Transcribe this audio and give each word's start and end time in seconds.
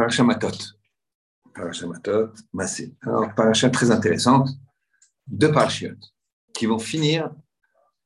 Paracha 0.00 0.24
Matot. 0.24 0.56
Massé. 2.54 2.96
Alors, 3.02 3.34
très 3.70 3.90
intéressante. 3.90 4.48
Deux 5.26 5.52
parachiotes 5.52 6.14
qui 6.54 6.64
vont 6.64 6.78
finir 6.78 7.30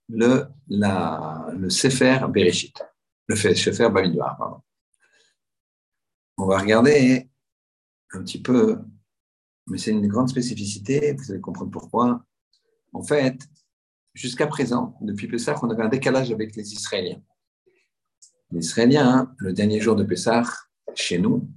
le, 0.09 0.49
la, 0.67 1.47
le 1.57 1.71
Sefer 1.71 2.19
Bereshit. 2.29 2.83
Le 3.29 3.37
Sefer 3.37 3.91
pardon. 3.93 4.61
On 6.37 6.47
va 6.47 6.59
regarder 6.59 7.31
un 8.13 8.25
petit 8.25 8.43
peu, 8.43 8.81
mais 9.69 9.79
c'est 9.79 9.93
une 9.93 10.09
grande 10.09 10.29
spécificité, 10.29 11.13
vous 11.13 11.31
allez 11.31 11.41
comprendre 11.41 11.71
pourquoi. 11.71 12.25
En 12.93 13.05
fait, 13.05 13.39
jusqu'à 14.15 14.49
présent, 14.49 14.99
depuis 15.01 15.29
Pessah, 15.29 15.55
on 15.63 15.71
avait 15.71 15.85
un 15.85 15.89
décalage 15.89 16.33
avec 16.33 16.57
les 16.57 16.73
Israéliens. 16.73 17.23
Les 18.51 18.67
Israéliens, 18.67 19.33
le 19.39 19.53
dernier 19.53 19.81
jour 19.81 19.95
de 19.95 20.03
Pessah, 20.03 20.43
chez 20.97 21.19
nous, 21.19 21.49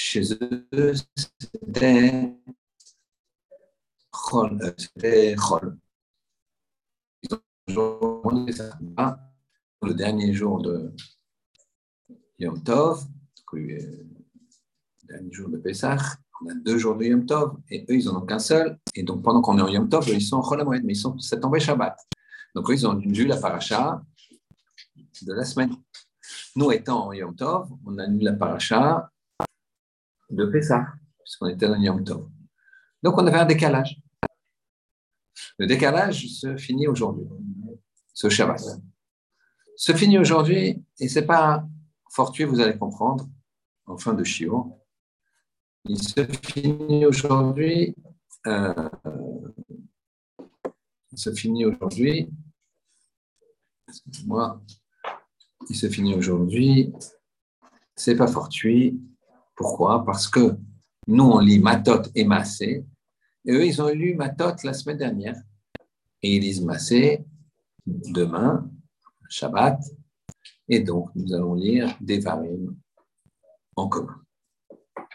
chez 0.00 0.22
eux, 0.32 0.94
c'était 1.14 2.32
Chol. 4.10 4.58
Euh, 4.62 4.72
c'était 4.78 5.36
Chol. 5.36 5.76
Le 9.82 9.92
dernier 9.92 10.32
jour 10.32 10.62
de 10.62 10.92
Yom 12.38 12.62
Tov, 12.62 13.04
le 13.52 14.08
dernier 15.04 15.32
jour 15.32 15.48
de 15.50 15.58
Pessah, 15.58 15.96
on 16.42 16.48
a 16.48 16.54
deux 16.54 16.78
jours 16.78 16.96
de 16.96 17.04
Yom 17.04 17.26
Tov, 17.26 17.58
et 17.70 17.82
eux, 17.82 17.96
ils 17.96 18.06
n'en 18.06 18.22
ont 18.22 18.26
qu'un 18.26 18.38
seul. 18.38 18.78
Et 18.94 19.02
donc, 19.02 19.22
pendant 19.22 19.42
qu'on 19.42 19.58
est 19.58 19.62
en 19.62 19.68
Yom 19.68 19.88
Tov, 19.88 20.08
ils 20.08 20.22
sont 20.22 20.38
en 20.38 20.42
Chol 20.42 20.64
mais 20.82 20.94
ils 20.94 20.96
sont, 20.96 21.18
c'est 21.18 21.40
tombé 21.40 21.60
Shabbat. 21.60 21.96
Donc, 22.54 22.68
eux, 22.70 22.74
ils 22.74 22.86
ont 22.86 22.96
vu 22.96 23.26
la 23.26 23.36
paracha 23.36 24.02
de 25.22 25.32
la 25.34 25.44
semaine. 25.44 25.76
Nous, 26.56 26.72
étant 26.72 27.08
en 27.08 27.12
Yom 27.12 27.36
Tov, 27.36 27.70
on 27.84 27.98
a 27.98 28.06
lu 28.06 28.20
la 28.20 28.32
paracha 28.32 29.10
de 30.30 30.46
Pessah, 30.46 30.86
puisqu'on 31.24 31.48
était 31.48 31.66
en 31.66 31.80
Yom 31.80 32.04
Tov. 32.04 32.28
Donc, 33.02 33.18
on 33.18 33.26
avait 33.26 33.38
un 33.38 33.46
décalage. 33.46 34.00
Le 35.58 35.66
décalage 35.66 36.26
se 36.26 36.56
finit 36.56 36.86
aujourd'hui, 36.86 37.26
ce 38.12 38.28
Shabbat. 38.28 38.62
Se 39.76 39.92
finit 39.92 40.18
aujourd'hui, 40.18 40.84
et 40.98 41.08
ce 41.08 41.18
n'est 41.18 41.26
pas 41.26 41.64
fortuit, 42.10 42.44
vous 42.44 42.60
allez 42.60 42.76
comprendre, 42.76 43.28
en 43.86 43.96
fin 43.96 44.14
de 44.14 44.24
Shiur. 44.24 44.70
Il 45.84 46.02
se 46.02 46.24
finit 46.24 47.06
aujourd'hui. 47.06 47.94
Euh, 48.46 48.88
il 51.12 51.18
se 51.18 51.32
finit 51.32 51.64
aujourd'hui. 51.64 52.30
Excusez-moi. 53.88 54.60
Il 55.68 55.76
se 55.76 55.88
finit 55.88 56.14
aujourd'hui. 56.14 56.92
C'est 57.96 58.16
pas 58.16 58.28
fortuit. 58.28 59.00
Pourquoi? 59.60 60.06
Parce 60.06 60.26
que 60.26 60.56
nous, 61.06 61.24
on 61.24 61.38
lit 61.38 61.58
Matot 61.58 62.04
et 62.14 62.24
Massé. 62.24 62.86
Et 63.44 63.52
eux, 63.52 63.66
ils 63.66 63.82
ont 63.82 63.90
lu 63.90 64.14
Matot 64.14 64.56
la 64.64 64.72
semaine 64.72 64.96
dernière. 64.96 65.36
Et 66.22 66.36
ils 66.36 66.40
lisent 66.40 66.62
Massé 66.62 67.26
demain, 67.86 68.70
Shabbat. 69.28 69.78
Et 70.66 70.80
donc, 70.80 71.10
nous 71.14 71.34
allons 71.34 71.52
lire 71.52 71.94
Devarim 72.00 72.74
en 73.76 73.88
commun. 73.88 74.22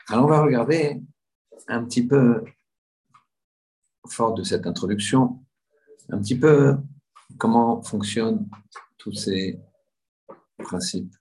Alors, 0.10 0.26
on 0.26 0.30
va 0.30 0.44
regarder 0.44 1.02
un 1.68 1.84
petit 1.84 2.06
peu, 2.06 2.46
fort 4.08 4.36
de 4.36 4.44
cette 4.44 4.68
introduction, 4.68 5.44
un 6.10 6.20
petit 6.20 6.38
peu 6.38 6.78
comment 7.40 7.82
fonctionnent 7.82 8.48
tous 9.00 9.14
ces 9.14 9.60
principes. 10.60 11.16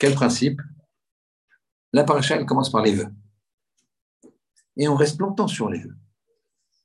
Quel 0.00 0.14
principe? 0.14 0.60
La 1.92 2.04
paracha, 2.04 2.36
elle 2.36 2.46
commence 2.46 2.70
par 2.70 2.82
les 2.82 2.94
vœux. 2.94 3.12
Et 4.76 4.88
on 4.88 4.94
reste 4.96 5.20
longtemps 5.20 5.46
sur 5.46 5.68
les 5.68 5.78
vœux. 5.78 5.94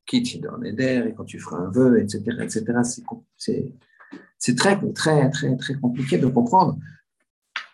Qui 0.06 0.22
t'y 0.22 0.40
donne 0.40 0.66
et 0.66 1.14
quand 1.16 1.24
tu 1.24 1.40
feras 1.40 1.58
un 1.58 1.72
vœu, 1.72 2.00
etc., 2.00 2.22
etc. 2.42 2.64
C'est 4.38 4.56
très, 4.56 4.80
très, 4.94 5.30
très, 5.32 5.56
très 5.56 5.76
compliqué 5.76 6.18
de 6.18 6.28
comprendre 6.28 6.78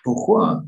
pourquoi 0.04 0.64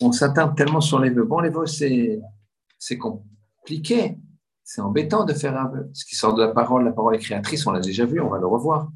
on 0.00 0.12
s'attarde 0.12 0.56
tellement 0.56 0.80
sur 0.80 1.00
les 1.00 1.10
vœux. 1.10 1.24
Bon, 1.24 1.40
les 1.40 1.50
vœux, 1.50 1.66
c'est 1.66 2.98
compliqué, 2.98 4.18
c'est 4.62 4.80
embêtant 4.80 5.24
de 5.24 5.32
faire 5.32 5.56
un 5.56 5.68
vœu. 5.68 5.90
Ce 5.92 6.04
qui 6.04 6.14
sort 6.14 6.34
de 6.34 6.42
la 6.42 6.48
parole, 6.48 6.84
la 6.84 6.92
parole 6.92 7.16
est 7.16 7.18
créatrice, 7.18 7.66
on 7.66 7.72
l'a 7.72 7.80
déjà 7.80 8.06
vu, 8.06 8.20
on 8.20 8.28
va 8.28 8.38
le 8.38 8.46
revoir. 8.46 8.90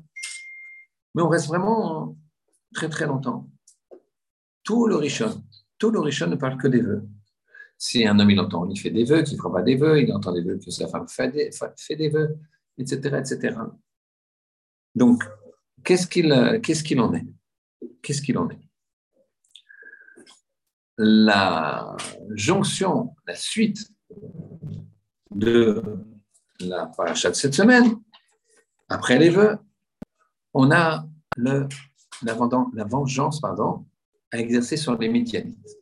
Mais 1.15 1.23
on 1.23 1.29
reste 1.29 1.49
vraiment 1.49 2.17
très 2.75 2.89
très 2.89 3.07
longtemps. 3.07 3.49
Tout 4.71 4.87
le 4.87 4.95
Rishon, 4.95 5.43
tout 5.79 5.91
ne 5.91 6.37
parle 6.37 6.57
que 6.57 6.69
des 6.69 6.81
vœux. 6.81 7.03
Si 7.77 8.07
un 8.07 8.17
homme 8.21 8.31
il 8.31 8.39
entend, 8.39 8.69
il 8.69 8.79
fait 8.79 8.91
des 8.91 9.03
vœux, 9.03 9.23
qu'il 9.23 9.33
ne 9.33 9.39
fera 9.39 9.53
pas 9.53 9.63
des 9.63 9.75
vœux, 9.75 10.01
il 10.01 10.13
entend 10.13 10.31
des 10.31 10.43
vœux 10.43 10.61
que 10.65 10.71
sa 10.71 10.87
femme 10.87 11.09
fait 11.09 11.29
des, 11.97 12.09
vœux, 12.09 12.39
etc., 12.79 13.17
etc. 13.19 13.57
Donc, 14.95 15.25
qu'est-ce 15.83 16.07
qu'il 16.07 16.33
en 16.33 16.53
est? 17.15 17.27
Qu'est-ce 18.01 18.23
qu'il 18.23 18.39
en 18.39 18.49
est? 18.49 18.61
La 20.99 21.97
jonction, 22.37 23.17
la 23.27 23.35
suite 23.35 23.91
de 25.35 25.83
la 26.61 26.87
paracha 26.87 27.31
de 27.31 27.35
cette 27.35 27.55
semaine, 27.55 28.01
après 28.89 29.19
les 29.19 29.31
vœux, 29.31 29.59
on 30.55 30.71
a 30.71 31.09
la 31.37 32.85
vengeance 32.85 33.41
pardon, 33.41 33.85
à 34.33 34.39
exercer 34.39 34.77
sur 34.77 34.97
les 34.97 35.09
Midianites. 35.09 35.79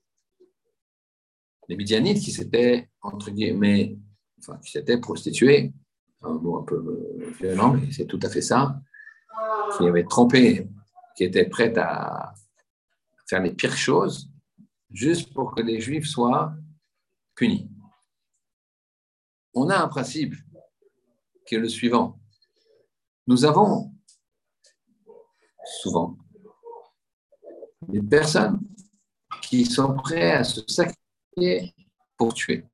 Les 1.68 1.76
Midianites 1.76 2.22
qui 2.22 2.32
s'étaient, 2.32 2.88
entre 3.02 3.30
guillemets, 3.30 3.98
enfin, 4.38 4.58
qui 4.58 4.70
s'étaient 4.70 4.98
prostitués, 4.98 5.72
un 6.22 6.34
mot 6.34 6.58
un 6.58 6.64
peu 6.64 7.32
violent, 7.38 7.74
mais 7.74 7.92
c'est 7.92 8.06
tout 8.06 8.20
à 8.22 8.28
fait 8.28 8.40
ça, 8.40 8.80
qui 9.76 9.86
avaient 9.86 10.04
trompé, 10.04 10.66
qui 11.16 11.24
étaient 11.24 11.48
prêtes 11.48 11.78
à 11.78 12.34
faire 13.28 13.42
les 13.42 13.52
pires 13.52 13.76
choses 13.76 14.30
juste 14.90 15.34
pour 15.34 15.54
que 15.54 15.62
les 15.62 15.80
Juifs 15.80 16.06
soient 16.06 16.54
punis. 17.34 17.70
On 19.54 19.68
a 19.68 19.76
un 19.76 19.88
principe 19.88 20.34
qui 21.46 21.56
est 21.56 21.58
le 21.58 21.68
suivant. 21.68 22.20
Nous 23.26 23.44
avons 23.44 23.92
souvent 25.82 26.16
des 27.88 28.02
personnes 28.02 28.60
qui 29.42 29.64
sont 29.64 29.94
prêtes 29.94 30.34
à 30.34 30.44
se 30.44 30.60
sacrifier 30.66 31.74
pour 32.16 32.34
tuer, 32.34 32.64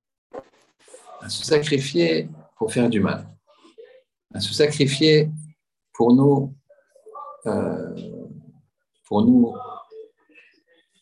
à 1.21 1.29
se 1.29 1.45
sacrifier 1.45 2.29
pour 2.57 2.73
faire 2.73 2.91
du 2.91 3.01
mal, 3.01 3.27
à 4.33 4.41
se 4.41 4.53
sacrifier 4.53 5.31
pour 5.93 6.15
nous, 6.15 6.55
euh, 7.47 7.95
pour 9.07 9.25
nous 9.25 9.55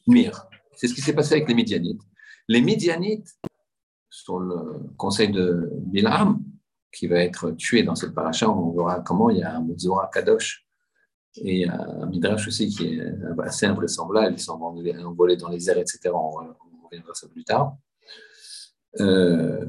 nuire. 0.06 0.46
C'est 0.76 0.88
ce 0.88 0.94
qui 0.94 1.00
s'est 1.00 1.14
passé 1.14 1.34
avec 1.34 1.48
les 1.48 1.54
Midianites. 1.54 2.02
Les 2.48 2.60
Midianites, 2.60 3.34
sur 4.10 4.38
le 4.38 4.90
conseil 4.96 5.30
de 5.30 5.70
Bilam, 5.86 6.42
qui 6.92 7.06
va 7.06 7.20
être 7.20 7.52
tué 7.52 7.82
dans 7.82 7.94
cette 7.94 8.14
paracha, 8.14 8.50
on 8.50 8.72
verra 8.72 9.00
comment 9.00 9.30
il 9.30 9.38
y 9.38 9.42
a 9.42 9.56
un 9.56 9.62
Muzora 9.62 10.10
Kadosh 10.12 10.66
et 11.37 11.69
un 11.69 12.06
Midrash 12.06 12.47
aussi 12.47 12.69
qui 12.69 12.87
est 12.87 13.15
assez 13.43 13.66
invraisemblable. 13.66 14.34
Ils 14.37 14.43
sont 14.43 14.60
envolés 14.60 15.37
dans 15.37 15.48
les 15.48 15.70
airs, 15.70 15.78
etc. 15.78 16.10
On, 16.12 16.32
reviendra 16.84 17.15
ça 17.15 17.28
plus 17.28 17.44
tard. 17.44 17.76
Euh, 19.00 19.65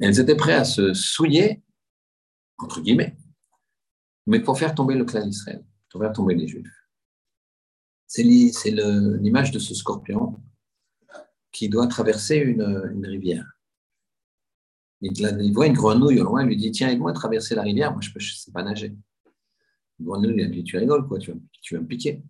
elles 0.00 0.20
étaient 0.20 0.36
prêtes 0.36 0.60
à 0.60 0.64
se 0.64 0.92
souiller, 0.92 1.62
entre 2.58 2.80
guillemets, 2.80 3.16
mais 4.26 4.40
pour 4.40 4.58
faire 4.58 4.74
tomber 4.74 4.94
le 4.94 5.04
clan 5.04 5.24
d'Israël, 5.24 5.64
pour 5.90 6.02
faire 6.02 6.12
tomber 6.12 6.34
les 6.34 6.46
Juifs. 6.46 6.68
C'est 8.06 8.22
l'image 8.22 9.50
de 9.50 9.58
ce 9.58 9.74
scorpion 9.74 10.38
qui 11.52 11.68
doit 11.68 11.86
traverser 11.86 12.36
une, 12.36 13.06
rivière. 13.06 13.46
Il, 15.00 15.52
voit 15.52 15.66
une 15.66 15.74
grenouille 15.74 16.20
au 16.20 16.24
loin, 16.24 16.42
il 16.42 16.48
lui 16.48 16.56
dit 16.56 16.70
Tiens, 16.70 16.88
aide-moi 16.88 17.10
à 17.10 17.14
traverser 17.14 17.54
la 17.54 17.62
rivière, 17.62 17.92
moi 17.92 18.00
je 18.02 18.10
ne 18.14 18.20
sais 18.20 18.50
pas 18.50 18.62
nager. 18.62 18.94
Grenouille, 20.00 20.40
elle 20.40 20.50
dit 20.50 20.64
Tu 20.64 20.76
rigoles, 20.76 21.06
quoi, 21.06 21.18
tu 21.18 21.32
vas, 21.32 21.38
tu 21.60 21.74
vas 21.74 21.80
me 21.80 21.86
piquer. 21.86 22.22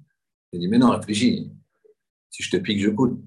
Il 0.53 0.61
dit 0.61 0.69
Mais 0.69 0.79
non, 0.79 0.91
réfléchis, 0.91 1.53
si 2.31 2.43
je 2.43 2.51
te 2.51 2.57
pique, 2.57 2.81
je 2.81 2.91
coule. 2.91 3.21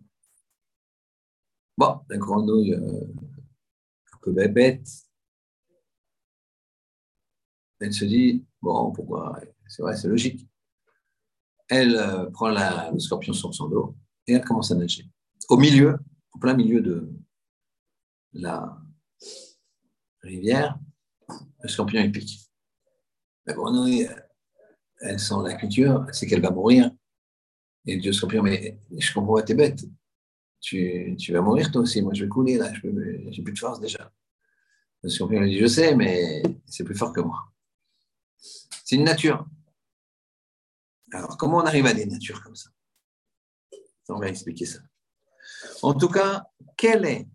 Bon, 1.78 2.00
la 2.10 2.18
grenouille, 2.18 2.74
euh, 2.74 3.02
un 4.14 4.18
peu 4.22 4.32
bête, 4.32 4.88
elle 7.80 7.94
se 7.94 8.06
dit 8.06 8.46
Bon, 8.62 8.92
pourquoi? 8.92 9.40
C'est 9.68 9.82
vrai, 9.82 9.96
c'est 9.96 10.08
logique 10.08 10.48
elle 11.72 11.96
euh, 11.96 12.30
prend 12.32 12.50
le 12.50 13.00
scorpion 13.00 13.32
sur 13.32 13.56
son 13.56 13.70
dos 13.70 13.96
et 14.28 14.34
elle 14.34 14.44
commence 14.44 14.72
à 14.72 14.76
nager. 14.76 15.10
Au 15.48 15.58
milieu, 15.58 15.98
au 16.34 16.38
plein 16.38 16.54
milieu 16.54 16.82
de 16.82 17.10
la 18.34 18.78
rivière, 20.22 20.78
le 21.64 21.70
scorpion 21.70 22.02
est 22.02 22.10
pique. 22.10 22.42
La 23.46 23.54
grenouille, 23.54 24.10
elle 25.02 25.20
sent 25.20 25.36
la 25.44 25.56
culture, 25.56 26.06
sait 26.12 26.28
qu'elle 26.28 26.42
va 26.42 26.52
mourir. 26.52 26.92
Et 27.86 27.98
Dieu 27.98 28.14
scorpion, 28.14 28.44
mais 28.44 28.80
je 28.96 29.14
comprends, 29.14 29.42
t'es 29.42 29.56
bête. 29.56 29.84
Tu, 30.60 31.16
tu, 31.18 31.34
vas 31.34 31.42
mourir 31.42 31.72
toi 31.72 31.82
aussi. 31.82 32.02
Moi, 32.02 32.14
je 32.14 32.24
vais 32.24 32.30
couler 32.30 32.58
là. 32.58 32.72
J'ai 32.74 33.42
plus 33.42 33.54
de 33.54 33.60
force 33.60 33.80
déjà. 33.80 34.12
Le 35.02 35.10
scorpion 35.10 35.40
lui 35.40 35.50
dit 35.50 35.60
Je 35.60 35.66
sais, 35.66 35.96
mais 35.96 36.44
c'est 36.68 36.84
plus 36.84 36.96
fort 36.96 37.12
que 37.12 37.22
moi. 37.22 37.52
C'est 38.38 38.96
une 38.96 39.04
nature. 39.04 39.46
Alors, 41.14 41.38
comment 41.38 41.58
on 41.58 41.66
arrive 41.66 41.88
à 41.88 41.94
des 41.94 42.06
natures 42.06 42.44
comme 42.44 42.56
ça? 42.56 42.70
On 44.10 44.20
va 44.20 44.28
expliquer 44.28 44.66
ça. 44.66 44.80
En 45.82 45.94
tout 45.94 46.10
cas, 46.10 46.44
quel 46.78 47.06
est 47.06 47.28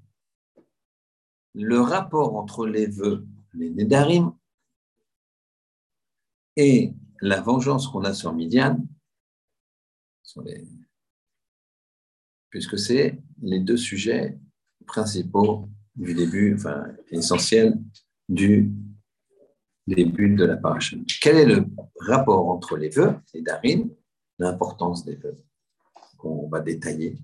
le 1.54 1.80
rapport 1.80 2.36
entre 2.36 2.66
les 2.66 2.86
vœux, 2.86 3.26
les 3.54 3.70
Nédarim, 3.70 4.36
et 6.56 6.92
la 7.20 7.40
vengeance 7.40 7.88
qu'on 7.88 8.04
a 8.04 8.14
sur 8.14 8.32
Midian, 8.32 8.78
puisque 12.50 12.78
c'est 12.78 13.20
les 13.42 13.60
deux 13.60 13.76
sujets 13.76 14.38
principaux 14.86 15.68
du 15.94 16.14
début, 16.14 16.54
enfin 16.54 16.86
essentiels 17.10 17.78
du 18.28 18.70
début 19.86 20.34
de 20.34 20.44
la 20.44 20.56
paracha. 20.56 20.96
Quel 21.20 21.36
est 21.36 21.46
le 21.46 21.66
rapport 22.00 22.48
entre 22.48 22.76
les 22.76 22.88
vœux, 22.88 23.14
les 23.34 23.42
darim, 23.42 23.90
l'importance 24.38 25.04
des 25.04 25.16
vœux 25.16 25.36
qu'on 26.18 26.48
va 26.48 26.60
détailler, 26.60 27.18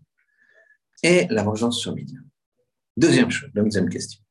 et 1.02 1.26
la 1.28 1.42
vengeance 1.42 1.78
sur 1.80 1.94
Midian? 1.94 2.20
Deuxième 2.96 3.30
chose, 3.30 3.50
deuxième 3.54 3.88
question. 3.88 4.22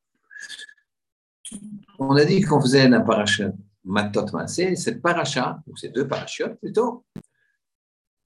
On 1.99 2.15
a 2.15 2.25
dit 2.25 2.41
qu'on 2.41 2.61
faisait 2.61 2.87
la 2.87 3.01
paracha 3.01 3.51
Matot 3.83 4.25
Massé, 4.33 4.75
cette 4.75 5.01
paracha, 5.01 5.61
ou 5.67 5.75
ces 5.75 5.89
deux 5.89 6.07
parachutes 6.07 6.55
plutôt, 6.59 7.05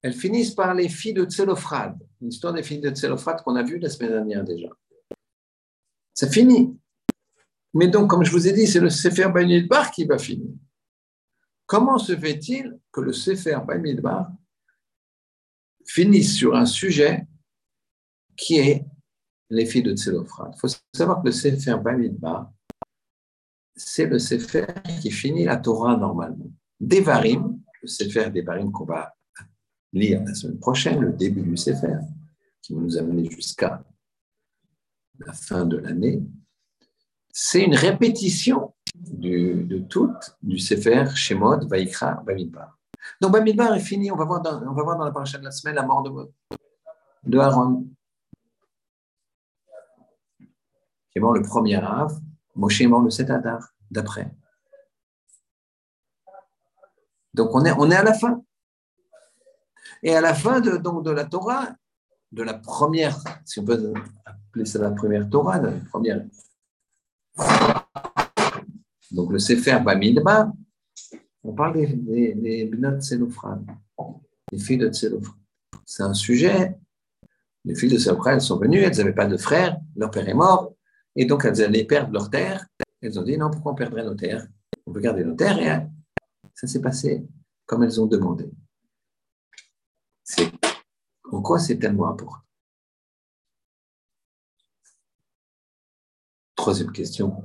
elles 0.02 0.12
finissent 0.12 0.54
par 0.54 0.74
les 0.74 0.88
filles 0.88 1.14
de 1.14 1.24
Tselophrad, 1.24 1.98
une 2.20 2.28
histoire 2.28 2.52
des 2.52 2.62
filles 2.62 2.80
de 2.80 2.90
Tselophrad 2.90 3.42
qu'on 3.42 3.56
a 3.56 3.62
vue 3.62 3.78
la 3.78 3.88
semaine 3.88 4.12
dernière 4.12 4.44
déjà. 4.44 4.68
Ça 6.14 6.28
finit. 6.28 6.78
Mais 7.74 7.88
donc, 7.88 8.08
comme 8.08 8.24
je 8.24 8.30
vous 8.30 8.46
ai 8.46 8.52
dit, 8.52 8.66
c'est 8.66 8.80
le 8.80 8.90
Sefer 8.90 9.28
Bar 9.68 9.90
qui 9.90 10.04
va 10.04 10.18
finir. 10.18 10.54
Comment 11.66 11.98
se 11.98 12.16
fait-il 12.16 12.78
que 12.92 13.00
le 13.00 13.12
Sefer 13.12 13.58
Bar 14.00 14.30
finisse 15.84 16.36
sur 16.36 16.54
un 16.54 16.66
sujet 16.66 17.26
qui 18.36 18.58
est 18.58 18.86
les 19.50 19.66
filles 19.66 19.82
de 19.82 19.94
Tselophrad? 19.94 20.52
Il 20.54 20.60
faut 20.60 20.68
savoir 20.94 21.20
que 21.20 21.26
le 21.26 21.32
Sefer 21.32 21.76
Bar 22.12 22.52
c'est 23.76 24.06
le 24.06 24.18
Sefer 24.18 24.66
qui 25.00 25.10
finit 25.10 25.44
la 25.44 25.58
Torah 25.58 25.96
normalement. 25.96 26.50
Devarim, 26.80 27.60
le 27.82 27.88
Sefer 27.88 28.30
Devarim 28.30 28.72
qu'on 28.72 28.86
va 28.86 29.14
lire 29.92 30.22
la 30.24 30.34
semaine 30.34 30.58
prochaine, 30.58 31.00
le 31.00 31.12
début 31.12 31.42
du 31.42 31.56
Sefer, 31.56 31.98
qui 32.62 32.74
va 32.74 32.80
nous 32.80 32.96
amener 32.96 33.30
jusqu'à 33.30 33.84
la 35.18 35.32
fin 35.32 35.66
de 35.66 35.76
l'année, 35.76 36.22
c'est 37.32 37.62
une 37.62 37.74
répétition 37.74 38.74
de 38.94 39.78
tout 39.90 40.12
du 40.42 40.58
Sefer 40.58 41.04
Shemot, 41.14 41.66
Vaikra, 41.68 42.22
Bamidbar. 42.26 42.78
Donc 43.20 43.32
Bamidbar 43.32 43.74
est 43.74 43.80
fini, 43.80 44.10
on 44.10 44.16
va 44.16 44.24
voir 44.24 44.40
dans, 44.40 44.62
on 44.62 44.72
va 44.72 44.82
voir 44.82 44.96
dans 44.98 45.04
la 45.04 45.12
paracha 45.12 45.38
de 45.38 45.44
la 45.44 45.50
semaine 45.50 45.74
la 45.74 45.84
mort 45.84 46.02
de, 46.02 46.10
de 47.24 47.38
Aaron, 47.38 47.86
qui 50.38 51.18
est 51.18 51.20
mort 51.20 51.34
le 51.34 51.42
premier 51.42 51.76
Av, 51.76 52.18
Moshe 52.56 52.80
est 52.80 52.86
mort 52.86 53.02
le 53.02 53.10
7 53.10 53.30
Adar, 53.30 53.74
d'après. 53.90 54.30
Donc 57.34 57.50
on 57.54 57.64
est, 57.64 57.72
on 57.72 57.90
est 57.90 57.96
à 57.96 58.02
la 58.02 58.14
fin. 58.14 58.42
Et 60.02 60.14
à 60.14 60.20
la 60.20 60.34
fin 60.34 60.60
de, 60.60 60.76
donc, 60.76 61.04
de 61.04 61.10
la 61.10 61.24
Torah, 61.24 61.68
de 62.32 62.42
la 62.42 62.54
première, 62.54 63.18
si 63.44 63.60
on 63.60 63.64
peut 63.64 63.92
appeler 64.24 64.64
ça 64.64 64.78
la 64.78 64.90
première 64.90 65.28
Torah, 65.28 65.58
la 65.58 65.72
première. 65.90 66.24
Donc 69.10 69.32
le 69.32 69.38
Sefer 69.38 69.78
Bamidba, 69.80 70.52
on 71.44 71.54
parle 71.54 71.74
des, 71.74 71.86
des, 71.86 72.34
des 72.34 72.70
les 74.52 74.58
filles 74.58 74.78
de. 74.78 74.90
C'est 75.84 76.02
un 76.02 76.14
sujet. 76.14 76.76
Les 77.64 77.74
filles 77.74 77.90
de 77.90 77.98
Tselofran, 77.98 78.30
elles 78.30 78.40
sont 78.40 78.58
venues, 78.58 78.78
elles 78.78 78.96
n'avaient 78.96 79.12
pas 79.12 79.26
de 79.26 79.36
frère, 79.36 79.76
leur 79.96 80.12
père 80.12 80.28
est 80.28 80.34
mort, 80.34 80.75
et 81.16 81.24
donc, 81.24 81.44
elles 81.44 81.62
allaient 81.62 81.84
perdre 81.84 82.12
leur 82.12 82.30
terre. 82.30 82.66
Elles 83.00 83.18
ont 83.18 83.22
dit 83.22 83.36
non, 83.36 83.50
pourquoi 83.50 83.72
on 83.72 83.74
perdrait 83.74 84.04
nos 84.04 84.14
terres? 84.14 84.46
On 84.86 84.92
veut 84.92 85.00
garder 85.00 85.24
nos 85.24 85.34
terres. 85.34 85.58
Et 85.58 85.68
hein, 85.68 85.90
ça 86.54 86.66
s'est 86.66 86.80
passé 86.80 87.26
comme 87.64 87.82
elles 87.82 88.00
ont 88.00 88.06
demandé. 88.06 88.50
En 91.30 91.42
quoi 91.42 91.58
c'est 91.58 91.78
tellement 91.78 92.08
important? 92.08 92.42
Troisième 96.54 96.92
question. 96.92 97.44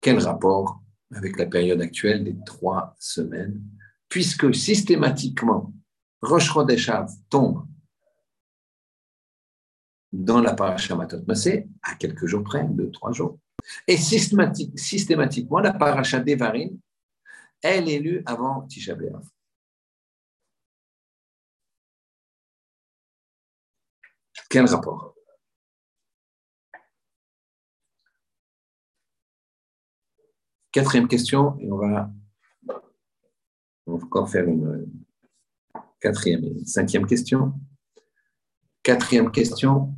Quel 0.00 0.18
rapport 0.18 0.82
avec 1.12 1.38
la 1.38 1.46
période 1.46 1.80
actuelle 1.80 2.24
des 2.24 2.36
trois 2.44 2.94
semaines, 2.98 3.62
puisque 4.08 4.54
systématiquement, 4.54 5.72
Rosh 6.22 6.50
Rodeshav 6.50 7.10
tombe 7.28 7.66
dans 10.12 10.40
la 10.40 10.54
paracha 10.54 10.96
Matot 10.96 11.22
Masé, 11.26 11.68
à 11.82 11.94
quelques 11.94 12.26
jours 12.26 12.42
près, 12.42 12.64
deux, 12.64 12.90
trois 12.90 13.12
jours. 13.12 13.38
Et 13.86 13.96
systématiquement, 13.96 15.60
la 15.60 15.72
paracha 15.72 16.20
Devarim, 16.20 16.78
elle 17.62 17.88
est 17.88 17.98
lue 17.98 18.22
avant 18.26 18.62
Tisha. 18.62 18.96
Quel 24.48 24.64
rapport? 24.66 25.14
Quatrième 30.72 31.08
question, 31.08 31.58
et 31.60 31.70
on 31.70 31.78
va, 31.78 32.10
encore 33.86 34.28
faire 34.28 34.46
une 34.46 34.86
quatrième 36.00 36.44
et 36.44 36.64
cinquième 36.64 37.06
question. 37.06 37.54
Quatrième 38.82 39.30
question, 39.30 39.94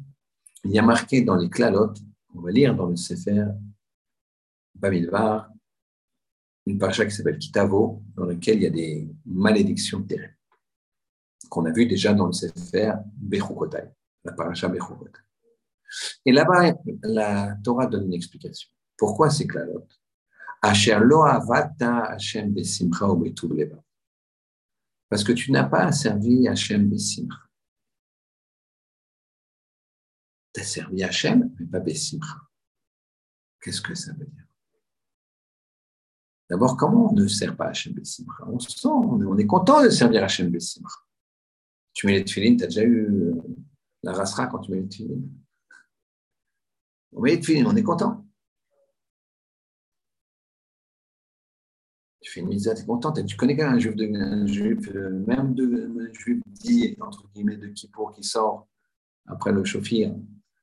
il 0.64 0.70
y 0.70 0.79
a 0.79 0.82
marqué 0.82 1.23
dans 1.23 1.37
les 1.37 1.50
clalotes, 1.50 1.99
on 2.35 2.41
va 2.41 2.50
lire 2.50 2.75
dans 2.75 2.87
le 2.87 2.97
Sefer 2.97 3.47
Bamidbar, 4.75 5.50
une 6.67 6.79
paracha 6.79 7.05
qui 7.05 7.11
s'appelle 7.11 7.38
Kitavo, 7.38 8.03
dans 8.14 8.25
laquelle 8.25 8.56
il 8.56 8.62
y 8.62 8.67
a 8.67 8.70
des 8.70 9.09
malédictions 9.26 10.03
terribles, 10.03 10.37
qu'on 11.49 11.64
a 11.67 11.73
vu 11.73 11.87
déjà 11.87 12.14
dans 12.14 12.26
le 12.26 12.32
Sefer 12.32 12.94
Bechukotai, 13.17 13.91
la 14.25 14.32
paracha 14.32 14.69
Bechukotai. 14.69 15.21
Et 16.25 16.33
là-bas, 16.33 16.75
la 17.02 17.57
Torah 17.62 17.87
donne 17.87 18.07
une 18.07 18.14
explication. 18.14 18.71
Pourquoi 18.97 19.31
ces 19.31 19.47
clalotes? 19.47 20.00
Parce 25.09 25.25
que 25.25 25.33
tu 25.33 25.50
n'as 25.50 25.64
pas 25.64 25.92
servi 25.92 26.49
Hashem 26.49 26.88
besimcha. 26.88 27.37
Tu 30.54 30.61
as 30.61 30.64
servi 30.64 31.02
Hachem, 31.02 31.54
mais 31.59 31.66
pas 31.66 31.80
Bessimcha. 31.80 32.37
Qu'est-ce 33.61 33.80
que 33.80 33.94
ça 33.94 34.12
veut 34.12 34.26
dire? 34.26 34.47
D'abord, 36.50 36.76
comment 36.76 37.11
on 37.11 37.14
ne 37.14 37.26
sert 37.26 37.56
pas 37.56 37.68
Hachem 37.68 37.94
Bessimcha? 37.94 38.44
On 38.47 38.59
sent, 38.59 38.88
on 38.88 39.38
est, 39.38 39.47
content 39.47 39.82
de 39.82 39.88
servir 39.88 40.23
Hachem 40.23 40.50
Bessimcha. 40.50 40.99
Tu 41.94 42.06
mets 42.06 42.14
les 42.14 42.25
tefilines, 42.25 42.56
tu 42.56 42.64
as 42.64 42.66
déjà 42.66 42.82
eu 42.82 43.06
euh, 43.06 43.35
la 44.02 44.12
rasera 44.12 44.47
quand 44.47 44.59
tu 44.59 44.71
mets 44.73 44.80
les 44.80 44.88
tefilines? 44.88 45.30
On 47.12 47.23
met 47.23 47.30
les 47.30 47.40
tefilines, 47.40 47.66
on 47.66 47.76
est 47.76 47.82
content. 47.82 48.26
Tu 52.21 52.30
fais 52.30 52.40
une 52.40 52.49
mise 52.49 52.71
tu 52.75 52.82
es 52.82 52.87
content. 52.87 53.12
Tu 53.12 53.37
connais 53.37 53.56
quand 53.56 53.64
même 53.64 53.75
un 53.75 53.78
juif, 53.78 53.97
de, 53.97 54.04
un 54.14 54.47
juif 54.47 54.88
euh, 54.94 55.11
même 55.26 55.54
de, 55.54 56.09
un 56.09 56.12
juif 56.12 56.40
dit, 56.47 56.97
entre 57.00 57.28
guillemets, 57.32 57.56
de 57.56 57.68
Kippour 57.68 58.12
qui 58.12 58.23
sort 58.23 58.68
après 59.26 59.52
le 59.52 59.64
chauffir, 59.64 60.14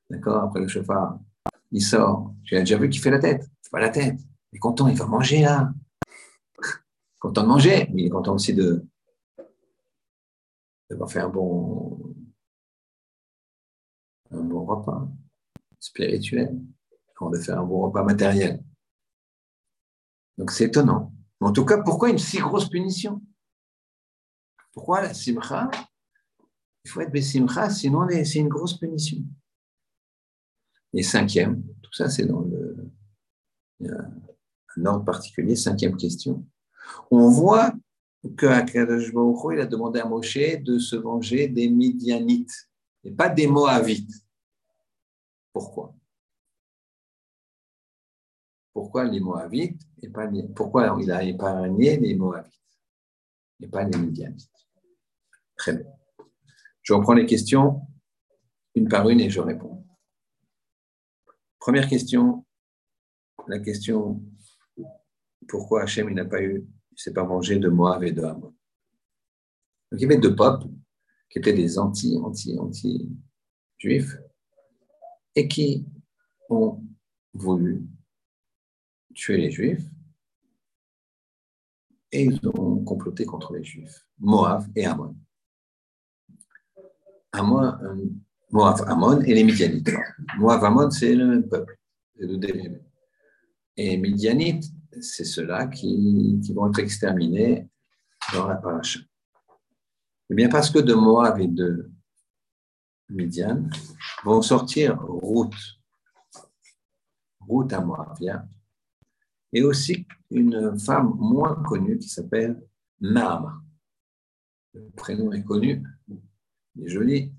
D'accord? 0.10 0.44
Après 0.44 0.60
le 0.60 0.68
chauffard, 0.68 1.20
il 1.72 1.82
sort. 1.82 2.34
Tu 2.44 2.56
as 2.56 2.62
déjà 2.62 2.78
vu 2.78 2.90
qu'il 2.90 3.02
fait 3.02 3.12
la 3.12 3.20
tête? 3.20 3.50
C'est 3.62 3.72
pas 3.72 3.80
la 3.80 3.90
tête. 3.90 4.20
Il 4.52 4.58
est 4.58 4.60
content, 4.60 4.88
il 4.88 4.98
va 4.98 5.06
manger 5.06 5.42
là. 5.42 5.72
Content 7.20 7.44
de 7.44 7.48
manger, 7.48 7.90
mais 7.94 8.04
il 8.04 8.06
est 8.08 8.10
content 8.10 8.36
aussi 8.36 8.54
de 8.54 8.86
d'avoir 10.90 11.12
fait 11.12 11.20
un 11.20 11.30
bon, 11.30 12.16
un 14.32 14.42
bon 14.42 14.66
repas 14.66 15.08
spirituel 15.80 16.60
avant 17.20 17.30
de 17.30 17.38
faire 17.38 17.60
un 17.60 17.64
bon 17.64 17.82
repas 17.82 18.04
matériel. 18.04 18.64
Donc 20.38 20.52
c'est 20.52 20.66
étonnant. 20.66 21.14
En 21.42 21.52
tout 21.52 21.66
cas, 21.66 21.82
pourquoi 21.84 22.10
une 22.10 22.18
si 22.18 22.38
grosse 22.40 22.70
punition? 22.70 23.22
Pourquoi 24.74 25.02
la 25.02 25.14
simcha? 25.14 25.70
Il 26.86 26.90
faut 26.90 27.02
être 27.02 27.12
besimcha, 27.12 27.70
sinon 27.70 28.08
c'est 28.10 28.40
une 28.40 28.48
grosse 28.48 28.78
punition. 28.78 29.18
Et 30.94 31.04
cinquième, 31.04 31.64
tout 31.82 31.94
ça 31.94 32.10
c'est 32.10 32.26
dans 32.26 32.42
le, 32.42 32.92
un 33.82 34.86
ordre 34.86 35.06
particulier, 35.06 35.56
cinquième 35.56 35.98
question. 35.98 36.46
On 37.12 37.30
voit 37.30 37.74
que 38.36 38.46
Akadosh 38.48 39.12
il 39.54 39.60
a 39.60 39.66
demandé 39.66 40.00
à 40.00 40.06
Moshe 40.06 40.58
de 40.62 40.80
se 40.80 40.96
venger 40.96 41.48
des 41.48 41.70
Midianites 41.70 42.70
et 43.04 43.12
pas 43.12 43.30
des 43.30 43.48
Moavites. 43.48 44.26
Pourquoi? 45.54 45.96
Pourquoi 48.74 49.06
les 49.06 49.20
Moavites 49.20 49.82
et 50.02 50.10
pas 50.10 50.30
Pourquoi 50.56 50.98
il 51.02 51.12
a 51.12 51.24
épargné 51.24 51.98
les 51.98 52.16
Moavites 52.16 52.54
et 53.62 53.68
pas 53.68 53.84
les 53.84 53.98
Midianites? 53.98 54.50
Très 55.56 55.74
bien. 55.74 55.92
Je 56.82 56.94
reprends 56.94 57.14
les 57.14 57.26
questions 57.26 57.82
une 58.76 58.88
par 58.88 59.10
une 59.10 59.20
et 59.20 59.30
je 59.30 59.40
réponds. 59.40 59.86
Première 61.60 61.88
question, 61.90 62.46
la 63.48 63.60
question 63.60 64.24
pourquoi 65.48 65.84
Hachem 65.84 66.10
n'a 66.14 66.26
pas 66.26 66.42
eu, 66.42 66.66
il 66.92 67.00
s'est 67.00 67.14
pas 67.14 67.24
mangé 67.24 67.58
de 67.58 67.70
Moab 67.70 68.04
et 68.04 68.12
de 68.12 68.22
Hamon. 68.22 68.56
Donc 69.92 70.00
il 70.00 70.02
y 70.02 70.06
avait 70.06 70.18
deux 70.18 70.36
peuples 70.36 70.68
qui 71.30 71.40
étaient 71.40 71.54
des 71.54 71.78
anti, 71.78 72.18
anti, 72.24 72.58
anti 72.58 73.10
juifs 73.78 74.18
et 75.36 75.48
qui 75.48 75.86
ont 76.50 76.84
voulu 77.34 77.84
tuer 79.14 79.38
les 79.38 79.52
juifs 79.52 79.84
et 82.12 82.24
ils 82.24 82.40
ont 82.48 82.84
comploté 82.84 83.26
contre 83.26 83.54
les 83.54 83.64
juifs, 83.64 84.08
Moab 84.18 84.66
et. 84.76 84.86
Ammon, 84.86 85.16
Moab, 88.52 88.84
Ammon 88.88 89.22
et 89.22 89.34
les 89.34 89.44
Midianites. 89.44 89.92
Moab, 90.38 90.64
Ammon, 90.64 90.90
c'est 90.90 91.14
le 91.14 91.28
même 91.28 91.48
peuple. 91.48 91.78
Et 93.78 93.98
Midianites, 93.98 94.66
c'est 95.02 95.24
ceux-là 95.24 95.68
qui, 95.68 96.40
vont 96.54 96.70
être 96.70 96.80
exterminés 96.80 97.68
dans 98.34 98.48
la 98.48 98.56
paracha. 98.56 99.00
Eh 100.30 100.36
bien, 100.36 100.50
parce 100.50 100.70
que 100.70 100.80
de 100.80 100.94
Moab 100.94 101.40
et 101.40 101.48
de 101.48 101.92
Midian 103.10 103.68
vont 104.24 104.42
sortir 104.42 105.00
route, 105.02 105.56
route 107.40 107.74
à 107.74 107.82
Moabia, 107.82 108.48
et 109.52 109.64
aussi 109.64 110.06
une 110.30 110.78
femme 110.80 111.16
moins 111.18 111.56
connue 111.64 111.98
qui 111.98 112.10
s'appelle 112.10 112.62
Naama. 113.02 113.62
Le 114.74 114.90
prénom 114.92 115.32
est 115.32 115.44
connu, 115.44 115.84
il 116.76 116.84
est 116.84 116.90
joli, 116.90 117.34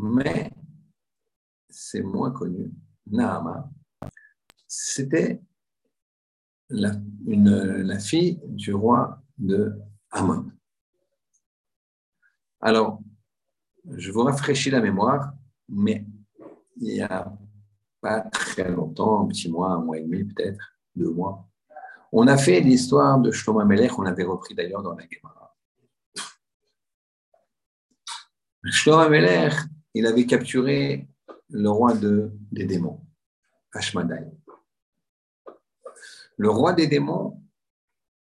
mais 0.00 0.50
c'est 1.68 2.02
moins 2.02 2.30
connu. 2.30 2.72
Naama, 3.06 3.70
c'était 4.66 5.40
la, 6.68 6.92
fille 7.98 8.40
du 8.46 8.72
roi 8.72 9.22
de 9.36 9.78
Ammon. 10.10 10.50
Alors, 12.60 13.00
je 13.96 14.10
vous 14.10 14.22
rafraîchis 14.22 14.70
la 14.70 14.80
mémoire, 14.80 15.32
mais 15.68 16.06
il 16.76 16.94
n'y 16.94 17.02
a 17.02 17.32
pas 18.00 18.20
très 18.22 18.70
longtemps, 18.70 19.24
un 19.24 19.28
petit 19.28 19.50
mois, 19.50 19.72
un 19.72 19.80
mois 19.80 19.98
et 19.98 20.02
demi 20.02 20.24
peut-être, 20.24 20.76
deux 20.94 21.10
mois, 21.10 21.50
on 22.12 22.26
a 22.26 22.36
fait 22.36 22.60
l'histoire 22.60 23.18
de 23.18 23.30
Shlomo 23.30 23.64
Melech, 23.64 23.98
on 23.98 24.06
avait 24.06 24.24
repris 24.24 24.54
d'ailleurs 24.54 24.82
dans 24.82 24.94
la 24.94 25.04
Gemara. 25.08 25.56
Shlomo 28.64 29.08
Melech, 29.08 29.54
il 29.94 30.06
avait 30.06 30.26
capturé 30.26 31.08
le 31.48 31.70
roi 31.70 31.94
de, 31.94 32.32
des 32.52 32.64
démons, 32.64 33.00
Ashmadai 33.72 34.26
le 36.40 36.48
roi 36.48 36.72
des 36.72 36.86
démons 36.86 37.42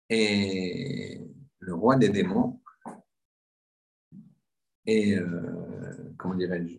est 0.09 1.21
le 1.59 1.73
roi 1.73 1.95
des 1.95 2.09
démons 2.09 2.59
est 4.85 5.15
euh, 5.15 6.13
comment 6.17 6.35
dirais-je 6.35 6.75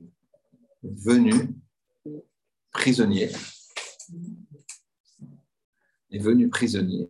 venu 0.83 1.33
prisonnier. 2.73 3.31
Est 6.11 6.19
venu 6.19 6.51
prisonnier. 6.51 7.09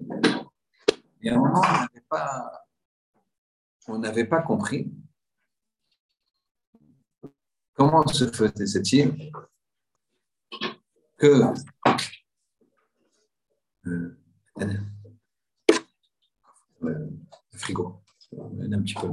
Et 1.23 1.31
à 1.31 1.35
un 1.35 1.39
moment 1.39 1.63
on 1.65 1.73
n'avait 1.73 2.07
pas 2.09 2.67
on 3.89 3.99
n'avait 3.99 4.27
pas 4.27 4.43
compris 4.43 4.93
comment 7.81 8.07
se 8.09 8.27
faisait-il 8.27 9.33
que 11.17 11.43
euh, 13.87 14.17
le 16.83 17.11
frigo. 17.55 18.03
Un 18.37 18.83
petit 18.83 18.95
peu. 18.95 19.09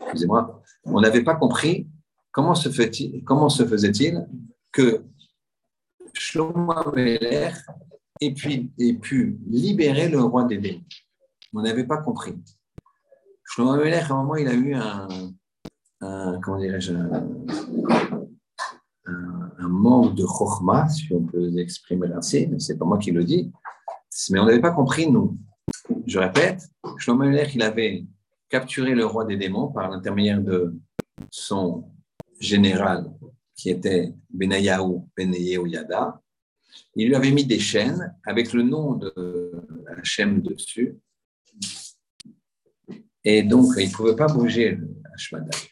Excusez-moi. 0.00 0.60
On 0.82 1.00
n'avait 1.00 1.22
pas 1.22 1.36
compris 1.36 1.88
comment 2.32 2.56
se, 2.56 2.68
fait 2.68 2.90
comment 3.24 3.48
se 3.48 3.64
faisait-il 3.64 4.26
que 4.72 5.04
Shlomo 6.12 6.72
Ameler 6.72 7.52
ait 8.20 8.34
pu, 8.34 8.72
ait 8.80 8.94
pu 8.94 9.38
libérer 9.46 10.08
le 10.08 10.20
roi 10.22 10.42
démons. 10.42 10.82
On 11.52 11.62
n'avait 11.62 11.86
pas 11.86 11.98
compris. 11.98 12.34
Shlomo 13.44 13.70
Ameler, 13.70 13.92
à 13.94 14.12
un 14.12 14.16
moment, 14.16 14.34
il 14.34 14.48
a 14.48 14.54
eu 14.54 14.74
un, 14.74 15.06
un 16.00 16.40
comment 16.40 16.58
dirais-je, 16.58 16.92
un, 16.92 17.26
un, 19.06 19.68
manque 19.68 20.14
de 20.14 20.24
chorma, 20.24 20.88
si 20.88 21.12
on 21.12 21.22
peut 21.22 21.48
l'exprimer 21.48 22.08
ainsi, 22.14 22.46
mais 22.46 22.58
c'est 22.58 22.78
pas 22.78 22.84
moi 22.84 22.98
qui 22.98 23.10
le 23.10 23.24
dis. 23.24 23.52
Mais 24.30 24.38
on 24.38 24.46
n'avait 24.46 24.60
pas 24.60 24.72
compris, 24.72 25.10
nous. 25.10 25.38
Je 26.06 26.18
répète, 26.18 26.68
Shlomo 26.98 27.24
il 27.24 27.62
avait 27.62 28.04
capturé 28.48 28.94
le 28.94 29.06
roi 29.06 29.24
des 29.24 29.36
démons 29.36 29.68
par 29.68 29.88
l'intermédiaire 29.90 30.40
de 30.40 30.74
son 31.30 31.90
général 32.40 33.10
qui 33.54 33.70
était 33.70 34.14
Benayahu 34.30 35.02
Benayahu 35.16 35.68
Yada. 35.68 36.20
Il 36.96 37.08
lui 37.08 37.14
avait 37.14 37.30
mis 37.30 37.44
des 37.44 37.58
chaînes 37.58 38.14
avec 38.24 38.52
le 38.52 38.62
nom 38.62 38.94
de 38.94 39.52
Hachem 39.96 40.40
dessus. 40.40 40.98
Et 43.22 43.42
donc, 43.42 43.74
il 43.76 43.88
ne 43.88 43.92
pouvait 43.92 44.16
pas 44.16 44.28
bouger 44.28 44.78
Hashmadai. 45.14 45.69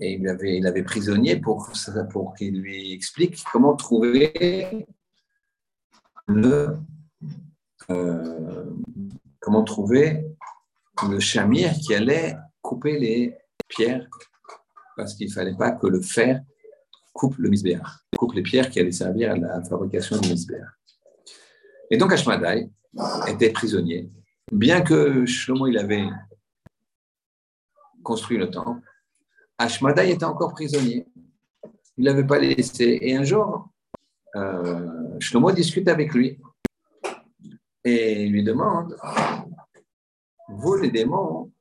Et 0.00 0.14
il 0.14 0.66
avait, 0.66 0.82
prisonnier 0.82 1.36
pour, 1.36 1.70
pour 2.10 2.34
qu'il 2.34 2.60
lui 2.60 2.92
explique 2.92 3.42
comment 3.52 3.76
trouver 3.76 4.86
le, 6.26 6.76
euh, 7.90 8.64
comment 9.40 9.62
trouver 9.62 10.24
le 11.08 11.20
chamir 11.20 11.72
qui 11.74 11.94
allait 11.94 12.34
couper 12.60 12.98
les 12.98 13.36
pierres, 13.68 14.08
parce 14.96 15.14
qu'il 15.14 15.28
ne 15.28 15.32
fallait 15.32 15.56
pas 15.56 15.72
que 15.72 15.86
le 15.86 16.00
fer 16.00 16.42
coupe 17.12 17.36
le 17.38 17.48
misbéar, 17.48 18.00
coupe 18.16 18.34
les 18.34 18.42
pierres 18.42 18.70
qui 18.70 18.80
allaient 18.80 18.90
servir 18.90 19.32
à 19.32 19.36
la 19.36 19.62
fabrication 19.62 20.18
du 20.18 20.30
misbéar. 20.30 20.68
Et 21.90 21.96
donc 21.96 22.12
Ashmadai 22.12 22.68
était 23.28 23.50
prisonnier, 23.50 24.10
bien 24.50 24.80
que 24.80 25.24
Shlomo 25.26 25.68
il 25.68 25.78
avait 25.78 26.08
construit 28.02 28.38
le 28.38 28.50
temple, 28.50 28.82
Ashmadai 29.58 30.10
était 30.10 30.24
encore 30.24 30.52
prisonnier. 30.52 31.06
Il 31.96 32.04
ne 32.04 32.10
l'avait 32.10 32.26
pas 32.26 32.38
laissé. 32.38 32.98
Et 33.00 33.16
un 33.16 33.24
jour, 33.24 33.68
euh, 34.34 35.18
Shlomo 35.20 35.52
discute 35.52 35.88
avec 35.88 36.12
lui 36.12 36.40
et 37.84 38.26
lui 38.26 38.42
demande 38.42 38.96
Vous, 40.48 40.76
les 40.76 40.90
démons, 40.90 41.52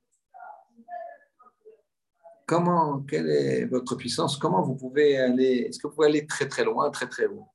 comment, 2.47 3.01
quelle 3.01 3.29
est 3.29 3.65
votre 3.65 3.95
puissance? 3.95 4.37
Comment 4.37 4.63
vous 4.63 4.75
pouvez 4.75 5.17
aller 5.17 5.67
Est-ce 5.67 5.77
que 5.77 5.87
vous 5.87 5.93
pouvez 5.93 6.07
aller 6.07 6.25
très 6.25 6.47
très 6.47 6.63
loin, 6.63 6.89
très 6.89 7.07
très 7.07 7.27
haut 7.27 7.47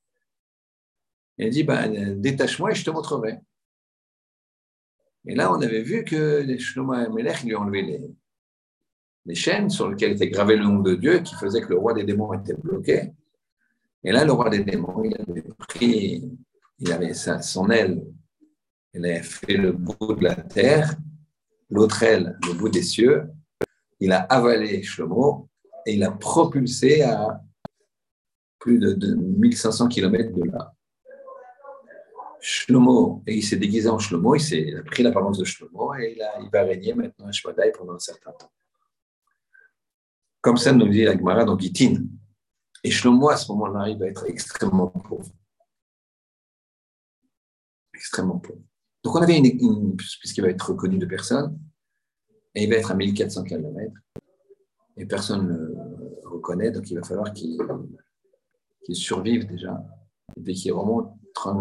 Il 1.36 1.50
dit 1.50 1.64
ben, 1.64 2.20
Détache-moi 2.20 2.70
et 2.70 2.74
je 2.76 2.84
te 2.84 2.90
montrerai. 2.90 3.40
Et 5.26 5.34
là, 5.34 5.52
on 5.52 5.60
avait 5.60 5.82
vu 5.82 6.04
que 6.04 6.46
Shlomo 6.58 6.94
et 6.94 7.08
Melech 7.08 7.42
lui 7.42 7.56
ont 7.56 7.62
enlevé 7.62 7.82
les, 7.82 8.00
les 9.26 9.34
chaînes 9.34 9.70
sur 9.70 9.88
lesquelles 9.88 10.12
était 10.12 10.30
gravé 10.30 10.56
le 10.56 10.64
nom 10.64 10.78
de 10.80 10.94
Dieu 10.94 11.18
qui 11.20 11.34
faisait 11.34 11.60
que 11.60 11.68
le 11.68 11.78
roi 11.78 11.94
des 11.94 12.04
démons 12.04 12.32
était 12.32 12.54
bloqué. 12.54 13.12
Et 14.04 14.12
là, 14.12 14.24
le 14.24 14.32
roi 14.32 14.48
des 14.48 14.64
démons, 14.64 15.02
il 15.04 15.14
avait 15.14 15.42
pris, 15.58 16.30
il 16.78 16.92
avait 16.92 17.14
son 17.14 17.68
aile, 17.70 18.04
il 18.94 19.04
avait 19.04 19.22
fait 19.22 19.56
le 19.56 19.72
bout 19.72 20.14
de 20.14 20.24
la 20.24 20.34
terre, 20.34 20.96
l'autre 21.68 22.02
aile, 22.02 22.38
le 22.46 22.54
bout 22.54 22.68
des 22.68 22.82
cieux. 22.82 23.28
Il 24.00 24.12
a 24.12 24.20
avalé 24.20 24.82
Shlomo 24.82 25.48
et 25.84 25.94
il 25.94 26.04
a 26.04 26.10
propulsé 26.10 27.02
à 27.02 27.42
plus 28.58 28.78
de, 28.78 29.14
1500 29.14 29.88
km 29.88 30.32
de 30.32 30.44
là. 30.50 30.72
Shlomo, 32.40 33.22
et 33.26 33.34
il 33.34 33.42
s'est 33.42 33.56
déguisé 33.56 33.88
en 33.88 33.98
Shlomo, 33.98 34.36
il, 34.36 34.76
a 34.76 34.82
pris 34.82 35.02
l'apparence 35.02 35.38
de 35.38 35.44
Shlomo 35.44 35.94
et 35.94 36.16
il, 36.16 36.50
va 36.52 36.62
régner 36.62 36.94
maintenant 36.94 37.26
à 37.26 37.32
Shvadai 37.32 37.72
pendant 37.76 37.94
un 37.94 37.98
certain 37.98 38.30
temps. 38.32 38.50
Comme 40.40 40.56
ça 40.56 40.72
nous 40.72 40.88
dit 40.88 41.04
la 41.04 41.16
Gemara 41.16 41.44
dans 41.44 41.58
Gitin. 41.58 42.02
Et 42.84 42.90
Shlomo, 42.90 43.28
à 43.28 43.36
ce 43.36 43.50
moment-là, 43.52 43.88
il 43.88 43.98
va 43.98 44.06
être 44.06 44.24
extrêmement 44.26 44.88
pauvre. 44.88 45.32
Extrêmement 47.92 48.38
pauvre. 48.38 48.62
Donc 49.02 49.16
on 49.16 49.22
avait 49.22 49.38
une, 49.38 49.96
puisqu'il 49.96 50.42
va 50.42 50.48
être 50.48 50.70
reconnu 50.70 50.98
de 50.98 51.06
personne, 51.06 51.58
et 52.54 52.64
il 52.64 52.70
va 52.70 52.76
être 52.76 52.90
à 52.90 52.94
1400 52.94 53.44
km, 53.44 53.92
et 54.96 55.06
personne 55.06 55.46
ne 55.46 55.56
le 55.56 56.28
reconnaît, 56.28 56.70
donc 56.70 56.90
il 56.90 56.96
va 56.96 57.02
falloir 57.04 57.32
qu'il 57.32 57.58
survive 58.92 59.46
déjà, 59.46 59.82
et 60.36 60.52
qu'il 60.52 60.72
remonte 60.72 61.12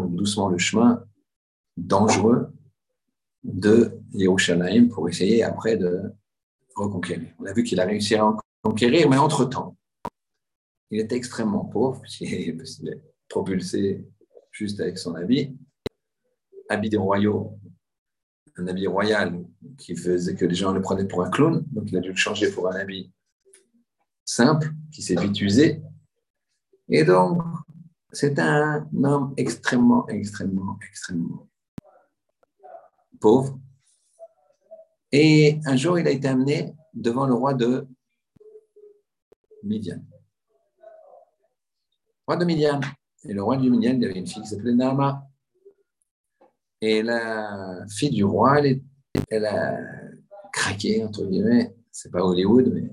doucement 0.10 0.50
le 0.50 0.58
chemin 0.58 1.04
dangereux 1.78 2.52
de 3.44 4.00
Yerushalayim 4.14 4.90
pour 4.90 5.08
essayer 5.08 5.44
après 5.44 5.78
de 5.78 6.02
reconquérir. 6.76 7.34
On 7.40 7.46
a 7.46 7.54
vu 7.54 7.64
qu'il 7.64 7.80
a 7.80 7.86
réussi 7.86 8.16
à 8.16 8.26
conquérir, 8.64 9.10
mais 9.10 9.18
entre-temps, 9.18 9.78
il 10.92 11.00
était 11.00 11.16
extrêmement 11.16 11.66
pauvre, 11.66 12.02
puisqu'il 12.02 12.90
est 12.90 13.02
propulsé 13.30 14.06
juste 14.52 14.80
avec 14.80 14.98
son 14.98 15.16
habit, 15.16 15.56
habit 16.70 16.90
des 16.90 16.98
royaux, 16.98 17.58
un 18.58 18.68
habit 18.68 18.88
royal 18.88 19.46
qui 19.78 19.96
faisait 19.96 20.36
que 20.36 20.46
les 20.46 20.56
gens 20.56 20.72
le 20.72 20.82
prenaient 20.82 21.08
pour 21.08 21.24
un 21.24 21.30
clown, 21.30 21.64
donc 21.72 21.92
il 21.92 21.98
a 21.98 22.02
dû 22.02 22.10
le 22.10 22.16
changer 22.16 22.52
pour 22.52 22.68
un 22.68 22.76
habit 22.76 23.12
simple, 24.26 24.72
qui 24.92 25.02
s'est 25.02 25.16
vite 25.16 25.40
usé. 25.42 25.82
Et 26.90 27.04
donc, 27.04 27.42
c'est 28.12 28.40
un 28.40 28.88
homme 29.04 29.34
extrêmement, 29.38 30.08
extrêmement, 30.08 30.78
extrêmement 30.88 31.48
pauvre. 33.20 33.60
Et 35.12 35.60
un 35.66 35.76
jour, 35.76 35.98
il 36.00 36.08
a 36.08 36.12
été 36.12 36.28
amené 36.28 36.74
devant 36.94 37.26
le 37.26 37.34
roi 37.34 37.54
de 37.54 37.88
Midian. 39.64 40.02
Roi 42.28 42.38
de 42.38 42.46
Midian. 42.46 42.80
Et 43.24 43.34
le 43.34 43.44
roi 43.44 43.58
de 43.58 43.70
Midian, 43.70 43.94
il 43.94 44.06
avait 44.06 44.20
une 44.20 44.28
fille 44.28 44.42
qui 44.42 44.50
s'appelait 44.50 44.74
Nama. 44.74 45.28
Et 46.82 47.02
la 47.02 47.86
fille 47.90 48.12
du 48.12 48.24
roi, 48.24 48.62
elle, 49.30 49.46
a 49.46 49.78
craqué, 50.54 51.04
entre 51.04 51.26
guillemets. 51.26 51.76
C'est 51.92 52.12
pas 52.12 52.24
Hollywood, 52.24 52.72
mais 52.74 52.90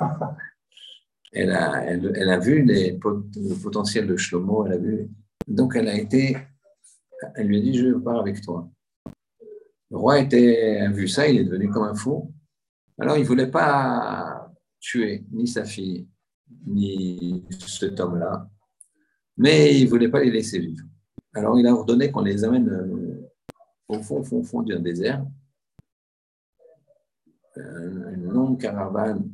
elle 1.32 1.52
a, 1.52 2.38
vu 2.38 2.64
le 2.64 3.62
potentiel 3.62 4.06
de 4.06 4.16
Shlomo, 4.16 4.66
elle 4.66 4.72
a 4.72 4.78
vu. 4.78 5.10
Donc 5.46 5.76
elle 5.76 5.88
a 5.88 5.94
été, 5.94 6.38
elle 7.34 7.48
lui 7.48 7.58
a 7.58 7.60
dit, 7.60 7.74
je 7.74 7.92
pars 7.92 8.20
avec 8.20 8.40
toi. 8.40 8.68
Le 9.90 9.98
roi 9.98 10.18
était, 10.18 10.80
a 10.80 10.90
vu 10.90 11.06
ça, 11.06 11.28
il 11.28 11.38
est 11.38 11.44
devenu 11.44 11.68
comme 11.68 11.84
un 11.84 11.94
fou. 11.94 12.32
Alors 12.98 13.16
il 13.16 13.22
ne 13.22 13.26
voulait 13.26 13.50
pas 13.50 14.35
tuer 14.86 15.24
ni 15.32 15.48
sa 15.48 15.64
fille, 15.64 16.06
ni 16.64 17.44
cet 17.66 17.98
homme-là, 17.98 18.48
mais 19.36 19.76
il 19.76 19.84
ne 19.84 19.90
voulait 19.90 20.08
pas 20.08 20.22
les 20.22 20.30
laisser 20.30 20.60
vivre. 20.60 20.84
Alors 21.34 21.58
il 21.58 21.66
a 21.66 21.74
ordonné 21.74 22.12
qu'on 22.12 22.22
les 22.22 22.44
amène 22.44 22.68
euh, 22.68 23.28
au 23.88 24.00
fond, 24.00 24.22
fond, 24.22 24.44
fond 24.44 24.62
d'un 24.62 24.78
désert, 24.78 25.26
euh, 27.56 28.14
une 28.14 28.28
longue 28.30 28.60
caravane, 28.60 29.28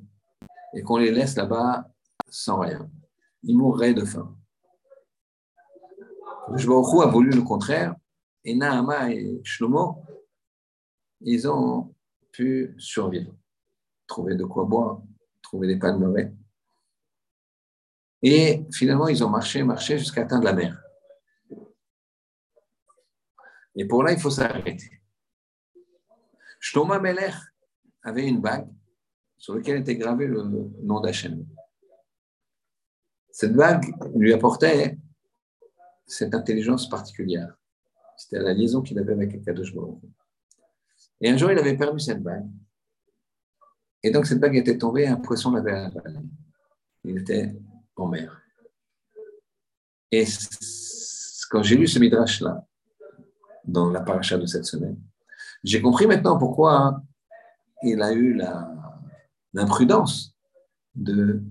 et 0.75 0.83
qu'on 0.83 0.97
les 0.97 1.11
laisse 1.11 1.37
là-bas 1.37 1.87
sans 2.31 2.61
rien. 2.61 2.91
Ils 3.43 3.57
mourraient 3.57 3.95
de 3.95 4.07
faim. 4.07 4.35
Je 6.57 6.67
a 6.67 7.07
voulu 7.07 7.31
le 7.31 7.43
contraire, 7.43 7.95
et 8.43 8.55
Nahama 8.55 9.13
et 9.13 9.41
Shlomo 9.45 10.03
ils 11.21 11.47
ont 11.47 11.95
pu 12.33 12.75
survivre, 12.79 13.33
trouver 14.09 14.35
de 14.35 14.45
quoi 14.45 14.65
boire, 14.65 15.03
trouver 15.53 15.69
des 15.69 15.79
palmeraies. 15.79 16.33
Et 18.23 18.65
finalement, 18.73 19.09
ils 19.09 19.23
ont 19.23 19.29
marché, 19.29 19.63
marché 19.63 19.99
jusqu'à 19.99 20.23
atteindre 20.23 20.45
la 20.45 20.55
mer. 20.55 20.83
Et 23.75 23.85
pour 23.87 24.03
là, 24.03 24.13
il 24.13 24.19
faut 24.19 24.31
s'arrêter. 24.31 25.03
Shtoma 26.59 26.99
Melech 26.99 27.35
avait 28.03 28.27
une 28.27 28.41
bague 28.41 28.69
sur 29.37 29.55
laquelle 29.55 29.81
était 29.81 29.97
gravé 29.97 30.27
le 30.27 30.43
nom 30.43 31.01
d'Hachem. 31.01 31.47
Cette 33.31 33.53
bague 33.55 33.85
lui 34.15 34.33
apportait 34.33 34.97
cette 36.07 36.35
intelligence 36.35 36.89
particulière. 36.89 37.55
C'était 38.17 38.39
la 38.39 38.55
liaison 38.55 38.81
qu'il 38.81 38.99
avait 38.99 39.13
avec 39.13 39.45
Kadosh 39.45 39.75
Baruch 39.75 40.01
et 41.21 41.31
un 41.31 41.37
jour, 41.37 41.53
il 41.53 41.59
avait 41.59 41.77
perdu 41.77 42.01
cette 42.01 42.23
bague. 42.23 42.49
Et 44.03 44.11
donc, 44.11 44.27
cette 44.27 44.41
bague 44.41 44.57
était 44.57 44.79
tombée 44.79 45.07
un 45.07 45.17
poisson 45.17 45.53
l'avait 45.53 45.73
avalée. 45.73 46.19
Il 47.05 47.19
était 47.19 47.55
en 47.97 48.09
mer. 48.09 48.43
Et 50.11 50.25
quand 51.51 51.63
j'ai 51.63 51.77
lu 51.77 51.87
ce 51.87 51.99
midrash-là, 51.99 52.67
dans 53.65 53.91
la 53.91 54.01
paracha 54.01 54.37
de 54.39 54.47
cette 54.47 54.65
semaine, 54.65 54.99
j'ai 55.63 55.81
compris 55.81 56.07
maintenant 56.07 56.37
pourquoi 56.37 57.01
il 57.83 58.03
a 58.03 58.13
eu 58.13 58.39
l'imprudence 59.53 60.35
de 60.95 61.43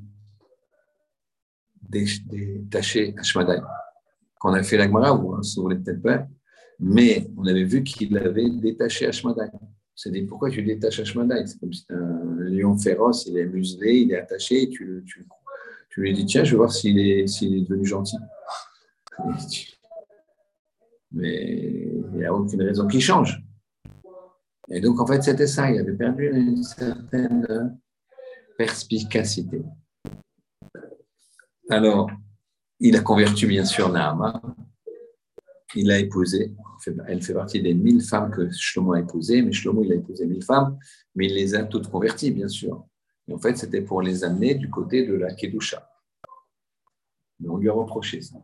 détacher 1.82 3.16
Ashmadai. 3.18 3.62
Quand 4.40 4.52
on 4.52 4.54
a 4.54 4.64
fait 4.64 4.78
l'Agmara, 4.78 5.12
vous 5.14 5.38
ne 5.38 5.42
vous 5.42 5.62
voulez 5.62 5.78
peut-être 5.78 6.02
pas, 6.02 6.28
mais 6.80 7.30
on 7.38 7.46
avait 7.46 7.64
vu 7.64 7.84
qu'il 7.84 8.18
avait 8.18 8.50
détaché 8.50 9.08
Ashmadai. 9.08 9.50
C'est 9.96 10.12
pourquoi 10.24 10.50
tu 10.50 10.64
détaches 10.64 11.00
Ashmadai 11.00 11.46
C'est 11.46 11.60
comme 11.60 11.74
si 11.74 11.86
un 11.90 12.50
lion 12.50 12.78
féroce, 12.78 13.26
il 13.28 13.38
est 13.38 13.46
muselé, 13.46 14.00
il 14.00 14.12
est 14.12 14.18
attaché, 14.18 14.64
et 14.64 14.70
tu, 14.70 15.06
lui 15.98 16.14
dis 16.14 16.26
tiens, 16.26 16.44
je 16.44 16.52
vais 16.52 16.58
voir 16.58 16.72
s'il 16.72 16.98
est, 17.00 17.26
est 17.26 17.70
devenu 17.70 17.86
gentil. 17.86 18.18
Mais 21.12 21.92
il 22.14 22.18
n'y 22.18 22.26
a 22.26 22.34
aucune 22.34 22.62
raison 22.62 22.88
qu'il 22.88 23.02
change. 23.02 23.44
Et 24.70 24.80
donc, 24.80 25.00
en 25.02 25.06
fait, 25.06 25.22
c'était 25.22 25.48
ça. 25.48 25.70
Il 25.70 25.80
avait 25.80 25.94
perdu 25.94 26.32
une 26.34 26.64
certaine 26.64 27.78
perspicacité. 28.58 29.62
Alors, 31.70 32.10
il 32.80 32.96
a 32.96 33.02
converti 33.02 33.46
bien 33.46 33.66
sûr 33.66 33.90
Nahama. 33.90 34.42
Il 35.76 35.90
a 35.92 36.00
épousé 36.00 36.56
elle 37.08 37.22
fait 37.22 37.34
partie 37.34 37.62
des 37.62 37.74
mille 37.74 38.02
femmes 38.02 38.32
que 38.32 38.50
Shlomo 38.52 38.94
a 38.94 39.00
épousées, 39.00 39.42
mais 39.42 39.52
Shlomo, 39.52 39.84
il 39.84 39.92
a 39.92 39.96
épousé 39.96 40.26
mille 40.26 40.44
femmes, 40.44 40.78
mais 41.16 41.28
il 41.28 41.36
les 41.36 41.56
a 41.56 41.64
toutes 41.64 41.90
converties, 41.90 42.32
bien 42.32 42.48
sûr. 42.48 42.86
Et 43.28 43.34
en 43.34 43.38
fait, 43.38 43.56
c'était 43.58 43.82
pour 43.82 44.02
les 44.02 44.24
amener 44.24 44.56
du 44.56 44.70
côté 44.70 45.06
de 45.06 45.14
la 45.14 45.34
Kedusha. 45.34 45.88
Mais 47.40 47.50
on 47.50 47.58
lui 47.58 47.70
a 47.70 47.74
reproché 47.74 48.22
ça. 48.22 48.38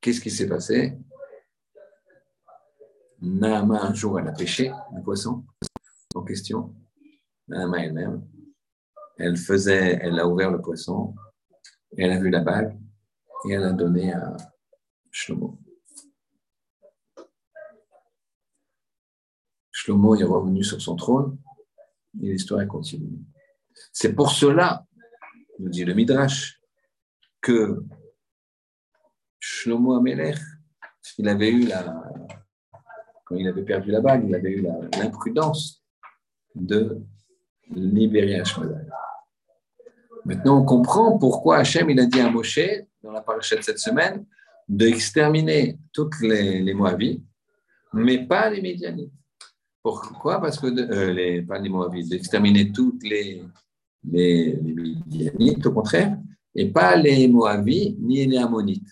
Qu'est-ce 0.00 0.20
qui 0.20 0.30
s'est 0.30 0.48
passé? 0.48 0.98
Naama, 3.20 3.82
un 3.82 3.94
jour, 3.94 4.20
elle 4.20 4.28
a 4.28 4.32
pêché 4.32 4.68
un 4.68 5.00
poisson 5.00 5.44
en 6.14 6.22
question. 6.22 6.74
Naama 7.48 7.84
elle-même. 7.84 8.26
Elle 9.16 9.36
faisait, 9.36 9.98
elle 10.02 10.18
a 10.18 10.26
ouvert 10.26 10.50
le 10.50 10.60
poisson, 10.60 11.14
elle 11.96 12.10
a 12.10 12.18
vu 12.18 12.28
la 12.28 12.40
bague, 12.40 12.76
et 13.48 13.52
elle 13.52 13.64
a 13.64 13.72
donné 13.72 14.12
à 14.12 14.36
Shlomo. 15.10 15.58
Shlomo 19.70 20.14
est 20.16 20.24
revenu 20.24 20.64
sur 20.64 20.80
son 20.80 20.96
trône 20.96 21.38
et 22.22 22.32
l'histoire 22.32 22.62
est 22.62 22.66
continuée. 22.66 23.18
C'est 23.92 24.14
pour 24.14 24.30
cela, 24.30 24.86
nous 25.58 25.68
dit 25.68 25.84
le 25.84 25.94
Midrash, 25.94 26.60
que 27.40 27.84
Shlomo 29.38 29.94
Amelech, 29.94 30.38
il 31.18 31.28
avait 31.28 31.50
eu 31.50 31.66
la, 31.66 32.02
quand 33.24 33.36
il 33.36 33.46
avait 33.46 33.64
perdu 33.64 33.90
la 33.90 34.00
bague, 34.00 34.24
il 34.26 34.34
avait 34.34 34.52
eu 34.52 34.62
l'imprudence 34.62 35.84
de 36.54 37.02
libérer 37.70 38.40
Hashmadai. 38.40 38.86
Maintenant, 40.24 40.60
on 40.60 40.64
comprend 40.64 41.18
pourquoi 41.18 41.58
Hachem 41.58 41.90
il 41.90 42.00
a 42.00 42.06
dit 42.06 42.20
à 42.20 42.30
Moshe 42.30 42.60
dans 43.02 43.12
la 43.12 43.20
paracha 43.20 43.56
de 43.56 43.62
cette 43.62 43.78
semaine, 43.78 44.24
d'exterminer 44.66 45.78
toutes 45.92 46.20
les, 46.22 46.60
les 46.62 46.74
mais 47.92 48.26
pas 48.26 48.50
les 48.50 48.62
Médianites. 48.62 49.12
Pourquoi? 49.82 50.40
Parce 50.40 50.58
que, 50.58 50.66
euh, 50.66 51.12
les, 51.12 51.42
pas 51.42 51.58
les 51.58 51.68
Moabites, 51.68 52.08
d'exterminer 52.08 52.72
toutes 52.72 53.02
les, 53.04 53.42
les, 54.10 54.58
Médianites, 54.62 55.66
au 55.66 55.72
contraire, 55.72 56.18
et 56.54 56.70
pas 56.70 56.96
les 56.96 57.28
Moabites 57.28 57.98
ni 58.00 58.24
les 58.24 58.38
Ammonites. 58.38 58.88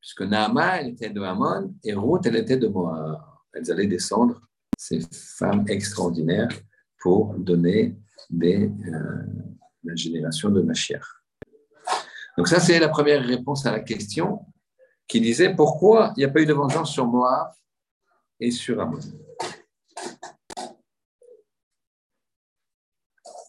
Puisque 0.00 0.22
Naama, 0.22 0.80
elle 0.80 0.90
était 0.90 1.10
de 1.10 1.20
Ammon, 1.20 1.74
et 1.82 1.92
Ruth, 1.94 2.24
elle 2.26 2.36
était 2.36 2.56
de 2.56 2.68
Moab. 2.68 3.20
Elles 3.52 3.70
allaient 3.72 3.88
descendre, 3.88 4.40
ces 4.78 5.00
femmes 5.12 5.64
extraordinaires, 5.68 6.48
pour 7.00 7.34
donner 7.34 7.96
des, 8.30 8.70
euh, 8.86 9.49
la 9.84 9.94
génération 9.94 10.50
de 10.50 10.60
Mashiach. 10.60 11.04
Donc 12.36 12.48
ça, 12.48 12.60
c'est 12.60 12.78
la 12.78 12.88
première 12.88 13.24
réponse 13.24 13.66
à 13.66 13.72
la 13.72 13.80
question 13.80 14.46
qui 15.06 15.20
disait 15.20 15.54
pourquoi 15.54 16.12
il 16.16 16.20
n'y 16.20 16.24
a 16.24 16.30
pas 16.30 16.40
eu 16.40 16.46
de 16.46 16.52
vengeance 16.52 16.92
sur 16.92 17.06
Moab 17.06 17.52
et 18.38 18.50
sur 18.50 18.80
Ammon? 18.80 19.00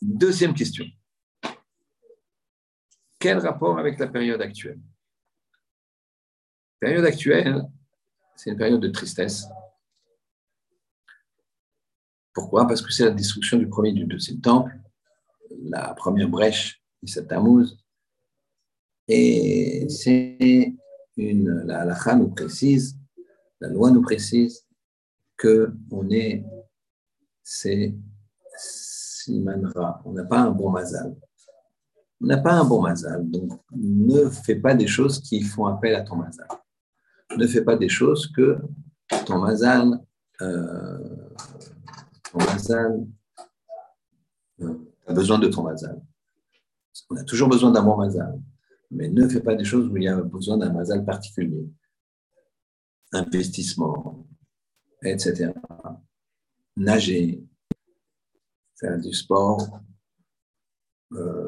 Deuxième 0.02 0.54
question. 0.56 0.86
Quel 3.20 3.38
rapport 3.38 3.78
avec 3.78 4.00
la 4.00 4.08
période 4.08 4.42
actuelle? 4.42 4.80
Période 6.80 7.06
actuelle, 7.06 7.62
c'est 8.36 8.50
une 8.50 8.58
période 8.58 8.82
de 8.82 8.88
tristesse. 8.88 9.46
Pourquoi? 12.34 12.66
Parce 12.66 12.82
que 12.82 12.92
c'est 12.92 13.06
la 13.06 13.12
destruction 13.12 13.60
du 13.60 13.70
premier 13.70 13.90
et 13.90 13.94
du 13.94 14.06
deuxième 14.06 14.42
temple, 14.42 14.76
la 15.64 15.94
première 15.94 16.30
brèche 16.30 16.82
du 17.02 17.14
Tammuz. 17.28 17.78
Et 19.08 19.88
c'est 19.90 20.74
une, 21.18 21.64
la 21.66 21.82
halakha 21.82 22.16
nous 22.16 22.30
précise, 22.30 22.98
la 23.60 23.70
loi 23.70 23.92
nous 23.92 24.02
précise 24.02 24.66
que 25.38 25.74
on 25.92 26.10
est, 26.10 26.46
c'est 27.44 27.96
on 29.28 30.14
n'a 30.14 30.24
pas 30.26 30.40
un 30.40 30.52
bon 30.52 30.72
mazal. 30.72 31.16
On 32.22 32.28
n'a 32.28 32.38
pas 32.38 32.54
un 32.54 32.64
bon 32.64 32.82
mazal, 32.82 33.30
donc 33.30 33.60
ne 33.72 34.30
fais 34.30 34.56
pas 34.56 34.74
des 34.76 34.88
choses 34.88 35.22
qui 35.22 35.42
font 35.42 35.66
appel 35.66 35.96
à 35.96 36.02
ton 36.02 36.16
mazal. 36.16 36.48
Ne 37.38 37.48
fais 37.48 37.64
pas 37.64 37.76
des 37.76 37.90
choses 37.90 38.28
que 38.28 38.58
ton 39.26 39.40
mazal, 39.40 40.00
euh, 40.42 41.30
ton 42.32 42.40
mazal, 42.40 43.06
euh, 44.62 44.91
a 45.12 45.14
besoin 45.14 45.40
de 45.40 45.48
ton 45.48 45.64
mazal. 45.64 46.02
On 47.10 47.16
a 47.16 47.24
toujours 47.24 47.50
besoin 47.50 47.72
d'un 47.72 47.84
bon 47.84 47.98
mazal, 47.98 48.42
mais 48.90 49.10
ne 49.10 49.28
fais 49.28 49.42
pas 49.42 49.56
des 49.56 49.64
choses 49.66 49.88
où 49.88 49.98
il 49.98 50.04
y 50.04 50.08
a 50.08 50.16
besoin 50.22 50.58
d'un 50.58 50.72
mazal 50.72 51.06
particulier. 51.06 51.70
Investissement, 53.12 54.26
etc. 55.04 55.52
Nager, 56.78 57.44
faire 58.80 58.98
du 59.00 59.14
sport, 59.14 59.80
euh, 61.14 61.48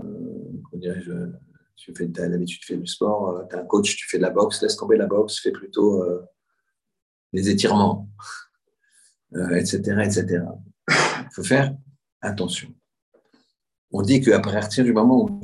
tu 1.75 1.93
fais, 1.95 2.19
as 2.19 2.27
l'habitude, 2.27 2.59
tu 2.59 2.67
fais 2.67 2.77
du 2.77 2.87
sport, 2.87 3.29
euh, 3.29 3.43
tu 3.49 3.55
as 3.55 3.59
un 3.61 3.65
coach, 3.65 3.95
tu 3.95 4.07
fais 4.07 4.17
de 4.17 4.23
la 4.23 4.29
boxe, 4.29 4.61
laisse 4.61 4.75
tomber 4.75 4.97
la 4.97 5.07
boxe, 5.07 5.39
fais 5.39 5.51
plutôt 5.51 6.03
euh, 6.03 6.21
des 7.31 7.49
étirements, 7.49 8.09
etc., 9.55 9.77
etc. 10.03 10.43
Il 10.79 11.29
faut 11.33 11.43
faire 11.43 11.75
attention. 12.21 12.73
On 13.95 14.01
dit 14.01 14.21
qu'à 14.21 14.39
partir 14.39 14.83
du 14.83 14.91
moment 14.91 15.21
où 15.21 15.27
on, 15.29 15.39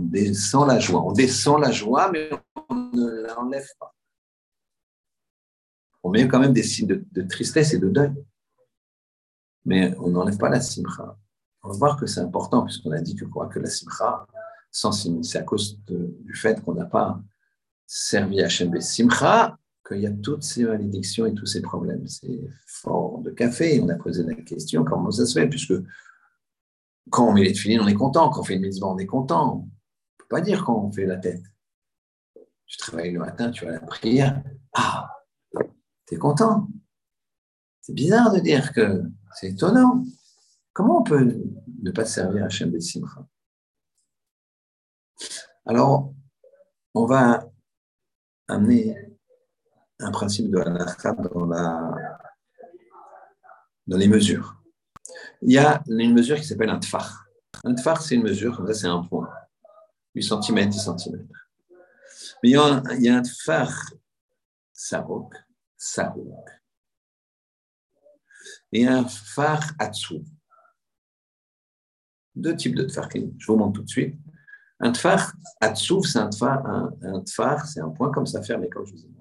descend 0.00 0.66
la 0.66 0.78
joie. 0.78 1.02
On 1.02 1.12
descend 1.12 1.60
la 1.60 1.70
joie, 1.70 2.10
mais 2.10 2.30
on 2.70 2.74
ne 2.74 3.26
l'enlève 3.26 3.68
pas. 3.78 3.94
On 6.02 6.08
met 6.08 6.26
quand 6.26 6.40
même 6.40 6.54
des 6.54 6.62
signes 6.62 6.86
de, 6.86 7.22
tristesse 7.22 7.74
et 7.74 7.78
de 7.78 7.90
deuil. 7.90 8.14
Mais 9.66 9.94
on 9.98 10.08
n'enlève 10.08 10.38
pas 10.38 10.48
la 10.48 10.62
simcha. 10.62 11.18
On 11.62 11.68
va 11.68 11.76
voir 11.76 11.96
que 11.98 12.06
c'est 12.06 12.20
important, 12.20 12.64
puisqu'on 12.64 12.92
a 12.92 13.00
dit 13.02 13.14
que 13.14 13.26
quoi 13.26 13.48
Que 13.48 13.58
la 13.58 13.68
simcha, 13.68 14.26
sans 14.70 14.90
c'est 15.22 15.38
à 15.38 15.42
cause 15.42 15.78
du 15.86 16.34
fait 16.34 16.64
qu'on 16.64 16.72
n'a 16.72 16.86
pas 16.86 17.20
servi 17.86 18.40
Hachem 18.40 18.80
simcha 18.80 19.58
qu'il 19.86 20.00
y 20.00 20.06
a 20.06 20.12
toutes 20.12 20.42
ces 20.42 20.64
malédictions 20.64 21.26
et 21.26 21.34
tous 21.34 21.46
ces 21.46 21.62
problèmes. 21.62 22.06
C'est 22.06 22.40
fort 22.66 23.20
de 23.20 23.30
café. 23.30 23.80
On 23.80 23.88
a 23.88 23.96
posé 23.96 24.22
la 24.24 24.34
question 24.34 24.84
comment 24.84 25.10
ça 25.10 25.26
se 25.26 25.38
fait, 25.38 25.48
puisque 25.48 25.74
quand 27.10 27.28
on 27.28 27.32
met 27.32 27.44
les 27.44 27.54
filines, 27.54 27.80
on 27.80 27.88
est 27.88 27.94
content. 27.94 28.30
Quand 28.30 28.40
on 28.40 28.44
fait 28.44 28.54
une 28.54 28.62
mitzvah, 28.62 28.88
on 28.88 28.98
est 28.98 29.06
content. 29.06 29.54
On 29.54 29.62
ne 29.62 29.68
peut 30.18 30.28
pas 30.28 30.40
dire 30.40 30.64
quand 30.64 30.76
on 30.76 30.92
fait 30.92 31.06
la 31.06 31.16
tête. 31.16 31.42
Tu 32.66 32.76
travailles 32.76 33.12
le 33.12 33.18
matin, 33.18 33.50
tu 33.50 33.64
vas 33.64 33.72
à 33.72 33.74
la 33.74 33.80
prière. 33.80 34.42
Ah, 34.74 35.10
tu 36.06 36.14
es 36.14 36.18
content. 36.18 36.68
C'est 37.80 37.94
bizarre 37.94 38.32
de 38.32 38.38
dire 38.38 38.72
que 38.72 39.02
c'est 39.34 39.50
étonnant. 39.50 40.04
Comment 40.72 41.00
on 41.00 41.02
peut 41.02 41.36
ne 41.82 41.90
pas 41.90 42.04
servir 42.04 42.44
Hachem 42.44 42.70
des 42.70 42.80
Simcha? 42.80 43.26
Alors, 45.66 46.14
on 46.94 47.06
va 47.06 47.50
amener 48.46 49.09
un 50.00 50.10
principe 50.10 50.50
de 50.50 50.58
halakha 50.58 51.12
dans, 53.86 53.96
les 53.96 54.08
mesures. 54.08 54.56
Il 55.42 55.52
y 55.52 55.58
a 55.58 55.82
une 55.88 56.14
mesure 56.14 56.36
qui 56.36 56.44
s'appelle 56.44 56.70
un 56.70 56.78
tfar. 56.78 57.26
Un 57.64 57.74
tfar, 57.74 58.00
c'est 58.00 58.14
une 58.14 58.22
mesure, 58.22 58.56
comme 58.56 58.66
ça, 58.66 58.74
c'est 58.74 58.86
un 58.86 59.02
point. 59.02 59.28
8 60.14 60.22
cm, 60.22 60.68
10 60.68 60.90
cm. 60.98 61.28
Mais 62.42 62.50
il 62.50 62.52
y 62.52 62.56
a 62.56 62.62
un, 62.62 62.82
il 62.94 63.02
y 63.02 63.08
a 63.08 63.16
un 63.16 63.22
tfar 63.22 63.70
sarok, 64.72 65.34
sarok, 65.76 66.48
et 68.72 68.86
un 68.86 69.04
tfar 69.04 69.62
atsu. 69.78 70.22
Deux 72.34 72.56
types 72.56 72.74
de 72.74 72.84
tfar, 72.84 73.08
je 73.12 73.46
vous 73.46 73.56
montre 73.56 73.74
tout 73.74 73.82
de 73.84 73.90
suite. 73.90 74.18
Un 74.78 74.92
tfar 74.92 75.34
atsu, 75.60 76.02
c'est 76.04 76.18
un 76.18 76.30
tfar, 76.30 76.64
un, 76.66 76.90
un 77.02 77.22
c'est 77.66 77.80
un 77.80 77.90
point 77.90 78.10
comme 78.10 78.26
ça 78.26 78.42
fermé, 78.42 78.68
comme 78.68 78.86
je 78.86 78.92
vous 78.92 79.04
ai 79.04 79.08
montré. 79.08 79.19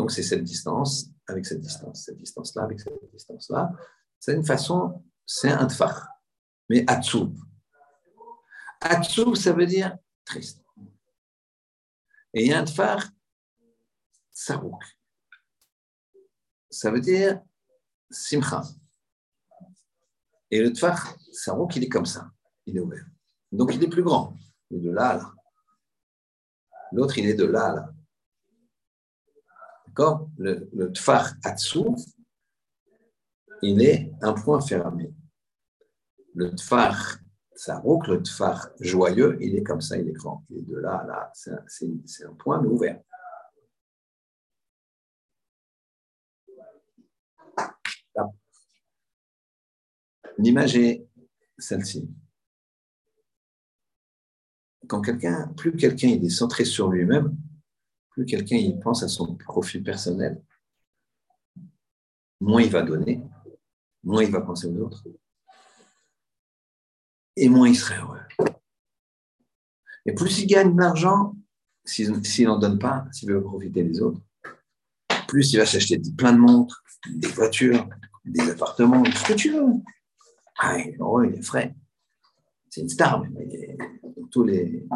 Donc, 0.00 0.12
c'est 0.12 0.22
cette 0.22 0.44
distance 0.44 1.10
avec 1.26 1.44
cette 1.44 1.60
distance, 1.60 2.06
cette 2.06 2.16
distance-là 2.16 2.62
avec 2.62 2.80
cette 2.80 2.94
distance-là. 3.12 3.70
C'est 4.18 4.34
une 4.34 4.46
façon, 4.46 5.04
c'est 5.26 5.50
un 5.50 5.66
tfar. 5.66 6.08
Mais 6.70 6.90
atsou. 6.90 7.34
Atsou, 8.80 9.34
ça 9.34 9.52
veut 9.52 9.66
dire 9.66 9.94
triste. 10.24 10.64
Et 12.32 12.50
un 12.54 12.64
tfar, 12.64 13.10
sarouk. 14.30 14.82
Ça 16.70 16.90
veut 16.90 17.02
dire 17.02 17.42
simcha. 18.08 18.62
Et 20.50 20.62
le 20.62 20.72
tfar, 20.72 21.14
sarouk, 21.30 21.76
il 21.76 21.84
est 21.84 21.90
comme 21.90 22.06
ça. 22.06 22.30
Il 22.64 22.78
est 22.78 22.80
ouvert. 22.80 23.04
Donc, 23.52 23.74
il 23.74 23.84
est 23.84 23.90
plus 23.90 24.02
grand. 24.02 24.34
Il 24.70 24.78
est 24.78 24.80
de 24.80 24.92
là 24.92 25.16
là. 25.18 25.34
L'autre, 26.90 27.18
il 27.18 27.26
est 27.26 27.34
de 27.34 27.44
là 27.44 27.74
là. 27.74 27.94
D'accord? 29.90 30.30
Le, 30.38 30.70
le 30.72 30.92
tfar 30.92 31.32
atsou, 31.42 31.96
il 33.60 33.82
est 33.82 34.12
un 34.22 34.34
point 34.34 34.60
fermé. 34.60 35.12
Le 36.34 36.54
tfar 36.54 37.18
sarouk, 37.56 38.06
le 38.06 38.22
tfar 38.22 38.70
joyeux, 38.78 39.36
il 39.40 39.56
est 39.56 39.64
comme 39.64 39.80
ça, 39.80 39.98
il 39.98 40.08
est 40.08 40.12
grand. 40.12 40.44
Il 40.48 40.58
est 40.58 40.62
de 40.62 40.76
là 40.76 40.98
à 40.98 41.06
là. 41.06 41.32
C'est 41.34 42.24
un, 42.24 42.34
point 42.34 42.64
ouvert. 42.64 43.00
L'image 50.38 50.76
est 50.76 51.04
celle-ci. 51.58 52.08
Quand 54.86 55.00
quelqu'un, 55.00 55.48
plus 55.56 55.76
quelqu'un 55.76 56.08
est 56.08 56.28
centré 56.30 56.64
sur 56.64 56.90
lui-même, 56.90 57.36
plus 58.10 58.26
quelqu'un 58.26 58.56
il 58.56 58.78
pense 58.80 59.02
à 59.02 59.08
son 59.08 59.36
profil 59.36 59.82
personnel, 59.82 60.42
moins 62.40 62.62
il 62.62 62.70
va 62.70 62.82
donner, 62.82 63.22
moins 64.02 64.22
il 64.22 64.30
va 64.30 64.40
penser 64.40 64.66
aux 64.66 64.76
autres, 64.78 65.04
et 67.36 67.48
moins 67.48 67.68
il 67.68 67.76
serait 67.76 67.98
heureux. 67.98 68.20
Et 70.06 70.14
plus 70.14 70.38
il 70.40 70.46
gagne 70.46 70.74
de 70.74 70.80
l'argent, 70.80 71.36
s'il 71.84 72.46
n'en 72.46 72.58
donne 72.58 72.78
pas, 72.78 73.06
s'il 73.12 73.30
veut 73.30 73.42
profiter 73.42 73.82
des 73.82 74.00
autres, 74.00 74.20
plus 75.28 75.52
il 75.52 75.58
va 75.58 75.66
s'acheter 75.66 76.00
plein 76.16 76.32
de 76.32 76.38
montres, 76.38 76.82
des 77.08 77.28
voitures, 77.28 77.88
des 78.24 78.50
appartements, 78.50 79.02
tout 79.02 79.12
ce 79.12 79.24
que 79.24 79.32
tu 79.34 79.52
veux. 79.52 79.64
Ah, 80.58 80.78
il 80.78 80.90
est 80.90 80.96
heureux, 80.98 81.26
il 81.26 81.38
est 81.38 81.42
frais. 81.42 81.74
C'est 82.68 82.82
une 82.82 82.88
star, 82.88 83.22
mais 83.30 83.76
tous 84.30 84.44
les, 84.44 84.86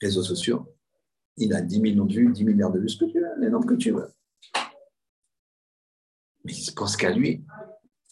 réseaux 0.00 0.22
sociaux. 0.22 0.74
Il 1.36 1.52
a 1.54 1.60
10 1.60 1.80
millions 1.80 2.04
de 2.04 2.14
vues, 2.14 2.32
10 2.32 2.44
milliards 2.44 2.72
de 2.72 2.80
vues, 2.80 2.88
ce 2.88 2.98
que 2.98 3.04
tu 3.04 3.20
veux, 3.20 3.38
les 3.38 3.50
nombres 3.50 3.66
que 3.66 3.74
tu 3.74 3.90
veux. 3.90 4.08
Mais 6.44 6.52
il 6.52 6.66
ne 6.70 6.74
pense 6.74 6.96
qu'à 6.96 7.12
lui. 7.12 7.44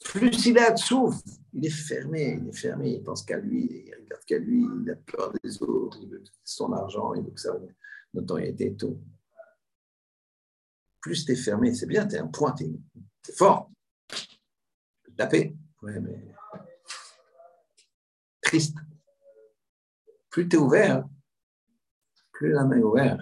Plus 0.05 0.47
il 0.47 0.59
a 0.59 0.71
de 0.71 0.79
souffle, 0.79 1.23
il 1.55 1.65
est 1.65 1.71
fermé, 1.71 2.39
il 2.41 2.49
est 2.49 2.57
fermé, 2.57 2.91
il 2.91 3.03
pense 3.03 3.23
qu'à 3.23 3.39
lui, 3.39 3.85
il 3.87 3.95
regarde 3.95 4.25
qu'à 4.27 4.39
lui, 4.39 4.67
il 4.83 4.91
a 4.91 4.97
peur 4.97 5.33
des 5.43 5.63
autres, 5.63 5.99
il 6.03 6.11
veut 6.11 6.23
son 6.45 6.73
argent, 6.73 7.15
il 7.15 7.23
veut 7.23 7.31
que 7.31 7.41
ça 7.41 7.57
notoriété 8.13 8.67
et 8.67 8.77
tout. 8.77 9.01
Plus 11.01 11.25
tu 11.25 11.33
es 11.33 11.37
fermé, 11.37 11.75
c'est 11.75 11.87
bien, 11.87 12.07
tu 12.07 12.17
es 12.17 12.19
un 12.19 12.29
point, 12.29 12.53
tu 12.53 12.65
es, 12.65 13.33
fort. 13.33 13.71
Taper, 15.17 15.57
ouais, 15.83 16.01
mais 16.01 16.35
triste. 18.43 18.77
Plus 20.31 20.49
tu 20.49 20.57
es 20.57 20.59
ouvert, 20.59 21.05
plus 22.35 22.51
la 22.53 22.65
main 22.65 22.79
est 22.79 22.83
ouverte, 22.83 23.21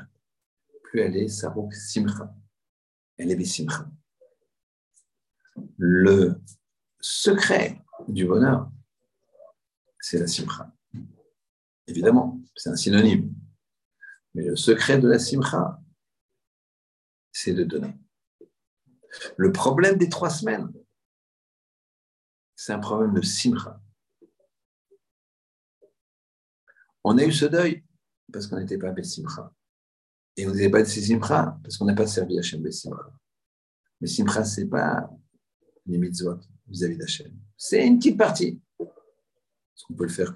plus 0.83 1.01
elle 1.01 1.17
est 1.17 1.29
Saruk 1.29 1.73
Simcha. 1.75 2.35
Elle 3.19 3.31
est 3.31 3.45
Simcha. 3.45 3.87
Le 5.77 6.41
secret 6.99 7.81
du 8.09 8.25
bonheur, 8.25 8.71
c'est 10.01 10.19
la 10.19 10.27
Simcha. 10.27 10.75
Évidemment, 11.87 12.41
c'est 12.57 12.71
un 12.71 12.77
synonyme. 12.77 13.35
Mais 14.35 14.45
le 14.45 14.57
secret 14.57 14.99
de 14.99 15.09
la 15.09 15.19
Simcha, 15.19 15.79
c'est 17.33 17.53
de 17.53 17.65
donner. 17.65 17.95
Le 19.37 19.53
problème 19.53 19.99
des 19.99 20.09
trois 20.09 20.31
semaines, 20.31 20.73
c'est 22.57 22.73
un 22.73 22.79
problème 22.79 23.13
de 23.13 23.21
Simcha. 23.21 23.79
On 27.05 27.19
a 27.19 27.25
eu 27.25 27.33
ce 27.33 27.45
deuil 27.45 27.85
parce 28.33 28.47
qu'on 28.47 28.59
n'était 28.59 28.79
pas 28.79 28.93
Bessimcha. 28.93 29.53
Et 30.37 30.47
on 30.47 30.51
n'était 30.53 30.71
pas 30.71 30.81
de 30.81 30.89
Simcha 30.89 31.59
parce 31.63 31.77
qu'on 31.77 31.85
n'a 31.85 31.95
pas 31.95 32.07
servi 32.07 32.39
Hachem 32.39 32.63
Bessimcha. 32.63 33.13
Mais 34.01 34.09
Simcha, 34.09 34.45
ce 34.45 34.63
n'est 34.63 34.67
pas 34.67 35.11
les 35.87 35.99
mitzvot 35.99 36.39
vis-à-vis 36.67 36.97
d'Hachem. 36.97 37.33
C'est 37.57 37.87
une 37.87 37.99
petite 37.99 38.19
partie. 38.19 38.61
Parce 38.79 39.85
qu'on 39.87 39.95
peut 39.95 40.05
le 40.05 40.11
faire 40.11 40.35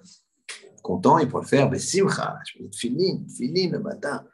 content, 0.83 1.19
il 1.19 1.29
peut 1.29 1.41
le 1.41 1.47
faire 1.47 1.69
Bessimcha. 1.69 2.39
Je 2.47 2.63
vais 2.63 2.71
fini, 2.73 3.27
fini 3.29 3.69
le 3.69 3.81
matin. 3.81 4.27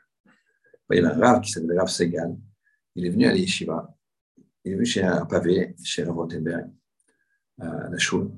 Il 0.91 0.99
y 0.99 1.01
a 1.01 1.15
un 1.15 1.19
Rav 1.19 1.41
qui 1.41 1.51
s'appelle 1.51 1.79
Rav 1.79 1.89
Segal. 1.89 2.37
Il 2.95 3.07
est 3.07 3.11
venu 3.11 3.25
à 3.27 3.33
l'Yeshiva. 3.33 3.97
Il 4.65 4.73
est 4.73 4.75
venu 4.75 4.85
chez 4.85 5.03
un 5.03 5.25
pavé, 5.25 5.75
chez 5.83 6.05
Rav 6.05 6.17
Rottenberg, 6.17 6.71
à 7.59 7.89
la 7.89 7.99
Choule. 7.99 8.31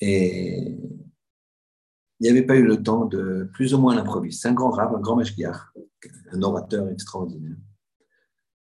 Et 0.00 0.78
il 2.20 2.24
n'y 2.24 2.30
avait 2.30 2.46
pas 2.46 2.56
eu 2.56 2.64
le 2.64 2.82
temps 2.82 3.04
de 3.04 3.48
plus 3.52 3.74
ou 3.74 3.78
moins 3.78 3.94
l'improviser. 3.94 4.38
C'est 4.40 4.48
un 4.48 4.54
grand 4.54 4.70
rave, 4.70 4.94
un 4.94 5.00
grand 5.00 5.16
mashgiach, 5.16 5.56
un 6.32 6.42
orateur 6.42 6.88
extraordinaire. 6.88 7.56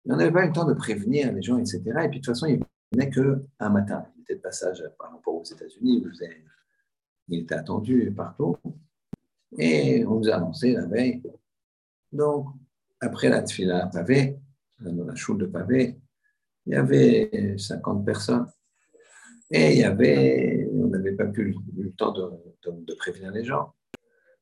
on 0.06 0.16
n'avait 0.16 0.32
pas 0.32 0.44
eu 0.44 0.48
le 0.48 0.52
temps 0.52 0.64
de 0.64 0.74
prévenir 0.74 1.32
les 1.32 1.42
gens, 1.42 1.58
etc. 1.58 1.82
Et 1.86 2.08
puis 2.08 2.20
de 2.20 2.24
toute 2.24 2.26
façon, 2.26 2.46
il 2.46 2.62
venait 2.92 3.10
qu'un 3.10 3.68
matin. 3.68 4.04
Il 4.16 4.22
était 4.22 4.36
de 4.36 4.40
passage 4.40 4.82
par 4.98 5.12
rapport 5.12 5.34
aux 5.34 5.44
États-Unis, 5.44 6.04
il 7.28 7.40
était 7.40 7.54
attendu 7.54 8.12
partout. 8.16 8.56
Et 9.58 10.04
on 10.06 10.18
nous 10.18 10.30
a 10.30 10.36
annoncé 10.36 10.72
la 10.72 10.86
veille. 10.86 11.22
Donc, 12.10 12.46
après 13.00 13.28
la 13.28 13.42
tfila 13.42 13.86
pavé, 13.86 14.38
dans 14.80 15.04
la 15.04 15.14
choule 15.14 15.38
de 15.38 15.46
pavé, 15.46 15.98
il 16.66 16.72
y 16.72 16.76
avait 16.76 17.56
50 17.58 18.04
personnes. 18.04 18.46
Et 19.50 19.72
il 19.72 19.78
y 19.80 19.84
avait, 19.84 20.68
n'avait 21.12 21.30
pas 21.30 21.32
pu 21.32 21.54
eu 21.76 21.82
le 21.82 21.92
temps 21.92 22.12
de, 22.12 22.94
prévenir 22.94 23.32
les 23.32 23.44
gens. 23.44 23.74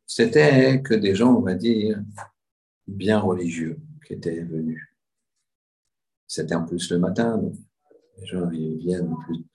C'était 0.06 0.82
que 0.82 0.94
des 0.94 1.14
gens, 1.14 1.34
on 1.34 1.40
va 1.40 1.54
dire, 1.54 2.02
bien 2.86 3.18
religieux 3.18 3.78
qui 4.06 4.14
étaient 4.14 4.40
venus. 4.40 4.82
C'était 6.26 6.54
en 6.54 6.64
plus 6.64 6.90
le 6.90 6.98
matin, 6.98 7.38
donc 7.38 7.54
les 8.18 8.26
gens 8.26 8.46
viennent 8.48 9.14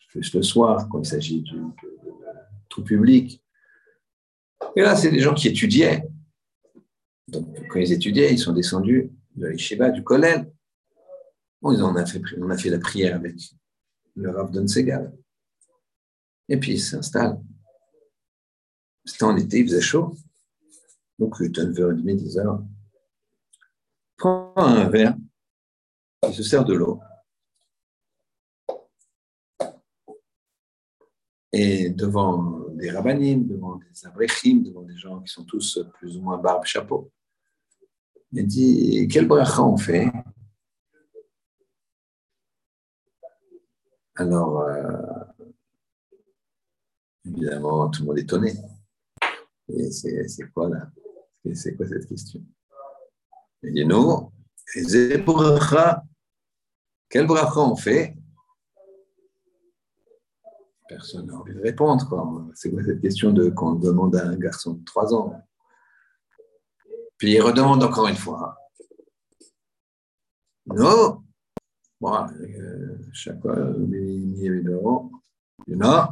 plus, 0.10 0.34
le 0.34 0.42
soir 0.42 0.88
quand 0.90 1.00
il 1.00 1.06
s'agit 1.06 1.42
de, 1.42 1.62
tout 2.70 2.84
public. 2.84 3.42
Et 4.76 4.82
là, 4.82 4.96
c'est 4.96 5.12
des 5.12 5.20
gens 5.20 5.34
qui 5.34 5.48
étudiaient. 5.48 6.08
Donc, 7.28 7.48
quand 7.70 7.80
ils 7.80 7.92
étudiaient, 7.92 8.32
ils 8.34 8.40
sont 8.40 8.54
descendus 8.54 9.12
de 9.36 9.48
l'Ishiba, 9.48 9.90
du 9.90 10.04
Kollel. 10.04 10.52
Bon, 11.62 11.76
fait, 12.06 12.22
on 12.38 12.50
a 12.50 12.58
fait 12.58 12.70
la 12.70 12.80
prière 12.80 13.16
avec 13.16 13.36
le 14.16 14.30
Rav 14.30 14.52
Segal. 14.68 15.14
Et 16.50 16.58
puis 16.58 16.74
il 16.74 16.80
s'installe. 16.80 17.40
C'était 19.04 19.24
en 19.24 19.38
été, 19.38 19.60
il 19.60 19.68
faisait 19.68 19.82
chaud. 19.82 20.16
Donc, 21.20 21.40
9h30, 21.40 22.04
10h. 22.04 22.66
Prend 24.18 24.54
un 24.56 24.90
verre, 24.90 25.16
il 26.28 26.34
se 26.34 26.44
sert 26.44 26.66
de 26.66 26.74
l'eau. 26.74 27.00
Et 31.52 31.90
devant 31.90 32.68
des 32.72 32.92
rabbinim, 32.92 33.48
devant 33.48 33.78
des 33.78 34.06
abrechim, 34.06 34.62
devant 34.62 34.82
des 34.82 34.98
gens 34.98 35.22
qui 35.22 35.32
sont 35.32 35.46
tous 35.46 35.80
plus 35.94 36.18
ou 36.18 36.22
moins 36.22 36.38
barbe, 36.38 36.66
chapeau, 36.66 37.12
il 38.32 38.46
dit 38.46 39.08
Quel 39.10 39.28
bracha 39.28 39.64
on 39.64 39.78
fait? 39.78 40.12
Alors, 44.16 44.62
euh, 44.62 45.15
Évidemment, 47.26 47.90
tout 47.90 48.02
le 48.02 48.08
monde 48.08 48.18
est 48.20 48.22
étonné. 48.22 48.54
Et 49.70 49.92
c'est 49.92 50.52
quoi 50.54 50.70
là? 50.70 50.92
C'est 51.54 51.76
quoi 51.76 51.88
cette 51.88 52.08
question? 52.08 52.42
Il 53.64 53.74
dit 53.74 53.86
non, 53.86 54.32
quel 57.10 57.28
bracha 57.28 57.60
on 57.60 57.76
fait? 57.76 58.16
Personne 60.88 61.28
n'a 61.28 61.36
envie 61.36 61.54
de 61.54 61.62
répondre. 61.62 62.52
C'est 62.54 62.72
quoi 62.72 62.84
cette 62.84 63.02
question 63.02 63.32
de 63.32 63.50
qu'on 63.50 63.74
demande 63.74 64.16
à 64.16 64.28
un 64.28 64.36
garçon 64.36 64.74
de 64.74 64.84
3 64.84 65.14
ans? 65.14 65.42
Puis 67.18 67.32
il 67.32 67.42
redemande 67.42 67.84
encore 67.84 68.08
une 68.08 68.16
fois. 68.16 68.58
Non 70.68 71.24
Bon, 72.02 72.14
euh, 72.14 72.98
chaque 73.14 73.42
fois, 73.42 73.56
il 73.80 74.38
y 75.68 75.76
Non 75.76 76.10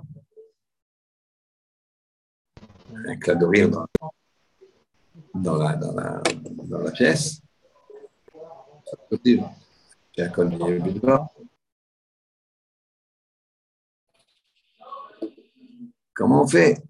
un 2.96 3.12
éclat 3.12 3.36
de 3.36 3.46
rire 3.46 3.70
dans, 3.70 3.88
dans, 5.34 5.58
la, 5.58 5.76
dans, 5.76 5.94
la, 5.94 6.22
dans 6.66 6.80
la 6.80 6.92
pièce. 6.92 7.42
Comment 16.14 16.44
on 16.44 16.48
fait? 16.48 16.84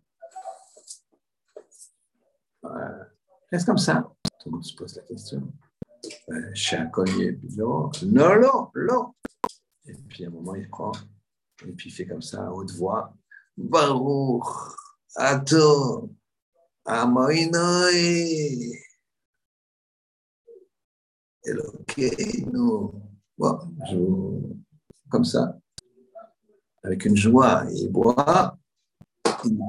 Reste 3.52 3.66
comme 3.66 3.78
ça. 3.78 4.10
Tout 4.40 4.50
le 4.50 4.52
monde 4.52 4.66
se 4.66 4.76
pose 4.76 4.96
la 4.96 5.04
question. 5.04 5.54
Un 6.28 6.88
collier, 6.88 7.40
non, 7.56 7.90
non, 8.04 8.40
non, 8.40 8.72
non. 8.76 9.14
Et 9.86 9.94
puis 9.94 10.26
à 10.26 10.28
un 10.28 10.32
moment, 10.32 10.56
il 10.56 10.68
prend, 10.70 10.92
et 11.66 11.72
puis 11.72 11.90
il 11.90 11.94
fait 11.94 12.06
comme 12.06 12.22
ça, 12.22 12.48
à 12.48 12.52
haute 12.52 12.72
voix. 12.72 13.14
Baruch 13.56 14.44
Ato, 15.16 16.10
Amoinoi, 16.86 17.92
Elokeinu. 21.46 22.92
Bon, 23.38 23.60
je, 23.90 23.98
comme 25.10 25.26
ça, 25.26 25.58
avec 26.84 27.06
une 27.06 27.16
joie 27.16 27.66
et 27.72 27.88
boit, 27.90 28.58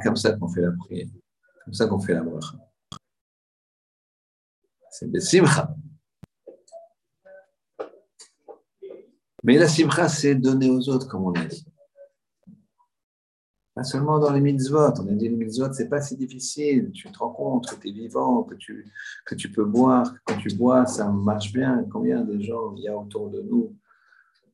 comme 0.02 0.16
ça 0.16 0.32
qu'on 0.32 0.48
fait 0.48 0.62
la 0.62 0.72
prière, 0.72 1.08
comme 1.64 1.74
ça 1.74 1.86
qu'on 1.86 1.98
fait 1.98 2.14
la 2.14 2.22
bracha. 2.22 2.56
C'est 4.90 5.06
le 5.06 5.20
simcha. 5.20 5.74
Mais 9.42 9.58
la 9.58 9.68
simcha, 9.68 10.08
c'est 10.08 10.34
donner 10.36 10.70
aux 10.70 10.88
autres, 10.88 11.06
comme 11.08 11.24
on 11.24 11.32
a 11.32 11.44
dit. 11.44 11.66
Pas 13.74 13.82
seulement 13.82 14.20
dans 14.20 14.32
les 14.32 14.40
mitzvot. 14.40 14.92
On 15.00 15.08
a 15.08 15.12
dit 15.12 15.28
les 15.28 15.36
mitzvot, 15.36 15.72
c'est 15.72 15.88
pas 15.88 16.00
si 16.00 16.16
difficile. 16.16 16.92
Tu 16.92 17.10
te 17.10 17.18
rends 17.18 17.32
compte 17.32 17.68
que 17.68 17.74
tu 17.80 17.88
es 17.88 17.92
vivant, 17.92 18.44
que 18.44 18.54
tu, 18.54 18.86
que 19.26 19.34
tu 19.34 19.50
peux 19.50 19.64
boire. 19.64 20.14
Quand 20.24 20.36
tu 20.36 20.54
bois, 20.54 20.86
ça 20.86 21.08
marche 21.10 21.52
bien. 21.52 21.84
Combien 21.90 22.22
de 22.22 22.38
gens 22.40 22.74
il 22.76 22.84
y 22.84 22.88
a 22.88 22.96
autour 22.96 23.30
de 23.30 23.42
nous? 23.42 23.74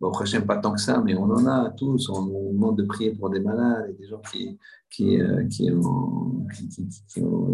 Bon, 0.01 0.11
prochain, 0.11 0.41
pas 0.41 0.57
tant 0.57 0.73
que 0.73 0.81
ça, 0.81 1.03
mais 1.05 1.15
on 1.15 1.25
en 1.25 1.45
a 1.47 1.69
tous. 1.71 2.09
On 2.09 2.23
nous 2.23 2.53
demande 2.55 2.79
de 2.79 2.85
prier 2.85 3.13
pour 3.13 3.29
des 3.29 3.41
malades, 3.41 3.95
des 3.99 4.07
gens 4.07 4.23
qui, 4.33 4.59
qui, 4.89 5.21
euh, 5.21 5.47
qui, 5.49 5.71
ont, 5.71 6.47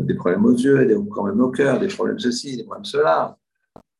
des 0.05 0.15
problèmes 0.15 0.45
aux 0.45 0.55
yeux, 0.55 0.87
des 0.87 0.95
problèmes 0.95 1.41
au 1.41 1.51
cœur, 1.51 1.81
des 1.81 1.89
problèmes 1.89 2.21
ceci, 2.21 2.57
des 2.57 2.63
problèmes 2.63 2.85
cela. 2.85 3.37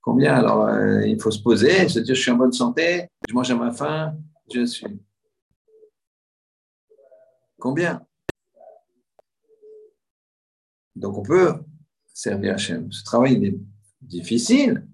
Combien? 0.01 0.35
Alors, 0.35 0.67
euh, 0.69 1.05
il 1.05 1.21
faut 1.21 1.33
se 1.33 1.43
poser, 1.43 1.89
se 1.89 1.99
dire 1.99 2.15
je 2.15 2.21
suis 2.21 2.31
en 2.31 2.37
bonne 2.37 2.53
santé, 2.53 3.09
je 3.29 3.35
mange 3.35 3.51
à 3.51 3.57
ma 3.57 3.73
faim, 3.73 4.15
je 4.55 4.65
suis. 4.65 5.01
Combien? 7.59 8.07
Donc 10.95 11.19
on 11.19 11.23
peut 11.23 11.63
servir 12.13 12.55
Hachem. 12.55 12.91
Ce 12.91 13.05
travail 13.05 13.45
est 13.45 13.59
difficile, 14.01 14.89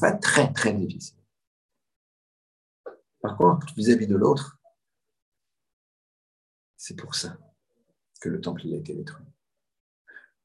pas 0.00 0.12
très 0.12 0.52
très 0.52 0.72
difficile. 0.72 1.18
Par 3.20 3.36
contre, 3.36 3.72
vis-à-vis 3.74 4.06
de 4.06 4.16
l'autre, 4.16 4.60
c'est 6.76 6.96
pour 6.96 7.14
ça 7.14 7.38
que 8.20 8.28
le 8.28 8.40
temple 8.40 8.62
a 8.66 8.76
été 8.76 8.94
détruit. 8.94 9.26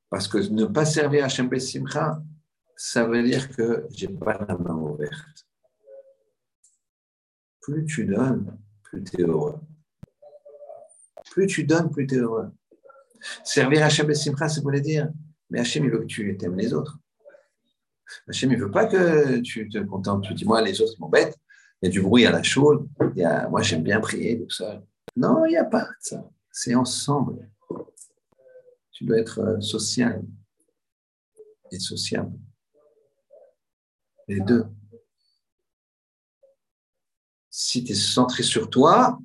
Parce 0.10 0.28
que 0.28 0.38
ne 0.38 0.66
pas 0.66 0.86
servir 0.86 1.26
Hachem 1.26 1.50
Bessimcha, 1.50 2.22
ça 2.76 3.06
veut 3.06 3.24
dire 3.24 3.50
que 3.56 3.86
j'ai 3.90 4.08
pas 4.08 4.38
la 4.38 4.58
main 4.58 4.76
ouverte. 4.76 5.48
Plus 7.62 7.86
tu 7.86 8.06
donnes, 8.06 8.58
plus 8.84 9.04
tu 9.04 9.22
es 9.22 9.24
heureux. 9.26 9.60
Plus 11.32 11.48
tu 11.48 11.64
donnes, 11.64 11.90
plus 11.90 12.08
tu 12.08 12.16
es 12.16 12.18
heureux. 12.18 12.52
Servir 13.44 13.84
Hachem 13.84 14.10
et 14.10 14.16
Simcha, 14.16 14.50
ça 14.50 14.62
voulait 14.62 14.82
dire, 14.82 15.10
mais 15.50 15.60
Hachem, 15.60 15.84
il 15.86 15.92
veut 15.92 16.00
que 16.00 16.06
tu 16.06 16.38
aimes 16.42 16.56
les 16.56 16.74
autres. 16.74 17.00
Hachem, 18.28 18.52
il 18.52 18.58
ne 18.58 18.64
veut 18.64 18.72
pas 18.72 18.86
que 18.86 19.40
tu 19.40 19.70
te 19.70 19.78
contentes. 19.80 20.24
Tu 20.24 20.34
dis, 20.34 20.46
moi, 20.46 20.62
les 20.62 20.82
autres 20.82 20.96
m'embêtent. 21.00 21.38
Il 21.82 21.86
y 21.86 21.90
a 21.90 21.92
du 21.92 22.02
bruit 22.02 22.26
à 22.26 22.32
la 22.32 22.44
chaude. 22.44 22.88
Moi, 23.50 23.62
j'aime 23.62 23.84
bien 23.84 24.00
prier 24.00 24.42
tout 24.42 24.50
seul. 24.50 24.82
Non, 25.16 25.46
il 25.46 25.50
n'y 25.50 25.58
a 25.58 25.66
pas 25.66 25.88
ça. 26.00 26.30
C'est 26.52 26.76
ensemble. 26.76 27.50
Tu 28.92 29.06
dois 29.06 29.18
être 29.18 29.40
euh, 29.40 29.62
social 29.62 30.22
et 31.72 31.80
sociable. 31.80 32.38
Les 34.28 34.42
deux. 34.42 34.66
Si 37.50 37.84
tu 37.84 37.94
es 37.94 37.96
centré 37.96 38.44
sur 38.44 38.70
toi, 38.70 39.20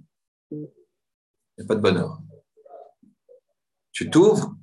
il 1.57 1.61
n'y 1.61 1.65
a 1.65 1.69
pas 1.69 1.77
de 1.77 1.81
bonheur. 1.81 2.21
Tu 3.93 4.11
t'ouvres, 4.11 4.57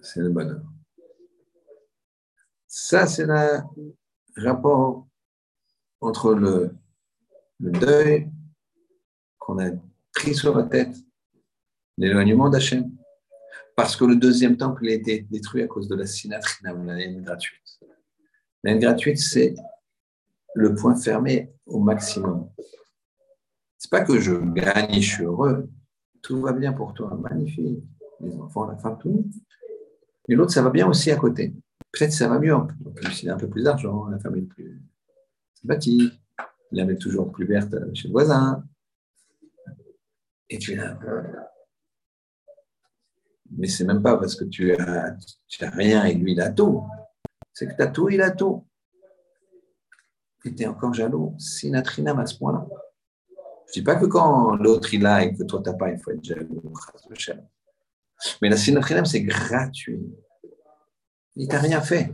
c'est 0.00 0.20
le 0.20 0.30
bonheur. 0.30 0.62
Ça, 2.66 3.06
c'est 3.06 3.26
le 3.26 3.62
rapport 4.36 5.06
entre 6.00 6.34
le, 6.34 6.74
deuil 7.60 8.28
qu'on 9.38 9.58
a 9.58 9.70
pris 10.14 10.34
sur 10.34 10.56
la 10.56 10.64
tête, 10.64 10.96
l'éloignement 11.98 12.48
d'Hachem, 12.48 12.90
parce 13.76 13.94
que 13.94 14.04
le 14.04 14.16
deuxième 14.16 14.56
temple 14.56 14.88
a 14.88 14.92
été 14.92 15.26
détruit 15.30 15.62
à 15.62 15.66
cause 15.66 15.88
de 15.88 15.94
la 15.94 16.06
sinatrinam, 16.06 16.86
la 16.86 16.98
haine 16.98 17.22
gratuite. 17.22 17.80
La 18.64 18.72
haine 18.72 18.80
gratuite, 18.80 19.18
c'est 19.18 19.54
le 20.54 20.74
point 20.74 20.94
fermé 20.96 21.52
au 21.66 21.80
maximum. 21.80 22.48
C'est 23.78 23.90
pas 23.90 24.04
que 24.04 24.18
je 24.20 24.34
gagne, 24.34 25.00
je 25.00 25.14
suis 25.14 25.24
heureux, 25.24 25.68
tout 26.22 26.40
va 26.40 26.52
bien 26.52 26.72
pour 26.72 26.94
toi, 26.94 27.18
magnifique, 27.20 27.84
les 28.20 28.36
enfants, 28.36 28.66
la 28.66 28.76
femme, 28.76 28.98
tout. 28.98 29.28
Et 30.28 30.34
l'autre, 30.34 30.52
ça 30.52 30.62
va 30.62 30.70
bien 30.70 30.88
aussi 30.88 31.10
à 31.10 31.16
côté. 31.16 31.54
Peut-être 31.92 32.12
ça 32.12 32.28
va 32.28 32.38
mieux, 32.38 32.54
plus 32.94 33.22
il 33.22 33.30
a 33.30 33.34
un 33.34 33.38
peu 33.38 33.48
plus 33.48 33.64
d'argent, 33.64 34.06
la 34.06 34.18
famille 34.18 34.44
est 34.44 34.46
plus 34.46 34.80
sympathique, 35.54 36.20
la 36.70 36.84
met 36.84 36.96
toujours 36.96 37.30
plus 37.30 37.44
verte 37.44 37.74
chez 37.94 38.08
le 38.08 38.12
voisin. 38.12 38.64
Et 40.48 40.58
tu 40.58 40.72
es 40.72 40.76
peu. 40.76 41.22
Mais 43.50 43.66
c'est 43.66 43.84
même 43.84 44.02
pas 44.02 44.16
parce 44.16 44.34
que 44.34 44.44
tu 44.44 44.72
as 44.74 45.16
rien 45.70 46.04
et 46.04 46.14
lui 46.14 46.32
il 46.32 46.40
a 46.40 46.50
tout. 46.50 46.84
C'est 47.52 47.66
que 47.66 47.76
tu 47.76 47.82
as 47.82 47.88
tout, 47.88 48.08
il 48.08 48.22
a 48.22 48.30
tout. 48.30 48.66
Et 50.44 50.54
tu 50.54 50.66
encore 50.66 50.94
jaloux. 50.94 51.34
C'est 51.38 51.68
une 51.68 51.76
atrinam 51.76 52.18
à 52.18 52.26
ce 52.26 52.36
point-là. 52.38 52.66
Je 53.68 53.80
dis 53.80 53.82
pas 53.82 53.96
que 53.96 54.06
quand 54.06 54.56
l'autre 54.56 54.92
il 54.92 55.06
a 55.06 55.24
et 55.24 55.34
que 55.34 55.44
toi 55.44 55.60
tu 55.62 55.70
n'as 55.70 55.76
pas, 55.76 55.90
il 55.90 55.98
faut 55.98 56.10
être 56.10 56.24
jaloux. 56.24 56.62
Mais 58.40 58.48
la 58.48 58.56
sinatrinam, 58.56 59.04
c'est 59.04 59.22
gratuit. 59.22 60.00
Il 61.36 61.48
t'a 61.48 61.58
rien 61.58 61.80
fait. 61.80 62.12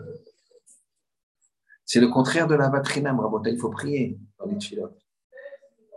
C'est 1.84 2.00
le 2.00 2.08
contraire 2.08 2.46
de 2.46 2.54
la 2.54 2.68
vatrinam, 2.68 3.18
Rabota. 3.18 3.50
Il 3.50 3.58
faut 3.58 3.70
prier 3.70 4.18
dans 4.38 4.46
les 4.46 4.60
chilotes. 4.60 5.00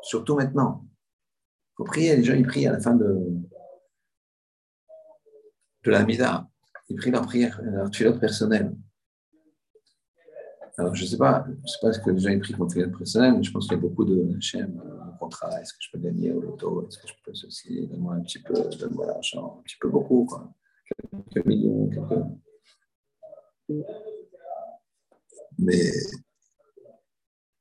Surtout 0.01 0.35
maintenant. 0.35 0.85
Il 0.85 1.73
faut 1.77 1.83
prier. 1.83 2.15
Les 2.15 2.23
gens, 2.23 2.33
ils 2.33 2.47
prient 2.47 2.67
à 2.67 2.73
la 2.73 2.79
fin 2.79 2.95
de, 2.95 3.19
de 5.83 5.91
la 5.91 6.03
Mida. 6.03 6.47
Ils 6.89 6.95
prient 6.95 7.11
leur 7.11 7.25
prière, 7.25 7.61
leur 7.61 7.91
chilote 7.91 8.19
personnelle. 8.19 8.75
Alors, 10.77 10.95
je 10.95 11.03
ne 11.03 11.07
sais 11.07 11.17
pas, 11.17 11.45
je 11.47 11.71
sais 11.71 11.77
pas 11.81 11.93
ce 11.93 11.99
que 11.99 12.11
les 12.11 12.19
gens 12.19 12.29
ils 12.29 12.39
prient 12.39 12.53
comme 12.53 12.69
chilote 12.69 12.97
personnelle, 12.97 13.33
mais 13.37 13.43
je 13.43 13.51
pense 13.51 13.67
qu'il 13.67 13.75
y 13.75 13.79
a 13.79 13.81
beaucoup 13.81 14.05
de 14.05 14.37
HM, 14.39 14.79
euh, 14.79 15.11
contrat. 15.19 15.61
Est-ce 15.61 15.73
que 15.73 15.79
je 15.81 15.91
peux 15.91 15.99
gagner 15.99 16.31
au 16.31 16.41
loto? 16.41 16.87
Est-ce 16.87 16.97
que 16.97 17.07
je 17.07 17.13
peux 17.23 17.33
ceci? 17.33 17.87
Donne-moi 17.87 18.15
un 18.15 18.21
petit 18.21 18.39
peu, 18.39 18.53
donne-moi 18.53 19.05
l'argent, 19.07 19.57
un 19.59 19.63
petit 19.63 19.77
peu 19.79 19.89
beaucoup, 19.89 20.25
quoi. 20.25 20.53
Quelques 21.31 21.45
millions, 21.45 21.89
quelques. 21.89 23.83
Mais 25.59 25.91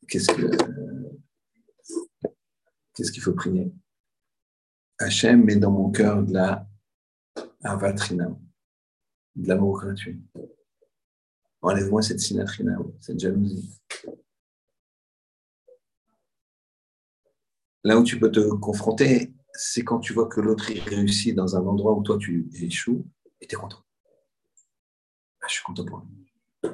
qu'est-ce 0.09 0.33
que 0.33 0.51
qu'est-ce 2.95 3.13
qu'il 3.13 3.23
faut 3.23 3.35
prier? 3.35 3.73
Hachem 4.99 5.45
met 5.45 5.57
dans 5.57 5.71
mon 5.71 5.91
cœur 5.91 6.23
de 6.23 6.33
la 6.33 6.67
avatrinam, 7.63 8.39
de 9.37 9.49
l'amour 9.49 9.81
gratuit. 9.81 10.23
Enlève-moi 11.63 12.03
cette 12.03 12.21
sinatrinam, 12.21 12.93
cette 13.01 13.21
jalousie. 13.21 13.71
Là 17.85 17.99
où 17.99 18.05
tu 18.05 18.19
peux 18.19 18.31
te 18.31 18.41
confronter, 18.55 19.33
c'est 19.53 19.83
quand 19.83 20.01
tu 20.01 20.13
vois 20.13 20.29
que 20.29 20.41
l'autre 20.41 20.65
réussit 20.87 21.35
dans 21.35 21.57
un 21.57 21.67
endroit 21.67 21.93
où 21.95 22.03
toi 22.03 22.19
tu 22.19 22.49
échoues 22.55 23.07
et 23.41 23.47
tu 23.47 23.55
es 23.55 23.59
content. 23.59 23.83
Ah, 25.43 25.47
je 25.49 25.55
suis 25.55 25.63
content 25.63 25.85
pour 25.85 26.01
lui. 26.01 26.73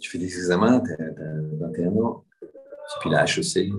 Tu 0.00 0.10
fais 0.10 0.18
des 0.18 0.36
examens, 0.36 0.80
tu 0.80 0.92
as, 0.92 0.96
21 1.60 1.96
ans, 1.96 2.24
puis 3.00 3.10
la 3.10 3.24
HEC, 3.24 3.72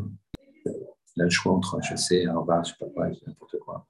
là 1.15 1.23
le 1.23 1.29
choix 1.29 1.53
entre 1.53 1.79
HEC, 1.79 2.27
Harvard, 2.27 2.65
je 2.65 2.71
sais 2.71 2.77
pas 2.77 2.89
quoi, 2.89 3.09
n'importe 3.25 3.57
quoi. 3.59 3.87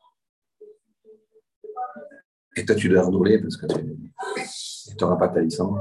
Et 2.60 2.66
toi, 2.66 2.76
tu 2.76 2.90
dois 2.90 3.04
redoubler 3.04 3.40
parce 3.40 3.56
que 3.56 3.68
tu 3.68 4.96
n'auras 5.00 5.16
pas 5.16 5.30
ta 5.30 5.40
licence. 5.40 5.80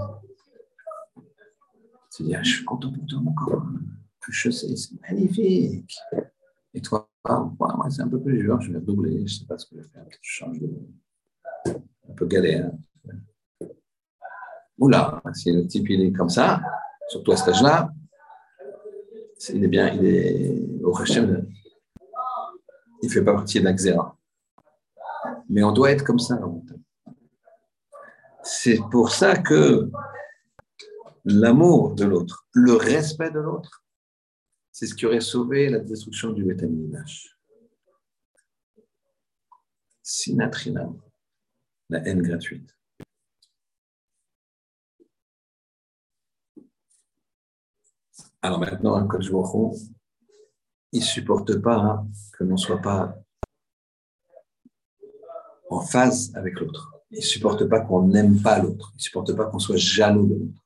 Tu 2.14 2.22
dis, 2.22 2.36
ah, 2.36 2.42
je 2.44 2.50
suis 2.54 2.64
content 2.64 2.92
pour 2.92 3.04
toi, 3.04 3.18
mon 3.20 3.32
corps. 3.32 3.66
HEC, 4.28 4.52
c'est 4.52 5.00
magnifique. 5.02 5.92
Et 6.72 6.80
toi, 6.80 7.10
moi, 7.26 7.88
c'est 7.90 8.02
un 8.02 8.08
peu 8.08 8.20
plus 8.22 8.38
dur, 8.38 8.60
je 8.60 8.70
vais 8.70 8.78
redoubler, 8.78 9.16
je 9.18 9.22
ne 9.22 9.26
sais 9.26 9.46
pas 9.46 9.58
ce 9.58 9.66
que 9.66 9.74
je 9.74 9.80
vais 9.80 9.88
faire, 9.88 10.04
je 10.08 10.18
change 10.22 10.60
de. 10.60 10.70
un 11.66 12.14
peu 12.14 12.26
galère. 12.26 12.70
Oula, 14.78 15.20
si 15.34 15.50
le 15.50 15.66
type 15.66 15.90
il 15.90 16.02
est 16.02 16.12
comme 16.12 16.28
ça, 16.28 16.60
surtout 17.08 17.32
à 17.32 17.36
cet 17.36 17.48
âge-là, 17.48 17.90
il 19.52 19.64
est 19.64 19.68
bien, 19.68 19.92
il 19.94 20.06
est 20.06 20.84
au 20.84 20.96
Hachem, 20.96 21.44
il 23.02 23.08
ne 23.08 23.12
fait 23.12 23.24
pas 23.24 23.34
partie 23.34 23.58
de 23.58 23.64
la 23.64 23.72
Mais 25.48 25.62
on 25.62 25.72
doit 25.72 25.90
être 25.90 26.04
comme 26.04 26.18
ça. 26.18 26.38
C'est 28.42 28.78
pour 28.90 29.10
ça 29.10 29.36
que 29.36 29.90
l'amour 31.24 31.94
de 31.94 32.04
l'autre, 32.04 32.46
le 32.52 32.74
respect 32.74 33.30
de 33.30 33.40
l'autre, 33.40 33.84
c'est 34.72 34.86
ce 34.86 34.94
qui 34.94 35.06
aurait 35.06 35.20
sauvé 35.20 35.68
la 35.68 35.80
destruction 35.80 36.30
du 36.30 36.44
Betaminash. 36.44 37.36
Sinatrinam, 40.02 41.00
la 41.90 42.06
haine 42.06 42.22
gratuite. 42.22 42.74
Alors 48.40 48.60
maintenant, 48.60 48.94
un 48.94 49.06
coach 49.06 49.26
il 50.92 51.00
ne 51.00 51.04
supporte 51.04 51.60
pas 51.60 52.04
que 52.32 52.44
l'on 52.44 52.52
ne 52.52 52.56
soit 52.56 52.80
pas 52.80 53.14
en 55.70 55.80
phase 55.80 56.32
avec 56.34 56.58
l'autre. 56.60 56.94
Il 57.10 57.18
ne 57.18 57.24
supporte 57.24 57.64
pas 57.68 57.80
qu'on 57.80 58.06
n'aime 58.06 58.40
pas 58.42 58.58
l'autre. 58.58 58.90
Il 58.94 58.98
ne 58.98 59.02
supporte 59.02 59.34
pas 59.34 59.46
qu'on 59.46 59.58
soit 59.58 59.76
jaloux 59.76 60.26
de 60.26 60.34
l'autre. 60.34 60.64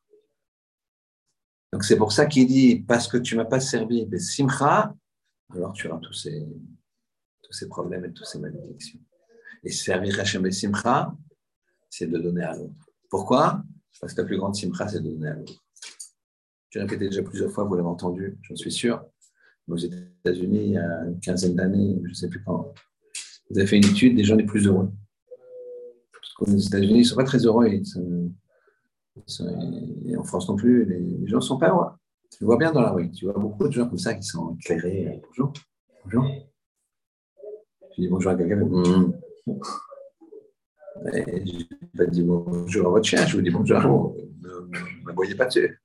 Donc 1.73 1.85
c'est 1.85 1.97
pour 1.97 2.13
ça 2.13 2.27
qu'il 2.27 2.47
dit, 2.47 2.81
parce 2.81 3.09
que 3.09 3.17
tu 3.17 3.35
ne 3.35 3.43
m'as 3.43 3.49
pas 3.49 3.61
servi 3.61 4.05
de 4.05 4.19
simcha, 4.19 4.95
alors 5.55 5.73
tu 5.73 5.89
auras 5.89 5.99
tous 5.99 6.13
ces, 6.13 6.47
tous 7.43 7.53
ces 7.53 7.69
problèmes 7.69 8.05
et 8.05 8.13
toutes 8.13 8.27
ces 8.27 8.39
malédictions. 8.39 9.01
Et 9.63 9.71
servir 9.71 10.21
Hachem 10.21 10.51
simcha, 10.51 11.15
c'est 11.89 12.07
de 12.07 12.19
donner 12.19 12.43
à 12.43 12.57
l'autre. 12.57 12.91
Pourquoi? 13.09 13.63
Parce 14.01 14.13
que 14.13 14.21
la 14.21 14.27
plus 14.27 14.37
grande 14.37 14.55
simcha, 14.55 14.89
c'est 14.89 15.01
de 15.01 15.11
donner 15.11 15.29
à 15.29 15.35
l'autre. 15.35 15.65
J'ai 16.71 16.81
répété 16.81 17.09
déjà 17.09 17.23
plusieurs 17.23 17.51
fois, 17.51 17.65
vous 17.65 17.75
l'avez 17.75 17.89
entendu, 17.89 18.39
j'en 18.43 18.57
suis 18.57 18.73
sûr. 18.73 19.05
Aux 19.69 19.77
États-Unis, 19.77 20.65
il 20.65 20.71
y 20.73 20.77
a 20.77 21.05
une 21.05 21.21
quinzaine 21.21 21.55
d'années, 21.55 22.01
je 22.03 22.09
ne 22.09 22.15
sais 22.15 22.29
plus 22.29 22.43
quand, 22.43 22.75
vous 23.53 23.59
avez 23.59 23.67
fait 23.67 23.77
une 23.77 23.85
étude 23.85 24.17
des 24.17 24.25
gens 24.25 24.35
les 24.35 24.47
plus 24.47 24.67
heureux. 24.67 24.91
Parce 26.13 26.33
qu'aux 26.35 26.47
États-Unis, 26.47 26.95
ils 26.95 26.99
ne 27.01 27.05
sont 27.05 27.17
pas 27.17 27.25
très 27.25 27.45
heureux. 27.45 27.67
et 27.67 27.83
en 30.17 30.25
France 30.25 30.49
non 30.49 30.57
plus, 30.57 30.87
les, 30.87 31.27
gens 31.27 31.37
ne 31.37 31.43
sont 31.43 31.59
pas 31.59 31.69
heureux. 31.69 31.91
Tu 32.31 32.39
le 32.41 32.47
vois 32.47 32.57
bien 32.57 32.73
dans 32.73 32.81
la 32.81 32.93
rue. 32.93 33.11
Tu 33.13 33.27
vois 33.27 33.39
beaucoup 33.39 33.69
de 33.69 33.73
gens 33.73 33.87
comme 33.87 33.99
ça 33.99 34.15
qui 34.15 34.23
sont 34.23 34.57
éclairés. 34.59 35.21
Bonjour. 35.29 35.53
Bonjour. 36.05 36.25
Je 37.95 38.01
dis 38.01 38.09
bonjour 38.09 38.33
à 38.33 38.37
quelqu'un. 38.37 38.57
Mmh. 38.57 39.13
je 41.05 41.11
n'ai 41.11 41.67
pas 41.95 42.07
bonjour 42.07 42.87
à 42.87 42.91
votre 42.91 43.05
chien, 43.05 43.27
je 43.27 43.37
vous 43.37 43.43
dis 43.43 43.51
bonjour 43.51 43.77
à 43.77 43.87
vous. 43.87 44.17
Ne 44.41 44.49
me 45.05 45.13
voyez 45.13 45.35
pas 45.35 45.45
dessus. 45.45 45.79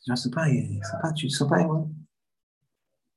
C'est 0.00 0.32
pas, 0.32 0.46
pas, 1.02 1.12
tu 1.12 1.26
ne 1.26 1.30
sens 1.30 1.46
pas 1.46 1.62
heureux. 1.62 1.84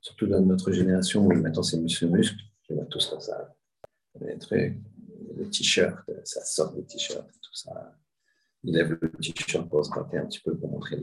Surtout 0.02 0.28
dans 0.28 0.42
notre 0.42 0.74
génération 0.74 1.26
où 1.26 1.32
maintenant 1.34 1.64
c'est 1.64 1.80
Monsieur 1.80 2.10
Muscle, 2.10 2.43
je 2.68 2.74
vois 2.74 2.86
tous 2.86 3.06
comme 3.08 3.20
ça. 3.20 3.56
Les 4.22 4.38
trucs, 4.38 4.78
le 5.36 5.50
t-shirt, 5.50 5.98
ça 6.24 6.46
sort 6.46 6.74
des 6.74 6.86
t-shirts, 6.86 7.28
tout 7.42 7.54
ça. 7.54 7.98
Il 8.64 8.76
lève 8.76 8.98
le 9.02 9.12
t-shirt 9.12 9.68
pour 9.70 9.86
se 9.86 9.92
gratter 9.92 10.18
un 10.18 10.26
petit 10.26 10.40
peu 10.40 10.58
pour 10.58 10.70
montrer 10.70 11.00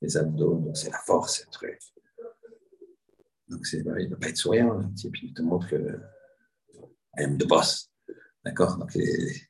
les 0.00 0.16
abdos. 0.16 0.58
Donc 0.58 0.76
c'est 0.76 0.90
la 0.90 0.98
force, 0.98 1.46
truc. 1.50 1.78
Donc 3.48 3.66
c'est, 3.66 3.78
il 3.78 3.84
ne 3.84 4.10
va 4.10 4.16
pas 4.16 4.28
être 4.28 4.36
souriant, 4.36 4.74
le 4.74 4.92
type, 4.94 5.16
il 5.22 5.32
te 5.32 5.42
montre 5.42 5.68
que 5.68 6.00
I 7.16 7.24
am 7.24 7.38
the 7.38 7.46
boss. 7.46 7.90
D'accord? 8.44 8.78
Donc 8.78 8.92
c'est 8.92 9.48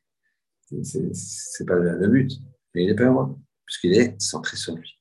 pas 1.66 1.74
le 1.74 2.08
but. 2.08 2.32
Mais 2.74 2.84
il 2.84 2.90
est 2.90 2.94
pas 2.94 3.04
heureux, 3.04 3.36
puisqu'il 3.64 3.94
est 3.94 4.20
centré 4.20 4.56
sur 4.56 4.76
lui 4.76 4.98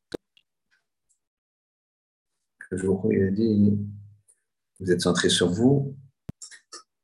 le 2.70 2.78
jour 2.78 3.06
où 3.06 3.12
il 3.12 3.24
a 3.24 3.32
dit 3.32 3.78
Vous 4.80 4.92
êtes 4.92 5.02
centré 5.02 5.30
sur 5.30 5.50
vous, 5.50 5.96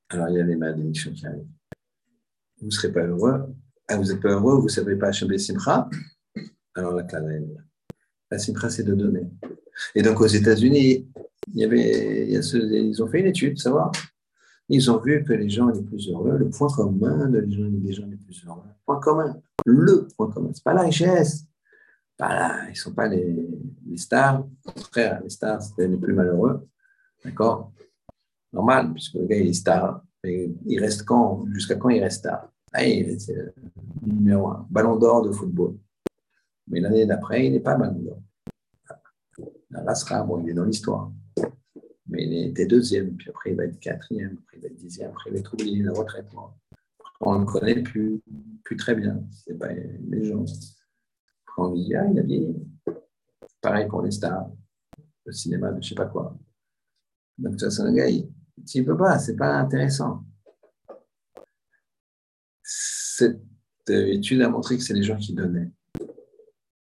alors 0.10 0.30
il 0.30 0.36
y 0.36 0.40
a 0.40 0.44
les 0.44 0.56
malédictions 0.56 1.12
qui 1.12 1.26
arrivent. 1.26 1.48
Vous 2.60 2.68
ne 2.68 2.72
serez 2.72 2.92
pas 2.92 3.04
heureux. 3.04 3.54
Ah, 3.88 3.98
vous 3.98 4.06
n'êtes 4.06 4.22
pas 4.22 4.30
heureux, 4.30 4.56
vous 4.56 4.66
ne 4.66 4.70
savez 4.70 4.96
pas 4.96 5.08
acheter 5.08 5.38
Simcha 5.38 5.90
Alors 6.76 6.94
la 6.94 7.06
La 8.32 8.40
Simcha, 8.40 8.70
c'est 8.70 8.84
de 8.84 8.96
donner. 8.96 9.30
Et 9.96 10.02
donc 10.02 10.22
aux 10.22 10.28
États-Unis, 10.28 11.10
avait, 11.62 12.30
ils 12.30 13.04
ont 13.04 13.08
fait 13.08 13.20
une 13.20 13.28
étude, 13.28 13.58
savoir. 13.60 13.92
Ils 14.70 14.90
ont 14.90 15.00
vu 15.00 15.24
que 15.24 15.34
les 15.34 15.50
gens 15.50 15.68
les 15.68 15.82
plus 15.82 16.10
heureux, 16.10 16.38
le 16.38 16.50
point 16.50 16.70
commun 16.70 17.28
de 17.28 17.40
les 17.40 17.52
gens, 17.52 17.68
des 17.68 17.94
gens 17.94 18.06
les 18.06 18.16
plus 18.16 18.46
heureux, 18.46 18.64
le 18.66 18.86
point 18.86 19.00
commun, 19.00 19.42
le 19.66 20.08
point 20.16 20.32
commun, 20.32 20.52
c'est 20.54 20.64
pas 20.64 20.74
la 20.74 20.84
richesse, 20.84 21.46
pas 22.18 22.66
ils 22.68 22.70
ne 22.70 22.76
sont 22.76 22.94
pas 22.94 23.08
les, 23.10 23.50
les 23.86 23.98
stars, 23.98 24.48
frère, 24.92 25.22
les 25.22 25.30
stars, 25.30 25.62
c'était 25.62 25.88
les 25.88 25.98
plus 25.98 26.14
malheureux, 26.14 26.66
d'accord? 27.26 27.74
Normal, 28.54 28.94
puisque 28.94 29.16
le 29.16 29.26
gars 29.26 29.38
il 29.38 29.48
est 29.48 29.54
star, 29.54 30.04
il 30.24 30.80
reste 30.80 31.04
quand 31.04 31.46
Jusqu'à 31.52 31.76
quand 31.76 31.90
il 31.90 32.02
reste 32.02 32.20
star? 32.20 32.50
Ah, 32.72 32.86
il 32.86 33.10
est 33.10 33.32
numéro 34.02 34.48
un, 34.48 34.68
ballon 34.70 34.96
d'or 34.96 35.24
de 35.24 35.32
football. 35.32 35.78
Mais 36.68 36.80
l'année 36.80 37.06
d'après, 37.06 37.48
il 37.48 37.54
n'est 37.54 37.60
pas 37.60 37.76
ballon 37.76 38.00
d'or. 38.00 38.22
Là, 39.70 39.96
sera, 39.96 40.24
bon, 40.24 40.40
il 40.40 40.50
est 40.50 40.54
dans 40.54 40.66
l'histoire. 40.66 41.12
Mais 42.08 42.26
il 42.26 42.50
était 42.50 42.68
deuxième, 42.68 43.16
puis 43.16 43.30
après 43.30 43.52
il 43.52 43.58
va 43.58 43.66
être 43.66 43.80
quatrième, 43.80 44.38
après 44.44 44.58
il 44.58 44.62
va 44.62 44.68
être 44.68 44.76
dixième, 44.76 45.10
après 45.10 45.30
il 45.30 45.34
va 45.34 45.40
être 45.40 45.54
oublié, 45.54 45.84
la 45.84 45.94
retraite. 45.94 46.28
On 47.22 47.36
ne 47.36 47.40
le 47.40 47.46
connaît 47.46 47.82
plus, 47.82 48.22
plus 48.64 48.78
très 48.78 48.94
bien. 48.94 49.24
C'est 49.32 49.58
pas 49.58 49.70
les 49.72 50.24
gens. 50.26 50.46
on 51.58 51.70
dit, 51.74 51.96
ah, 51.96 52.06
il 52.12 52.20
a 52.20 52.22
vieilli. 52.22 52.56
Pareil 53.62 53.88
pour 53.88 54.02
les 54.04 54.12
stars, 54.12 54.52
le 55.26 55.32
cinéma, 55.32 55.72
je 55.72 55.78
ne 55.78 55.82
sais 55.82 55.96
pas 55.96 56.06
quoi. 56.06 56.38
Donc, 57.38 57.60
ça, 57.60 57.72
c'est 57.72 57.82
un 57.82 57.94
gars, 57.94 58.08
tu 58.68 58.82
ne 58.82 58.86
peux 58.86 58.98
pas, 58.98 59.20
c'est 59.20 59.36
pas 59.36 59.56
intéressant. 59.56 60.24
Cette 62.64 63.42
étude 63.88 64.42
a 64.42 64.50
montré 64.50 64.78
que 64.78 64.84
c'est 64.84 64.94
les 64.94 65.04
gens 65.04 65.18
qui 65.18 65.34
donnaient. 65.34 65.72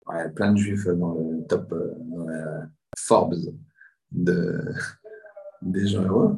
Ouais, 0.07 0.29
plein 0.29 0.53
de 0.53 0.57
juifs 0.57 0.87
dans 0.87 1.13
le 1.15 1.45
top 1.47 1.71
euh, 1.71 2.65
Forbes 2.97 3.35
de, 4.11 4.73
des 5.61 5.87
gens 5.87 6.03
heureux. 6.03 6.37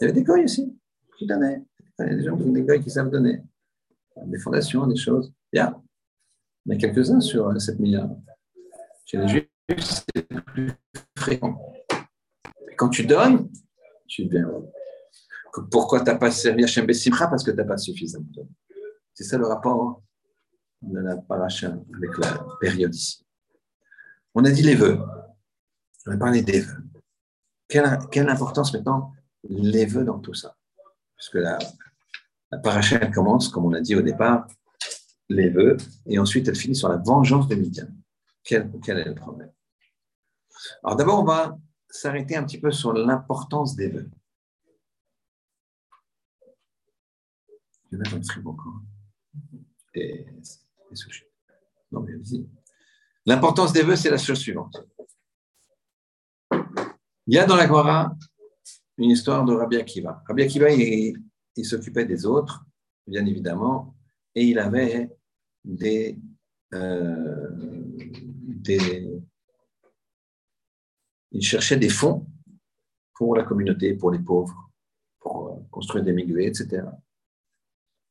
Il 0.00 0.02
y 0.02 0.04
avait 0.04 0.12
des 0.12 0.24
goy 0.24 0.44
aussi 0.44 0.76
qui 1.16 1.26
donnaient. 1.26 1.62
Il 2.00 2.06
y 2.06 2.10
a 2.10 2.14
des 2.16 2.24
gens 2.24 2.36
des 2.36 2.62
goy 2.62 2.80
qui 2.80 2.90
savent 2.90 3.10
donner. 3.10 3.42
Des 4.26 4.38
fondations, 4.38 4.86
des 4.86 4.96
choses. 4.96 5.32
Il 5.52 5.58
y 5.58 5.60
a 5.60 6.76
quelques-uns 6.76 7.20
sur 7.20 7.60
7 7.60 7.78
milliards. 7.78 8.10
Chez 9.06 9.18
les 9.18 9.28
juifs, 9.28 9.48
c'est 9.78 10.26
plus 10.46 10.72
fréquent. 11.16 11.58
Quand 12.76 12.88
tu 12.88 13.06
donnes, 13.06 13.48
tu 14.06 14.28
heureux. 14.32 14.70
Pourquoi 15.70 16.00
tu 16.00 16.06
n'as 16.06 16.16
pas 16.16 16.30
servi 16.30 16.64
Hachem 16.64 16.86
Bessimcha 16.86 17.26
Parce 17.28 17.44
que 17.44 17.50
tu 17.50 17.56
n'as 17.56 17.64
pas 17.64 17.76
suffisamment 17.76 18.26
donné. 18.30 18.50
C'est 19.12 19.24
ça 19.24 19.38
le 19.38 19.46
rapport 19.46 20.02
de 20.82 20.98
la 20.98 21.16
paracha 21.16 21.68
avec 21.68 22.18
la 22.18 22.46
période 22.60 22.94
ici. 22.94 23.24
On 24.34 24.44
a 24.44 24.50
dit 24.50 24.62
les 24.62 24.74
vœux. 24.74 24.98
On 26.06 26.12
a 26.12 26.16
parlé 26.16 26.42
des 26.42 26.60
vœux. 26.60 26.82
Quelle, 27.68 28.28
importance 28.28 28.72
maintenant 28.74 29.12
les 29.44 29.86
vœux 29.86 30.04
dans 30.04 30.18
tout 30.18 30.34
ça? 30.34 30.56
Puisque 31.16 31.34
la, 31.34 31.58
la 32.50 32.58
paracha, 32.58 32.98
elle 33.00 33.12
commence, 33.12 33.48
comme 33.48 33.64
on 33.64 33.72
a 33.72 33.80
dit 33.80 33.94
au 33.94 34.02
départ, 34.02 34.46
les 35.28 35.48
vœux, 35.48 35.76
et 36.06 36.18
ensuite 36.18 36.48
elle 36.48 36.56
finit 36.56 36.76
sur 36.76 36.88
la 36.88 36.96
vengeance 36.96 37.48
de 37.48 37.54
Midian. 37.54 37.88
Quel 38.42 38.70
est 38.86 39.04
le 39.04 39.14
problème? 39.14 39.50
Alors 40.82 40.96
d'abord, 40.96 41.20
on 41.20 41.24
va 41.24 41.56
s'arrêter 41.94 42.36
un 42.36 42.44
petit 42.44 42.60
peu 42.60 42.70
sur 42.72 42.92
l'importance 42.92 43.76
des 43.76 43.88
vœux. 43.88 44.10
Il 47.92 48.02
encore. 48.44 48.82
Non. 51.92 52.04
L'importance 53.26 53.72
des 53.72 53.82
vœux, 53.82 53.94
c'est 53.94 54.10
la 54.10 54.18
chose 54.18 54.38
suivante. 54.38 54.84
Il 57.26 57.34
y 57.34 57.38
a 57.38 57.46
dans 57.46 57.56
la 57.56 57.66
Gemara 57.66 58.16
une 58.98 59.10
histoire 59.10 59.44
de 59.44 59.54
Rabbi 59.54 59.76
Akiva. 59.76 60.22
Rabbi 60.26 60.42
Akiva, 60.42 60.70
il, 60.72 61.16
s'occupait 61.64 62.04
des 62.04 62.26
autres, 62.26 62.66
bien 63.06 63.24
évidemment, 63.24 63.94
et 64.34 64.44
il 64.44 64.58
avait 64.58 65.16
des, 65.64 66.18
euh, 66.74 67.48
des, 67.52 69.22
Il 71.34 71.42
cherchait 71.42 71.76
des 71.76 71.88
fonds 71.88 72.26
pour 73.14 73.36
la 73.36 73.44
communauté, 73.44 73.94
pour 73.94 74.10
les 74.10 74.18
pauvres, 74.18 74.70
pour 75.20 75.68
construire 75.70 76.04
des 76.04 76.12
miguets, 76.12 76.46
etc. 76.46 76.86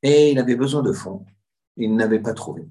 Et 0.02 0.32
il 0.32 0.40
avait 0.40 0.56
besoin 0.56 0.84
de 0.84 0.92
fonds. 0.92 1.26
Il 1.78 1.96
n'avait 1.96 2.20
pas 2.20 2.34
trouvé. 2.34 2.68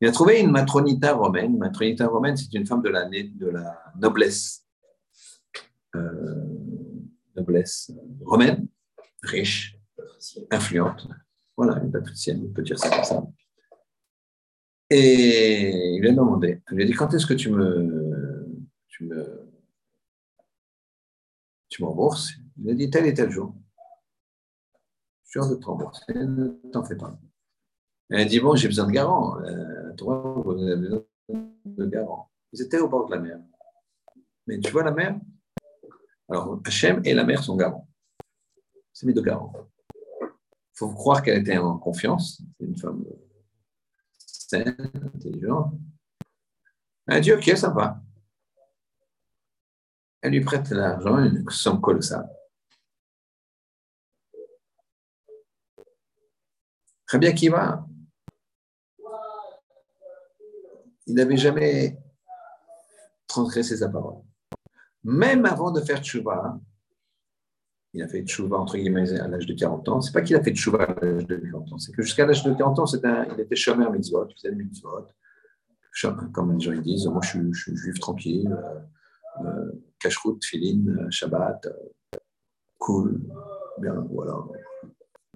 Il 0.00 0.08
a 0.08 0.12
trouvé 0.12 0.40
une 0.40 0.50
matronita 0.50 1.14
romaine. 1.14 1.58
Matronita 1.58 2.06
romaine, 2.06 2.36
c'est 2.36 2.54
une 2.54 2.66
femme 2.66 2.82
de 2.82 2.88
la, 2.88 3.08
noblesse 3.96 4.64
euh, 5.94 6.44
noblesse 7.36 7.92
romaine, 8.24 8.66
riche, 9.22 9.76
influente. 10.50 11.08
Voilà, 11.56 11.82
une 11.82 11.90
patricienne, 11.90 12.44
on 12.48 12.52
peut 12.52 12.62
dire 12.62 12.78
ça 12.78 12.90
comme 12.90 13.04
ça. 13.04 13.26
Et 14.90 15.94
il 15.94 16.00
lui 16.00 16.08
a 16.08 16.12
demandé, 16.12 16.62
il 16.70 16.76
lui 16.76 16.84
a 16.84 16.86
dit, 16.86 16.92
quand 16.92 17.12
est-ce 17.12 17.26
que 17.26 17.34
tu 17.34 17.50
me, 17.50 18.46
tu 21.68 21.84
rembourses 21.84 22.32
Il 22.56 22.70
a 22.70 22.74
dit 22.74 22.90
tel 22.90 23.06
et 23.06 23.14
tel 23.14 23.30
jour. 23.30 23.54
Je 25.24 25.30
suis 25.30 25.40
sûr 25.40 25.50
de 25.50 25.56
te 25.56 25.66
rembourser, 25.66 26.12
ne 26.14 26.48
t'en 26.72 26.84
fais 26.84 26.96
pas. 26.96 27.18
Elle 28.10 28.20
a 28.20 28.24
dit, 28.24 28.40
bon, 28.40 28.56
j'ai 28.56 28.68
besoin 28.68 28.86
de 28.86 28.92
garant. 28.92 29.38
Euh, 29.42 29.92
toi, 29.94 30.42
vous 30.44 30.52
avez 30.52 30.76
besoin 30.76 31.04
de 31.28 31.86
garant. 31.86 32.30
Ils 32.52 32.62
étaient 32.62 32.78
au 32.78 32.88
bord 32.88 33.06
de 33.06 33.14
la 33.14 33.20
mer. 33.20 33.38
Mais 34.46 34.58
tu 34.58 34.70
vois 34.72 34.82
la 34.82 34.92
mer? 34.92 35.20
Alors, 36.30 36.60
Hachem 36.64 37.02
et 37.04 37.12
la 37.12 37.24
mère 37.24 37.42
sont 37.42 37.56
garants. 37.56 37.86
C'est 38.92 39.06
mes 39.06 39.12
deux 39.12 39.22
garants. 39.22 39.52
Il 40.22 40.78
faut 40.78 40.88
croire 40.92 41.22
qu'elle 41.22 41.38
était 41.38 41.58
en 41.58 41.76
confiance. 41.76 42.40
C'est 42.58 42.66
une 42.66 42.76
femme 42.76 43.04
saine, 44.16 44.76
intelligente. 45.14 45.74
Elle 47.06 47.20
dit 47.20 47.32
Ok, 47.32 47.44
ça 47.56 47.70
va. 47.70 48.02
Elle 50.20 50.32
lui 50.32 50.40
prête 50.40 50.70
l'argent, 50.70 51.18
une 51.18 51.48
somme 51.48 51.80
colossale. 51.80 52.28
Très 57.06 57.18
bien 57.18 57.32
qui 57.32 57.48
va. 57.48 57.86
Il 61.06 61.14
n'avait 61.14 61.36
jamais 61.36 61.98
transgressé 63.26 63.76
sa 63.76 63.88
parole 63.88 64.22
même 65.04 65.46
avant 65.46 65.70
de 65.70 65.80
faire 65.80 66.02
tchouva, 66.02 66.60
il 67.94 68.02
a 68.02 68.08
fait 68.08 68.22
tchouva 68.22 68.58
entre 68.58 68.76
guillemets 68.76 69.18
à 69.18 69.28
l'âge 69.28 69.46
de 69.46 69.54
40 69.54 69.88
ans. 69.88 70.00
C'est 70.00 70.12
pas 70.12 70.22
qu'il 70.22 70.36
a 70.36 70.42
fait 70.42 70.52
tchouva 70.52 70.84
à 70.84 71.04
l'âge 71.04 71.26
de 71.26 71.36
40 71.36 71.72
ans, 71.72 71.78
c'est 71.78 71.92
que 71.92 72.02
jusqu'à 72.02 72.26
l'âge 72.26 72.44
de 72.44 72.52
40 72.52 72.78
ans, 72.78 72.84
il 72.84 73.40
était 73.40 73.56
shomer 73.56 73.88
mitzvot, 73.90 74.26
il 74.28 74.34
faisait 74.34 74.54
mitzvot. 74.54 75.06
Comme 76.32 76.52
les 76.52 76.60
gens 76.60 76.72
ils 76.72 76.82
disent, 76.82 77.06
moi 77.06 77.20
je 77.22 77.50
suis, 77.52 77.76
juif 77.76 77.98
tranquille, 77.98 78.56
euh, 79.44 79.72
cacheroute, 79.98 80.44
filine, 80.44 81.06
Shabbat, 81.10 81.66
euh, 81.66 82.18
cool, 82.78 83.20
bien, 83.78 83.94
voilà. 84.10 84.36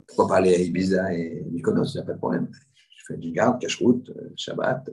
Pourquoi 0.06 0.28
pas 0.28 0.36
aller 0.36 0.54
à 0.54 0.58
Ibiza 0.58 1.14
et 1.14 1.44
Mykonos, 1.50 1.94
il 1.94 1.98
n'y 1.98 2.02
a 2.02 2.06
pas 2.06 2.12
de 2.12 2.18
problème. 2.18 2.48
Je 2.96 3.04
fais 3.06 3.16
du 3.16 3.32
garde, 3.32 3.60
cacheroute, 3.60 4.10
euh, 4.10 4.32
Shabbat. 4.36 4.90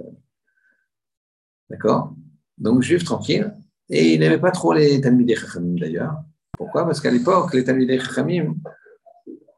D'accord? 1.70 2.16
Donc 2.58 2.82
juif 2.82 3.04
tranquille. 3.04 3.54
Et 3.90 4.14
il 4.14 4.20
n'aimait 4.20 4.40
pas 4.40 4.52
trop 4.52 4.74
les 4.74 5.02
Talmidei 5.02 5.36
Chachamim 5.36 5.76
d'ailleurs. 5.80 6.16
Pourquoi? 6.58 6.86
Parce 6.86 7.02
qu'à 7.02 7.12
l'époque, 7.12 7.54
les 7.54 7.64
Talmidei 7.64 8.00
Chachamim 8.00 8.56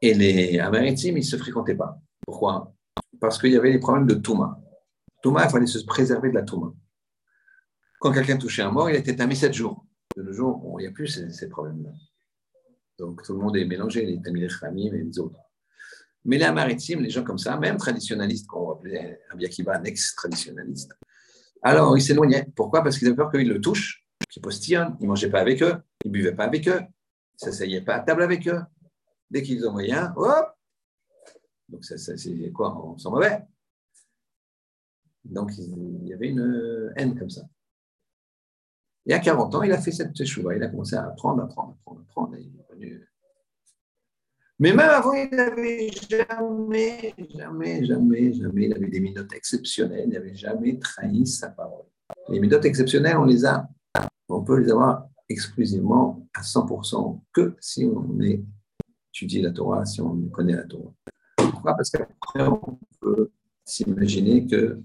et 0.02 0.14
les 0.14 0.60
Améritim, 0.60 1.10
ils 1.10 1.16
ne 1.16 1.22
se 1.22 1.38
fréquentaient 1.38 1.76
pas. 1.76 2.00
Pourquoi? 2.26 2.74
Parce 3.20 3.38
qu'il 3.38 3.52
y 3.52 3.58
avait 3.58 3.72
les 3.72 3.80
problèmes 3.80 4.08
de 4.08 4.16
Touma. 4.16 4.60
Touma, 5.22 5.46
il 5.46 5.50
fallait 5.50 5.68
se 5.68 5.84
préserver 5.86 6.30
de 6.30 6.36
la 6.36 6.44
Touma. 6.44 6.74
Quand 8.00 8.12
quelqu'un 8.12 8.38
touchait 8.38 8.64
un 8.64 8.72
mort, 8.72 8.90
il 8.90 8.96
était 8.96 9.16
tamé 9.16 9.36
sept 9.36 9.54
jours. 9.54 9.86
De 10.16 10.24
nos 10.24 10.34
jours, 10.34 10.78
il 10.80 10.84
n'y 10.84 10.88
a 10.88 10.92
plus 10.92 11.08
ces, 11.08 11.50
problèmes-là. 11.50 11.92
Donc 13.00 13.24
tout 13.24 13.34
le 13.34 13.40
monde 13.40 13.58
est 13.58 13.66
mélangé, 13.66 14.06
les 14.06 14.22
Talmidei 14.22 14.50
Chachamim 14.50 14.94
et 14.94 15.04
les 15.04 15.20
autres. 15.20 15.40
Mais 16.26 16.38
les 16.38 16.46
Améritim, 16.46 17.00
les 17.00 17.10
gens 17.10 17.24
comme 17.24 17.38
ça, 17.38 17.58
même 17.58 17.78
traditionnalistes, 17.78 18.48
qu'on 18.48 18.72
appelait 18.72 19.22
Rabbi 19.30 19.46
Akiva 19.46 19.78
un 19.78 19.84
ex-traditionnaliste, 19.84 20.94
alors 21.64 21.98
ils 21.98 22.02
s'éloignaient. 22.02 22.48
Pourquoi? 22.56 22.84
Parce 22.84 22.98
qu'ils 22.98 23.08
avaient 23.08 23.16
peur 23.16 23.32
qu'ils 23.32 23.48
le 23.48 23.60
touchent 23.60 24.06
qui 24.30 24.40
postillonnent, 24.40 24.96
ils 25.00 25.04
ne 25.04 25.10
mangeaient 25.10 25.30
pas 25.30 25.42
avec 25.42 25.62
eux, 25.62 25.76
ils 26.06 26.10
ne 26.10 26.14
buvaient 26.14 26.36
pas 26.36 26.46
avec 26.46 26.68
eux, 26.68 26.80
ils 26.80 27.46
ne 27.46 27.52
s'asseyaient 27.52 27.82
pas 27.82 27.96
à 27.96 28.00
table 28.00 28.24
avec 28.24 28.48
eux. 28.48 28.62
Dès 29.30 29.42
qu'ils 29.42 29.66
ont 29.68 29.72
moyen, 29.72 30.14
hop 30.16 30.54
Donc, 31.70 31.84
c'est 31.86 32.52
quoi? 32.52 32.78
On 32.86 32.98
sent 32.98 33.10
mauvais. 33.10 33.42
Donc, 35.24 35.52
il 35.58 36.08
y 36.08 36.14
avait 36.14 36.30
une 36.30 36.92
haine 36.96 37.18
comme 37.18 37.30
ça. 37.30 37.44
Et 39.06 39.14
à 39.14 39.20
40 39.20 39.56
ans, 39.56 39.64
il 39.64 39.72
a 39.72 39.80
fait 39.80 39.92
cette 39.92 40.24
chouva. 40.26 40.56
Il 40.56 40.64
a 40.64 40.68
commencé 40.68 40.96
à 40.96 41.06
apprendre, 41.06 41.44
apprendre, 41.44 41.76
apprendre, 41.80 42.02
apprendre. 42.08 42.38
Mais 44.60 44.74
même 44.74 44.80
avant, 44.80 45.14
il 45.14 45.30
n'avait 45.32 45.90
jamais, 46.08 47.16
jamais, 47.34 47.84
jamais, 47.84 48.34
jamais, 48.34 48.66
il 48.66 48.74
avait 48.74 48.90
des 48.90 49.00
minutes 49.00 49.34
exceptionnelles. 49.34 50.04
Il 50.06 50.14
n'avait 50.14 50.36
jamais 50.36 50.78
trahi 50.78 51.26
sa 51.26 51.50
parole. 51.50 51.86
Les 52.30 52.40
minutes 52.40 52.66
exceptionnelles, 52.66 53.18
on 53.18 53.26
les 53.26 53.46
a 53.46 53.68
on 54.32 54.42
peut 54.42 54.60
les 54.60 54.72
avoir 54.72 55.08
exclusivement 55.30 56.28
à 56.34 56.42
100% 56.42 57.22
que 57.34 57.56
si 57.60 57.86
on 57.86 58.20
est 58.22 58.44
étudie 59.10 59.42
la 59.42 59.52
Torah 59.52 59.86
si 59.86 60.02
on 60.02 60.30
connaît 60.30 60.56
la 60.56 60.64
Torah. 60.64 60.94
Pourquoi? 61.36 61.76
Parce 61.76 61.90
qu'après, 61.90 62.48
on 62.48 62.80
peut 63.00 63.32
s'imaginer 63.66 64.48
que 64.48 64.82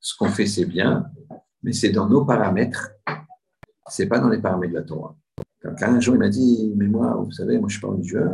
ce 0.00 0.16
qu'on 0.16 0.28
fait, 0.28 0.46
c'est 0.46 0.64
bien, 0.64 1.10
mais 1.62 1.72
c'est 1.72 1.90
dans 1.90 2.08
nos 2.08 2.24
paramètres, 2.24 2.92
c'est 3.88 4.06
pas 4.06 4.18
dans 4.18 4.28
les 4.28 4.40
paramètres 4.40 4.72
de 4.72 4.78
la 4.78 4.84
Torah. 4.84 5.16
Un 5.64 6.00
jour, 6.00 6.14
il 6.14 6.18
m'a 6.18 6.28
dit, 6.28 6.72
mais 6.76 6.86
moi, 6.86 7.14
vous 7.16 7.32
savez, 7.32 7.58
moi, 7.58 7.68
je 7.68 7.78
suis 7.78 7.86
pas 7.86 7.94
Dieu, 7.98 8.24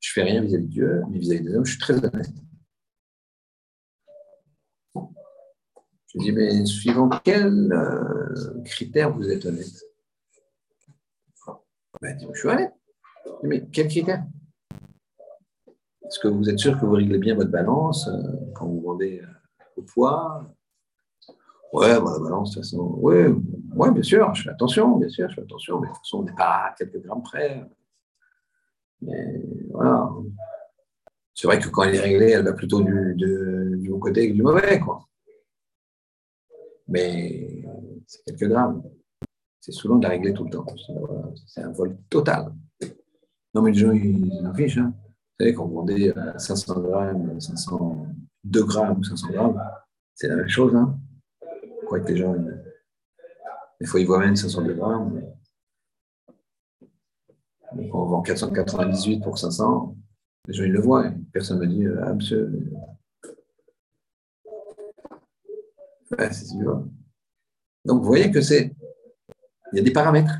je 0.00 0.12
fais 0.12 0.22
rien 0.22 0.40
vis-à-vis 0.40 0.66
de 0.66 0.70
Dieu, 0.70 1.02
mais 1.10 1.18
vis-à-vis 1.18 1.42
des 1.42 1.54
hommes, 1.54 1.64
je 1.64 1.72
suis 1.72 1.80
très 1.80 1.96
honnête. 1.96 2.30
Je 4.94 6.18
dis, 6.18 6.32
mais 6.32 6.64
suivant 6.64 7.10
quel 7.24 7.72
euh, 7.72 8.62
critère 8.64 9.12
vous 9.12 9.28
êtes 9.28 9.44
honnête? 9.44 9.84
Ben, 12.00 12.18
Je 12.32 12.38
suis 12.38 12.48
honnête. 12.48 12.72
Mais 13.42 13.66
quel 13.70 13.88
critère? 13.88 14.24
Est-ce 16.04 16.20
que 16.20 16.28
vous 16.28 16.48
êtes 16.48 16.58
sûr 16.58 16.78
que 16.78 16.86
vous 16.86 16.92
réglez 16.92 17.18
bien 17.18 17.34
votre 17.34 17.50
balance 17.50 18.06
euh, 18.06 18.22
quand 18.54 18.66
vous 18.66 18.80
vendez 18.80 19.20
euh, 19.20 19.26
au 19.76 19.82
poids? 19.82 20.55
Ouais, 21.76 21.88
la 21.88 22.00
balance, 22.00 22.52
de 22.52 22.54
toute 22.54 22.64
façon, 22.64 22.94
ouais, 23.00 23.30
bien 23.92 24.02
sûr, 24.02 24.34
je 24.34 24.44
fais 24.44 24.48
attention, 24.48 24.96
bien 24.96 25.10
sûr, 25.10 25.28
je 25.28 25.34
fais 25.34 25.42
attention, 25.42 25.78
mais 25.78 25.88
de 25.88 25.92
toute 25.92 26.04
façon, 26.04 26.20
on 26.20 26.22
n'est 26.22 26.32
pas 26.32 26.68
à 26.68 26.74
quelques 26.74 27.02
grammes 27.02 27.22
près. 27.22 27.68
Mais 29.02 29.42
voilà. 29.68 30.08
C'est 31.34 31.46
vrai 31.46 31.58
que 31.58 31.68
quand 31.68 31.82
elle 31.82 31.96
est 31.96 32.00
réglée, 32.00 32.30
elle 32.30 32.44
va 32.44 32.54
plutôt 32.54 32.80
du, 32.80 33.14
du 33.14 33.90
bon 33.90 33.98
côté 33.98 34.30
que 34.30 34.32
du 34.32 34.42
mauvais, 34.42 34.80
quoi. 34.80 35.06
Mais 36.88 37.62
c'est 38.06 38.24
quelques 38.24 38.48
grammes. 38.48 38.82
C'est 39.60 39.72
souvent 39.72 39.96
de 39.96 40.04
la 40.04 40.08
régler 40.08 40.32
tout 40.32 40.44
le 40.44 40.50
temps. 40.50 40.64
C'est 41.46 41.60
un 41.60 41.72
vol 41.72 41.98
total. 42.08 42.54
Non, 43.52 43.60
mais 43.60 43.72
les 43.72 43.78
gens, 43.78 43.92
ils 43.92 44.46
en 44.46 44.54
fichent. 44.54 44.78
Hein. 44.78 44.94
Vous 44.96 45.44
savez, 45.44 45.52
quand 45.52 45.66
vous 45.66 45.74
vendez 45.74 46.14
500 46.38 46.80
grammes, 46.80 47.38
500, 47.38 48.06
2 48.44 48.64
grammes 48.64 48.98
ou 48.98 49.04
500 49.04 49.28
grammes, 49.28 49.62
c'est 50.14 50.28
la 50.28 50.36
même 50.36 50.48
chose. 50.48 50.74
Hein. 50.74 50.98
Je 51.92 51.98
que 51.98 52.12
les 52.12 52.16
gens, 52.16 52.34
des 53.80 53.86
fois, 53.86 54.00
ils 54.00 54.06
voient 54.06 54.18
même 54.18 54.36
502 54.36 54.74
grammes. 54.74 55.22
Donc, 57.72 57.94
on 57.94 58.06
vend 58.06 58.22
498 58.22 59.22
pour 59.22 59.38
500. 59.38 59.96
Les 60.48 60.54
gens, 60.54 60.64
ils 60.64 60.72
le 60.72 60.80
voient. 60.80 61.12
Personne 61.32 61.60
ne 61.60 61.66
me 61.66 61.72
dit, 61.72 61.86
ah, 62.02 62.14
monsieur. 62.14 62.52
Ouais, 66.18 66.32
c'est 66.32 66.56
Donc, 67.84 68.00
vous 68.00 68.06
voyez 68.06 68.30
que 68.30 68.40
c'est. 68.40 68.74
Il 69.72 69.76
y 69.76 69.80
a 69.80 69.82
des 69.82 69.92
paramètres. 69.92 70.38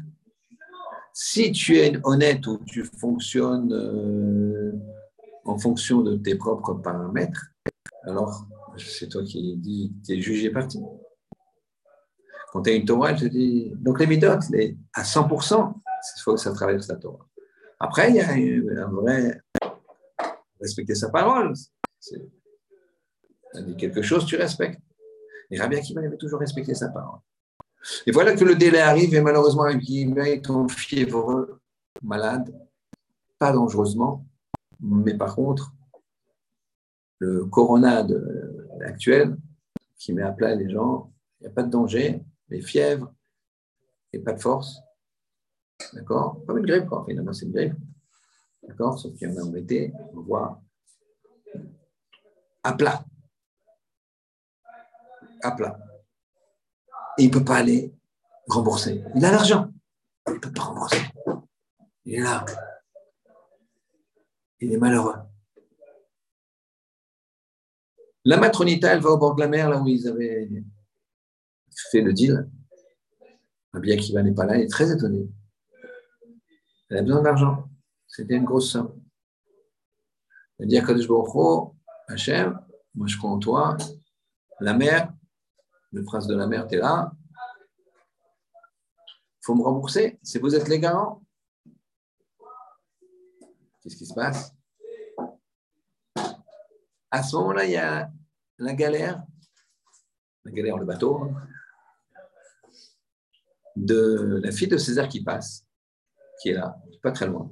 Si 1.12 1.50
tu 1.52 1.78
es 1.78 1.98
honnête 2.04 2.46
ou 2.46 2.58
tu 2.66 2.84
fonctionnes 2.84 3.72
euh, 3.72 4.72
en 5.44 5.58
fonction 5.58 6.02
de 6.02 6.16
tes 6.16 6.34
propres 6.34 6.74
paramètres, 6.74 7.46
alors 8.04 8.46
c'est 8.76 9.08
toi 9.08 9.24
qui 9.24 9.56
dis, 9.56 9.94
tu 10.04 10.12
es 10.12 10.20
jugé 10.20 10.50
parti. 10.50 10.78
Quand 12.52 12.62
tu 12.62 12.70
as 12.70 12.74
une 12.74 12.84
Torah, 12.84 13.14
je 13.14 13.26
dis. 13.26 13.72
Donc, 13.76 14.00
les 14.00 14.06
les, 14.06 14.76
à 14.94 15.02
100%, 15.02 15.74
il 16.16 16.22
faut 16.22 16.34
que 16.34 16.40
ça 16.40 16.52
traverse 16.52 16.88
la 16.88 16.96
Torah. 16.96 17.26
Après, 17.78 18.10
il 18.10 18.16
y 18.16 18.20
a 18.20 18.30
un 18.30 18.90
vrai 18.90 19.40
respecter 20.60 20.94
sa 20.94 21.10
parole. 21.10 21.52
Elle 23.54 23.66
dit 23.66 23.76
quelque 23.76 24.02
chose, 24.02 24.24
tu 24.26 24.36
respectes. 24.36 24.80
Et 25.50 25.58
Rabbi 25.58 25.76
Akiva 25.76 26.00
avait 26.00 26.16
toujours 26.16 26.40
respecté 26.40 26.74
sa 26.74 26.88
parole. 26.88 27.20
Et 28.06 28.10
voilà 28.10 28.34
que 28.34 28.44
le 28.44 28.56
délai 28.56 28.80
arrive 28.80 29.14
et 29.14 29.20
malheureusement, 29.20 29.62
Rabbi 29.62 30.12
est 30.16 30.44
ton 30.44 30.68
fiévreux, 30.68 31.60
malade, 32.02 32.52
pas 33.38 33.52
dangereusement, 33.52 34.26
mais 34.80 35.14
par 35.14 35.34
contre, 35.36 35.72
le 37.18 37.44
corona 37.46 38.06
actuel 38.84 39.36
qui 39.98 40.12
met 40.12 40.22
à 40.22 40.32
plat 40.32 40.54
les 40.54 40.68
gens, 40.68 41.12
il 41.40 41.44
n'y 41.44 41.48
a 41.48 41.50
pas 41.50 41.62
de 41.62 41.70
danger, 41.70 42.20
mais 42.48 42.60
fièvre 42.60 43.12
et 44.12 44.18
pas 44.18 44.32
de 44.32 44.40
force. 44.40 44.80
D'accord? 45.92 46.42
Comme 46.46 46.58
une 46.58 46.66
grippe, 46.66 46.86
quoi. 46.86 47.04
Finalement, 47.06 47.32
c'est 47.32 47.46
une 47.46 47.52
grippe. 47.52 47.74
D'accord? 48.62 48.98
Sauf 48.98 49.14
qu'il 49.14 49.28
y 49.28 49.32
en 49.32 49.36
a 49.36 49.42
en 49.42 49.52
on 50.14 50.20
voit 50.22 50.62
à 52.62 52.72
plat. 52.72 53.04
À 55.42 55.52
plat. 55.52 55.78
Et 57.18 57.24
il 57.24 57.28
ne 57.28 57.32
peut 57.32 57.44
pas 57.44 57.56
aller 57.56 57.94
rembourser. 58.48 59.04
Il 59.14 59.24
a 59.24 59.30
l'argent. 59.30 59.70
Il 60.26 60.34
ne 60.34 60.38
peut 60.38 60.52
pas 60.52 60.62
rembourser. 60.62 61.02
Il 62.04 62.14
est 62.14 62.20
là. 62.20 62.44
Il 64.60 64.72
est 64.72 64.78
malheureux. 64.78 65.16
La 68.24 68.38
matronita, 68.38 68.92
elle 68.92 69.00
va 69.00 69.10
au 69.10 69.18
bord 69.18 69.36
de 69.36 69.40
la 69.40 69.48
mer, 69.48 69.70
là 69.70 69.80
où 69.80 69.86
ils 69.86 70.08
avaient 70.08 70.48
fait 71.90 72.00
le 72.00 72.12
deal. 72.12 72.48
Bien 73.74 73.96
qu'il 73.96 74.18
n'est 74.18 74.34
pas 74.34 74.46
là, 74.46 74.56
il 74.56 74.62
est 74.62 74.70
très 74.70 74.90
étonné. 74.90 75.28
Elle 76.88 76.98
a 76.98 77.02
besoin 77.02 77.22
d'argent. 77.22 77.68
C'était 78.06 78.36
une 78.36 78.44
grosse 78.44 78.70
somme. 78.70 79.02
Elle 80.58 80.68
dit 80.68 80.78
à 80.78 80.82
Kadosh 80.82 81.08
Hachem, 82.08 82.58
moi 82.94 83.06
je 83.06 83.16
crois 83.18 83.30
en 83.30 83.38
toi, 83.38 83.76
la 84.60 84.72
mer, 84.72 85.12
le 85.92 86.04
prince 86.04 86.26
de 86.26 86.34
la 86.34 86.46
mer, 86.46 86.66
tu 86.66 86.76
es 86.76 86.78
là, 86.78 87.12
il 89.38 89.42
faut 89.42 89.54
me 89.54 89.62
rembourser, 89.62 90.18
si 90.22 90.38
vous 90.38 90.54
êtes 90.54 90.68
les 90.68 90.78
garants. 90.78 91.22
Qu'est-ce 93.82 93.96
qui 93.96 94.06
se 94.06 94.14
passe? 94.14 94.52
À 97.10 97.22
ce 97.22 97.36
moment-là, 97.36 97.64
il 97.64 97.72
y 97.72 97.76
a 97.76 98.10
la 98.58 98.74
galère, 98.74 99.22
la 100.44 100.50
galère, 100.52 100.76
le 100.78 100.84
bateau, 100.84 101.22
hein, 101.22 101.48
de 103.76 104.40
la 104.42 104.50
fille 104.50 104.68
de 104.68 104.78
César 104.78 105.08
qui 105.08 105.22
passe, 105.22 105.64
qui 106.42 106.50
est 106.50 106.54
là, 106.54 106.76
pas 107.02 107.12
très 107.12 107.26
loin. 107.26 107.48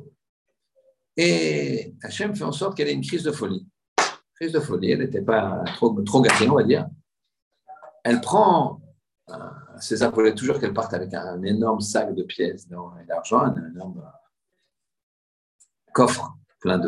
Et 1.16 1.94
Hachem 2.02 2.34
fait 2.34 2.44
en 2.44 2.52
sorte 2.52 2.76
qu'elle 2.76 2.88
ait 2.88 2.94
une 2.94 3.04
crise 3.04 3.22
de 3.22 3.30
folie. 3.30 3.68
Crise 4.34 4.52
de 4.52 4.60
folie, 4.60 4.90
elle 4.90 4.98
n'était 4.98 5.22
pas 5.22 5.62
trop, 5.76 5.92
gâtée, 6.22 6.48
on 6.48 6.56
va 6.56 6.64
dire. 6.64 6.88
Elle 8.02 8.20
prend, 8.20 8.80
César 9.78 10.12
voulait 10.12 10.34
toujours 10.34 10.58
qu'elle 10.58 10.74
parte 10.74 10.92
avec 10.92 11.14
un, 11.14 11.40
énorme 11.42 11.80
sac 11.80 12.14
de 12.14 12.24
pièces 12.24 12.68
d'argent, 13.06 13.40
un 13.40 13.70
énorme 13.70 14.02
coffre 15.92 16.36
plein 16.60 16.80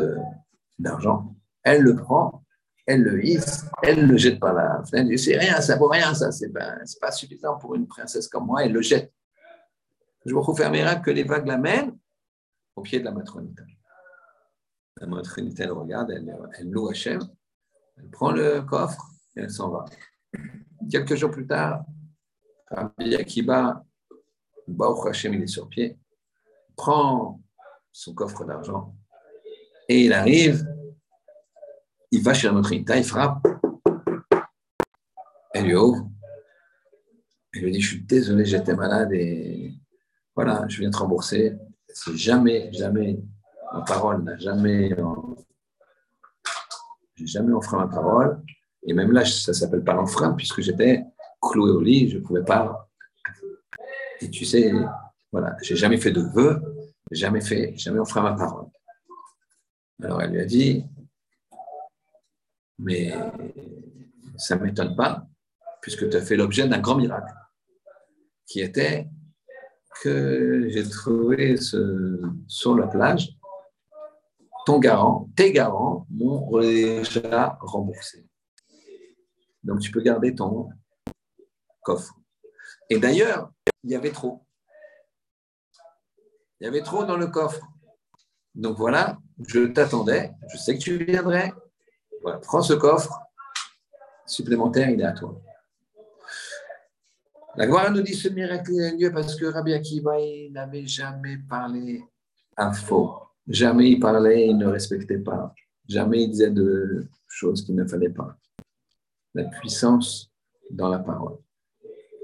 d'argent. 0.77 1.33
Elle 1.63 1.81
le 1.81 1.95
prend, 1.95 2.43
elle 2.85 3.03
le 3.03 3.25
hisse, 3.25 3.65
elle 3.81 4.07
le 4.07 4.17
jette 4.17 4.39
par 4.39 4.53
la 4.53 4.83
fenêtre. 4.83 5.17
C'est 5.17 5.37
rien, 5.37 5.61
ça 5.61 5.77
vaut 5.77 5.87
rien, 5.87 6.13
ça, 6.13 6.31
c'est 6.31 6.49
pas, 6.49 6.75
pas 6.99 7.11
suffisant 7.11 7.57
pour 7.57 7.75
une 7.75 7.87
princesse 7.87 8.27
comme 8.27 8.45
moi. 8.45 8.65
Elle 8.65 8.73
le 8.73 8.81
jette. 8.81 9.13
Je 10.27 10.33
vous 10.33 10.53
faire 10.53 11.01
que 11.01 11.09
les 11.09 11.23
vagues 11.23 11.47
l'amènent 11.47 11.97
au 12.75 12.81
pied 12.81 12.99
de 12.99 13.05
la 13.05 13.11
matronité. 13.11 13.63
La 14.97 15.07
matronité, 15.07 15.63
elle 15.63 15.71
regarde, 15.71 16.11
elle, 16.11 16.69
loue 16.69 16.89
Hachem, 16.89 17.21
elle 17.95 18.09
prend 18.09 18.31
le 18.31 18.61
coffre 18.61 19.09
et 19.37 19.41
elle 19.41 19.49
s'en 19.49 19.69
va. 19.69 19.85
Quelques 20.91 21.15
jours 21.15 21.31
plus 21.31 21.47
tard, 21.47 21.85
Rabbi 22.69 23.15
Akiba, 23.15 23.81
Baruch 24.67 25.07
Hachem, 25.07 25.33
il 25.33 25.43
est 25.43 25.47
sur 25.47 25.69
pied, 25.69 25.97
prend 26.75 27.41
son 27.93 28.13
coffre 28.13 28.43
d'argent 28.43 28.93
et 29.87 30.03
il 30.03 30.11
arrive, 30.11 30.67
il 32.11 32.21
va 32.21 32.33
chez 32.33 32.47
la 32.47 32.53
matronité, 32.53 32.97
il 32.97 33.05
frappe, 33.05 33.47
elle 35.53 35.67
lui 35.67 35.75
ouvre, 35.75 36.09
elle 37.53 37.61
lui 37.61 37.71
dit, 37.71 37.79
je 37.79 37.91
suis 37.91 38.01
désolé, 38.01 38.43
j'étais 38.43 38.75
malade 38.75 39.13
et 39.13 39.73
voilà, 40.37 40.63
je 40.67 40.79
viens 40.81 40.91
te 40.91 40.97
rembourser. 40.97 41.57
C'est 41.89 42.15
jamais, 42.15 42.71
jamais 42.71 43.19
ma 43.73 43.81
parole 43.81 44.23
n'a 44.23 44.37
jamais. 44.37 44.95
J'ai 47.15 47.25
jamais 47.25 47.53
enfreint 47.53 47.79
ma 47.79 47.87
parole. 47.87 48.39
Et 48.83 48.93
même 48.93 49.11
là, 49.11 49.25
ça 49.25 49.51
ne 49.51 49.55
s'appelle 49.55 49.83
pas 49.83 49.95
l'enfreint, 49.95 50.33
puisque 50.33 50.61
j'étais 50.61 51.03
cloué 51.41 51.71
au 51.71 51.81
lit, 51.81 52.09
je 52.09 52.19
ne 52.19 52.23
pouvais 52.23 52.43
pas. 52.43 52.87
Et 54.21 54.29
tu 54.29 54.45
sais, 54.45 54.71
voilà, 55.31 55.57
j'ai 55.63 55.75
jamais 55.75 55.97
fait 55.97 56.11
de 56.11 56.21
vœux, 56.21 56.61
jamais 57.09 57.41
fait, 57.41 57.75
jamais 57.75 57.99
enfreint 57.99 58.21
ma 58.21 58.33
parole. 58.33 58.67
Alors 60.03 60.21
elle 60.21 60.33
lui 60.33 60.41
a 60.41 60.45
dit, 60.45 60.85
mais 62.77 63.11
ça 64.37 64.55
ne 64.55 64.65
m'étonne 64.65 64.95
pas, 64.95 65.25
puisque 65.81 66.07
tu 66.07 66.15
as 66.15 66.21
fait 66.21 66.35
l'objet 66.35 66.67
d'un 66.67 66.79
grand 66.79 66.95
miracle, 66.95 67.33
qui 68.45 68.59
était 68.59 69.09
que 70.01 70.67
j'ai 70.69 70.87
trouvé 70.87 71.57
sur 71.57 72.75
la 72.75 72.87
plage 72.87 73.37
ton 74.67 74.79
garant, 74.79 75.29
tes 75.37 75.53
garants 75.53 76.05
m'ont 76.09 76.59
déjà 76.59 77.57
remboursé. 77.61 78.27
Donc 79.63 79.79
tu 79.79 79.91
peux 79.91 80.01
garder 80.01 80.35
ton 80.35 80.67
coffre. 81.81 82.13
Et 82.89 82.99
d'ailleurs, 82.99 83.49
il 83.85 83.91
y 83.91 83.95
avait 83.95 84.11
trop. 84.11 84.45
Il 86.59 86.65
y 86.65 86.67
avait 86.67 86.81
trop 86.81 87.05
dans 87.05 87.15
le 87.15 87.27
coffre. 87.27 87.65
Donc 88.55 88.75
voilà, 88.75 89.17
je 89.47 89.67
t'attendais, 89.67 90.31
je 90.51 90.57
sais 90.57 90.77
que 90.77 90.83
tu 90.83 90.97
viendrais. 90.97 91.53
Voilà, 92.21 92.39
prends 92.39 92.61
ce 92.61 92.73
coffre 92.73 93.21
supplémentaire, 94.25 94.89
il 94.89 94.99
est 94.99 95.05
à 95.05 95.13
toi. 95.13 95.39
La 97.57 97.65
gloire 97.65 97.91
nous 97.91 98.03
dit 98.03 98.13
ce 98.13 98.27
miracle 98.29 98.79
a 98.79 98.91
lieu 98.91 99.11
parce 99.11 99.35
que 99.35 99.45
Rabbi 99.45 99.73
Akiva 99.73 100.11
n'avait 100.51 100.85
jamais 100.85 101.37
parlé 101.37 102.03
à 102.55 102.71
faux. 102.71 103.15
Jamais 103.47 103.93
il 103.93 103.99
parlait, 103.99 104.47
il 104.47 104.57
ne 104.59 104.67
respectait 104.67 105.17
pas. 105.17 105.55
Jamais 105.87 106.23
il 106.23 106.29
disait 106.29 106.51
de 106.51 107.07
choses 107.27 107.65
qu'il 107.65 107.73
ne 107.73 107.87
fallait 107.87 108.11
pas. 108.11 108.37
La 109.33 109.45
puissance 109.45 110.31
dans 110.69 110.89
la 110.89 110.99
parole. 110.99 111.39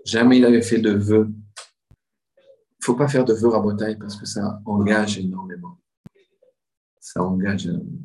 Jamais 0.05 0.37
il 0.37 0.45
avait 0.45 0.61
fait 0.61 0.77
de 0.77 0.91
vœux. 0.91 1.27
Il 1.27 2.81
ne 2.81 2.85
faut 2.85 2.95
pas 2.95 3.07
faire 3.07 3.25
de 3.25 3.33
vœux 3.33 3.49
rabotaille 3.49 3.97
parce 3.97 4.15
que 4.15 4.27
ça 4.27 4.61
engage 4.65 5.17
énormément. 5.17 5.79
Ça 6.99 7.23
engage 7.23 7.65
énormément. 7.65 8.03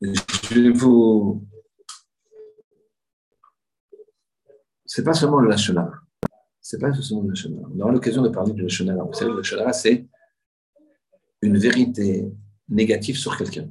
Je 0.00 0.70
vous 0.70 1.46
c'est 4.88 5.04
pas 5.04 5.12
seulement 5.12 5.38
le 5.38 5.48
Lachonara. 5.48 5.92
C'est 6.60 6.80
pas 6.80 6.92
seulement 6.94 7.24
le 7.24 7.28
Lachonara. 7.28 7.68
On 7.74 7.80
aura 7.80 7.92
l'occasion 7.92 8.22
de 8.22 8.30
parler 8.30 8.54
du 8.54 8.62
Lachonara. 8.62 9.04
Vous 9.04 9.12
savez, 9.12 9.30
le 9.30 9.36
Lachonara, 9.36 9.72
c'est 9.74 10.08
une 11.42 11.58
vérité 11.58 12.26
négative 12.68 13.16
sur 13.16 13.36
quelqu'un. 13.36 13.68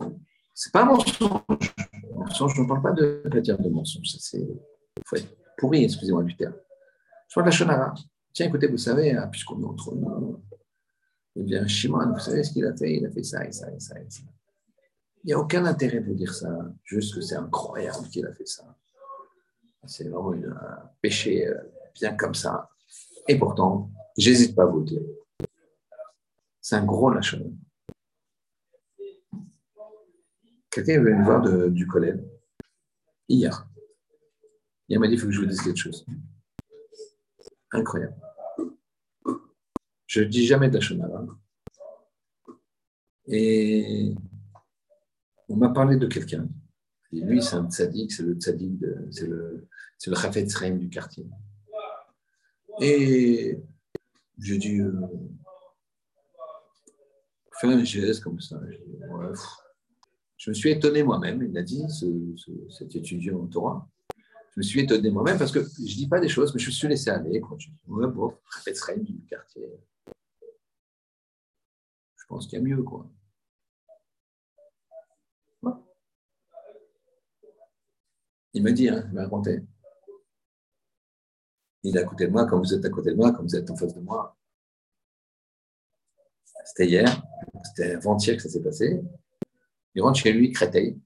C'est 0.54 0.72
pas 0.72 0.84
un 0.84 0.86
mensonge. 0.86 1.42
mensonge, 2.14 2.54
je 2.56 2.62
ne 2.62 2.68
parle 2.68 2.82
pas 2.84 2.92
de, 2.92 3.40
dire 3.40 3.58
de 3.58 3.68
mensonge. 3.68 4.08
Ça, 4.08 4.18
c'est, 4.22 4.48
faut 5.06 5.18
pourri, 5.58 5.84
excusez-moi 5.84 6.24
du 6.24 6.36
terme. 6.36 6.54
Je 7.30 7.36
parle 7.36 7.50
de. 7.50 8.02
Tiens, 8.32 8.46
écoutez, 8.46 8.68
vous 8.68 8.78
savez, 8.78 9.12
hein, 9.14 9.28
puisqu'on 9.32 9.60
est 9.60 9.66
entre 9.66 9.96
nous, 9.96 10.44
eh 11.36 11.44
bien, 11.44 11.66
Shimon, 11.66 12.14
vous 12.14 12.20
savez 12.20 12.44
ce 12.44 12.54
qu'il 12.54 12.66
a 12.66 12.76
fait? 12.76 12.98
Il 12.98 13.06
a 13.08 13.10
fait 13.10 13.24
ça 13.24 13.44
et 13.44 13.52
ça 13.52 13.72
et 13.72 13.80
ça 13.80 14.00
et 14.00 14.10
ça. 14.10 14.22
Il 15.24 15.28
n'y 15.28 15.34
a 15.34 15.40
aucun 15.40 15.66
intérêt 15.66 16.00
de 16.00 16.06
vous 16.06 16.14
dire 16.14 16.34
ça, 16.34 16.50
juste 16.84 17.16
que 17.16 17.22
c'est 17.22 17.36
incroyable 17.36 18.08
qu'il 18.10 18.26
a 18.28 18.32
fait 18.34 18.46
ça. 18.46 18.64
C'est 19.88 20.10
vraiment 20.10 20.34
un 20.34 20.92
péché 21.02 21.48
euh, 21.48 21.58
bien 21.96 22.16
comme 22.16 22.36
ça. 22.36 22.70
Et 23.28 23.38
pourtant, 23.38 23.90
j'hésite 24.18 24.56
pas 24.56 24.64
à 24.64 24.66
vous 24.66 24.80
le 24.80 24.86
dire. 24.86 25.02
C'est 26.62 26.76
un 26.76 26.86
gros 26.86 27.10
lâchement. 27.10 27.52
Quelqu'un 30.70 31.02
venu 31.02 31.16
me 31.16 31.24
voir 31.24 31.70
du 31.72 31.88
collège 31.88 32.20
hier. 33.28 33.68
Il 34.90 35.00
m'a 35.00 35.08
dit 35.08 35.14
il 35.14 35.20
faut 35.20 35.28
que 35.28 35.32
je 35.32 35.40
vous 35.40 35.46
dise 35.46 35.62
quelque 35.62 35.78
chose. 35.78 36.06
Incroyable. 37.72 38.16
Je 40.06 40.22
ne 40.22 40.26
dis 40.26 40.46
jamais 40.46 40.70
de 40.70 40.80
la 40.80 41.26
Et 43.28 44.14
on 45.50 45.56
m'a 45.56 45.70
parlé 45.70 45.98
de 45.98 46.08
quelqu'un 46.08 46.48
et 47.14 47.22
lui, 47.22 47.42
c'est 47.42 47.56
un 47.56 47.70
tzaddik, 47.70 48.12
c'est 48.12 48.24
le 48.24 48.34
tzaddik, 48.34 48.84
c'est 49.12 49.28
le, 49.28 49.68
c'est 49.98 50.10
le 50.10 50.78
du 50.78 50.90
quartier. 50.90 51.26
Et 52.82 53.58
je 54.38 54.56
dis, 54.56 54.80
euh, 54.80 54.94
fais 57.60 57.68
un 57.68 57.84
geste 57.84 58.24
comme 58.24 58.40
ça. 58.40 58.60
Je, 60.38 60.50
me 60.50 60.54
suis 60.54 60.70
étonné 60.70 61.04
moi-même, 61.04 61.42
il 61.44 61.58
a 61.58 61.64
dit, 61.64 61.84
cet 62.70 62.96
étudiant 62.96 63.42
en 63.42 63.48
Torah. 63.48 63.90
Je 64.54 64.60
me 64.60 64.64
suis 64.64 64.82
étonné 64.82 65.10
moi-même 65.10 65.38
parce 65.38 65.52
que 65.52 65.62
je 65.62 65.82
ne 65.82 65.88
dis 65.88 66.08
pas 66.08 66.20
des 66.20 66.30
choses, 66.30 66.54
mais 66.54 66.60
je 66.60 66.68
me 66.68 66.72
suis 66.72 66.88
laissé 66.88 67.10
aller. 67.10 67.40
Quoi. 67.42 67.58
Je 67.60 67.70
dis, 67.70 67.78
bon, 67.86 68.34
du 68.98 69.26
quartier. 69.26 69.68
Je 72.16 72.26
pense 72.28 72.48
qu'il 72.48 72.60
y 72.60 72.62
a 72.62 72.66
mieux, 72.66 72.84
quoi. 72.84 73.10
Il 78.54 78.64
me 78.64 78.72
dit, 78.72 78.90
hein, 78.90 79.04
il 79.08 79.14
m'a 79.14 79.24
raconté. 79.24 79.62
Il 81.88 81.96
est 81.96 82.02
à 82.02 82.04
côté 82.04 82.28
de 82.28 82.32
moi, 82.34 82.46
comme 82.46 82.60
vous 82.60 82.74
êtes 82.74 82.84
à 82.84 82.90
côté 82.90 83.12
de 83.12 83.16
moi, 83.16 83.32
comme 83.32 83.46
vous 83.48 83.56
êtes 83.56 83.72
en 83.72 83.76
face 83.78 83.96
de 83.96 84.02
moi. 84.02 84.38
C'était 86.66 86.86
hier, 86.86 87.24
c'était 87.64 87.94
avant-hier 87.94 88.36
que 88.36 88.42
ça 88.44 88.50
s'est 88.50 88.62
passé. 88.62 89.02
Il 89.96 90.02
rentre 90.02 90.20
chez 90.20 90.34
lui, 90.34 90.52
Créteil. 90.52 91.00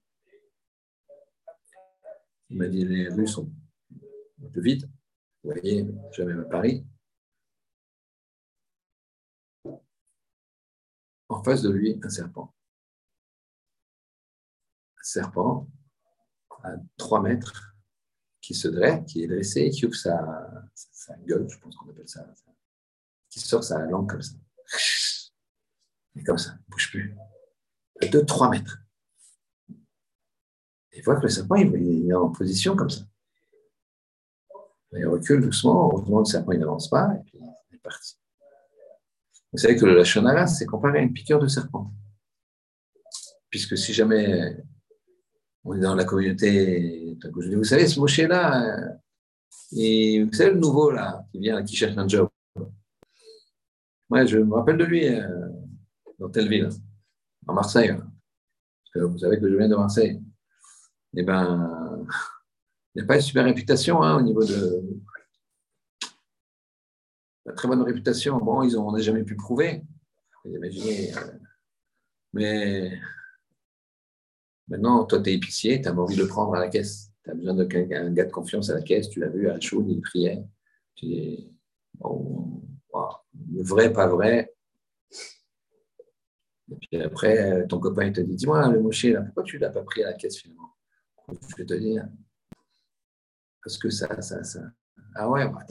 Il 2.49 2.57
m'a 2.57 2.67
dit 2.67 2.83
les 2.83 3.09
rues 3.09 3.27
sont 3.27 3.47
un 4.43 4.49
peu 4.49 4.59
vides. 4.59 4.89
Vous 5.43 5.51
voyez, 5.51 5.87
jamais 6.13 6.33
à 6.33 6.45
Paris. 6.45 6.83
En 11.29 11.43
face 11.43 11.61
de 11.61 11.69
lui, 11.69 11.99
un 12.03 12.09
serpent. 12.09 12.55
Un 14.97 15.03
serpent 15.03 15.67
à 16.63 16.73
3 16.97 17.21
mètres 17.21 17.70
qui 18.41 18.55
se 18.55 18.67
dresse, 18.67 19.05
qui 19.07 19.23
est 19.23 19.27
dressé, 19.27 19.69
qui 19.69 19.85
ouvre 19.85 19.95
sa, 19.95 20.19
gueule, 21.25 21.47
je 21.47 21.57
pense 21.59 21.75
qu'on 21.75 21.89
appelle 21.89 22.09
ça, 22.09 22.25
qui 23.29 23.39
sort 23.39 23.63
sa 23.63 23.79
langue 23.85 24.09
comme 24.09 24.21
ça. 24.21 24.33
Et 26.15 26.23
comme 26.23 26.37
ça, 26.37 26.53
ne 26.53 26.57
bouge 26.67 26.89
plus. 26.89 27.15
À 28.01 28.05
2-3 28.05 28.51
mètres. 28.51 28.79
Et 30.91 30.97
il 30.99 31.03
voit 31.03 31.15
que 31.15 31.23
le 31.23 31.29
serpent, 31.29 31.55
il 31.55 32.09
est 32.09 32.13
en 32.13 32.29
position 32.29 32.75
comme 32.75 32.89
ça. 32.89 33.01
Il 34.93 35.07
recule 35.07 35.41
doucement, 35.41 35.89
heureusement 35.89 36.19
le 36.19 36.25
serpent 36.25 36.53
n'avance 36.53 36.89
pas, 36.89 37.13
et 37.15 37.23
puis 37.23 37.39
il 37.69 37.75
est 37.75 37.79
parti. 37.79 38.17
Vous 39.53 39.57
savez 39.57 39.77
que 39.77 39.85
le 39.85 39.95
lachonara, 39.95 40.47
c'est 40.47 40.65
comparé 40.65 40.99
à 40.99 41.01
une 41.01 41.13
piqûre 41.13 41.39
de 41.39 41.47
serpent. 41.47 41.93
Puisque 43.49 43.77
si 43.77 43.93
jamais 43.93 44.57
on 45.63 45.75
est 45.75 45.79
dans 45.79 45.95
la 45.95 46.05
communauté. 46.05 47.17
Vous 47.33 47.63
savez, 47.63 47.87
ce 47.87 47.99
Moshe-là, 47.99 48.99
et 49.73 50.23
vous 50.23 50.33
savez 50.33 50.51
le 50.51 50.59
nouveau 50.59 50.91
là, 50.91 51.25
qui 51.31 51.39
vient, 51.39 51.63
qui 51.63 51.75
cherche 51.75 51.97
un 51.97 52.07
job. 52.07 52.29
Moi, 54.09 54.25
je 54.25 54.39
me 54.39 54.53
rappelle 54.53 54.77
de 54.77 54.83
lui 54.83 55.07
euh, 55.07 55.47
dans 56.19 56.29
telle 56.29 56.49
ville, 56.49 56.69
en 57.47 57.53
Marseille. 57.53 57.95
Parce 57.95 58.91
que 58.93 58.99
vous 58.99 59.17
savez 59.19 59.39
que 59.39 59.49
je 59.49 59.55
viens 59.55 59.69
de 59.69 59.75
Marseille. 59.75 60.21
Eh 61.15 61.23
bien, 61.23 62.05
il 62.93 62.97
n'y 62.97 63.03
a 63.03 63.05
pas 63.05 63.15
une 63.15 63.21
super 63.21 63.45
réputation 63.45 64.03
hein, 64.03 64.17
au 64.17 64.21
niveau 64.21 64.43
de. 64.43 64.83
La 67.45 67.53
très 67.53 67.67
bonne 67.67 67.81
réputation. 67.81 68.37
Bon, 68.37 68.63
ils 68.63 68.77
ont, 68.77 68.87
on 68.87 68.91
n'a 68.91 69.01
jamais 69.01 69.23
pu 69.23 69.35
prouver. 69.35 69.81
Vous 70.43 70.51
imaginez. 70.51 71.15
Euh, 71.15 71.31
mais 72.33 72.99
Maintenant, 74.71 75.03
toi, 75.03 75.21
tu 75.21 75.29
es 75.29 75.33
épicier, 75.33 75.81
tu 75.81 75.89
as 75.89 75.93
envie 75.93 76.15
de 76.15 76.21
le 76.21 76.29
prendre 76.29 76.55
à 76.55 76.59
la 76.61 76.69
caisse. 76.69 77.11
Tu 77.25 77.29
as 77.29 77.33
besoin 77.33 77.53
d'un 77.53 77.65
gars 77.65 78.25
de 78.25 78.31
confiance 78.31 78.69
à 78.69 78.75
la 78.75 78.81
caisse, 78.81 79.09
tu 79.09 79.19
l'as 79.19 79.27
vu 79.27 79.49
à 79.49 79.53
la 79.55 79.59
chaude, 79.59 79.85
il 79.89 79.99
priait. 79.99 80.41
Tu 80.95 81.07
le 83.51 83.63
vrai, 83.63 83.91
pas 83.91 84.07
vrai. 84.07 84.53
Et 86.71 86.75
puis 86.75 87.01
après, 87.01 87.67
ton 87.67 87.79
copain 87.79 88.05
il 88.05 88.13
te 88.13 88.21
dit 88.21 88.35
Dis-moi, 88.35 88.69
le 88.69 88.79
moché, 88.79 89.13
pourquoi 89.25 89.43
tu 89.43 89.57
ne 89.57 89.61
l'as 89.61 89.71
pas 89.71 89.83
pris 89.83 90.03
à 90.03 90.11
la 90.11 90.13
caisse 90.13 90.37
finalement? 90.37 90.73
Je 91.27 91.55
vais 91.57 91.65
te 91.65 91.73
dire 91.73 92.07
Parce 93.61 93.77
que 93.77 93.89
ça, 93.89 94.21
ça, 94.21 94.41
ça. 94.41 94.61
Ah 95.15 95.29
ouais, 95.29 95.49
bah, 95.49 95.65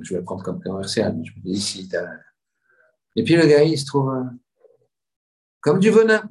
je 0.00 0.14
vais 0.14 0.20
le 0.20 0.24
prendre 0.24 0.42
comme 0.42 0.62
commercial. 0.62 1.14
Je 1.22 1.32
me 1.32 1.42
dis 1.42 1.60
si 1.60 1.90
Et 3.16 3.22
puis 3.22 3.36
le 3.36 3.46
gars, 3.46 3.64
il 3.64 3.78
se 3.78 3.84
trouve 3.84 4.14
euh, 4.14 4.24
comme 5.60 5.78
du 5.78 5.90
venin. 5.90 6.26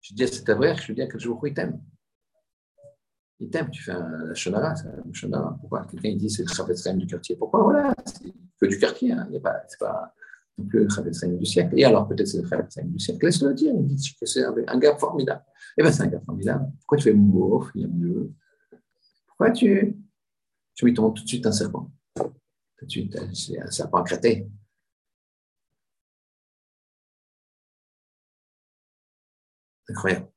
Je 0.00 0.14
dis 0.14 0.24
à 0.24 0.26
cet 0.26 0.50
vrai, 0.50 0.74
je 0.76 0.86
lui 0.86 0.94
dis 0.94 1.02
à 1.02 1.06
quel 1.06 1.20
jour 1.20 1.40
il 1.46 1.54
t'aime. 1.54 1.80
Il 3.38 3.50
t'aime, 3.50 3.70
tu 3.70 3.82
fais 3.82 3.92
un 3.92 4.34
shonara, 4.34 4.76
c'est 4.76 4.88
un 4.88 5.12
shonara. 5.12 5.56
Pourquoi 5.60 5.86
Quelqu'un 5.86 6.14
dit 6.16 6.28
c'est 6.28 6.42
le 6.42 6.48
Chavetz 6.48 6.86
du 6.88 7.06
quartier. 7.06 7.36
Pourquoi? 7.36 7.62
Voilà, 7.62 7.94
c'est 8.04 8.32
que 8.60 8.66
du 8.66 8.78
quartier, 8.78 9.12
hein. 9.12 9.28
pas, 9.42 9.62
c'est 9.68 9.78
pas 9.78 10.14
plus 10.68 10.84
le 10.84 10.88
Chavetz 10.88 11.24
du 11.24 11.46
siècle. 11.46 11.78
Et 11.78 11.84
alors 11.84 12.06
peut-être 12.06 12.28
c'est 12.28 12.42
le 12.42 12.48
Chavetz 12.48 12.78
du 12.82 12.98
siècle. 12.98 13.24
Laisse-le 13.24 13.54
dire, 13.54 13.72
il 13.74 13.86
dit 13.86 14.16
que 14.18 14.26
c'est 14.26 14.44
un 14.44 14.78
gars 14.78 14.96
formidable. 14.96 15.42
Eh 15.78 15.82
bien 15.82 15.92
c'est 15.92 16.02
un 16.02 16.08
gars 16.08 16.20
formidable. 16.20 16.70
Pourquoi 16.80 16.98
tu 16.98 17.04
fais 17.04 17.14
mouvoir 17.14 17.70
Il 17.74 17.82
y 17.82 17.84
a 17.84 17.88
mieux. 17.88 18.30
Pourquoi 19.26 19.50
tu. 19.50 19.96
Tu 20.74 20.84
lui 20.84 20.94
tombes 20.94 21.14
tout 21.14 21.24
de 21.24 21.28
suite 21.28 21.46
un 21.46 21.52
serpent? 21.52 21.90
Tout 22.14 22.86
de 22.86 22.90
suite, 22.90 23.18
c'est 23.34 23.60
un 23.60 23.70
serpent 23.70 24.02
crêté. 24.02 24.48
Incroyable. 29.90 30.28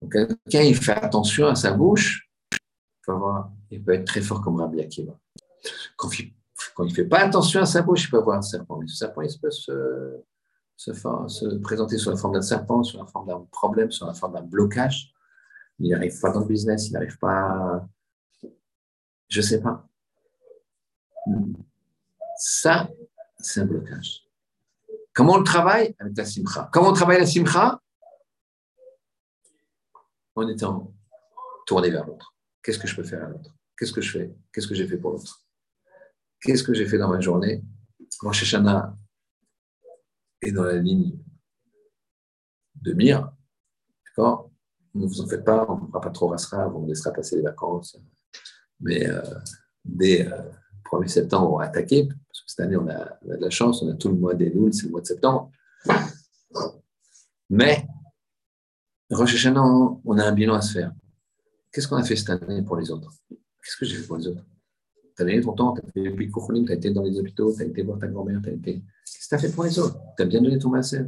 Donc, 0.00 0.12
quelqu'un, 0.12 0.62
il 0.62 0.76
fait 0.76 0.92
attention 0.92 1.48
à 1.48 1.54
sa 1.54 1.72
bouche, 1.72 2.30
il 3.70 3.82
peut 3.82 3.92
être 3.92 4.06
très 4.06 4.20
fort 4.20 4.40
comme 4.40 4.56
Rabbi 4.56 4.80
Akiva. 4.80 5.18
Quand 5.96 6.10
il 6.10 6.32
ne 6.78 6.94
fait 6.94 7.04
pas 7.04 7.20
attention 7.20 7.60
à 7.60 7.66
sa 7.66 7.82
bouche, 7.82 8.04
il 8.04 8.10
peut 8.10 8.18
avoir 8.18 8.38
un 8.38 8.42
serpent. 8.42 8.78
Mais 8.78 8.86
ce 8.86 8.96
serpent, 8.96 9.22
il 9.22 9.40
peut 9.40 9.50
se, 9.50 10.22
se, 10.76 11.56
présenter 11.58 11.98
sous 11.98 12.10
la 12.10 12.16
forme 12.16 12.34
d'un 12.34 12.42
serpent, 12.42 12.82
sous 12.82 12.98
la 12.98 13.06
forme 13.06 13.28
d'un 13.28 13.40
problème, 13.50 13.90
sous 13.90 14.06
la 14.06 14.14
forme 14.14 14.34
d'un 14.34 14.42
blocage. 14.42 15.12
Il 15.78 15.90
n'arrive 15.90 16.18
pas 16.20 16.30
dans 16.30 16.40
le 16.40 16.46
business, 16.46 16.88
il 16.88 16.92
n'arrive 16.92 17.18
pas. 17.18 17.86
Je 19.28 19.40
ne 19.40 19.44
sais 19.44 19.60
pas. 19.60 19.86
Ça, 22.36 22.88
c'est 23.38 23.60
un 23.60 23.66
blocage. 23.66 24.27
Comment 25.18 25.32
on 25.32 25.38
le 25.38 25.44
travaille 25.44 25.96
Avec 25.98 26.16
la 26.16 26.24
simcha? 26.24 26.70
Comment 26.72 26.90
on 26.90 26.92
travaille 26.92 27.18
la 27.18 27.26
simcha? 27.26 27.82
En 30.36 30.46
étant 30.46 30.94
tourné 31.66 31.90
vers 31.90 32.06
l'autre. 32.06 32.36
Qu'est-ce 32.62 32.78
que 32.78 32.86
je 32.86 32.94
peux 32.94 33.02
faire 33.02 33.24
à 33.24 33.28
l'autre? 33.28 33.52
Qu'est-ce 33.76 33.92
que 33.92 34.00
je 34.00 34.12
fais? 34.12 34.32
Qu'est-ce 34.52 34.68
que 34.68 34.76
j'ai 34.76 34.86
fait 34.86 34.96
pour 34.96 35.10
l'autre? 35.10 35.44
Qu'est-ce 36.40 36.62
que 36.62 36.72
j'ai 36.72 36.86
fait 36.86 36.98
dans 36.98 37.08
ma 37.08 37.18
journée? 37.18 37.64
Rosh 38.20 38.44
Hashanah 38.44 38.94
est 40.40 40.52
dans 40.52 40.62
la 40.62 40.76
ligne 40.76 41.18
de 42.76 42.92
mire. 42.92 43.32
D'accord? 44.06 44.52
Ne 44.94 45.04
vous 45.04 45.20
en 45.20 45.26
faites 45.26 45.44
pas, 45.44 45.66
on 45.68 45.80
ne 45.80 45.86
fera 45.88 46.00
pas 46.00 46.10
trop 46.10 46.28
Rasra, 46.28 46.68
on 46.68 46.86
laissera 46.86 47.12
passer 47.12 47.34
les 47.34 47.42
vacances. 47.42 47.98
Mais 48.78 49.08
euh, 49.08 49.20
dès 49.84 50.32
euh, 50.32 50.42
1er 50.84 51.08
septembre, 51.08 51.52
on 51.52 51.58
va 51.58 51.64
attaquer, 51.64 52.06
parce 52.06 52.42
que 52.42 52.50
cette 52.50 52.60
année, 52.60 52.76
on 52.76 52.88
a, 52.88 53.18
de 53.24 53.40
la 53.40 53.50
chance, 53.50 53.82
on 53.82 53.90
a 53.90 53.94
tout 53.94 54.08
le 54.08 54.16
mois 54.16 54.34
des 54.34 54.52
c'est 54.72 54.84
le 54.84 54.90
mois 54.90 55.00
de 55.00 55.06
septembre. 55.06 55.50
Mais, 57.50 57.86
Rosh 59.10 59.34
Hashanah, 59.34 59.62
on 59.62 60.18
a 60.18 60.24
un 60.24 60.32
bilan 60.32 60.54
à 60.54 60.60
se 60.60 60.72
faire. 60.72 60.92
Qu'est-ce 61.72 61.88
qu'on 61.88 61.96
a 61.96 62.02
fait 62.02 62.16
cette 62.16 62.30
année 62.30 62.62
pour 62.62 62.76
les 62.76 62.90
autres? 62.90 63.12
Qu'est-ce 63.28 63.76
que 63.76 63.84
j'ai 63.84 63.96
fait 63.96 64.06
pour 64.06 64.16
les 64.16 64.26
autres? 64.26 64.44
Tu 65.16 65.22
as 65.22 65.24
donné 65.24 65.40
ton 65.40 65.52
temps, 65.52 65.74
tu 65.74 65.80
as 65.80 65.92
fait 65.92 66.00
le 66.00 66.64
tu 66.64 66.72
as 66.72 66.74
été 66.74 66.90
dans 66.90 67.02
les 67.02 67.18
hôpitaux, 67.18 67.54
tu 67.54 67.62
as 67.62 67.66
été 67.66 67.82
voir 67.82 67.98
ta 67.98 68.06
grand-mère, 68.06 68.40
tu 68.42 68.48
as 68.50 68.52
été. 68.52 68.74
Qu'est-ce 69.04 69.24
que 69.24 69.28
tu 69.28 69.34
as 69.34 69.38
fait 69.38 69.52
pour 69.52 69.64
les 69.64 69.78
autres? 69.78 69.98
Tu 70.16 70.22
as 70.22 70.26
bien 70.26 70.40
donné 70.40 70.58
ton 70.58 70.70
masseur. 70.70 71.06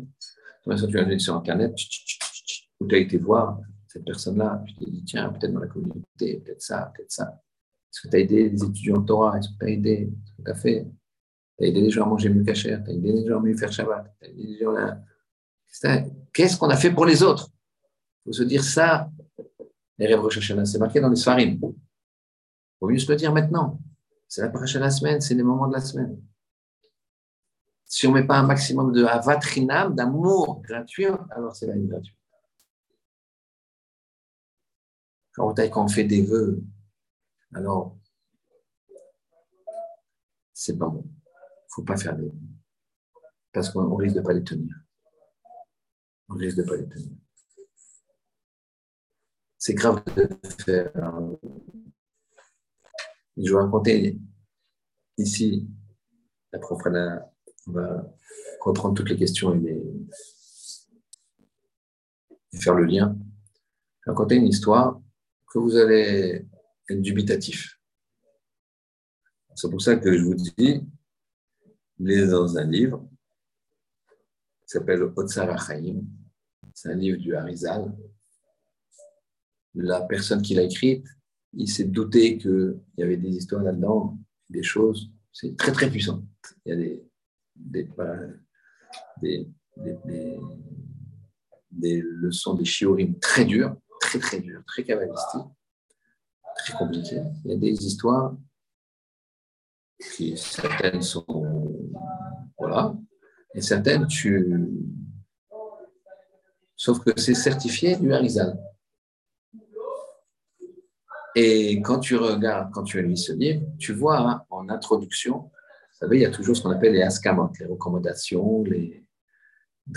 Ton 0.64 0.70
masseur, 0.70 0.88
tu 0.88 0.96
l'as 0.96 1.04
donné 1.04 1.18
sur 1.18 1.36
Internet, 1.36 1.74
ou 2.80 2.86
tu 2.86 2.94
as 2.94 2.98
été 2.98 3.18
voir 3.18 3.60
cette 3.86 4.04
personne-là, 4.04 4.62
tu 4.66 4.74
t'es 4.74 4.90
dit, 4.90 5.04
tiens, 5.04 5.30
peut-être 5.30 5.52
dans 5.52 5.60
la 5.60 5.66
communauté, 5.66 6.40
peut-être 6.44 6.62
ça, 6.62 6.92
peut-être 6.94 7.10
ça. 7.10 7.40
Est-ce 7.90 8.02
que 8.02 8.08
tu 8.08 8.16
as 8.16 8.20
aidé 8.20 8.48
les 8.50 8.62
étudiants 8.62 8.98
de 8.98 9.06
Torah? 9.06 9.38
Est-ce 9.38 9.48
que 9.48 9.58
tu 9.58 9.64
as 9.64 9.68
aidé 9.68 10.12
Est-ce 10.12 10.32
que 10.32 10.42
tu 10.44 10.50
as 10.50 10.54
fait 10.54 10.86
Tu 11.58 11.64
as 11.64 11.66
aidé 11.68 11.80
les 11.80 11.90
gens 11.90 12.04
à 12.04 12.08
manger 12.08 12.28
mieux 12.28 12.44
cachère 12.44 12.82
Tu 12.84 12.90
as 12.90 12.94
aidé 12.94 13.12
les 13.12 13.26
gens 13.26 13.38
à 13.38 13.40
mieux 13.40 13.56
faire 13.56 13.72
Shabbat? 13.72 14.14
Gens. 14.60 16.04
Qu'est-ce 16.32 16.56
qu'on 16.56 16.70
a 16.70 16.76
fait 16.76 16.92
pour 16.92 17.06
les 17.06 17.22
autres? 17.22 17.48
Il 18.24 18.28
faut 18.28 18.32
se 18.32 18.42
dire 18.44 18.62
ça, 18.62 19.10
les 19.98 20.06
rêves 20.06 20.20
c'est 20.64 20.78
marqué 20.78 21.00
dans 21.00 21.08
les 21.08 21.16
Sfarim. 21.16 21.58
Il 21.62 21.74
vaut 22.80 22.88
mieux 22.88 22.98
se 22.98 23.10
le 23.10 23.16
dire 23.16 23.32
maintenant. 23.32 23.80
C'est 24.28 24.42
la 24.42 24.52
la 24.52 24.90
semaine, 24.90 25.20
c'est 25.20 25.34
les 25.34 25.42
moments 25.42 25.66
de 25.66 25.72
la 25.72 25.80
semaine. 25.80 26.22
Si 27.84 28.06
on 28.06 28.10
ne 28.10 28.20
met 28.20 28.26
pas 28.26 28.38
un 28.38 28.44
maximum 28.44 28.92
de 28.92 29.04
avatrinam, 29.04 29.94
d'amour 29.94 30.62
gratuit, 30.62 31.06
alors 31.30 31.56
c'est 31.56 31.66
la 31.66 31.74
vie 31.74 31.88
gratuite. 31.88 32.16
Quand 35.34 35.54
on 35.84 35.88
fait 35.88 36.04
des 36.04 36.22
vœux, 36.22 36.62
alors, 37.52 37.98
c'est 40.52 40.78
pas 40.78 40.88
bon. 40.88 41.02
Il 41.04 41.08
ne 41.08 41.74
faut 41.74 41.82
pas 41.84 41.96
faire 41.96 42.16
des. 42.16 42.30
Parce 43.52 43.70
qu'on 43.70 43.96
risque 43.96 44.14
de 44.14 44.20
ne 44.20 44.26
pas 44.26 44.32
les 44.32 44.44
tenir. 44.44 44.74
On 46.28 46.34
risque 46.34 46.58
de 46.58 46.62
ne 46.62 46.68
pas 46.68 46.76
les 46.76 46.88
tenir. 46.88 47.16
C'est 49.58 49.74
grave 49.74 50.02
de 50.16 50.28
faire. 50.64 50.92
Je 53.36 53.52
vais 53.52 53.58
raconter 53.58 54.18
ici, 55.16 55.68
la 56.52 56.58
prof 56.58 56.82
va 57.66 58.14
reprendre 58.60 58.94
toutes 58.94 59.10
les 59.10 59.16
questions 59.16 59.54
et, 59.54 59.82
faire 62.58 62.74
le 62.74 62.84
lien. 62.84 63.16
Je 64.00 64.10
vais 64.10 64.12
raconter 64.12 64.36
une 64.36 64.46
histoire 64.46 65.00
que 65.50 65.58
vous 65.58 65.76
allez 65.76 66.46
dubitatif. 66.96 67.80
C'est 69.54 69.70
pour 69.70 69.82
ça 69.82 69.96
que 69.96 70.16
je 70.16 70.22
vous 70.24 70.34
dis, 70.34 70.86
lisez 71.98 72.28
dans 72.28 72.56
un 72.56 72.64
livre 72.64 73.08
qui 74.62 74.68
s'appelle 74.68 75.02
Otsar 75.16 75.50
Achaim. 75.50 76.02
C'est 76.74 76.90
un 76.90 76.94
livre 76.94 77.18
du 77.18 77.34
Harizal. 77.34 77.92
La 79.74 80.02
personne 80.02 80.42
qui 80.42 80.54
l'a 80.54 80.62
écrite, 80.62 81.06
il 81.52 81.68
s'est 81.68 81.84
douté 81.84 82.38
qu'il 82.38 82.80
y 82.96 83.02
avait 83.02 83.16
des 83.16 83.30
histoires 83.30 83.62
là-dedans, 83.62 84.18
des 84.48 84.62
choses. 84.62 85.10
C'est 85.32 85.56
très, 85.56 85.72
très 85.72 85.90
puissant. 85.90 86.24
Il 86.64 86.70
y 86.70 86.72
a 86.72 86.76
des, 86.76 87.86
des, 91.70 92.00
leçons, 92.02 92.54
des 92.54 92.64
shiurim 92.64 93.18
très 93.18 93.44
dures, 93.44 93.76
très, 94.00 94.18
très 94.18 94.40
dures, 94.40 94.64
très 94.64 94.84
cabalistiques 94.84 95.46
très 96.62 96.72
compliqué. 96.72 97.22
Il 97.44 97.50
y 97.50 97.54
a 97.54 97.56
des 97.58 97.86
histoires 97.86 98.34
qui, 100.16 100.36
certaines 100.36 101.02
sont. 101.02 101.24
Voilà. 102.58 102.94
Et 103.54 103.60
certaines, 103.60 104.06
tu. 104.06 104.68
Sauf 106.76 107.00
que 107.00 107.18
c'est 107.20 107.34
certifié 107.34 107.96
du 107.96 108.12
Harizal. 108.12 108.58
Et 111.34 111.80
quand 111.82 112.00
tu 112.00 112.16
regardes, 112.16 112.72
quand 112.72 112.82
tu 112.82 113.02
lis 113.02 113.16
ce 113.16 113.32
livre, 113.32 113.62
tu 113.78 113.92
vois 113.92 114.18
hein, 114.18 114.44
en 114.50 114.68
introduction, 114.68 115.38
vous 115.42 116.06
savez, 116.06 116.18
il 116.18 116.22
y 116.22 116.26
a 116.26 116.30
toujours 116.30 116.56
ce 116.56 116.62
qu'on 116.62 116.70
appelle 116.70 116.94
les 116.94 117.02
askamot, 117.02 117.50
les 117.60 117.66
recommandations, 117.66 118.64
les... 118.64 119.06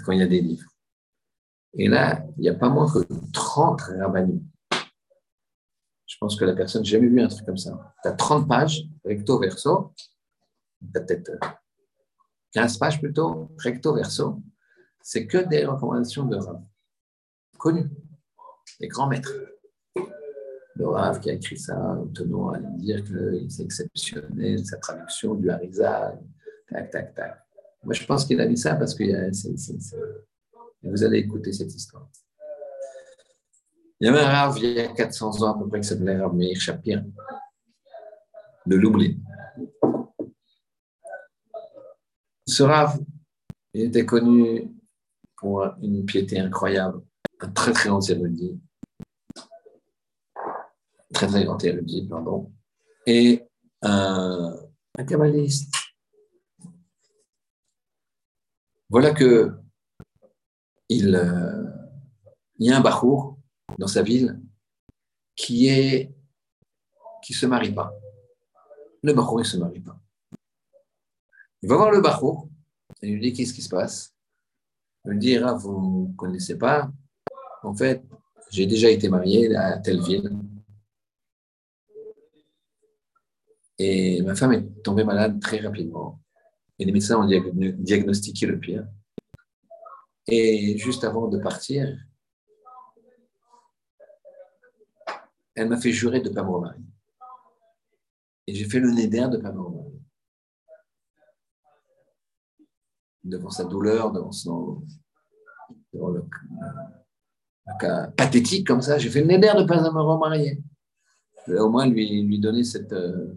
quand 0.05 0.11
il 0.11 0.20
y 0.20 0.24
a 0.24 0.28
des 0.28 0.41
livres. 0.41 0.70
Et 1.76 1.88
là, 1.88 2.24
il 2.38 2.41
n'y 2.41 2.49
a 2.49 2.53
pas 2.53 2.70
moins 2.70 2.91
que 2.91 2.99
30 3.32 3.82
rabbinim 3.82 4.43
je 6.14 6.20
pense 6.20 6.36
que 6.36 6.45
la 6.45 6.53
personne 6.53 6.84
n'a 6.84 6.88
jamais 6.88 7.07
vu 7.07 7.20
un 7.22 7.28
truc 7.28 7.43
comme 7.43 7.57
ça. 7.57 7.95
Tu 8.03 8.07
as 8.07 8.11
30 8.11 8.47
pages, 8.47 8.84
recto 9.03 9.39
verso, 9.39 9.91
peut-être 10.93 11.32
15 12.51 12.78
pages 12.78 13.01
plutôt, 13.01 13.49
recto 13.57 13.95
verso. 13.95 14.39
C'est 15.01 15.26
que 15.26 15.39
des 15.39 15.66
recommandations 15.66 16.26
de 16.26 16.36
Rav, 16.36 16.61
connus, 17.57 17.89
des 18.80 18.88
grands 18.88 19.07
maîtres. 19.07 19.34
Le 20.76 21.20
qui 21.20 21.32
a 21.32 21.34
écrit 21.34 21.57
ça, 21.57 21.97
tenant 22.14 22.49
à 22.49 22.59
dire 22.59 23.03
que 23.03 23.49
c'est 23.49 23.64
exceptionnel, 23.64 24.64
sa 24.64 24.78
traduction 24.78 25.34
du 25.34 25.49
Harizal, 25.49 26.20
tac, 26.70 26.91
tac, 26.91 27.16
tac. 27.16 27.39
Moi, 27.84 27.95
je 27.95 28.05
pense 28.05 28.24
qu'il 28.26 28.39
a 28.39 28.45
dit 28.45 28.57
ça 28.57 28.76
parce 28.76 28.93
que 28.93 29.03
vous 30.84 31.03
allez 31.03 31.20
écouter 31.20 31.51
cette 31.51 31.74
histoire. 31.74 32.07
Il 34.04 34.08
y 34.08 34.10
avait 34.10 34.20
un 34.20 34.30
Rav 34.30 34.58
il 34.58 34.74
y 34.74 34.80
a 34.82 34.89
400 34.89 35.43
ans 35.43 35.56
à 35.56 35.58
peu 35.58 35.70
près 35.70 35.80
qui 35.80 35.88
s'appelait 35.88 36.18
Rav 36.18 36.36
Meir 36.36 36.60
Shapir 36.60 37.06
de 38.66 38.76
Lublin. 38.76 39.14
Ce 42.45 42.64
Rav, 42.64 42.99
il 43.74 43.84
était 43.84 44.06
connu 44.06 44.70
pour 45.38 45.64
une 45.82 46.04
piété 46.04 46.38
incroyable, 46.38 47.01
un 47.39 47.49
très 47.51 47.72
très 47.72 47.88
grand 47.88 48.01
érudit, 48.10 48.60
très 51.14 51.28
très 51.28 51.45
grand 51.45 51.64
érudit, 51.64 52.06
pardon, 52.06 52.51
et 53.06 53.47
un, 53.84 54.54
un 54.97 55.06
kabbaliste. 55.06 55.74
Voilà 58.89 59.14
que 59.14 59.54
il, 60.89 61.16
euh, 61.16 61.64
y 62.60 62.70
a 62.70 62.78
un 62.78 62.82
bachour 62.82 63.33
dans 63.78 63.88
sa 63.88 64.01
ville 64.01 64.39
qui 65.36 65.67
est 65.67 66.13
qui 67.24 67.34
se 67.34 67.45
marie 67.45 67.71
pas. 67.71 67.93
Le 69.01 69.13
Bachour, 69.13 69.39
ne 69.39 69.43
se 69.43 69.57
marie 69.57 69.80
pas. 69.80 69.97
Il 71.61 71.69
va 71.69 71.78
voir 71.78 71.91
le 71.91 72.01
Bachour 72.01 72.49
et 73.01 73.07
il 73.07 73.15
lui 73.15 73.21
dit 73.21 73.34
qu'est-ce 73.34 73.53
qui 73.53 73.61
se 73.61 73.69
passe? 73.69 74.13
Il 75.05 75.11
lui 75.11 75.19
dit 75.19 75.38
ah, 75.38 75.53
vous 75.53 76.09
ne 76.09 76.15
connaissez 76.15 76.57
pas? 76.57 76.91
En 77.63 77.74
fait, 77.74 78.03
j'ai 78.51 78.65
déjà 78.65 78.89
été 78.89 79.09
marié 79.09 79.55
à 79.55 79.80
telle 79.80 80.01
ville. 80.01 80.30
Et 83.80 84.21
ma 84.21 84.36
femme 84.36 84.53
est 84.53 84.84
tombée 84.84 85.03
malade 85.03 85.39
très 85.41 85.59
rapidement. 85.59 86.21
Et 86.78 86.86
les 86.86 86.91
médecins 86.91 87.17
ont 87.17 87.28
diagnostiqué 87.28 88.45
le 88.45 88.59
pire. 88.59 88.86
Et 90.28 90.78
juste 90.78 91.03
avant 91.03 91.28
de 91.28 91.38
partir, 91.39 91.97
elle 95.56 95.70
m'a 95.70 95.80
fait 95.80 95.91
jurer 95.91 96.22
de 96.22 96.30
ne 96.30 96.34
pas 96.34 96.43
me 96.43 96.49
remarier. 96.49 96.84
Et 98.47 98.54
j'ai 98.54 98.66
fait 98.66 98.80
le 98.80 98.91
nez 98.91 99.08
d'air 99.08 99.30
de 99.30 99.38
ne 99.38 99.41
pas 99.41 99.51
me 99.51 99.62
remarier. 99.62 99.99
Devant 103.24 103.49
sa 103.49 103.64
douleur, 103.64 104.12
devant 104.12 104.32
son 104.32 104.84
devant 105.93 106.10
le, 106.10 106.26
cas 107.80 108.08
pathétique 108.08 108.68
comme 108.68 108.82
ça, 108.82 108.97
j'ai 108.97 109.10
fait 109.10 109.22
le 109.22 109.28
nez 109.28 109.38
d'air 109.38 109.56
de 109.56 109.62
ne 109.62 109.68
pas 109.68 109.80
me 109.80 110.01
remarier. 110.01 110.62
Je 111.38 111.51
voulais 111.51 111.62
au 111.62 111.70
moins 111.70 111.88
lui, 111.88 112.24
lui 112.24 112.39
donner 112.39 112.64
cette, 112.64 112.93
euh, 112.93 113.34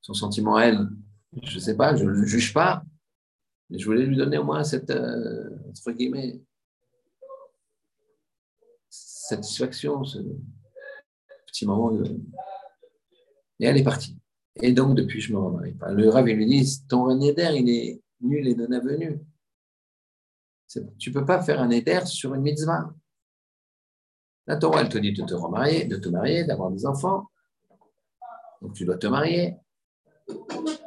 son 0.00 0.14
sentiment 0.14 0.56
à 0.56 0.64
elle. 0.64 0.88
Je 1.42 1.54
ne 1.54 1.60
sais 1.60 1.76
pas, 1.76 1.96
je 1.96 2.04
ne 2.04 2.10
le 2.10 2.26
juge 2.26 2.52
pas, 2.52 2.82
mais 3.70 3.78
je 3.78 3.84
voulais 3.86 4.04
lui 4.04 4.16
donner 4.16 4.38
au 4.38 4.44
moins 4.44 4.64
cette, 4.64 4.90
euh, 4.90 5.50
entre 5.68 5.92
guillemets, 5.92 6.40
satisfaction, 9.28 10.04
ce 10.04 10.18
petit 11.46 11.66
moment 11.66 11.90
de... 11.90 12.04
Et 13.58 13.66
elle 13.66 13.76
est 13.76 13.84
partie. 13.84 14.16
Et 14.56 14.72
donc, 14.72 14.94
depuis, 14.96 15.20
je 15.20 15.32
ne 15.32 15.38
me 15.38 15.44
remarie 15.44 15.74
pas. 15.74 15.90
Le 15.92 16.08
Rav, 16.08 16.28
il 16.28 16.36
lui 16.36 16.46
dit 16.46 16.86
Ton 16.88 17.14
Neder, 17.14 17.52
il 17.54 17.68
est 17.68 18.02
nul 18.20 18.46
et 18.48 18.54
non 18.54 18.70
avenu. 18.72 19.20
Tu 20.98 21.10
ne 21.10 21.14
peux 21.14 21.24
pas 21.24 21.42
faire 21.42 21.60
un 21.60 21.68
Neder 21.68 22.06
sur 22.06 22.34
une 22.34 22.42
mitzvah. 22.42 22.92
La 24.46 24.56
Torah, 24.56 24.82
elle 24.82 24.88
te 24.88 24.98
dit 24.98 25.12
de 25.12 25.22
te 25.24 25.34
remarier, 25.34 25.84
de 25.84 25.96
te 25.96 26.08
marier, 26.08 26.44
d'avoir 26.44 26.70
des 26.70 26.86
enfants. 26.86 27.30
Donc, 28.62 28.74
tu 28.74 28.84
dois 28.84 28.96
te 28.96 29.06
marier. 29.06 29.56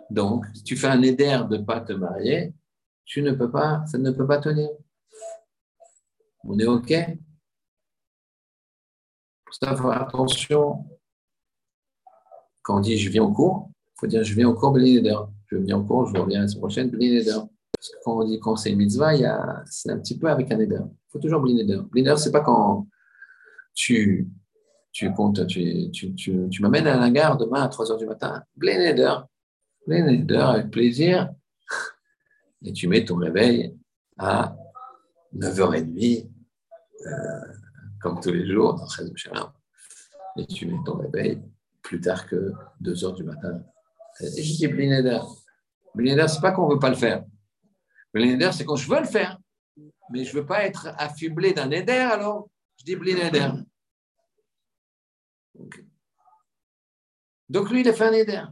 Donc, 0.09 0.45
si 0.53 0.63
tu 0.63 0.75
fais 0.75 0.87
un 0.87 0.97
Neder 0.97 1.41
de 1.49 1.57
ne 1.57 1.63
pas 1.63 1.81
te 1.81 1.93
marier, 1.93 2.53
tu 3.05 3.21
ne 3.21 3.31
peux 3.31 3.51
pas, 3.51 3.83
ça 3.85 3.97
ne 3.97 4.11
peut 4.11 4.27
pas 4.27 4.39
tenir. 4.39 4.69
On 6.43 6.57
est 6.57 6.65
OK? 6.65 6.93
Ça, 9.51 9.75
faire 9.75 10.01
attention. 10.01 10.85
Quand 12.61 12.77
on 12.77 12.79
dit 12.81 12.97
je 12.97 13.09
viens 13.09 13.23
au 13.23 13.31
cours, 13.31 13.69
il 13.71 13.99
faut 13.99 14.07
dire 14.07 14.23
je 14.23 14.35
viens 14.35 14.49
au 14.49 14.53
cours 14.53 14.71
Neder. 14.73 15.17
Je 15.47 15.57
viens 15.57 15.77
au 15.77 15.83
cours, 15.83 16.07
je 16.07 16.19
reviens 16.19 16.41
la 16.41 16.47
semaine 16.47 16.61
prochaine, 16.61 16.91
Neder. 16.91 17.39
Parce 17.73 17.89
que 17.89 17.97
quand 18.03 18.19
on 18.19 18.23
dit 18.25 18.39
quand 18.39 18.55
c'est 18.55 18.71
une 18.71 18.77
mitzvah, 18.77 19.13
c'est 19.65 19.91
un 19.91 19.99
petit 19.99 20.17
peu 20.17 20.29
avec 20.29 20.51
un 20.51 20.57
Neder. 20.57 20.81
Il 20.83 21.11
faut 21.11 21.19
toujours 21.19 21.41
Neder. 21.43 21.81
Neder, 21.93 22.17
ce 22.17 22.25
n'est 22.25 22.31
pas 22.31 22.41
quand 22.41 22.87
tu, 23.73 24.29
tu 24.91 25.11
comptes, 25.13 25.45
tu, 25.47 25.89
tu, 25.91 26.13
tu, 26.15 26.61
m'amènes 26.61 26.87
à 26.87 26.99
la 26.99 27.09
gare 27.09 27.37
demain 27.37 27.63
à 27.63 27.67
3 27.69 27.85
h 27.85 27.97
du 27.97 28.05
matin, 28.05 28.43
Blénéder, 28.55 29.15
Blénéder, 29.87 30.35
avec 30.35 30.71
plaisir, 30.71 31.31
et 32.63 32.73
tu 32.73 32.87
mets 32.87 33.05
ton 33.05 33.15
réveil 33.15 33.77
à 34.17 34.55
9h30, 35.35 36.29
euh, 37.05 37.09
comme 38.01 38.19
tous 38.19 38.31
les 38.31 38.51
jours 38.51 38.73
dans 38.75 38.85
13 38.85 39.13
et 40.37 40.45
tu 40.45 40.67
mets 40.67 40.77
ton 40.85 40.97
réveil 40.97 41.41
plus 41.81 41.99
tard 41.99 42.27
que 42.27 42.53
2 42.81 42.93
h 42.93 43.15
du 43.15 43.23
matin. 43.23 43.61
Et 44.21 44.43
je 44.43 44.57
dis 44.57 44.67
Blénéder. 44.67 45.19
Blénéder, 45.95 46.27
ce 46.27 46.35
n'est 46.35 46.41
pas 46.41 46.51
qu'on 46.51 46.67
ne 46.67 46.73
veut 46.73 46.79
pas 46.79 46.89
le 46.89 46.95
faire. 46.95 47.23
Blénéder, 48.13 48.49
c'est 48.53 48.65
quand 48.65 48.75
je 48.75 48.89
veux 48.89 48.99
le 48.99 49.07
faire, 49.07 49.39
mais 50.11 50.23
je 50.23 50.35
ne 50.35 50.41
veux 50.41 50.45
pas 50.45 50.65
être 50.65 50.87
affublé 50.97 51.53
d'un 51.53 51.71
éder, 51.71 51.93
alors 51.93 52.49
je 52.77 52.85
dis 52.85 52.95
Blénéder. 52.95 53.49
Donc 57.49 57.69
lui, 57.71 57.81
il 57.81 57.89
a 57.89 57.93
fait 57.93 58.05
un 58.05 58.13
éder. 58.13 58.43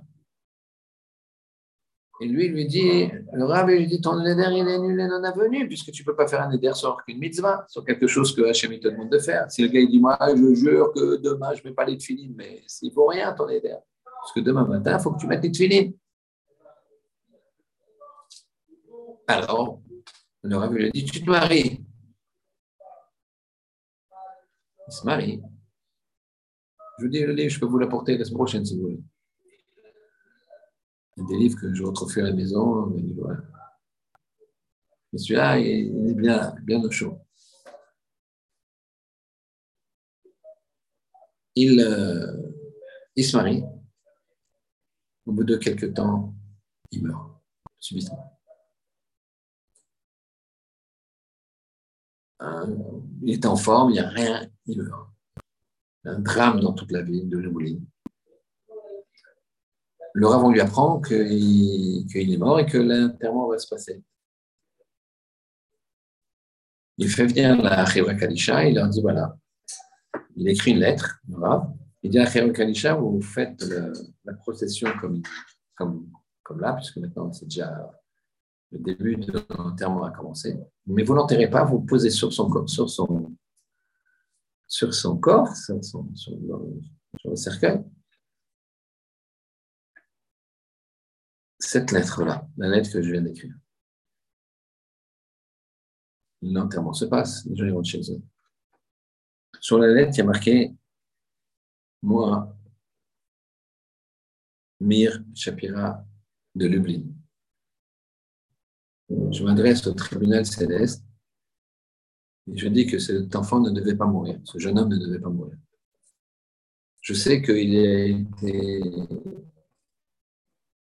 Et 2.19 2.27
lui, 2.27 2.45
il 2.45 2.51
lui 2.53 2.65
dit, 2.65 3.11
le 3.33 3.43
Rav, 3.43 3.67
lui 3.67 3.85
dit, 3.85 4.01
ton 4.01 4.19
éder, 4.25 4.47
il 4.51 4.67
est 4.67 4.79
nul 4.79 4.99
et 4.99 5.07
non 5.07 5.23
avenu, 5.23 5.67
puisque 5.67 5.91
tu 5.91 6.01
ne 6.01 6.05
peux 6.05 6.15
pas 6.15 6.27
faire 6.27 6.41
un 6.41 6.51
éder 6.51 6.71
sur 6.73 6.97
une 7.07 7.19
mitzvah, 7.19 7.65
sur 7.67 7.85
quelque 7.85 8.07
chose 8.07 8.35
que 8.35 8.41
Hachem 8.41 8.71
te 8.79 8.87
demande 8.87 9.11
de 9.11 9.19
faire. 9.19 9.51
Si 9.51 9.61
le 9.61 9.67
gars, 9.67 9.79
il 9.79 9.89
dit, 9.89 9.99
moi, 9.99 10.17
je 10.21 10.53
jure 10.55 10.91
que 10.93 11.17
demain, 11.17 11.53
je 11.53 11.59
ne 11.59 11.69
vais 11.69 11.75
pas 11.75 11.85
les 11.85 11.97
tefilines, 11.97 12.33
mais 12.35 12.63
ne 12.81 12.89
vaut 12.91 13.05
rien, 13.05 13.33
ton 13.33 13.47
éder. 13.49 13.75
Parce 14.03 14.33
que 14.33 14.39
demain 14.39 14.65
matin, 14.65 14.97
il 14.97 15.01
faut 15.01 15.11
que 15.11 15.19
tu 15.19 15.27
mettes 15.27 15.43
les 15.43 15.51
tefilines. 15.51 15.93
Alors, 19.27 19.79
le 20.41 20.57
Rav 20.57 20.73
lui 20.73 20.91
dit, 20.91 21.05
tu 21.05 21.23
te 21.23 21.29
maries. 21.29 21.85
Il 24.87 24.93
se 24.93 25.05
marie. 25.05 25.41
Je 26.97 27.05
vous 27.05 27.11
dis 27.11 27.19
le 27.19 27.33
livre, 27.33 27.49
je 27.49 27.59
peux 27.59 27.67
vous 27.67 27.77
l'apporter 27.77 28.17
la 28.17 28.25
semaine 28.25 28.37
prochaine 28.37 28.65
si 28.65 28.75
vous 28.75 28.83
voulez. 28.83 28.99
Il 31.17 31.23
y 31.23 31.25
a 31.25 31.27
des 31.29 31.37
livres 31.37 31.59
que 31.59 31.73
je 31.73 31.83
retrouve 31.83 32.15
à 32.19 32.21
la 32.21 32.31
maison. 32.31 32.85
Mais, 32.87 33.01
voilà. 33.13 33.41
celui-là, 35.15 35.59
il 35.59 36.09
est 36.09 36.13
bien, 36.13 36.55
bien 36.63 36.81
au 36.83 36.91
chaud. 36.91 37.19
Il, 41.55 41.81
euh, 41.81 42.37
il 43.15 43.25
se 43.25 43.35
marie. 43.35 43.63
Au 45.25 45.31
bout 45.31 45.43
de 45.43 45.57
quelques 45.57 45.93
temps, 45.95 46.35
il 46.91 47.03
meurt 47.03 47.41
subitement. 47.79 48.39
Euh, 52.43 52.77
il 53.23 53.33
est 53.33 53.45
en 53.47 53.55
forme, 53.55 53.89
il 53.89 53.93
n'y 53.93 53.99
a 53.99 54.09
rien, 54.09 54.47
il 54.67 54.83
meurt 54.83 55.09
un 56.07 56.19
drame 56.19 56.59
dans 56.59 56.73
toute 56.73 56.91
la 56.91 57.01
ville 57.01 57.27
de 57.29 57.37
Lemouline. 57.37 57.85
Le 60.17 60.25
Rav, 60.25 60.51
lui 60.51 60.59
apprend 60.59 60.99
qu'il 60.99 62.07
est 62.15 62.37
mort 62.37 62.59
et 62.59 62.65
que 62.65 62.79
l'enterrement 62.79 63.47
va 63.49 63.59
se 63.59 63.67
passer. 63.67 64.03
Il 66.97 67.07
fait 67.07 67.27
venir 67.27 67.61
la 67.61 67.85
Chevra 67.85 68.15
Kadisha 68.15 68.65
il 68.65 68.73
leur 68.73 68.87
dit 68.87 68.99
voilà, 68.99 69.37
il 70.35 70.47
écrit 70.49 70.71
une 70.71 70.79
lettre, 70.79 71.19
le. 71.27 71.71
Il 72.01 72.09
dit 72.09 72.17
à 72.17 72.25
Chevra 72.25 72.51
Kadisha 72.51 72.95
vous 72.95 73.21
faites 73.21 73.63
la 74.25 74.33
procession 74.33 74.89
comme, 74.99 75.21
comme, 75.75 76.09
comme 76.41 76.61
là, 76.61 76.73
puisque 76.73 76.97
maintenant 76.97 77.31
c'est 77.31 77.45
déjà 77.45 77.71
le 78.71 78.79
début 78.79 79.17
de 79.17 79.45
l'enterrement 79.55 80.03
a 80.03 80.09
commencé. 80.09 80.57
Mais 80.87 81.03
vous 81.03 81.13
n'enterrez 81.13 81.47
pas, 81.47 81.63
vous 81.63 81.81
posez 81.81 82.09
sur 82.09 82.33
son, 82.33 82.65
sur 82.65 82.89
son, 82.89 83.35
sur 84.67 84.91
son 84.95 85.17
corps, 85.17 85.55
sur, 85.55 85.79
le 87.23 87.35
cercueil, 87.35 87.83
cette 91.59 91.91
lettre-là, 91.91 92.47
la 92.57 92.69
lettre 92.69 92.91
que 92.91 93.01
je 93.01 93.11
viens 93.11 93.21
d'écrire. 93.21 93.55
L'enterrement 96.41 96.93
se 96.93 97.05
passe, 97.05 97.45
les 97.45 97.55
gens 97.55 97.83
chez 97.83 98.01
eux. 98.11 98.21
Sur 99.59 99.79
la 99.79 99.87
lettre, 99.87 100.11
il 100.13 100.17
y 100.19 100.21
a 100.21 100.25
marqué 100.25 100.75
Moi, 102.03 102.55
Mir 104.79 105.23
Shapira 105.33 106.05
de 106.53 106.67
Lublin. 106.67 107.03
Je 109.09 109.43
m'adresse 109.43 109.87
au 109.87 109.93
tribunal 109.93 110.45
céleste 110.45 111.07
je 112.53 112.67
dis 112.67 112.87
que 112.87 112.99
cet 112.99 113.35
enfant 113.35 113.59
ne 113.59 113.71
devait 113.71 113.95
pas 113.95 114.05
mourir, 114.05 114.39
ce 114.43 114.57
jeune 114.57 114.79
homme 114.79 114.89
ne 114.89 114.97
devait 114.97 115.19
pas 115.19 115.29
mourir. 115.29 115.57
Je 117.01 117.13
sais 117.13 117.41
qu'il 117.41 117.75
est, 117.75 118.25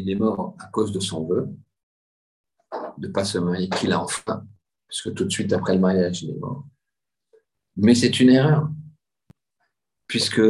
il 0.03 0.11
est 0.11 0.17
mort 0.17 0.57
à 0.59 0.67
cause 0.67 0.93
de 0.93 1.01
son 1.01 1.25
vœu, 1.27 1.49
de 2.99 3.07
ne 3.07 3.13
pas 3.13 3.25
se 3.25 3.39
marier, 3.39 3.69
qu'il 3.69 3.93
a 3.93 4.03
enfin, 4.03 4.47
puisque 4.89 5.15
tout 5.15 5.25
de 5.25 5.31
suite 5.31 5.53
après 5.53 5.75
le 5.75 5.81
mariage, 5.81 6.23
il 6.23 6.31
est 6.31 6.39
mort. 6.39 6.67
Mais 7.77 7.95
c'est 7.95 8.19
une 8.21 8.31
erreur, 8.31 8.69
puisque 10.09 10.43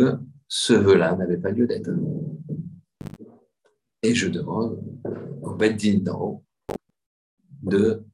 ce 0.48 0.72
vœu-là 0.72 1.16
n'avait 1.16 1.36
pas 1.36 1.50
lieu 1.50 1.66
d'être. 1.66 1.90
Et 4.03 4.14
je 4.14 4.28
demande 4.28 4.82
au 5.42 5.55
Beddin 5.55 5.98
d'en 5.98 6.20
haut 6.20 6.44
de 7.62 8.05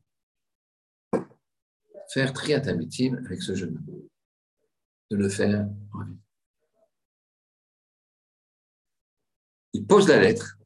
faire 2.12 2.32
triatamitim 2.32 3.14
avec 3.24 3.43
ce 3.43 3.55
jeune 3.55 3.76
homme, 3.76 4.09
de 5.11 5.16
le 5.16 5.28
faire 5.28 5.68
en 5.93 6.05
vie. 6.05 6.18
Il 9.72 9.86
pose 9.86 10.09
la 10.09 10.20
lettre, 10.20 10.59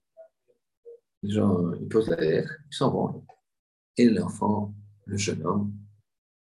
les 1.23 1.31
gens, 1.31 1.73
ils 1.75 1.89
posent 1.89 2.09
la 2.09 2.16
lettre, 2.16 2.53
ils 2.70 2.75
s'en 2.75 2.91
vont, 2.91 3.25
et 3.97 4.09
l'enfant, 4.09 4.75
le 5.07 5.16
jeune 5.16 5.45
homme, 5.45 5.73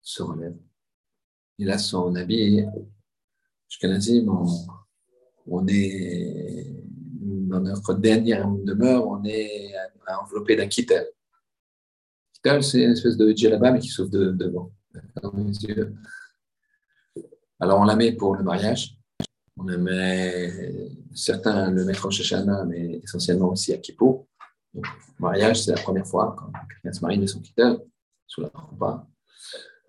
se 0.01 0.23
relève. 0.23 0.57
Il 1.57 1.69
a 1.71 1.77
son 1.77 2.15
habit, 2.15 2.63
je 3.69 4.27
on, 4.29 4.45
on 5.47 5.67
est 5.67 6.73
dans 7.47 7.61
notre 7.61 7.93
dernière 7.93 8.47
demeure, 8.47 9.07
on 9.07 9.23
est 9.23 9.73
enveloppé 10.07 10.55
d'un 10.55 10.67
kittel. 10.67 11.07
Kittel, 12.33 12.63
c'est 12.63 12.83
une 12.83 12.91
espèce 12.91 13.17
de 13.17 13.31
djellaba, 13.31 13.71
mais 13.71 13.79
qui 13.79 13.89
s'ouvre 13.89 14.09
devant. 14.09 14.71
Alors, 17.59 17.81
on 17.81 17.85
la 17.85 17.95
met 17.95 18.11
pour 18.11 18.35
le 18.35 18.43
mariage. 18.43 18.97
On 19.57 19.63
la 19.63 19.77
met, 19.77 20.91
certains 21.15 21.71
le 21.71 21.83
mettent 21.83 22.05
en 22.05 22.11
Shashana, 22.11 22.65
mais 22.65 22.99
essentiellement 23.03 23.49
aussi 23.51 23.73
à 23.73 23.77
Kippo. 23.77 24.27
Mariage, 25.19 25.63
c'est 25.63 25.71
la 25.75 25.81
première 25.81 26.05
fois 26.05 26.35
quand 26.37 26.51
quelqu'un 26.69 26.93
se 26.93 27.01
marie, 27.01 27.17
met 27.17 27.27
son 27.27 27.41
kittel 27.41 27.79
sous 28.27 28.41
la 28.41 28.49
repas. 28.53 29.07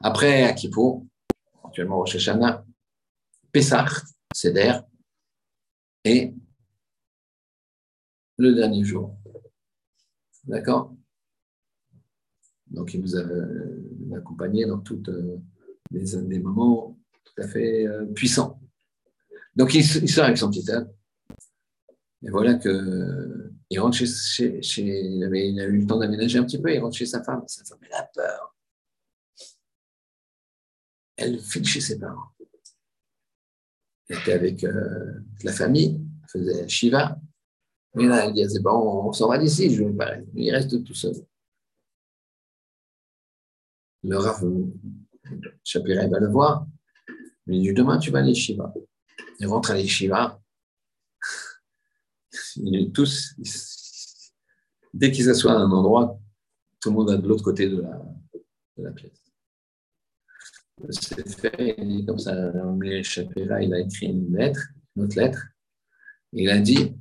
Après, 0.00 0.44
à 0.44 0.52
Kippo, 0.52 1.06
actuellement 1.64 2.00
au 2.00 2.06
Shashana, 2.06 2.64
Pessah, 3.52 3.86
Seder, 4.32 4.80
et 6.04 6.34
le 8.38 8.54
dernier 8.54 8.84
jour. 8.84 9.16
D'accord? 10.44 10.94
Donc, 12.70 12.94
il 12.94 13.00
nous 13.00 13.16
a 13.16 13.20
euh, 13.20 14.16
accompagnés 14.16 14.66
dans 14.66 14.78
tous 14.78 15.02
euh, 15.08 15.38
des, 15.90 16.38
moments 16.38 16.98
tout 17.24 17.42
à 17.42 17.48
fait 17.48 17.86
euh, 17.86 18.06
puissants. 18.06 18.60
Donc, 19.56 19.74
il, 19.74 19.84
sort 19.84 20.26
avec 20.26 20.38
son 20.38 20.50
petit. 20.50 20.64
Et 22.22 22.30
voilà 22.30 22.54
que 22.54 23.52
il 23.70 23.78
rentre 23.80 23.96
chez, 23.96 24.62
chez, 24.62 24.82
il, 24.82 25.22
avait, 25.24 25.50
il, 25.50 25.60
a 25.60 25.64
eu 25.64 25.78
le 25.78 25.86
temps 25.86 25.98
d'aménager 25.98 26.38
un 26.38 26.44
petit 26.44 26.60
peu, 26.60 26.72
il 26.72 26.80
rentre 26.80 26.96
chez 26.96 27.06
sa 27.06 27.22
femme. 27.22 27.44
Sa 27.46 27.64
femme, 27.64 27.78
elle 27.82 27.92
a 27.92 28.10
peur. 28.14 28.56
Elle 31.16 31.38
file 31.38 31.64
chez 31.64 31.80
ses 31.80 31.98
parents. 31.98 32.30
Elle 34.08 34.18
était 34.18 34.32
avec 34.32 34.66
la 35.44 35.52
famille, 35.52 36.00
elle 36.22 36.28
faisait 36.28 36.68
Shiva. 36.68 37.20
Et 37.98 38.06
là, 38.06 38.26
elle 38.26 38.32
dit, 38.32 38.44
c'est 38.48 38.62
bon, 38.62 39.08
on, 39.08 39.12
s'en 39.12 39.28
va 39.28 39.38
d'ici, 39.38 39.74
je 39.74 39.84
vais 39.84 40.24
Il 40.34 40.54
reste 40.54 40.82
tout 40.84 40.94
seul. 40.94 41.14
Le 44.04 44.16
Rav 44.16 44.44
Shapira, 45.64 46.06
va 46.06 46.20
le 46.20 46.28
voir. 46.28 46.66
Il 47.46 47.62
dit, 47.62 47.72
demain, 47.72 47.98
tu 47.98 48.10
vas 48.10 48.20
à 48.20 48.22
l'Eshiva. 48.22 48.72
Il 49.40 49.46
rentre 49.46 49.72
à 49.72 49.74
l'Eshiva. 49.74 50.40
Tous, 52.92 53.34
dès 54.92 55.10
qu'ils 55.10 55.24
s'assoient 55.24 55.52
à 55.52 55.56
un 55.56 55.70
endroit, 55.70 56.18
tout 56.80 56.90
le 56.90 56.96
monde 56.96 57.10
est 57.10 57.18
de 57.18 57.28
l'autre 57.28 57.44
côté 57.44 57.68
de 57.68 57.84
la, 58.76 58.92
pièce. 58.92 59.24
C'est 60.90 61.28
fait, 61.28 61.76
comme 62.06 62.18
ça, 62.18 62.52
Shapira, 63.02 63.62
il 63.62 63.74
a 63.74 63.80
écrit 63.80 64.06
une 64.06 64.36
lettre, 64.36 64.60
une 64.94 65.04
autre 65.04 65.16
lettre. 65.16 65.48
Il 66.32 66.48
a 66.50 66.58
dit, 66.58 66.94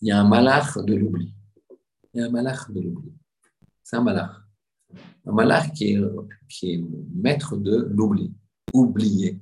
il 0.00 0.08
y 0.08 0.10
a 0.10 0.20
un 0.20 0.28
malach 0.28 0.78
de 0.78 0.94
l'oubli. 0.94 1.34
Il 2.12 2.20
y 2.20 2.22
a 2.22 2.26
un 2.26 2.30
malach 2.30 2.70
de 2.70 2.80
l'oubli. 2.80 3.12
C'est 3.82 3.96
un 3.96 4.02
malach. 4.02 4.32
Un 5.26 5.32
malach 5.32 5.72
qui 5.72 5.92
est, 5.92 6.00
qui 6.48 6.72
est 6.72 6.84
maître 7.14 7.56
de 7.56 7.88
l'oubli, 7.90 8.34
oublier. 8.72 9.40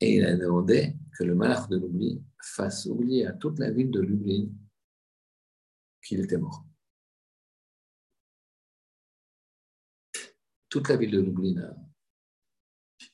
Et 0.00 0.16
il 0.16 0.24
a 0.24 0.36
demandé 0.36 0.96
que 1.16 1.24
le 1.24 1.34
malach 1.34 1.68
de 1.68 1.76
l'oubli 1.76 2.22
fasse 2.42 2.86
oublier 2.86 3.26
à 3.26 3.32
toute 3.32 3.58
la 3.58 3.70
ville 3.70 3.90
de 3.90 4.00
Lublin 4.00 4.48
qu'il 6.02 6.20
était 6.20 6.38
mort. 6.38 6.64
Toute 10.68 10.88
la 10.88 10.96
ville 10.96 11.10
de 11.10 11.20
Lublin 11.20 11.62
a 11.62 11.76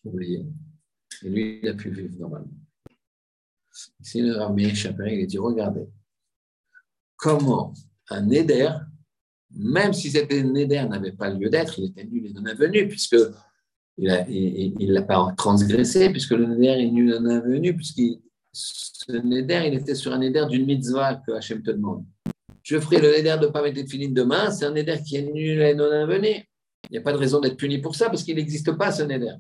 oublié. 0.05 0.47
Et 1.23 1.29
lui, 1.29 1.61
il 1.63 1.69
a 1.69 1.75
pu 1.75 1.91
vivre 1.91 2.17
normalement. 2.19 2.53
Ici, 4.01 4.23
le 4.23 4.37
Rabbi 4.37 4.75
Chaperin, 4.75 5.11
il 5.11 5.25
a 5.25 5.27
dit, 5.27 5.39
regardez, 5.39 5.89
comment 7.17 7.75
un 8.11 8.31
éder, 8.31 8.71
même 9.51 9.93
si 9.93 10.11
cet 10.11 10.33
éder 10.33 10.85
n'avait 10.89 11.13
pas 11.13 11.31
lieu 11.31 11.51
d'être, 11.51 11.79
il 11.79 11.87
était 11.87 12.05
nul 12.05 12.27
et 12.27 12.33
non 12.33 12.47
avenu, 12.47 12.89
puisque 12.89 13.17
il 13.99 14.93
l'a 14.93 15.03
pas 15.03 15.33
transgressé, 15.37 16.11
puisque 16.11 16.31
le 16.31 16.47
néder 16.47 16.83
est 16.85 16.91
nul 16.91 17.19
non 17.21 17.31
avenu, 17.31 17.75
puisque 17.75 18.03
ce 18.53 19.13
néder, 19.13 19.65
il 19.67 19.75
était 19.75 19.95
sur 19.95 20.13
un 20.13 20.19
néder 20.19 20.45
d'une 20.49 20.67
mitzvah 20.67 21.17
que 21.17 21.33
Hachem 21.33 21.63
te 21.63 21.71
demande. 21.71 22.05
Je 22.63 22.79
ferai 22.79 23.01
le 23.01 23.11
néder 23.11 23.37
de 23.41 23.47
ne 23.47 23.51
pas 23.51 23.63
mettre 23.63 23.83
de 23.83 23.89
filines 23.89 24.15
demain, 24.15 24.51
c'est 24.51 24.67
un 24.67 24.73
néder 24.73 24.99
qui 25.05 25.17
est 25.17 25.23
nul 25.23 25.61
et 25.61 25.75
non 25.75 25.91
avenu. 25.91 26.29
Il 26.29 26.93
n'y 26.93 26.99
a 26.99 27.01
pas 27.01 27.13
de 27.13 27.19
raison 27.19 27.41
d'être 27.41 27.57
puni 27.57 27.79
pour 27.79 27.97
ça, 27.97 28.07
parce 28.09 28.23
qu'il 28.23 28.37
n'existe 28.37 28.73
pas 28.73 28.93
ce 28.93 29.03
néder. 29.03 29.35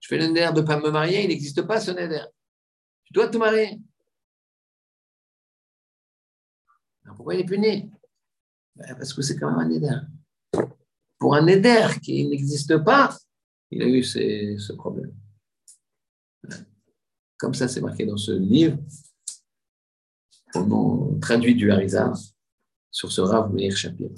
Je 0.00 0.08
fais 0.08 0.18
le 0.18 0.26
néder 0.26 0.48
de 0.54 0.60
ne 0.60 0.66
pas 0.66 0.78
me 0.78 0.90
marier, 0.90 1.24
il 1.24 1.28
n'existe 1.28 1.62
pas 1.62 1.80
ce 1.80 1.90
néder. 1.90 2.22
Tu 3.04 3.12
dois 3.12 3.28
te 3.28 3.36
marier. 3.36 3.80
pourquoi 7.16 7.34
il 7.34 7.40
est 7.40 7.44
puni? 7.44 7.90
Ben, 8.76 8.94
Parce 8.96 9.14
que 9.14 9.22
c'est 9.22 9.38
quand 9.38 9.50
même 9.50 9.58
un 9.58 9.68
néder. 9.68 9.96
Pour 11.18 11.34
un 11.34 11.42
néder 11.42 11.88
qui 12.02 12.26
n'existe 12.26 12.78
pas, 12.78 13.16
il 13.70 13.82
a 13.82 13.86
eu 13.86 14.02
ce 14.02 14.72
problème. 14.72 15.14
Comme 17.38 17.54
ça, 17.54 17.68
c'est 17.68 17.80
marqué 17.80 18.06
dans 18.06 18.16
ce 18.16 18.32
livre, 18.32 18.78
au 20.54 20.64
nom 20.64 21.18
traduit 21.20 21.54
du 21.54 21.70
Harizah, 21.70 22.12
sur 22.90 23.12
ce 23.12 23.20
Rav 23.20 23.52
Meir 23.52 23.76
Shapir. 23.76 24.10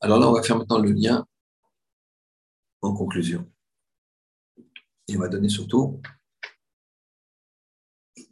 Alors 0.00 0.18
là, 0.18 0.28
on 0.28 0.32
va 0.32 0.42
faire 0.42 0.56
maintenant 0.56 0.78
le 0.78 0.92
lien 0.92 1.26
en 2.82 2.94
conclusion. 2.94 3.50
Et 5.08 5.16
on 5.16 5.20
va 5.20 5.28
donner 5.28 5.48
surtout 5.48 6.00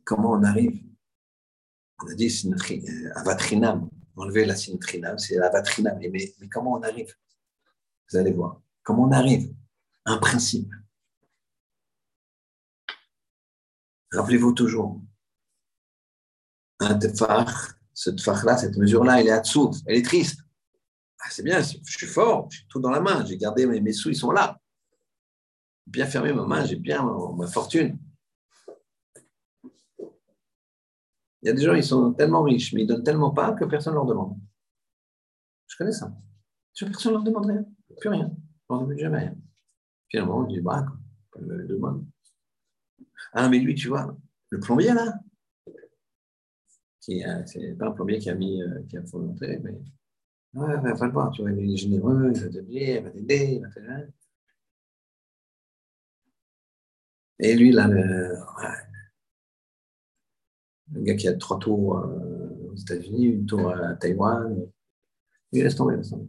comment 0.05 0.33
on 0.33 0.43
arrive. 0.43 0.83
On 2.03 2.09
a 2.09 2.15
dit 2.15 2.31
avatrinam, 3.15 3.89
enlever 4.17 4.45
la 4.45 4.57
sinatrinam, 4.57 5.19
c'est 5.19 5.39
avatrinam. 5.39 5.99
Mais, 5.99 6.35
mais 6.41 6.49
comment 6.49 6.73
on 6.73 6.83
arrive? 6.83 7.15
Vous 8.11 8.19
allez 8.19 8.33
voir. 8.33 8.61
Comment 8.83 9.05
on 9.05 9.13
arrive? 9.13 9.53
Un 10.05 10.19
principe. 10.19 10.73
Rappelez-vous 14.13 14.53
toujours, 14.53 15.01
un 16.79 16.95
tefar, 16.95 17.75
ce 17.93 18.11
tefar-là, 18.11 18.57
cette 18.57 18.77
mesure-là, 18.77 19.21
elle 19.21 19.27
est 19.27 19.33
à-dessous, 19.33 19.73
elle 19.85 19.97
est 19.97 20.05
triste. 20.05 20.41
Ah, 21.21 21.29
c'est 21.31 21.43
bien, 21.43 21.61
je 21.61 21.77
suis 21.85 22.07
fort, 22.07 22.49
j'ai 22.51 22.63
tout 22.69 22.81
dans 22.81 22.91
la 22.91 23.01
main, 23.01 23.25
j'ai 23.27 23.37
gardé 23.37 23.67
mes, 23.67 23.93
sous, 23.93 24.11
ils 24.11 24.17
sont 24.17 24.31
là. 24.31 24.61
Bien 25.87 26.07
fermé 26.07 26.33
ma 26.33 26.47
main, 26.47 26.65
j'ai 26.65 26.77
bien 26.77 27.05
ma 27.37 27.47
fortune. 27.47 27.99
Il 31.43 31.47
y 31.47 31.51
a 31.51 31.53
des 31.53 31.63
gens, 31.63 31.75
ils 31.75 31.85
sont 31.85 32.13
tellement 32.13 32.43
riches, 32.43 32.73
mais 32.73 32.83
ils 32.83 32.87
donnent 32.87 33.03
tellement 33.03 33.31
pas 33.31 33.53
que 33.53 33.65
personne 33.65 33.93
ne 33.93 33.99
leur 33.99 34.07
demande. 34.07 34.37
Je 35.67 35.77
connais 35.77 35.93
ça. 35.93 36.13
Personne 36.79 37.13
ne 37.13 37.17
leur 37.17 37.25
demande 37.25 37.47
rien, 37.47 37.65
plus 38.01 38.09
rien. 38.09 38.31
On 38.69 38.77
ne 38.77 38.81
demande 38.83 38.99
jamais 38.99 39.19
rien. 39.19 39.37
Finalement, 40.09 40.39
on 40.39 40.45
dit, 40.45 40.61
bah, 40.61 40.87
on 41.37 41.43
me 41.43 41.67
demande. 41.67 42.07
Ah, 43.33 43.49
mais 43.49 43.59
lui, 43.59 43.75
tu 43.75 43.89
vois, 43.89 44.17
le 44.51 44.61
plombier 44.61 44.93
là, 44.93 45.19
qui 47.01 47.23
c'est 47.47 47.75
pas 47.79 47.89
un 47.89 47.93
plombier 47.93 48.19
qui 48.19 48.31
a 48.31 48.35
mis, 48.35 48.63
euh, 48.63 48.83
qui 48.89 48.97
a 48.97 49.01
volonté, 49.01 49.59
mais 49.63 49.79
Ouais, 50.57 50.75
il 50.75 50.81
va 50.81 51.07
le 51.07 51.13
voir, 51.13 51.31
tu 51.33 51.43
vois, 51.43 51.53
il 51.53 51.71
est 51.75 51.77
généreux, 51.77 52.33
il 52.35 52.41
va 52.41 52.49
t'aider, 52.49 52.97
il 52.99 53.03
va 53.03 53.11
t'aider, 53.11 53.53
il 53.57 53.61
va 53.63 53.69
t'aider. 53.69 54.07
Et 57.39 57.55
lui, 57.55 57.73
là, 57.73 57.87
le, 57.89 58.35
gars 60.89 61.15
qui 61.15 61.29
a 61.29 61.35
trois 61.35 61.59
tours 61.59 61.99
euh, 61.99 62.71
aux 62.73 62.77
États-Unis, 62.77 63.27
une 63.27 63.47
tour 63.47 63.71
à 63.71 63.95
Taïwan, 63.95 64.67
il 65.53 65.63
laisse 65.63 65.77
tomber, 65.77 65.97
laisse 65.97 66.11
tomber. 66.11 66.29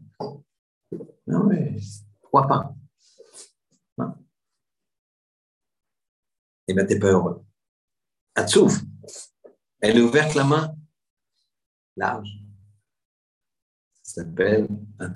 Non, 1.28 1.44
mais 1.46 1.76
trois 2.22 2.48
pas. 2.48 2.76
Non. 3.98 4.14
Et 6.68 6.74
bien, 6.74 6.86
t'es 6.86 7.00
pas 7.00 7.12
heureux. 7.12 7.44
Atsouf, 8.36 8.82
elle 9.82 9.98
est 9.98 10.02
ouverte 10.02 10.36
la 10.36 10.44
main, 10.44 10.76
large 11.96 12.38
s'appelle 14.18 14.68
un 15.00 15.14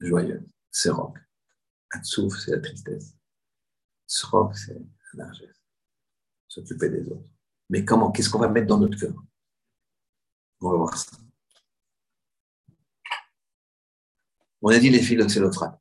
joyeux. 0.00 0.46
Serok. 0.70 1.18
Atsouf, 1.90 2.38
c'est 2.38 2.50
la 2.50 2.60
tristesse. 2.60 3.16
Serok, 4.06 4.54
c'est 4.56 4.78
la 5.14 5.24
largesse. 5.24 5.57
S'occuper 6.48 6.88
des 6.88 7.06
autres. 7.08 7.28
Mais 7.70 7.84
comment 7.84 8.10
Qu'est-ce 8.10 8.30
qu'on 8.30 8.38
va 8.38 8.48
mettre 8.48 8.66
dans 8.66 8.78
notre 8.78 8.98
cœur? 8.98 9.14
On 10.60 10.70
va 10.70 10.76
voir 10.76 10.96
ça. 10.96 11.16
On 14.62 14.70
a 14.70 14.78
dit 14.78 14.90
les 14.90 15.00
filles 15.00 15.18
de 15.18 15.28
Tselophrate. 15.28 15.78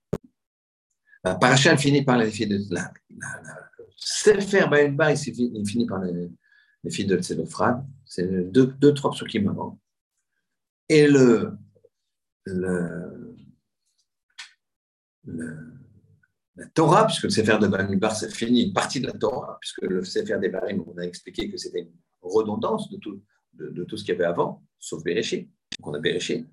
La 1.23 1.35
finit 1.77 2.03
par 2.03 2.17
les 2.17 2.29
filles 2.29 2.47
de. 2.47 2.59
La, 2.69 2.93
la, 3.09 3.41
la, 3.41 3.67
Sefer 3.95 4.67
il 4.69 5.67
finit 5.67 5.87
par 5.87 5.99
les, 6.01 6.29
filles 6.89 7.05
de. 7.05 7.19
C'est 8.05 8.51
deux, 8.51 8.67
deux, 8.67 8.93
trois 8.93 9.11
qui 9.11 9.39
m'avancent. 9.39 9.77
Et 10.89 11.07
le, 11.07 11.57
le, 12.45 13.37
la 16.57 16.67
Torah, 16.67 17.05
puisque 17.05 17.23
le 17.23 17.29
Sefer 17.29 17.57
de 17.59 17.67
Bamidbar, 17.67 18.15
c'est 18.15 18.33
fini, 18.33 18.63
une 18.63 18.73
partie 18.73 18.99
de 18.99 19.07
la 19.07 19.13
Torah, 19.13 19.57
puisque 19.61 19.81
le 19.83 20.03
Sefer 20.03 20.39
des 20.39 20.49
Barim, 20.49 20.83
on 20.87 20.97
a 20.97 21.03
expliqué 21.03 21.49
que 21.49 21.57
c'était 21.57 21.81
une 21.81 21.93
redondance 22.21 22.89
de 22.89 22.97
tout, 22.97 23.21
de, 23.53 23.83
tout 23.83 23.97
ce 23.97 24.03
qu'il 24.03 24.13
y 24.13 24.17
avait 24.17 24.25
avant, 24.25 24.63
sauf 24.79 25.03
Bereshit. 25.03 25.49
Donc 25.77 25.87
on 25.87 25.93
a 25.93 25.99
Bereshit. 25.99 26.47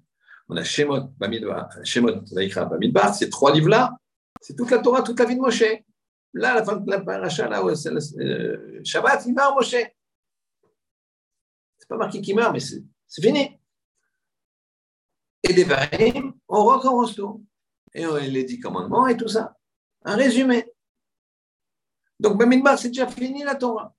On 0.49 0.57
a 0.57 0.63
Shemot, 0.63 1.09
Bamidbar, 1.19 1.71
Shemot, 1.83 2.21
Bamidbar, 2.71 3.15
ces 3.15 3.31
trois 3.31 3.53
livres-là, 3.53 3.97
c'est 4.41 4.55
toute 4.55 4.71
la 4.71 4.79
Torah, 4.79 5.03
toute 5.03 5.19
la 5.19 5.25
vie 5.25 5.37
de 5.37 5.41
Moshe. 5.41 5.65
Là, 6.35 6.53
à 6.53 6.55
la 6.57 6.65
fin 6.65 6.77
de 6.77 6.91
la 6.91 7.01
paracha, 7.01 7.49
là, 7.49 7.63
c'est 7.75 7.91
le 7.91 8.81
Shabbat, 8.85 9.25
il 9.27 9.35
meurt 9.35 9.55
Moshe. 9.55 9.77
C'est 11.79 11.89
pas 11.89 11.97
marqué 11.97 12.21
qu'il 12.21 12.37
meurt, 12.37 12.53
mais 12.53 12.61
c'est 12.61 13.23
fini 13.23 13.59
et 15.45 15.53
des 15.53 15.65
Barim, 15.65 16.33
on 16.49 16.65
recommence 16.65 17.15
tout. 17.15 17.45
Et 17.93 18.07
on 18.07 18.17
les 18.17 18.45
dix 18.45 18.59
commandements 18.59 19.07
et 19.07 19.17
tout 19.17 19.29
ça. 19.29 19.55
Un 20.05 20.17
résumé. 20.17 20.67
Donc, 22.21 22.39
Bamidbar, 22.39 22.79
c'est 22.79 22.89
déjà 22.89 23.09
fini 23.09 23.43
la 23.43 23.55
Torah. 23.55 23.95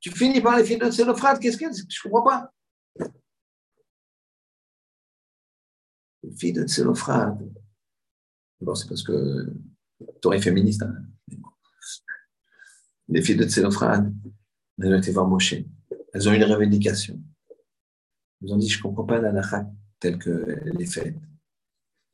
Tu 0.00 0.10
finis 0.10 0.40
par 0.40 0.56
les 0.56 0.64
filles 0.64 0.78
de 0.78 0.90
Sélophrat, 0.90 1.38
qu'est-ce 1.38 1.56
que 1.56 1.66
Je 1.66 1.82
ne 1.82 2.10
comprends 2.10 2.22
pas. 2.22 2.52
Les 6.22 6.36
filles 6.36 6.52
de 6.52 6.66
Sélophrat. 6.66 7.38
Bon, 8.60 8.74
c'est 8.74 8.88
parce 8.88 9.02
que 9.02 9.52
Torah 10.20 10.36
est 10.36 10.42
féministe. 10.42 10.82
Hein. 10.82 10.94
Les 13.08 13.22
filles 13.22 13.36
de 13.36 13.48
Sélophrat, 13.48 14.04
elles 14.78 14.94
ont 14.94 14.98
été 14.98 15.12
voir 15.12 15.26
Moshe. 15.26 15.54
Elles 16.12 16.28
ont 16.28 16.32
eu 16.32 16.36
une 16.36 16.44
revendication. 16.44 17.20
Elles 18.42 18.52
ont 18.52 18.56
dit 18.56 18.68
Je 18.68 18.78
ne 18.78 18.82
comprends 18.82 19.04
pas 19.04 19.18
la 19.20 19.32
telle 19.98 20.18
qu'elle 20.18 20.80
est 20.80 20.92
faite. 20.92 21.16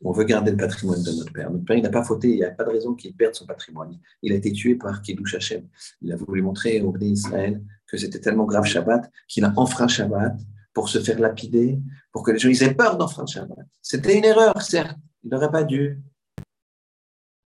On 0.03 0.13
veut 0.13 0.25
garder 0.25 0.51
le 0.51 0.57
patrimoine 0.57 1.03
de 1.03 1.11
notre 1.11 1.33
père. 1.33 1.51
Notre 1.51 1.65
père, 1.65 1.77
il 1.77 1.83
n'a 1.83 1.91
pas 1.91 2.05
fauté, 2.05 2.31
il 2.31 2.37
n'y 2.37 2.45
a 2.45 2.51
pas 2.51 2.65
de 2.65 2.71
raison 2.71 2.95
qu'il 2.95 3.15
perde 3.15 3.35
son 3.35 3.47
patrimoine. 3.47 3.99
Il 4.23 4.33
a 4.33 4.37
été 4.37 4.53
tué 4.53 4.75
par 4.75 5.01
Kiddush 5.01 5.35
Hashem. 5.35 5.67
Il 6.03 6.13
a 6.13 6.17
voulu 6.17 6.43
montrer 6.43 6.81
au 6.83 6.93
Bnei 6.93 7.11
Israël 7.11 7.63
que 7.87 7.97
c'était 7.97 8.21
tellement 8.21 8.45
grave 8.45 8.65
Shabbat 8.65 9.11
qu'il 9.27 9.45
a 9.45 9.53
enfreint 9.57 9.89
Shabbat 9.89 10.39
pour 10.75 10.91
se 10.91 11.01
faire 11.01 11.19
lapider, 11.19 11.81
pour 12.13 12.23
que 12.23 12.31
les 12.31 12.39
gens 12.39 12.51
aient 12.51 12.75
peur 12.75 12.99
d'enfreindre 12.99 13.31
Shabbat. 13.31 13.67
C'était 13.81 14.19
une 14.19 14.25
erreur, 14.25 14.61
certes. 14.61 14.99
Il 15.25 15.31
n'aurait 15.31 15.51
pas 15.51 15.65
dû. 15.65 16.03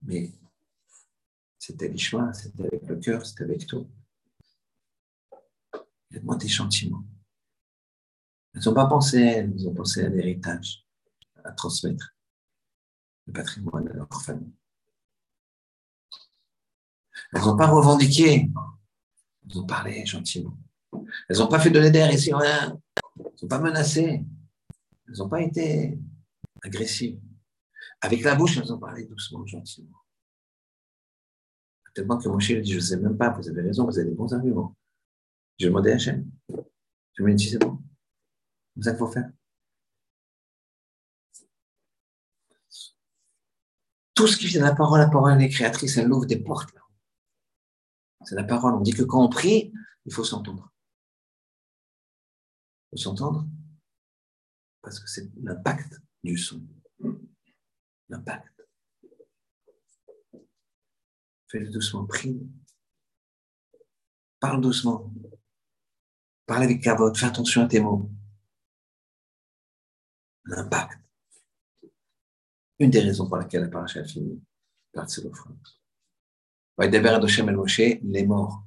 Mais 0.01 0.31
c'était 1.59 1.87
l'Ishma, 1.87 2.33
c'était 2.33 2.65
avec 2.65 2.87
le 2.87 2.95
cœur, 2.95 3.23
c'était 3.25 3.43
avec 3.43 3.67
tout. 3.67 3.87
Il 6.09 6.17
a 6.17 6.19
demandé 6.19 6.47
gentiment. 6.47 7.03
Elles 8.55 8.63
n'ont 8.65 8.73
pas 8.73 8.87
pensé 8.87 9.21
à 9.21 9.31
elles, 9.37 9.53
elles 9.53 9.67
ont 9.67 9.75
pensé 9.75 10.03
à 10.03 10.09
l'héritage, 10.09 10.83
à 11.43 11.51
transmettre 11.51 12.15
le 13.29 13.33
patrimoine 13.33 13.87
à 13.87 13.93
leur 13.93 14.21
famille. 14.21 14.53
Elles 17.33 17.41
n'ont 17.41 17.57
pas 17.57 17.67
revendiqué, 17.67 18.49
elles 19.45 19.59
ont 19.59 19.65
parlé 19.65 20.05
gentiment. 20.05 20.57
Elles 21.29 21.37
n'ont 21.37 21.47
pas 21.47 21.59
fait 21.59 21.69
de 21.69 21.79
l'aide 21.79 21.95
ici, 22.13 22.33
rien. 22.33 22.79
Elles 23.19 23.31
n'ont 23.41 23.47
pas 23.47 23.59
menacé. 23.59 24.23
Elles 25.07 25.17
n'ont 25.17 25.29
pas 25.29 25.41
été 25.41 25.97
agressives. 26.63 27.19
Avec 28.01 28.23
la 28.23 28.35
bouche, 28.35 28.57
elles 28.57 28.73
ont 28.73 28.79
parlé 28.79 29.05
doucement, 29.05 29.45
gentiment. 29.45 29.97
Tellement 31.93 32.17
que 32.17 32.29
Moshe 32.29 32.49
lui 32.49 32.61
dit, 32.61 32.71
je 32.71 32.77
ne 32.77 32.81
sais 32.81 32.97
même 32.97 33.17
pas, 33.17 33.29
vous 33.29 33.47
avez 33.49 33.61
raison, 33.61 33.85
vous 33.85 33.97
avez 33.97 34.09
des 34.09 34.15
bons 34.15 34.33
arguments. 34.33 34.75
Je 35.59 35.65
vais 35.65 35.69
demander 35.69 35.91
à 35.91 35.95
Hachem. 35.95 36.29
Je 37.13 37.23
me 37.23 37.33
dis, 37.33 37.49
c'est 37.49 37.57
bon. 37.57 37.79
C'est 38.77 38.83
ça 38.83 38.91
qu'il 38.91 38.99
faut 38.99 39.07
faire. 39.07 39.29
Tout 44.19 44.27
ce 44.27 44.35
qui 44.35 44.47
vient 44.47 44.59
de 44.59 44.65
la 44.65 44.75
parole, 44.75 44.99
la 44.99 45.07
parole, 45.07 45.31
elle 45.31 45.43
est 45.43 45.49
créatrice, 45.49 45.95
elle 45.95 46.11
ouvre 46.11 46.25
des 46.25 46.43
portes. 46.43 46.75
C'est 48.25 48.35
la 48.35 48.43
parole. 48.43 48.73
On 48.73 48.81
dit 48.81 48.91
que 48.91 49.03
quand 49.03 49.23
on 49.23 49.29
prie, 49.29 49.71
il 50.05 50.13
faut 50.13 50.25
s'entendre. 50.25 50.73
Il 52.91 52.99
faut 52.99 53.03
s'entendre 53.03 53.47
parce 54.81 54.99
que 54.99 55.07
c'est 55.09 55.31
l'impact 55.41 56.01
du 56.21 56.37
son. 56.37 56.61
L'impact. 58.09 58.61
Fais-le 61.47 61.69
doucement, 61.69 62.05
prie. 62.05 62.45
Parle 64.41 64.59
doucement. 64.59 65.13
Parle 66.45 66.63
avec 66.63 66.83
cavote, 66.83 67.17
fais 67.17 67.27
attention 67.27 67.63
à 67.63 67.67
tes 67.67 67.79
mots. 67.79 68.11
L'impact. 70.43 71.08
Une 72.79 72.89
des 72.89 73.01
raisons 73.01 73.27
pour 73.27 73.37
laquelle 73.37 73.61
la 73.61 73.67
paracha 73.67 73.99
a 73.99 74.03
fini 74.05 74.41
par 74.93 75.09
cette 75.09 75.25
offrande. 75.25 75.57
les 78.03 78.25
morts. 78.25 78.63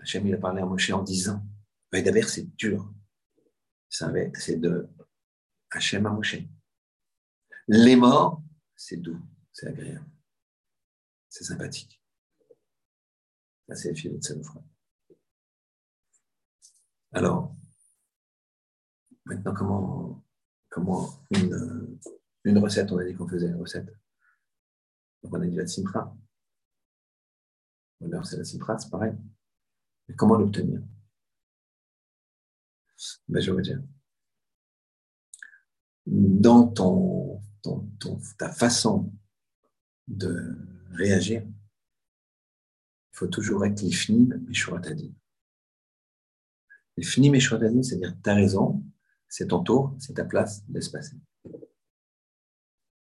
Hachem, 0.00 0.26
il 0.26 0.34
a 0.34 0.38
parlé 0.38 0.60
à 0.60 0.66
Moshe 0.66 0.90
en 0.90 1.02
disant 1.02 1.42
Vaidaber, 1.92 2.22
c'est 2.22 2.54
dur. 2.56 2.92
C'est 3.88 4.56
de 4.56 4.88
Hachem 5.70 6.06
à 6.06 6.10
Moshe. 6.10 6.36
Les 7.68 7.96
morts, 7.96 8.42
c'est 8.76 8.96
doux, 8.96 9.20
c'est 9.52 9.68
agréable, 9.68 10.10
c'est 11.28 11.44
sympathique 11.44 12.00
c'est 13.76 13.92
le 13.92 14.16
de 14.16 14.22
cette 14.22 14.42
Alors, 17.12 17.54
maintenant, 19.24 19.54
comment, 19.54 20.24
comment 20.68 21.26
une, 21.30 21.98
une 22.44 22.58
recette, 22.58 22.90
on 22.92 22.98
a 22.98 23.04
dit 23.04 23.14
qu'on 23.14 23.28
faisait 23.28 23.48
une 23.48 23.56
recette. 23.56 23.88
Donc, 25.22 25.34
on 25.34 25.40
a 25.40 25.46
dit 25.46 25.56
la 25.56 25.66
simpra. 25.66 26.16
Alors, 28.02 28.24
c'est 28.24 28.38
la 28.38 28.44
simpra, 28.44 28.78
c'est 28.78 28.90
pareil. 28.90 29.14
Mais 30.08 30.14
comment 30.14 30.36
l'obtenir? 30.36 30.82
Ben, 33.28 33.40
Je 33.40 33.52
vais 33.52 33.62
dire. 33.62 33.82
Dans 36.06 36.66
ton, 36.66 37.40
ta 38.38 38.50
façon 38.50 39.12
de 40.08 40.56
réagir, 40.92 41.42
il 41.46 43.16
faut 43.16 43.28
toujours 43.28 43.64
être 43.66 43.82
l'ifnim 43.82 44.44
et 44.48 44.54
shuratadin. 44.54 45.12
L'ifnim 46.96 47.34
et 47.34 47.40
shuratadin, 47.40 47.82
c'est-à-dire 47.82 48.16
tu 48.22 48.30
as 48.30 48.34
raison, 48.34 48.82
c'est 49.28 49.48
ton 49.48 49.62
tour, 49.62 49.94
c'est 49.98 50.14
ta 50.14 50.24
place, 50.24 50.64
laisse 50.68 50.88
passer. 50.88 51.16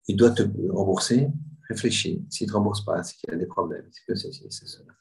Il 0.08 0.16
doit 0.18 0.32
te 0.32 0.44
rembourser, 0.70 1.28
réfléchis. 1.70 2.26
S'il 2.30 2.48
ne 2.48 2.52
te 2.52 2.58
rembourse 2.58 2.84
pas, 2.84 3.04
c'est 3.04 3.16
qu'il 3.16 3.30
y 3.32 3.34
a 3.34 3.38
des 3.38 3.46
problèmes, 3.46 3.88
c'est 3.92 4.06
que 4.06 4.16
c'est 4.16 4.32
c'est 4.32 4.68
cela. 4.68 4.94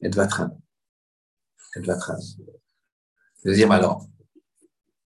Et 0.00 0.08
va 0.08 0.26
tram. 0.26 0.58
Et 1.76 1.80
va 1.80 1.96
tram. 1.96 2.18
Deuxième 3.44 3.72
alors, 3.72 4.06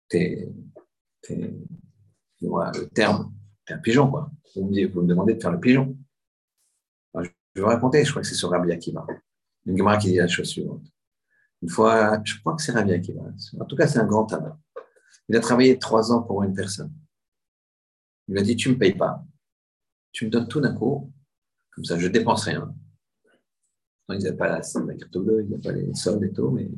t'es, 0.08 0.48
t'es, 1.22 1.54
le 2.40 2.84
terme, 2.90 3.34
t'es 3.66 3.74
un 3.74 3.78
pigeon, 3.78 4.10
quoi. 4.10 4.30
Vous 4.54 4.68
me, 4.68 5.06
demandez 5.06 5.34
de 5.34 5.40
faire 5.40 5.52
le 5.52 5.60
pigeon. 5.60 5.96
Je 7.14 7.62
vais 7.62 7.66
raconter, 7.66 8.04
je 8.04 8.10
crois 8.10 8.22
que 8.22 8.28
c'est 8.28 8.34
sur 8.34 8.50
Rabbi 8.50 8.70
Akiva. 8.70 9.04
Une 9.66 9.76
Gemara 9.76 9.96
qui 9.96 10.08
dit 10.08 10.16
la 10.16 10.28
chose 10.28 10.46
suivante. 10.46 10.86
Une 11.60 11.68
fois, 11.68 12.20
je 12.24 12.38
crois 12.38 12.54
que 12.54 12.62
c'est 12.62 12.72
Rabbi 12.72 12.92
Akiva. 12.92 13.22
En 13.58 13.64
tout 13.64 13.74
cas, 13.74 13.88
c'est 13.88 13.98
un 13.98 14.06
grand 14.06 14.26
tabac. 14.26 14.56
Il 15.28 15.36
a 15.36 15.40
travaillé 15.40 15.78
trois 15.78 16.12
ans 16.12 16.22
pour 16.22 16.42
une 16.44 16.54
personne. 16.54 16.92
Il 18.28 18.34
lui 18.34 18.40
a 18.40 18.42
dit 18.42 18.56
Tu 18.56 18.68
ne 18.68 18.74
me 18.74 18.78
payes 18.78 18.94
pas. 18.94 19.24
Tu 20.12 20.26
me 20.26 20.30
donnes 20.30 20.48
tout 20.48 20.60
d'un 20.60 20.74
coup. 20.74 21.12
Comme 21.70 21.84
ça, 21.84 21.98
je 21.98 22.06
ne 22.06 22.12
dépense 22.12 22.44
rien. 22.44 22.74
Il 24.10 24.18
n'y 24.18 24.26
a 24.26 24.32
pas 24.32 24.48
la, 24.48 24.60
la 24.86 24.94
carte 24.94 25.18
bleue, 25.18 25.42
il 25.42 25.48
n'y 25.48 25.54
a 25.54 25.58
pas 25.58 25.72
les 25.72 25.92
soldes 25.94 26.24
et 26.24 26.32
tout, 26.32 26.50
mais 26.50 26.70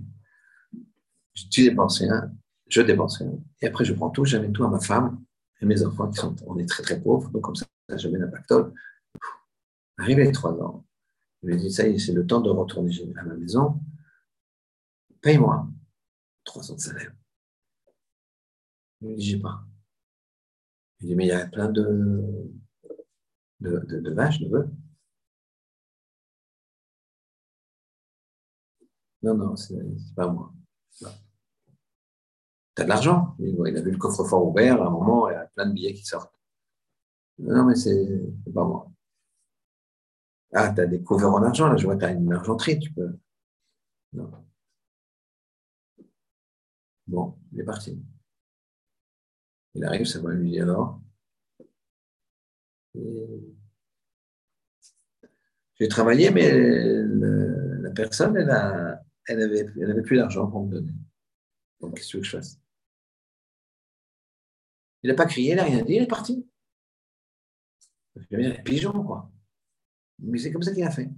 tu 1.51 1.63
dépenses 1.63 2.01
rien, 2.01 2.33
je 2.69 2.83
dépense 2.83 3.19
rien. 3.19 3.33
Et 3.63 3.69
après, 3.69 3.85
je 3.85 3.95
prends 3.95 4.11
tout, 4.11 4.25
j'amène 4.25 4.53
tout 4.53 4.65
à 4.65 4.69
ma 4.69 4.81
femme 4.81 5.23
et 5.61 5.67
mes 5.67 5.85
enfants 5.85 6.11
qui 6.11 6.19
sont, 6.19 6.35
on 6.47 6.59
est 6.59 6.67
très 6.67 6.83
très 6.83 7.01
pauvres, 7.01 7.31
donc 7.31 7.43
comme 7.43 7.55
ça, 7.55 7.67
j'amène 7.97 8.25
un 8.25 8.29
pactole. 8.29 8.73
Arrivé 9.99 10.25
les 10.25 10.33
trois 10.33 10.53
ans, 10.61 10.85
il 11.43 11.51
lui 11.51 11.57
dit, 11.57 11.71
ça 11.71 11.87
y 11.87 11.95
est, 11.95 11.99
c'est 11.99 12.13
le 12.13 12.27
temps 12.27 12.41
de 12.41 12.51
retourner 12.51 12.93
à 13.17 13.23
ma 13.23 13.35
maison. 13.35 13.81
Paye-moi 15.21 15.69
trois 16.45 16.71
ans 16.73 16.75
de 16.75 16.81
salaire. 16.81 17.13
Il 19.01 19.09
lui 19.09 19.17
dit, 19.17 19.23
j'ai 19.23 19.39
pas. 19.39 19.65
Il 21.01 21.09
dit, 21.09 21.15
mais 21.17 21.25
il 21.27 21.29
y 21.29 21.33
a 21.33 21.47
plein 21.47 21.71
de, 21.71 22.51
de, 23.61 24.11
vaches, 24.13 24.41
de 24.41 24.49
bœufs. 24.49 24.71
Non, 29.23 29.35
non, 29.35 29.57
c'est 29.57 29.79
pas 30.15 30.29
moi. 30.29 30.53
Tu 30.99 31.07
as 32.83 32.85
de 32.85 32.89
l'argent 32.89 33.35
Il 33.39 33.77
a 33.77 33.81
vu 33.83 33.91
le 33.91 33.99
coffre-fort 33.99 34.47
ouvert, 34.47 34.83
à 34.83 34.87
un 34.87 34.91
moment, 34.91 35.29
il 35.29 35.33
y 35.33 35.37
a 35.37 35.47
plein 35.55 35.67
de 35.67 35.73
billets 35.73 35.95
qui 35.95 36.05
sortent. 36.05 36.35
Non, 37.39 37.65
mais 37.65 37.75
c'est 37.75 38.07
pas 38.55 38.65
moi. 38.65 38.91
Ah, 40.53 40.73
tu 40.73 40.81
as 40.81 40.87
des 40.87 41.03
couverts 41.03 41.33
en 41.33 41.43
argent, 41.43 41.69
là, 41.69 41.77
je 41.77 41.85
vois, 41.87 41.97
tu 41.97 42.05
as 42.05 42.11
une 42.13 42.33
argenterie, 42.33 42.79
tu 42.79 42.93
peux. 42.93 43.19
Non. 44.13 44.31
Bon, 47.07 47.37
il 47.53 47.61
est 47.61 47.65
parti. 47.65 48.01
Il 49.75 49.85
arrive, 49.85 50.07
ça 50.07 50.21
va 50.21 50.33
lui 50.33 50.51
dire 50.51 50.65
alors. 50.65 51.01
J'ai 55.79 55.89
travaillé, 55.89 56.31
mais 56.31 56.51
la 56.53 57.91
personne, 57.91 58.37
elle 58.37 59.01
elle 59.27 59.91
avait 59.91 60.03
plus 60.03 60.17
d'argent 60.17 60.51
pour 60.51 60.67
me 60.67 60.73
donner. 60.73 60.93
Donc, 61.81 61.97
qu'est-ce 61.97 62.17
que 62.17 62.23
je 62.23 62.31
fasse? 62.31 62.61
Il 65.03 65.09
n'a 65.09 65.15
pas 65.15 65.27
crié, 65.27 65.53
il 65.53 65.57
n'a 65.57 65.65
rien 65.65 65.83
dit, 65.85 65.95
il 65.95 66.03
est 66.03 66.07
parti. 66.07 66.47
Il 68.31 68.41
y 68.41 68.47
a 68.47 68.51
des 68.51 68.63
pigeons, 68.63 69.05
quoi. 69.05 69.31
Mais 70.19 70.37
c'est 70.39 70.53
comme 70.53 70.63
ça 70.63 70.75
qu'il 70.75 70.83
a 70.83 70.91
fait. 70.91 71.11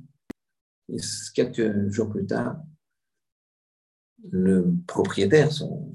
Et 0.88 0.98
quelques 1.34 1.88
jours 1.88 2.10
plus 2.10 2.26
tard, 2.26 2.62
le 4.30 4.72
propriétaire, 4.86 5.50
son 5.50 5.94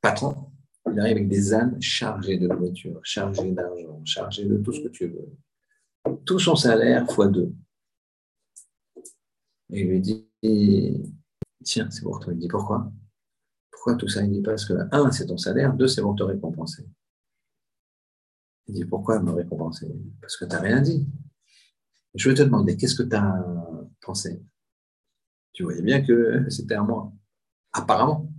patron, 0.00 0.52
il 0.92 1.00
arrive 1.00 1.16
avec 1.16 1.28
des 1.28 1.54
ânes 1.54 1.80
chargées 1.80 2.38
de 2.38 2.46
nourriture, 2.46 3.00
chargées 3.02 3.52
d'argent, 3.52 4.00
chargées 4.04 4.44
de 4.44 4.58
tout 4.58 4.72
ce 4.72 4.80
que 4.80 4.88
tu 4.88 5.08
veux. 5.08 5.32
Tout 6.24 6.38
son 6.38 6.54
salaire 6.54 7.10
fois 7.10 7.28
deux. 7.28 7.52
Et 9.70 9.80
il 9.80 9.88
lui 9.88 10.00
dit 10.00 10.28
Tiens, 11.64 11.90
c'est 11.90 12.02
pour 12.02 12.20
toi. 12.20 12.32
Il 12.32 12.38
dit 12.38 12.48
Pourquoi? 12.48 12.92
Pourquoi 13.70 13.94
tout 13.96 14.08
ça? 14.08 14.22
Il 14.22 14.30
dit 14.30 14.42
Parce 14.42 14.66
que, 14.66 14.74
un, 14.92 15.10
c'est 15.10 15.26
ton 15.26 15.38
salaire, 15.38 15.72
deux, 15.74 15.88
c'est 15.88 16.02
pour 16.02 16.14
te 16.14 16.22
récompenser. 16.22 16.86
Il 18.66 18.74
dit 18.74 18.84
Pourquoi 18.84 19.20
me 19.20 19.32
récompenser? 19.32 19.90
Parce 20.20 20.36
que 20.36 20.44
tu 20.44 20.50
n'as 20.50 20.60
rien 20.60 20.80
dit. 20.80 21.08
Je 22.14 22.28
vais 22.28 22.36
te 22.36 22.42
demander, 22.42 22.76
qu'est-ce 22.76 22.94
que 22.94 23.02
tu 23.02 23.16
as 23.16 23.44
pensé? 24.00 24.42
Tu 25.52 25.64
voyais 25.64 25.82
bien 25.82 26.04
que 26.04 26.48
c'était 26.50 26.74
à 26.74 26.82
moi, 26.82 27.12
apparemment. 27.72 28.30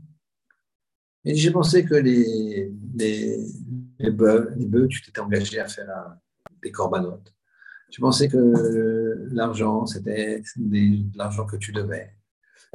Et 1.26 1.36
j'ai 1.36 1.52
pensé 1.52 1.86
que 1.86 1.96
les, 1.96 2.72
les 2.96 4.12
bœufs, 4.12 4.54
les 4.56 4.66
bœufs 4.66 4.88
tu 4.88 5.02
t'étais 5.02 5.20
engagé 5.20 5.60
à 5.60 5.68
faire 5.68 6.16
des 6.62 6.72
corbanotes. 6.72 7.34
Tu 7.90 8.02
pensais 8.02 8.28
que 8.28 9.28
l'argent, 9.32 9.86
c'était 9.86 10.42
de 10.58 11.18
l'argent 11.18 11.46
que 11.46 11.56
tu 11.58 11.72
devais. 11.72 12.16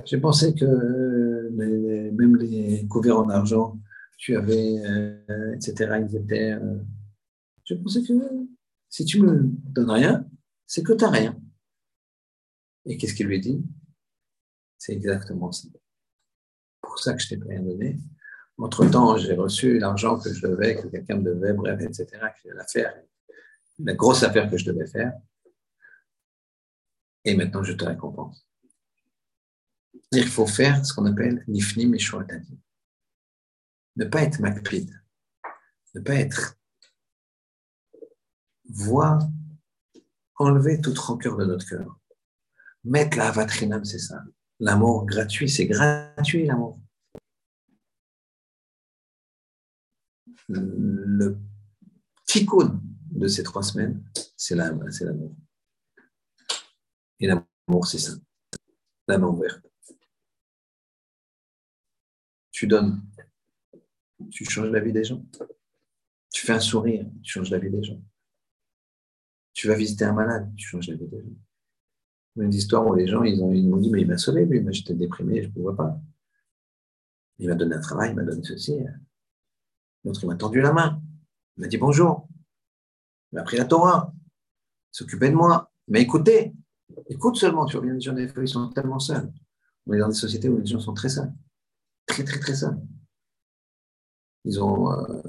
J'ai 0.05 0.19
pensé 0.19 0.55
que 0.55 1.51
même 1.51 2.37
les 2.37 2.87
couverts 2.89 3.19
en 3.19 3.29
argent, 3.29 3.79
tu 4.17 4.37
avais, 4.37 4.79
euh, 4.85 5.55
etc., 5.55 6.05
ils 6.07 6.17
étaient. 6.17 6.53
Euh, 6.53 6.79
je 7.65 7.75
pensais 7.75 8.03
que 8.03 8.13
si 8.89 9.05
tu 9.05 9.21
me 9.23 9.43
donnes 9.45 9.91
rien, 9.91 10.29
c'est 10.67 10.83
que 10.83 10.93
tu 10.93 11.05
n'as 11.05 11.11
rien. 11.11 11.41
Et 12.85 12.97
qu'est-ce 12.97 13.15
qu'il 13.15 13.27
lui 13.27 13.41
dit? 13.41 13.65
C'est 14.77 14.93
exactement 14.93 15.51
ça. 15.53 15.69
Pour 16.83 16.99
ça 16.99 17.15
que 17.15 17.23
je 17.23 17.29
t'ai 17.29 17.37
rien 17.37 17.63
donné. 17.63 17.99
Entre-temps, 18.63 19.17
j'ai 19.17 19.35
reçu 19.35 19.79
l'argent 19.79 20.19
que 20.19 20.33
je 20.33 20.47
devais, 20.47 20.77
que 20.77 20.87
quelqu'un 20.89 21.17
me 21.17 21.23
devait, 21.23 21.55
bref, 21.55 21.81
etc., 21.81 22.07
l'affaire, 22.55 22.95
la 23.79 23.95
grosse 23.95 24.23
affaire 24.23 24.51
que 24.51 24.59
je 24.59 24.67
devais 24.67 24.87
faire. 24.87 25.15
Et 27.25 27.35
maintenant, 27.35 27.63
je 27.63 27.73
te 27.73 27.85
récompense. 27.85 28.47
Il 30.13 30.29
faut 30.29 30.47
faire 30.47 30.85
ce 30.85 30.93
qu'on 30.93 31.07
appelle 31.07 31.43
nifnim 31.49 31.95
et 31.95 31.99
Ne 33.97 34.05
pas 34.05 34.23
être 34.23 34.41
makpid. 34.41 34.91
Ne 35.95 36.01
pas 36.01 36.15
être. 36.15 36.57
Voir, 38.69 39.27
enlever 40.37 40.81
toute 40.81 40.99
rancœur 40.99 41.37
de 41.39 41.47
notre 41.47 41.67
cœur. 41.67 41.99
Mettre 42.85 43.17
la 43.17 43.31
vatrinam, 43.31 43.85
c'est 43.85 43.99
ça. 43.99 44.23
L'amour 44.59 45.07
gratuit, 45.07 45.49
c'est 45.49 45.67
gratuit 45.67 46.45
l'amour. 46.45 46.79
Le 50.53 51.39
petit 52.27 52.47
de 53.13 53.29
ces 53.29 53.43
trois 53.45 53.63
semaines, 53.63 54.03
c'est 54.37 54.57
l'amour. 54.57 55.37
Et 57.21 57.27
l'amour, 57.27 57.87
c'est 57.87 57.99
ça. 57.99 58.13
La 59.07 59.19
main 59.19 59.29
ouverte. 59.29 59.65
Tu 62.51 62.67
donnes. 62.67 63.01
Tu 64.31 64.45
changes 64.45 64.71
la 64.71 64.81
vie 64.81 64.93
des 64.93 65.05
gens. 65.05 65.25
Tu 66.33 66.47
fais 66.47 66.53
un 66.53 66.61
sourire, 66.61 67.07
tu 67.23 67.33
changes 67.33 67.51
la 67.51 67.59
vie 67.59 67.71
des 67.71 67.83
gens. 67.83 68.03
Tu 69.53 69.69
vas 69.69 69.75
visiter 69.77 70.05
un 70.05 70.13
malade, 70.13 70.53
tu 70.57 70.67
changes 70.67 70.89
la 70.89 70.97
vie 70.97 71.07
des 71.07 71.21
gens. 71.21 71.37
Une 72.37 72.55
histoire 72.55 72.87
où 72.87 72.95
les 72.95 73.07
gens, 73.07 73.23
ils, 73.23 73.43
ont, 73.43 73.53
ils 73.53 73.69
m'ont 73.69 73.77
dit, 73.77 73.91
mais 73.91 74.03
il 74.03 74.07
m'a 74.07 74.19
sauvé, 74.19 74.47
lui, 74.47 74.65
j'étais 74.73 74.95
déprimé, 74.95 75.43
je 75.43 75.49
ne 75.49 75.53
pouvais 75.53 75.77
pas. 75.77 76.01
Il 77.39 77.49
m'a 77.49 77.55
donné 77.55 77.75
un 77.75 77.81
travail, 77.81 78.11
il 78.11 78.17
m'a 78.17 78.23
donné 78.23 78.43
ceci. 78.45 78.75
L'autre, 80.05 80.21
il 80.23 80.27
m'a 80.27 80.37
tendu 80.37 80.61
la 80.61 80.73
main. 80.73 81.03
Il 81.57 81.63
m'a 81.63 81.69
dit 81.69 81.79
bonjour. 81.79 82.29
Il 83.33 83.37
m'a 83.37 83.43
pris 83.43 83.57
la 83.57 83.65
Torah. 83.65 84.13
Il 84.15 84.97
s'occupait 84.97 85.31
de 85.31 85.35
moi. 85.35 85.71
Il 85.89 85.93
m'a 85.93 86.01
écouté. 86.01 86.53
Écoute 87.09 87.37
seulement, 87.37 87.67
tu 87.67 87.81
bien, 87.81 87.95
les 87.95 88.01
gens, 88.01 88.13
des 88.13 88.31
ils 88.37 88.49
sont 88.49 88.69
tellement 88.71 88.99
seuls. 88.99 89.33
On 89.87 89.93
est 89.93 89.99
dans 89.99 90.09
des 90.09 90.15
sociétés 90.15 90.49
où 90.49 90.59
les 90.59 90.67
gens 90.67 90.81
sont 90.81 90.95
très 90.95 91.09
seuls. 91.09 91.33
Très, 92.07 92.25
très, 92.25 92.39
très 92.39 92.55
seuls. 92.55 92.79
Ils 94.45 94.61
ont 94.63 94.93
euh, 94.93 95.23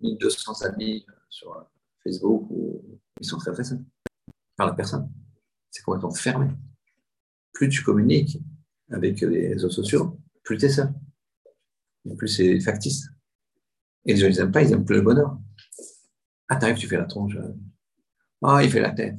1200 0.00 0.62
amis 0.62 1.06
sur 1.30 1.66
Facebook 2.02 2.46
ou 2.50 3.00
ils 3.20 3.26
sont 3.26 3.38
très, 3.38 3.52
très 3.52 3.64
seuls. 3.64 3.84
Par 4.56 4.66
la 4.66 4.74
personne. 4.74 5.10
C'est 5.70 5.82
complètement 5.82 6.12
fermé. 6.12 6.48
Plus 7.52 7.68
tu 7.68 7.82
communiques 7.82 8.38
avec 8.90 9.20
les 9.20 9.48
réseaux 9.48 9.70
sociaux, 9.70 10.20
plus 10.42 10.58
tu 10.58 10.66
es 10.66 10.68
seul. 10.68 10.92
plus 12.16 12.28
c'est 12.28 12.60
factice. 12.60 13.08
Et 14.06 14.14
les 14.14 14.20
gens, 14.20 14.28
ils 14.28 14.36
n'aiment 14.36 14.52
pas, 14.52 14.62
ils 14.62 14.70
n'aiment 14.70 14.84
plus 14.84 14.96
le 14.96 15.02
bonheur. 15.02 15.38
Ah, 16.48 16.56
t'arrives, 16.56 16.76
tu 16.76 16.86
fais 16.86 16.96
la 16.96 17.06
tronche. 17.06 17.36
Ah, 18.42 18.62
il 18.62 18.70
fait 18.70 18.80
la 18.80 18.90
tête. 18.90 19.16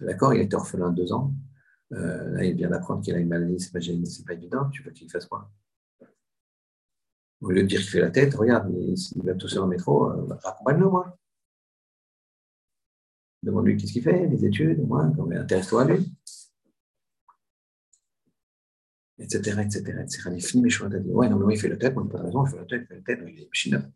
D'accord, 0.00 0.34
il 0.34 0.42
était 0.42 0.54
orphelin 0.54 0.90
deux 0.90 1.12
ans. 1.12 1.34
Euh, 1.92 2.30
là, 2.30 2.44
il 2.44 2.54
vient 2.54 2.70
d'apprendre 2.70 3.02
qu'il 3.02 3.14
a 3.14 3.18
une 3.18 3.28
maladie, 3.28 3.58
c'est 3.58 3.72
pas, 3.72 3.80
pas 4.26 4.34
évident. 4.34 4.68
Tu 4.70 4.82
veux 4.82 4.90
qu'il 4.90 5.10
fasse 5.10 5.26
quoi? 5.26 5.50
Au 7.40 7.50
lieu 7.50 7.62
de 7.62 7.66
dire 7.66 7.80
qu'il 7.80 7.90
fait 7.90 8.00
la 8.00 8.10
tête, 8.10 8.34
regarde, 8.34 8.72
il, 8.72 9.22
va 9.22 9.34
tout 9.34 9.48
seul 9.48 9.62
en 9.62 9.66
métro, 9.66 10.10
euh, 10.10 10.34
accompagne-le, 10.44 10.88
moi. 10.88 11.18
Demande-lui 13.42 13.76
qu'est-ce 13.76 13.92
qu'il 13.92 14.02
fait, 14.02 14.26
les 14.28 14.44
études, 14.46 14.86
moi, 14.86 15.10
intéresse-toi 15.32 15.82
à 15.82 15.84
lui. 15.84 16.16
Etc., 19.18 19.38
etc., 19.60 19.78
etc. 20.00 20.30
Il 20.34 20.42
finit 20.42 20.62
mes 20.62 20.70
choix. 20.70 20.88
Ouais, 20.88 21.28
non, 21.28 21.38
mais 21.38 21.44
oui, 21.44 21.54
il 21.54 21.60
fait 21.60 21.68
la 21.68 21.76
tête, 21.76 21.94
moi, 21.94 22.04
il 22.04 22.12
n'a 22.12 22.18
pas 22.18 22.24
raison, 22.24 22.46
il 22.46 22.50
fait 22.50 22.56
la 22.56 22.64
tête, 22.64 22.82
il 22.82 22.86
fait 22.86 22.94
la 22.94 23.02
tête, 23.02 23.20
il 23.28 23.40
est 23.42 23.46
machine 23.46 23.92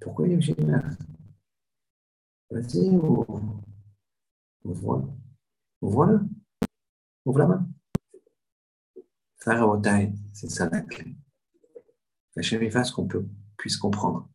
Pourquoi 0.00 0.26
il 0.26 0.32
est 0.32 0.36
machine 0.36 0.96
Vas-y, 2.50 2.90
ou... 2.90 3.26
Ouvre-le. 4.64 5.04
Ouvre-le. 5.82 6.20
Ouvre 7.26 7.38
la 7.38 7.46
main. 7.46 7.68
c'est 10.32 10.50
ça 10.50 10.68
la 10.70 10.80
clé. 10.82 11.14
Hachem 12.36 12.70
fasse 12.70 12.90
qu'on 12.90 13.08
puisse 13.56 13.76
comprendre. 13.76 14.28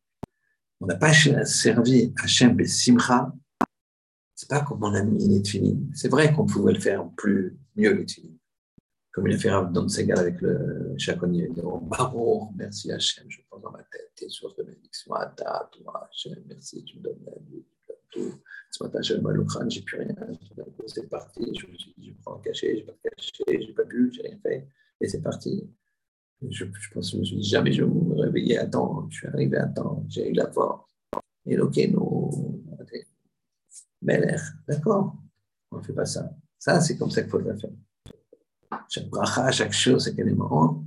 On 0.80 0.86
n'a 0.86 0.96
pas 0.96 1.14
servi 1.14 2.14
Hachem 2.24 2.64
Simcha. 2.66 3.34
C'est 4.36 4.50
pas 4.50 4.62
comme 4.62 4.84
on 4.84 4.94
a 4.94 5.04
mis 5.04 5.28
les 5.28 5.44
C'est 5.94 6.08
vrai 6.08 6.34
qu'on 6.34 6.46
pouvait 6.46 6.74
le 6.74 6.80
faire 6.80 7.10
plus, 7.18 7.58
mieux 7.76 7.92
les 7.94 8.06
Comme 9.20 9.28
il 9.28 9.36
a 9.36 9.38
fait 9.38 9.50
dans 9.74 9.90
Segal 9.90 10.18
avec 10.18 10.40
le 10.40 10.96
chaconnier. 10.98 11.50
Baruch, 11.50 12.52
merci 12.56 12.90
Hachem, 12.90 13.26
je 13.28 13.42
prends 13.50 13.60
dans 13.60 13.72
ma 13.72 13.80
tête 13.80 14.14
tes 14.16 14.30
sources 14.30 14.56
de 14.56 14.64
bénédiction. 14.64 15.14
ta, 15.36 15.70
toi, 15.74 16.08
Hachem, 16.10 16.42
merci, 16.48 16.86
tu 16.86 17.00
me 17.00 17.04
donnes 17.04 17.20
la 17.26 17.34
vie, 17.34 17.66
tout. 18.12 18.32
Ce 18.72 18.82
matin, 18.82 19.02
j'avais 19.02 19.20
mal 19.20 19.38
au 19.38 19.44
crâne, 19.44 19.70
j'ai 19.70 19.82
plus 19.82 19.98
rien. 19.98 20.16
C'est 20.88 21.10
parti. 21.10 21.54
Je 21.60 21.68
me 21.68 21.76
suis 21.76 21.94
dit, 21.98 22.08
je 22.08 22.14
prends 22.24 22.40
cachet, 22.40 22.78
je 22.78 22.86
vais 22.86 22.94
pas 22.94 23.10
cacher, 23.10 23.66
j'ai 23.68 23.74
pas 23.74 23.84
bu, 23.84 24.10
j'ai 24.14 24.22
rien 24.22 24.40
fait. 24.42 24.70
Et 25.02 25.08
c'est 25.10 25.22
parti. 25.22 25.70
Je, 26.42 26.64
je, 26.64 26.94
pense, 26.94 27.12
je 27.12 27.18
me 27.18 27.26
suis 27.26 27.36
dit, 27.36 27.44
jamais 27.44 27.74
je 27.74 27.84
vais 27.84 27.92
me 27.92 28.22
réveiller 28.22 28.58
à 28.58 28.68
temps. 28.68 29.06
Je 29.10 29.18
suis 29.18 29.28
arrivé 29.28 29.58
à 29.58 29.68
temps, 29.68 30.06
j'ai 30.08 30.30
eu 30.30 30.34
la 30.34 30.50
force. 30.50 30.90
Et 31.46 31.58
nous, 31.58 32.64
l'air, 34.02 34.42
d'accord, 34.66 35.18
on 35.72 35.80
ne 35.80 35.84
fait 35.84 35.92
pas 35.92 36.06
ça. 36.06 36.32
Ça, 36.58 36.80
c'est 36.80 36.98
comme 36.98 37.12
ça 37.12 37.22
qu'il 37.22 37.30
faut 37.30 37.40
le 37.40 37.54
faire. 37.58 37.70
Chaque 38.88 39.10
bracha, 39.10 39.52
chaque 39.52 39.74
chose, 39.74 40.04
c'est 40.04 40.18
élément. 40.20 40.84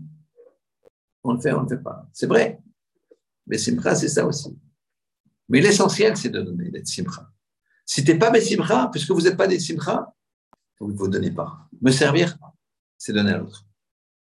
On 1.24 1.32
le 1.34 1.40
fait, 1.40 1.52
on 1.52 1.62
ne 1.64 1.68
le 1.68 1.76
fait 1.76 1.82
pas. 1.82 2.08
C'est 2.12 2.26
vrai. 2.26 2.60
Mais 3.46 3.58
Simcha, 3.58 3.94
c'est 3.94 4.08
ça 4.08 4.26
aussi. 4.26 4.58
Mais 5.48 5.60
l'essentiel, 5.60 6.16
c'est 6.16 6.30
de 6.30 6.40
donner, 6.40 6.70
d'être 6.70 6.86
Simcha. 6.86 7.30
Si 7.84 8.04
tu 8.04 8.12
n'es 8.12 8.18
pas 8.18 8.30
Bessimcha, 8.30 8.88
puisque 8.90 9.10
vous 9.10 9.22
n'êtes 9.22 9.36
pas 9.36 9.46
des 9.46 9.58
Simcha, 9.58 10.14
vous 10.80 10.92
ne 10.92 10.96
vous 10.96 11.08
donnez 11.08 11.30
pas. 11.30 11.68
Me 11.80 11.90
servir, 11.90 12.36
c'est 12.96 13.12
donner 13.12 13.32
à 13.32 13.38
l'autre. 13.38 13.66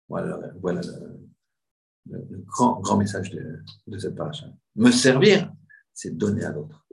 Voilà, 0.07 0.39
le, 2.05 2.37
grand, 2.45 2.97
message 2.97 3.31
de, 3.31 3.97
cette 3.97 4.15
page. 4.15 4.45
Me 4.75 4.91
servir, 4.91 5.51
c'est 5.93 6.15
donner 6.15 6.43
à 6.43 6.51
l'autre. 6.51 6.87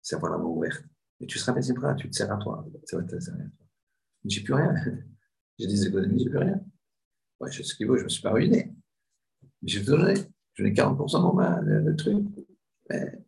C'est 0.00 0.16
avoir 0.16 0.32
la 0.32 0.38
main 0.38 0.44
ouverte. 0.44 0.84
Et 1.20 1.26
tu 1.26 1.38
seras 1.38 1.52
Bessimcha, 1.52 1.94
tu 1.94 2.08
te 2.08 2.14
sers 2.14 2.30
à 2.30 2.36
toi. 2.36 2.64
Vrai, 2.66 2.80
tu 2.86 2.96
te 2.96 3.24
toi. 3.24 3.34
J'ai 4.24 4.42
plus 4.42 4.54
rien. 4.54 4.74
J'ai 5.58 5.66
des 5.66 5.86
économies, 5.86 6.22
j'ai 6.22 6.30
plus 6.30 6.38
rien. 6.38 6.60
Ouais, 7.40 7.50
je 7.50 7.58
sais 7.58 7.64
ce 7.64 7.74
qu'il 7.74 7.86
vaut, 7.86 7.96
je 7.96 8.00
ne 8.00 8.04
me 8.04 8.08
suis 8.08 8.22
pas 8.22 8.32
ruiné. 8.32 8.72
Mais 9.62 9.68
j'ai 9.68 9.82
donné. 9.82 10.14
Je 10.54 10.62
n'ai 10.62 10.72
40% 10.72 11.12
dans 11.12 11.34
ma, 11.34 11.60
le, 11.60 11.80
le 11.80 11.96
truc. 11.96 12.24
Mais 12.90 13.24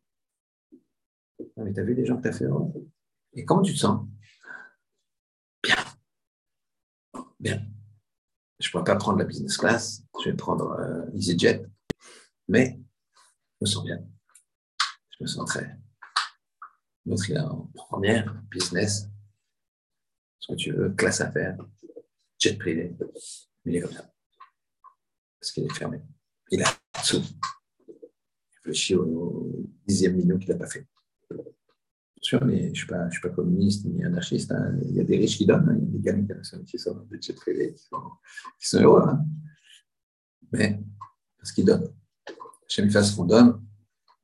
mais 1.57 1.73
tu 1.73 1.81
as 1.81 1.85
vu 1.85 1.95
les 1.95 2.07
gens 2.07 2.17
que 2.17 2.23
tu 2.23 2.29
as 2.29 2.33
fait 2.33 2.47
Et 3.35 3.45
comment 3.45 3.63
tu 3.63 3.73
te 3.73 3.79
sens? 3.79 4.07
Bien. 5.63 5.77
Bien. 7.41 7.67
Je 8.59 8.69
ne 8.69 8.73
pourrais 8.73 8.85
pas 8.85 8.97
prendre 8.97 9.19
la 9.19 9.25
business 9.25 9.57
class, 9.57 10.03
je 10.23 10.31
vais 10.31 10.37
prendre 10.37 10.71
euh, 10.73 11.11
EasyJet, 11.15 11.67
mais 12.49 12.81
je 13.61 13.65
me 13.65 13.67
sens 13.67 13.85
bien. 13.85 13.99
Je 15.11 15.25
me 15.25 15.27
sens 15.27 15.47
très. 15.47 15.77
L'autre, 17.05 17.29
il 17.29 17.39
en 17.39 17.71
première, 17.75 18.35
business, 18.51 19.09
ce 20.39 20.53
que 20.53 20.57
tu 20.57 20.73
veux, 20.73 20.91
classe 20.91 21.21
à 21.21 21.31
faire, 21.31 21.59
jet 22.39 22.59
privé, 22.59 22.97
il 23.65 23.77
est 23.77 23.81
comme 23.81 23.93
ça. 23.93 24.11
Parce 25.41 25.53
qu'il 25.53 25.65
est 25.65 25.75
fermé. 25.75 26.01
Il 26.51 26.63
a 26.63 26.69
dessous. 27.01 27.23
Il 27.89 27.95
réfléchit 28.57 28.95
au 28.95 29.53
dixième 29.87 30.17
million 30.17 30.39
qu'il 30.39 30.51
n'a 30.51 30.57
pas 30.57 30.67
fait 30.67 30.87
sûr, 32.27 32.45
mais 32.45 32.75
je 32.75 32.93
ne 32.93 33.11
suis, 33.11 33.21
pas, 33.21 33.29
communiste 33.31 33.87
ni 33.87 34.05
anarchiste. 34.05 34.51
Hein. 34.53 34.77
Il 34.83 34.97
y 34.97 35.01
a 35.01 35.05
des 35.05 35.17
riches 35.17 35.39
qui 35.39 35.47
donnent, 35.47 35.69
hein. 35.69 35.77
il 35.79 35.85
y 35.85 35.89
a 35.89 35.93
des 35.93 36.01
gamins 36.01 36.27
qui 36.67 36.79
sont 36.79 36.95
dans 36.95 37.01
le 37.01 37.07
budget 37.07 37.33
privé, 37.33 37.75
qui 37.75 37.85
sont, 37.85 38.03
qui 38.61 38.77
heureux. 38.77 39.03
Hein. 39.07 39.25
Mais 40.53 40.81
parce 41.39 41.53
qu'ils 41.53 41.65
donnent. 41.65 41.93
J'aime 42.69 42.91
fasse 42.91 43.13
qu'on 43.13 43.25
donne, 43.25 43.65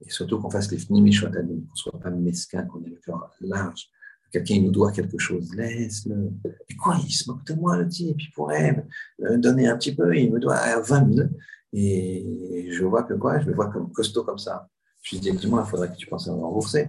et 0.01 0.11
surtout 0.11 0.41
qu'on 0.41 0.51
fasse 0.51 0.71
les 0.73 0.79
finis 0.79 1.17
qu'on 1.17 1.31
ne 1.31 1.61
soit 1.75 2.01
pas 2.01 2.11
mesquin, 2.11 2.65
qu'on 2.65 2.83
ait 2.85 2.91
le 2.91 2.97
cœur 2.97 3.31
large, 3.41 3.89
quelqu'un 4.33 4.61
nous 4.61 4.71
doit 4.71 4.91
quelque 4.91 5.19
chose, 5.19 5.55
laisse-le. 5.55 6.31
Mais 6.45 6.77
quoi, 6.77 6.97
il 7.05 7.13
se 7.13 7.31
moque 7.31 7.45
de 7.45 7.55
moi, 7.55 7.77
le 7.77 7.87
type, 7.87 8.21
il 8.21 8.31
pourrait 8.31 8.85
me 9.21 9.37
donner 9.37 9.69
un 9.69 9.77
petit 9.77 9.95
peu, 9.95 10.17
il 10.17 10.33
me 10.33 10.41
doit 10.41 10.81
20 10.81 11.15
000. 11.15 11.29
Et 11.75 12.69
je 12.71 12.85
vois 12.85 13.03
que 13.05 13.15
quoi, 13.15 13.39
je 13.41 13.47
le 13.47 13.55
vois 13.55 13.71
comme 13.71 13.93
costaud 13.93 14.25
comme 14.25 14.39
ça. 14.39 14.69
Je 15.03 15.17
lui 15.17 15.21
dis, 15.21 15.33
dis-moi, 15.33 15.63
il 15.67 15.71
faudrait 15.71 15.91
que 15.91 15.97
tu 15.97 16.07
penses 16.07 16.29
à 16.29 16.33
me 16.33 16.41
rembourser. 16.41 16.89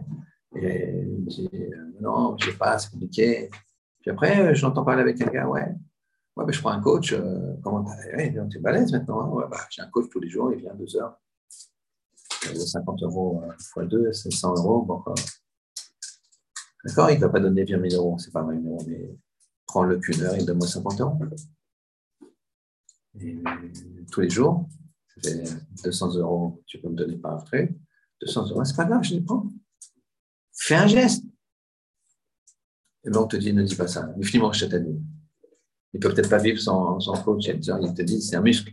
Et 0.56 1.02
il 1.02 1.24
me 1.24 1.30
dit, 1.30 1.50
euh, 1.54 1.92
non, 2.02 2.38
je 2.38 2.52
sais 2.52 2.58
pas, 2.58 2.78
c'est 2.78 2.92
compliqué. 2.92 3.50
Puis 4.02 4.12
après, 4.12 4.54
je 4.56 4.62
l'entends 4.62 4.84
parler 4.84 5.02
avec 5.02 5.20
un 5.22 5.26
gars, 5.26 5.48
ouais, 5.48 5.68
ouais, 6.36 6.46
ben, 6.46 6.52
je 6.52 6.60
prends 6.60 6.72
un 6.72 6.82
coach, 6.82 7.14
euh, 7.14 7.56
comment 7.64 7.84
tu 7.84 8.58
es 8.58 8.60
balèze 8.60 8.92
maintenant 8.92 9.22
hein? 9.22 9.30
ouais, 9.30 9.46
bah, 9.50 9.58
J'ai 9.70 9.82
un 9.82 9.88
coach 9.88 10.10
tous 10.12 10.20
les 10.20 10.30
jours, 10.30 10.52
il 10.54 10.60
vient 10.60 10.76
deux 10.76 10.96
heures. 10.96 11.20
50 12.30 13.04
euros 13.04 13.42
x 13.50 13.90
2, 13.90 14.12
c'est 14.12 14.32
100 14.32 14.56
euros. 14.58 14.82
Bon, 14.82 15.02
D'accord 16.84 17.10
Il 17.12 17.16
ne 17.16 17.22
va 17.22 17.30
pas 17.30 17.40
donner 17.40 17.64
20 17.64 17.90
000 17.90 18.02
euros, 18.02 18.18
c'est 18.20 18.32
pas 18.32 18.44
20 18.44 18.62
000 18.62 18.66
euros, 18.66 18.84
mais 18.88 19.18
prends-le 19.66 19.98
qu'une 20.00 20.22
heure 20.22 20.36
et 20.36 20.44
donne-moi 20.44 20.68
50 20.68 21.02
euros. 21.02 21.20
Et 23.20 23.42
tous 24.12 24.22
les 24.22 24.30
jours, 24.30 24.68
ça 25.08 25.30
fait 25.30 25.44
200 25.84 26.16
euros, 26.16 26.64
tu 26.66 26.80
peux 26.80 26.90
me 26.90 26.96
donner 26.96 27.18
par 27.18 27.40
après. 27.40 27.74
200 28.22 28.50
euros, 28.50 28.64
c'est 28.66 28.76
pas 28.76 28.86
grave, 28.86 29.04
je 29.04 29.16
les 29.16 29.22
prends. 29.22 29.48
Fais 30.52 30.76
un 30.76 30.88
geste. 30.88 31.24
Et 33.06 33.10
bien 33.10 33.22
on 33.22 33.28
te 33.28 33.38
dit, 33.38 33.54
ne 33.54 33.64
dis 33.64 33.76
pas 33.76 33.88
ça. 33.88 34.14
Mais 34.18 34.26
finalement, 34.26 34.54
je 34.54 34.66
t'ai 34.66 34.78
Il 34.78 35.02
ne 35.94 36.00
peut 36.00 36.14
peut-être 36.14 36.30
pas 36.30 36.38
vivre 36.38 36.60
sans, 36.60 37.00
sans 37.00 37.22
coach. 37.22 37.48
Il 37.48 37.60
te 37.60 38.02
dit, 38.02 38.22
c'est 38.22 38.36
un 38.36 38.42
muscle. 38.42 38.72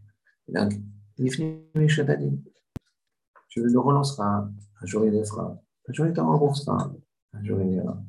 Donc, 0.49 0.73
il 1.19 1.32
finit, 1.32 1.89
je 1.89 2.03
Tu 3.49 3.62
le 3.62 3.78
relanceras. 3.78 4.49
Un 4.82 4.87
jour, 4.87 5.05
il 5.05 5.12
le 5.12 5.24
fera. 5.24 5.61
Un 5.89 5.93
jour, 5.93 6.07
il 6.07 6.12
te 6.12 6.20
remboursera. 6.20 6.93
Un 7.32 7.44
jour, 7.44 7.61
il 7.61 7.74
ira. 7.74 8.02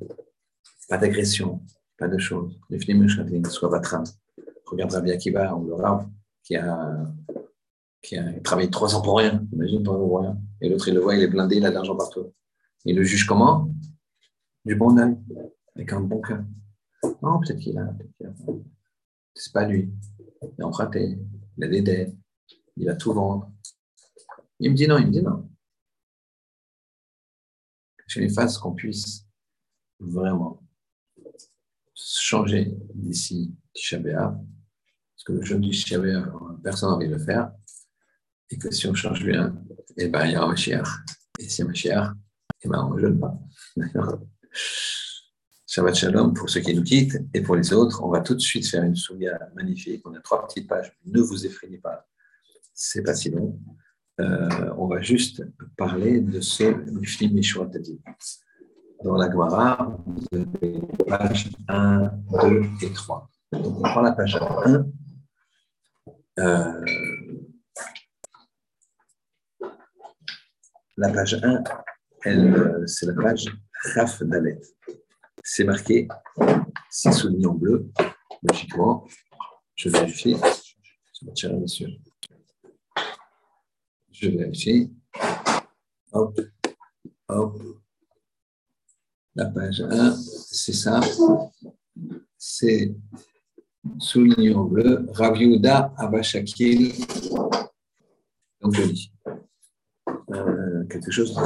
Pas 0.89 0.98
d'agression, 0.98 1.61
pas 1.98 2.07
de 2.07 2.18
choses. 2.18 2.60
Regarde 4.65 5.03
bien 5.03 5.18
qui 5.18 5.30
va, 5.30 5.56
on 5.56 5.64
le 5.64 5.73
rave, 5.73 6.07
qui 6.43 6.56
a, 6.56 7.06
qui 8.02 8.18
a 8.18 8.39
travaillé 8.41 8.69
trois 8.69 8.95
ans 8.95 9.02
pour 9.02 9.18
rien. 9.18 9.45
Imagine, 9.53 9.84
trois 9.84 9.95
ans 9.98 10.07
pour 10.07 10.19
rien. 10.22 10.38
Et 10.61 10.69
l'autre, 10.69 10.88
il 10.88 10.93
le 10.95 11.02
voit, 11.02 11.15
il 11.15 11.23
est 11.23 11.27
blindé, 11.27 11.57
il 11.57 11.65
a 11.65 11.69
de 11.69 11.76
l'argent 11.76 11.95
partout. 11.95 12.34
Il 12.85 12.95
le 12.95 13.03
juge 13.03 13.26
comment? 13.26 13.73
Du 14.65 14.76
bon 14.76 14.98
œil, 14.98 15.18
avec 15.76 15.93
un 15.93 16.02
bon 16.02 16.22
cœur. 16.22 16.43
Non, 17.22 17.39
peut-être 17.39 17.60
qu'il 17.60 17.77
a. 17.77 17.84
A... 17.84 17.93
C'est 19.34 19.53
pas 19.53 19.65
lui. 19.65 19.93
Il 20.57 20.64
a 20.64 20.68
emprunté, 20.68 21.18
il 21.57 21.64
a 21.64 21.68
des 21.68 21.81
dettes, 21.81 22.15
il 22.77 22.85
va 22.85 22.95
tout 22.95 23.14
vendre. 23.14 23.52
Il 24.60 24.72
me 24.72 24.76
dit 24.76 24.88
non, 24.88 24.98
il 24.98 25.07
me 25.07 25.11
dit 25.11 25.22
non. 25.22 25.49
Je 28.11 28.19
les 28.19 28.29
fasse 28.29 28.57
qu'on 28.57 28.73
puisse 28.73 29.25
vraiment 29.97 30.61
changer 31.95 32.75
d'ici 32.93 33.55
Tisha 33.73 33.99
parce 33.99 35.23
que 35.25 35.31
le 35.31 35.41
jeûne 35.43 35.61
du 35.61 35.69
Tisha 35.69 35.97
personne 36.61 36.89
n'a 36.89 36.95
envie 36.95 37.07
de 37.07 37.13
le 37.13 37.23
faire, 37.23 37.53
et 38.49 38.57
que 38.57 38.69
si 38.69 38.85
on 38.88 38.93
change 38.93 39.23
bien, 39.23 39.55
eh 39.95 40.09
ben, 40.09 40.25
il 40.25 40.33
y 40.33 40.38
aura 40.38 40.49
Mashiach. 40.49 40.89
Et 41.39 41.47
si 41.47 41.61
y 41.61 41.89
a 41.91 42.13
eh 42.63 42.67
ben, 42.67 42.83
on 42.83 42.95
ne 42.95 42.99
jeûne 42.99 43.17
pas. 43.17 43.39
Shabbat 45.67 45.95
Shalom 45.95 46.33
pour 46.33 46.49
ceux 46.49 46.59
qui 46.59 46.75
nous 46.75 46.83
quittent 46.83 47.17
et 47.33 47.41
pour 47.41 47.55
les 47.55 47.71
autres. 47.71 48.03
On 48.03 48.09
va 48.09 48.19
tout 48.19 48.35
de 48.35 48.41
suite 48.41 48.67
faire 48.67 48.83
une 48.83 48.97
souga 48.97 49.39
magnifique. 49.55 50.05
On 50.05 50.13
a 50.15 50.19
trois 50.19 50.45
petites 50.45 50.67
pages. 50.67 50.91
Ne 51.05 51.21
vous 51.21 51.45
effrayez 51.45 51.77
pas. 51.77 52.05
C'est 52.73 53.03
pas 53.03 53.15
si 53.15 53.29
long. 53.29 53.57
Euh, 54.22 54.73
on 54.77 54.88
va 54.88 55.02
juste 55.02 55.43
parler 55.77 56.22
de 56.22 56.41
ce 56.41 56.64
Miflim 56.91 57.34
Mishua 57.34 57.68
Dans 59.03 59.15
la 59.15 59.31
Gemara, 59.31 59.98
vous 60.06 60.27
avez 60.31 60.48
les 60.61 61.06
pages 61.07 61.49
1, 61.68 62.11
2 62.43 62.64
et 62.84 62.93
3. 62.93 63.30
Donc 63.52 63.77
on 63.80 63.81
prend 63.81 64.02
la 64.02 64.11
page 64.11 64.35
1. 64.35 64.85
Euh, 66.39 66.85
la 70.98 71.10
page 71.10 71.39
1, 71.41 71.64
euh, 72.27 72.85
c'est 72.85 73.07
la 73.07 73.14
page 73.14 73.45
Raf 73.95 74.22
Dalet. 74.22 74.61
C'est 75.43 75.64
marqué, 75.64 76.07
c'est 76.91 77.11
souligné 77.11 77.48
en 77.48 77.56
bleu, 77.56 77.89
logiquement. 78.43 79.07
Je 79.76 79.89
vérifie. 79.89 80.38
Je 81.35 81.48
vais 81.48 81.57
monsieur. 81.57 81.88
Je 84.22 84.30
vérifie. 84.30 84.93
Hop, 86.11 86.39
hop. 87.27 87.60
La 89.34 89.45
page 89.48 89.81
1, 89.81 90.15
c'est 90.15 90.73
ça. 90.73 91.02
C'est 92.38 92.95
souligné 93.98 94.53
en 94.53 94.65
bleu. 94.65 95.07
Raviuda 95.11 95.95
Abashakil. 95.98 96.93
Donc 98.61 98.76
je 98.76 98.84
lis. 98.84 99.11
Euh, 100.30 100.84
quelque 100.85 101.10
chose 101.10 101.34
de 101.34 101.41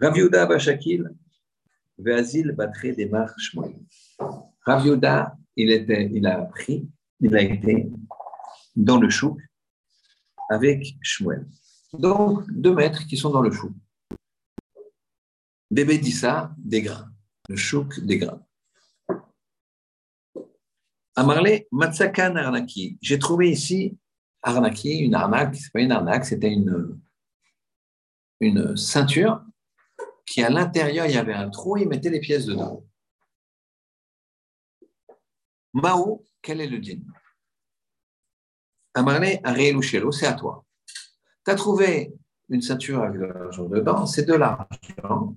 Raviuda 0.00 0.42
Abashakil. 0.42 1.08
Veazil 1.98 2.50
Batre 2.50 2.96
des 2.96 3.06
marches 3.06 3.56
Raviuda, 4.66 5.36
il, 5.54 5.70
était, 5.70 6.10
il 6.12 6.26
a 6.26 6.40
appris, 6.40 6.88
il 7.20 7.36
a 7.36 7.42
été 7.42 7.88
dans 8.74 8.98
le 8.98 9.08
chouk 9.08 9.38
avec 10.50 10.96
Shmuel. 11.00 11.46
Donc, 11.94 12.50
deux 12.50 12.74
maîtres 12.74 13.06
qui 13.06 13.16
sont 13.16 13.30
dans 13.30 13.40
le 13.40 13.50
chou. 13.50 13.72
Bébé 15.70 15.98
dit 15.98 16.20
des 16.58 16.82
grains. 16.82 17.10
Le 17.48 17.56
chouk 17.56 18.00
des 18.00 18.18
grains. 18.18 18.44
Amarle, 21.16 21.62
Matsakan 21.72 22.36
Arnaki. 22.36 22.98
J'ai 23.00 23.18
trouvé 23.18 23.50
ici 23.50 23.96
Arnaki, 24.42 24.98
une 24.98 25.14
arnaque, 25.14 25.54
c'est 25.54 25.72
pas 25.72 25.80
une 25.80 25.92
arnaque, 25.92 26.24
c'était 26.24 26.52
une, 26.52 26.98
une 28.40 28.76
ceinture 28.76 29.42
qui, 30.26 30.42
à 30.42 30.50
l'intérieur, 30.50 31.06
il 31.06 31.14
y 31.14 31.18
avait 31.18 31.34
un 31.34 31.50
trou, 31.50 31.76
il 31.76 31.88
mettait 31.88 32.10
les 32.10 32.20
pièces 32.20 32.46
dedans. 32.46 32.84
Mao, 35.74 36.24
quel 36.42 36.60
est 36.60 36.66
le 36.66 36.78
dîme 36.78 37.12
Amarne, 39.00 39.38
Arélouchelo, 39.44 40.12
c'est 40.12 40.26
à 40.26 40.34
toi. 40.34 40.62
Tu 41.44 41.50
as 41.50 41.54
trouvé 41.54 42.12
une 42.50 42.60
ceinture 42.60 43.02
avec 43.02 43.18
de 43.18 43.24
l'argent 43.24 43.64
dedans, 43.64 44.04
c'est 44.04 44.24
de 44.24 44.34
l'argent. 44.34 45.34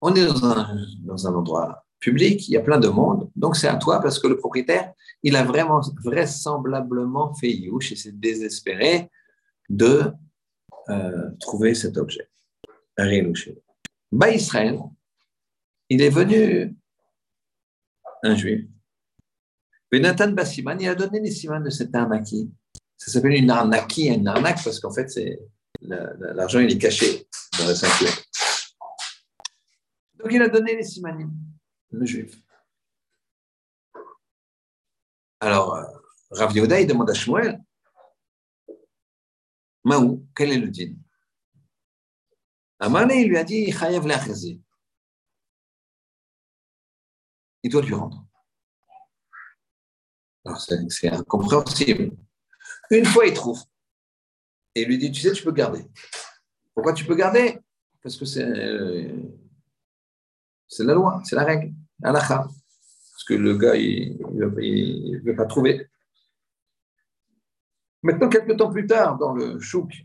On 0.00 0.14
est 0.14 0.26
dans 0.26 1.26
un, 1.26 1.34
endroit 1.34 1.84
public, 2.00 2.48
il 2.48 2.52
y 2.52 2.56
a 2.56 2.62
plein 2.62 2.78
de 2.78 2.88
monde, 2.88 3.30
donc 3.36 3.56
c'est 3.56 3.68
à 3.68 3.76
toi 3.76 4.00
parce 4.00 4.18
que 4.18 4.26
le 4.26 4.38
propriétaire, 4.38 4.94
il 5.22 5.36
a 5.36 5.44
vraiment 5.44 5.82
vraisemblablement 6.02 7.34
fait 7.34 7.50
youch 7.50 7.92
et 7.92 7.96
s'est 7.96 8.12
désespéré 8.12 9.10
de 9.68 10.10
euh, 10.88 11.30
trouver 11.40 11.74
cet 11.74 11.98
objet. 11.98 12.30
Bah 14.12 14.30
Israël, 14.30 14.78
il 15.90 16.00
est 16.00 16.10
venu 16.10 16.74
un 18.22 18.34
juif 18.34 18.64
Nathan 20.00 20.32
Bassiman, 20.32 20.80
il 20.80 20.88
a 20.88 20.94
donné 20.94 21.20
les 21.20 21.30
siman 21.30 21.62
de 21.62 21.70
cet 21.70 21.94
arnaki. 21.94 22.50
Ça 22.96 23.10
s'appelle 23.10 23.34
une 23.34 23.50
arnaki, 23.50 24.06
une 24.06 24.26
arnaque, 24.28 24.62
parce 24.62 24.80
qu'en 24.80 24.92
fait, 24.92 25.08
l'argent, 25.80 26.60
il 26.60 26.72
est 26.72 26.78
caché 26.78 27.26
dans 27.58 27.66
la 27.66 27.74
ceinture. 27.74 28.14
Donc, 30.14 30.32
il 30.32 30.40
a 30.40 30.48
donné 30.48 30.76
les 30.76 30.84
simanim, 30.84 31.30
le 31.90 32.06
juif. 32.06 32.34
Alors, 35.40 35.74
euh, 35.74 35.84
Rav 36.30 36.56
Yoda, 36.56 36.80
il 36.80 36.86
demande 36.86 37.10
à 37.10 37.14
Shmuel, 37.14 37.62
Maou, 39.84 40.26
quel 40.34 40.52
est 40.52 40.58
le 40.58 40.68
din? 40.68 40.94
Amane, 42.78 43.12
il 43.12 43.28
lui 43.28 43.36
a 43.36 43.44
dit, 43.44 43.72
Il 47.62 47.70
doit 47.70 47.82
lui 47.82 47.94
rendre. 47.94 48.23
C'est 50.88 51.08
incompréhensible. 51.08 52.12
Une 52.90 53.06
fois, 53.06 53.26
il 53.26 53.34
trouve. 53.34 53.62
Et 54.74 54.82
il 54.82 54.88
lui 54.88 54.98
dit, 54.98 55.10
tu 55.10 55.22
sais, 55.22 55.32
tu 55.32 55.42
peux 55.42 55.52
garder. 55.52 55.84
Pourquoi 56.74 56.92
tu 56.92 57.04
peux 57.04 57.14
garder? 57.14 57.58
Parce 58.02 58.16
que 58.16 58.24
c'est 58.24 58.44
la 60.82 60.94
loi, 60.94 61.22
c'est 61.24 61.36
la 61.36 61.44
règle, 61.44 61.72
l'alakha. 62.00 62.46
Parce 62.46 63.24
que 63.26 63.34
le 63.34 63.56
gars, 63.56 63.76
il 63.76 64.18
ne 64.18 65.20
veut, 65.22 65.36
pas 65.36 65.46
trouver. 65.46 65.88
Maintenant, 68.02 68.28
quelques 68.28 68.56
temps 68.58 68.70
plus 68.70 68.86
tard, 68.86 69.16
dans 69.16 69.32
le 69.32 69.58
chouk, 69.60 70.04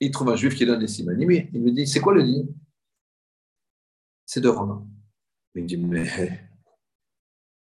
il 0.00 0.10
trouve 0.10 0.30
un 0.30 0.36
juif 0.36 0.54
qui 0.54 0.64
donne 0.64 0.80
les 0.80 0.88
simanim. 0.88 1.30
Il 1.30 1.62
lui 1.62 1.72
dit, 1.72 1.86
c'est 1.86 2.00
quoi 2.00 2.14
le 2.14 2.22
dit 2.22 2.48
C'est 4.24 4.40
de 4.40 4.48
rendre. 4.48 4.86
Il 5.54 5.66
dit, 5.66 5.76
mais 5.76 6.08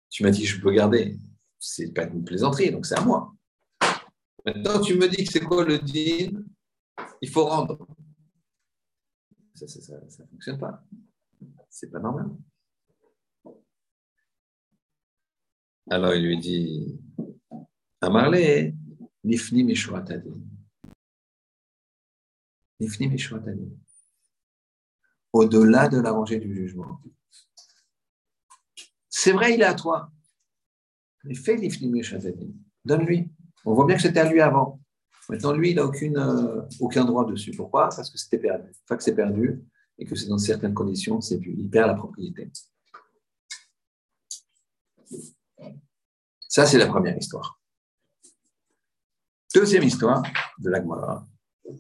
tu 0.10 0.24
m'as 0.24 0.30
dit, 0.30 0.46
je 0.46 0.62
peux 0.62 0.72
garder 0.72 1.20
c'est 1.66 1.92
pas 1.92 2.04
une 2.04 2.24
plaisanterie, 2.24 2.72
donc 2.72 2.86
c'est 2.86 2.98
à 2.98 3.04
moi. 3.04 3.34
Maintenant, 4.46 4.80
tu 4.80 4.96
me 4.96 5.08
dis 5.08 5.24
que 5.24 5.32
c'est 5.32 5.42
quoi 5.42 5.66
le 5.66 5.80
din 5.80 6.44
Il 7.22 7.30
faut 7.30 7.46
rendre. 7.46 7.88
Ça 9.56 9.66
ne 9.66 10.28
fonctionne 10.28 10.60
pas. 10.60 10.84
C'est 11.70 11.90
pas 11.90 12.00
normal. 12.00 12.30
Alors 15.90 16.14
il 16.14 16.26
lui 16.26 16.38
dit 16.38 17.00
Amarle, 18.02 18.74
Nifni 19.24 19.64
Meshuratadin. 19.64 20.38
Nifni 22.80 23.08
Meshuratadin. 23.08 23.70
Au-delà 25.34 25.88
de 25.90 26.00
la 26.00 26.12
rangée 26.12 26.40
du 26.40 26.54
jugement. 26.54 27.02
C'est 29.10 29.32
vrai, 29.32 29.54
il 29.56 29.62
est 29.62 29.66
à 29.66 29.74
toi. 29.74 30.12
Fais 31.34 31.58
Nifni 31.58 31.90
Meshuratadin. 31.90 32.48
Donne-lui. 32.84 33.30
On 33.66 33.74
voit 33.74 33.86
bien 33.86 33.96
que 33.96 34.02
c'était 34.02 34.20
à 34.20 34.32
lui 34.32 34.42
avant. 34.42 34.80
Maintenant, 35.30 35.54
lui, 35.54 35.72
il 35.72 35.76
n'a 35.76 36.30
euh, 36.30 36.62
aucun 36.80 37.04
droit 37.04 37.26
dessus. 37.26 37.52
Pourquoi? 37.52 37.90
Parce 37.90 38.10
que 38.12 38.18
c'était 38.18 38.38
perdu. 38.38 38.70
Une 38.90 38.98
que 38.98 39.04
c'est 39.04 39.16
perdu 39.16 39.64
et 39.98 40.06
que 40.06 40.16
c'est 40.16 40.28
dans 40.28 40.38
certaines 40.38 40.74
conditions, 40.74 41.20
c'est 41.22 41.40
il 41.44 41.70
perd 41.70 41.88
la 41.88 41.96
propriété. 41.96 42.52
Ça, 46.48 46.66
c'est 46.66 46.78
la 46.78 46.88
première 46.88 47.18
histoire. 47.18 47.60
Deuxième 49.54 49.84
histoire 49.84 50.22
de 50.60 50.70
l'Agmara, 50.70 51.26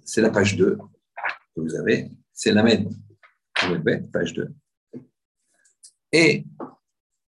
c'est 0.05 0.21
la 0.21 0.29
page 0.29 0.55
2 0.55 0.77
que 1.55 1.61
vous 1.61 1.75
avez, 1.75 2.09
c'est 2.33 2.51
la 2.51 2.63
même. 2.63 2.89
page 4.11 4.33
2. 4.33 4.53
Et 6.11 6.45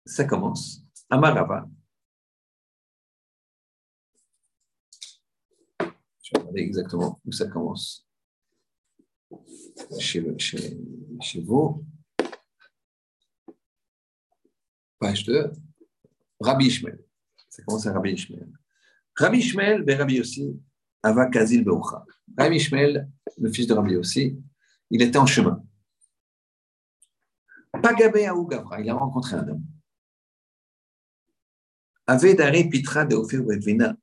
ça 0.05 0.25
commence. 0.25 0.83
Amarava. 1.11 1.69
Je 6.27 6.33
vais 6.33 6.41
regarder 6.41 6.61
exactement 6.63 7.21
où 7.25 7.31
ça 7.31 7.47
commence. 7.47 8.05
Chez, 10.01 10.21
vous. 11.45 11.87
Page 14.99 15.25
2. 15.25 15.53
Rabbi 16.41 16.67
Ishmael. 16.67 16.99
Ça 17.49 17.63
commence 17.63 17.87
à 17.87 17.93
Rabbi 17.93 18.11
Ishmael. 18.15 18.51
Rabbi 19.15 19.39
Ishmael, 19.39 19.85
ben 19.85 19.99
Rabbi 19.99 20.15
Yossi, 20.15 20.61
Ava 21.01 21.27
Kazil 21.27 21.65
Beocha. 21.65 22.05
Rabbi 22.37 22.57
Ishmael, 22.57 23.09
le 23.39 23.53
fils 23.53 23.69
de 23.69 23.75
Rabbi 23.75 23.93
Yossi, 23.93 24.37
il 24.91 25.03
était 25.03 25.19
en 25.19 25.27
chemin. 25.27 25.65
Pagabe 27.71 28.17
Gavra, 28.49 28.81
il 28.81 28.91
a 28.91 28.95
rencontré 28.95 29.37
un 29.37 29.47
homme. 29.47 29.65
Avedare 32.09 32.69
Pitra 32.69 33.05
de 33.05 33.15
Ophir 33.15 33.45
Vina 33.47 33.97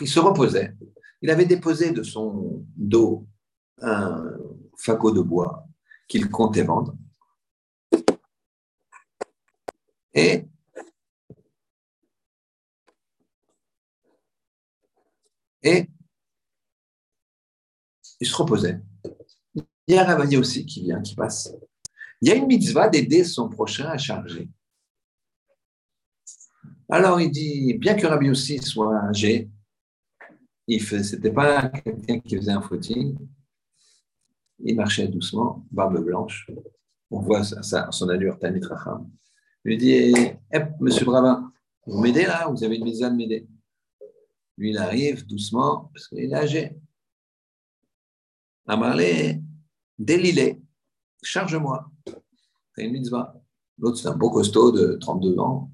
Il 0.00 0.08
se 0.08 0.20
reposait. 0.20 0.74
Il 1.22 1.30
avait 1.30 1.46
déposé 1.46 1.90
de 1.90 2.02
son 2.02 2.64
dos 2.76 3.26
un 3.80 4.24
fagot 4.76 5.10
de 5.10 5.20
bois 5.20 5.66
qu'il 6.08 6.28
comptait 6.30 6.62
vendre. 6.62 6.94
Et 10.14 10.46
Et 15.62 15.88
il 18.20 18.26
se 18.26 18.36
reposait. 18.36 18.80
Il 19.54 19.94
y 19.94 19.98
a 19.98 20.08
un 20.08 20.38
aussi 20.38 20.64
qui 20.64 20.82
vient, 20.82 21.02
qui 21.02 21.16
passe. 21.16 21.52
Il 22.20 22.28
y 22.28 22.32
a 22.32 22.36
une 22.36 22.46
mitzvah 22.46 22.88
d'aider 22.88 23.24
son 23.24 23.48
prochain 23.48 23.88
à 23.88 23.98
charger. 23.98 24.48
Alors 26.88 27.20
il 27.20 27.32
dit, 27.32 27.74
bien 27.74 27.94
que 27.94 28.06
Rabbi 28.06 28.30
aussi 28.30 28.58
soit 28.58 28.96
âgé, 29.08 29.50
ce 30.68 31.16
n'était 31.16 31.30
pas 31.30 31.68
quelqu'un 31.68 32.20
qui 32.20 32.36
faisait 32.36 32.52
un 32.52 32.60
footing, 32.60 33.16
il 34.58 34.76
marchait 34.76 35.08
doucement, 35.08 35.64
barbe 35.70 36.04
blanche. 36.04 36.50
On 37.10 37.20
voit 37.20 37.44
ça, 37.44 37.90
son 37.92 38.08
allure 38.08 38.38
Tamit 38.38 38.64
Racham. 38.64 39.08
Il 39.64 39.68
lui 39.68 39.76
dit, 39.76 39.92
eh, 39.92 40.60
monsieur 40.80 41.06
le 41.06 41.56
vous 41.86 42.00
m'aidez 42.00 42.24
là? 42.24 42.48
Vous 42.48 42.64
avez 42.64 42.76
une 42.76 42.84
mitzvah 42.84 43.10
de 43.10 43.16
m'aider 43.16 43.46
lui, 44.56 44.70
il 44.70 44.78
arrive 44.78 45.26
doucement 45.26 45.90
parce 45.92 46.08
qu'il 46.08 46.18
est 46.18 46.34
âgé. 46.34 46.76
Amarlé, 48.66 49.40
délilé, 49.98 50.60
charge-moi. 51.22 51.90
C'est 52.74 52.84
une 52.84 52.92
mitzvah. 52.92 53.40
L'autre, 53.78 53.98
c'est 53.98 54.08
un 54.08 54.16
beau 54.16 54.30
costaud 54.30 54.72
de 54.72 54.94
32 54.94 55.38
ans. 55.38 55.70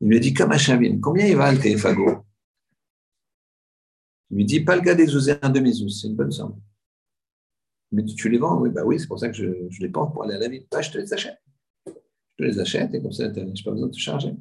Il 0.00 0.08
lui 0.08 0.20
dit, 0.20 0.34
comme 0.34 0.52
combien 1.00 1.26
il 1.26 1.36
valent 1.36 1.60
tes 1.60 1.76
fagots 1.78 2.21
Il 4.32 4.38
lui 4.38 4.44
dit, 4.46 4.60
pas 4.60 4.76
le 4.76 4.82
cas 4.82 4.94
des 4.94 5.14
ouzés, 5.14 5.34
un 5.42 5.50
demi 5.50 5.74
c'est 5.90 6.08
une 6.08 6.16
bonne 6.16 6.32
somme. 6.32 6.58
Mais 7.90 8.02
tu, 8.02 8.30
les 8.30 8.38
vends 8.38 8.58
Oui, 8.58 8.70
bah 8.70 8.82
oui, 8.82 8.98
c'est 8.98 9.06
pour 9.06 9.18
ça 9.18 9.28
que 9.28 9.34
je, 9.34 9.44
les 9.78 9.88
porte 9.90 10.14
pour 10.14 10.24
aller 10.24 10.34
à 10.34 10.38
la 10.38 10.48
ville. 10.48 10.66
Bah, 10.70 10.80
je 10.80 10.90
te 10.90 10.96
les 10.96 11.12
achète. 11.12 11.38
Je 11.86 11.92
te 12.38 12.42
les 12.42 12.58
achète 12.58 12.94
et 12.94 13.02
comme 13.02 13.12
ça, 13.12 13.24
je 13.24 13.40
n'ai 13.40 13.52
pas 13.62 13.70
besoin 13.72 13.88
de 13.88 13.92
te 13.92 13.98
charger. 13.98 14.34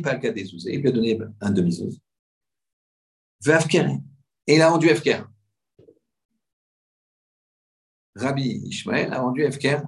Palka 0.00 0.32
il 0.32 0.80
lui 0.80 0.88
a 0.88 0.92
donné 0.92 1.18
un 1.40 1.50
demi-zouz. 1.50 2.00
Et 4.46 4.54
il 4.54 4.62
a 4.62 4.70
rendu 4.70 4.88
Efker. 4.88 5.24
Rabbi 8.14 8.62
Ishmael 8.66 9.12
a 9.12 9.20
rendu 9.20 9.42
Efker, 9.42 9.82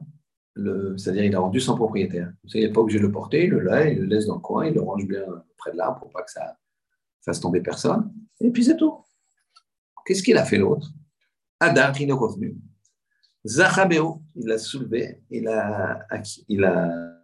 c'est-à-dire 0.56 1.24
il 1.24 1.34
a 1.34 1.40
rendu 1.40 1.60
son 1.60 1.74
propriétaire. 1.74 2.32
il 2.54 2.60
n'est 2.60 2.72
pas 2.72 2.80
obligé 2.80 2.98
de 2.98 3.04
le 3.04 3.12
porter, 3.12 3.44
il 3.44 3.50
le 3.50 3.60
laisse, 3.60 3.92
il 3.92 4.00
le 4.00 4.06
laisse 4.06 4.26
dans 4.26 4.36
le 4.36 4.40
coin, 4.40 4.66
il 4.66 4.74
le 4.74 4.82
range 4.82 5.06
bien 5.06 5.24
près 5.56 5.72
de 5.72 5.76
l'arbre 5.76 6.00
pour 6.00 6.10
pas 6.10 6.22
que 6.22 6.30
ça 6.30 6.56
fasse 7.24 7.40
tomber 7.40 7.60
personne. 7.60 8.12
Et 8.40 8.50
puis 8.50 8.64
c'est 8.64 8.76
tout. 8.76 9.04
Qu'est-ce 10.06 10.22
qu'il 10.22 10.36
a 10.36 10.44
fait 10.44 10.58
l'autre? 10.58 10.92
Adar, 11.60 11.98
il 12.00 12.08
est 12.08 12.12
revenu. 12.12 12.56
Zachabeo, 13.44 14.22
il 14.36 14.46
l'a 14.46 14.58
soulevé, 14.58 15.22
il 15.30 15.48
a 15.48 16.06
il 16.48 16.64
a 16.64 17.14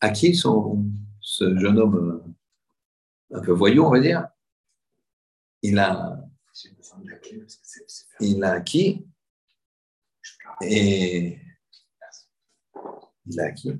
acquis 0.00 0.34
son, 0.34 0.84
ce 1.20 1.56
jeune 1.56 1.78
homme 1.78 1.96
euh, 1.96 3.36
un 3.38 3.40
peu 3.40 3.52
voyou, 3.52 3.84
on 3.84 3.90
va 3.90 4.00
dire, 4.00 4.28
il 5.62 5.78
a, 5.78 6.20
il 8.20 8.44
a 8.44 8.52
acquis 8.52 9.06
et 10.60 11.38
il 13.26 13.40
a 13.40 13.44
acquis 13.44 13.78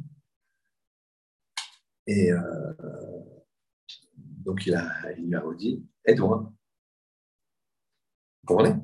et 2.06 2.32
euh, 2.32 2.72
donc 4.44 4.66
il 4.66 4.74
a, 4.74 5.12
il 5.16 5.26
lui 5.26 5.34
a 5.34 5.40
redit 5.40 5.84
aide-moi. 6.04 6.52
Vous 8.42 8.46
comprenez 8.46 8.76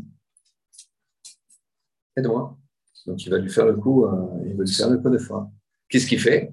Aide-moi. 2.16 2.58
Donc 3.06 3.24
il 3.24 3.30
va 3.30 3.38
lui 3.38 3.50
faire 3.50 3.66
le 3.66 3.76
coup, 3.76 4.04
euh, 4.06 4.42
il 4.46 4.56
va 4.56 4.64
lui 4.64 4.72
faire 4.72 4.90
le 4.90 4.98
coup 4.98 5.10
de 5.10 5.18
foi. 5.18 5.50
Qu'est-ce 5.88 6.06
qu'il 6.06 6.20
fait? 6.20 6.52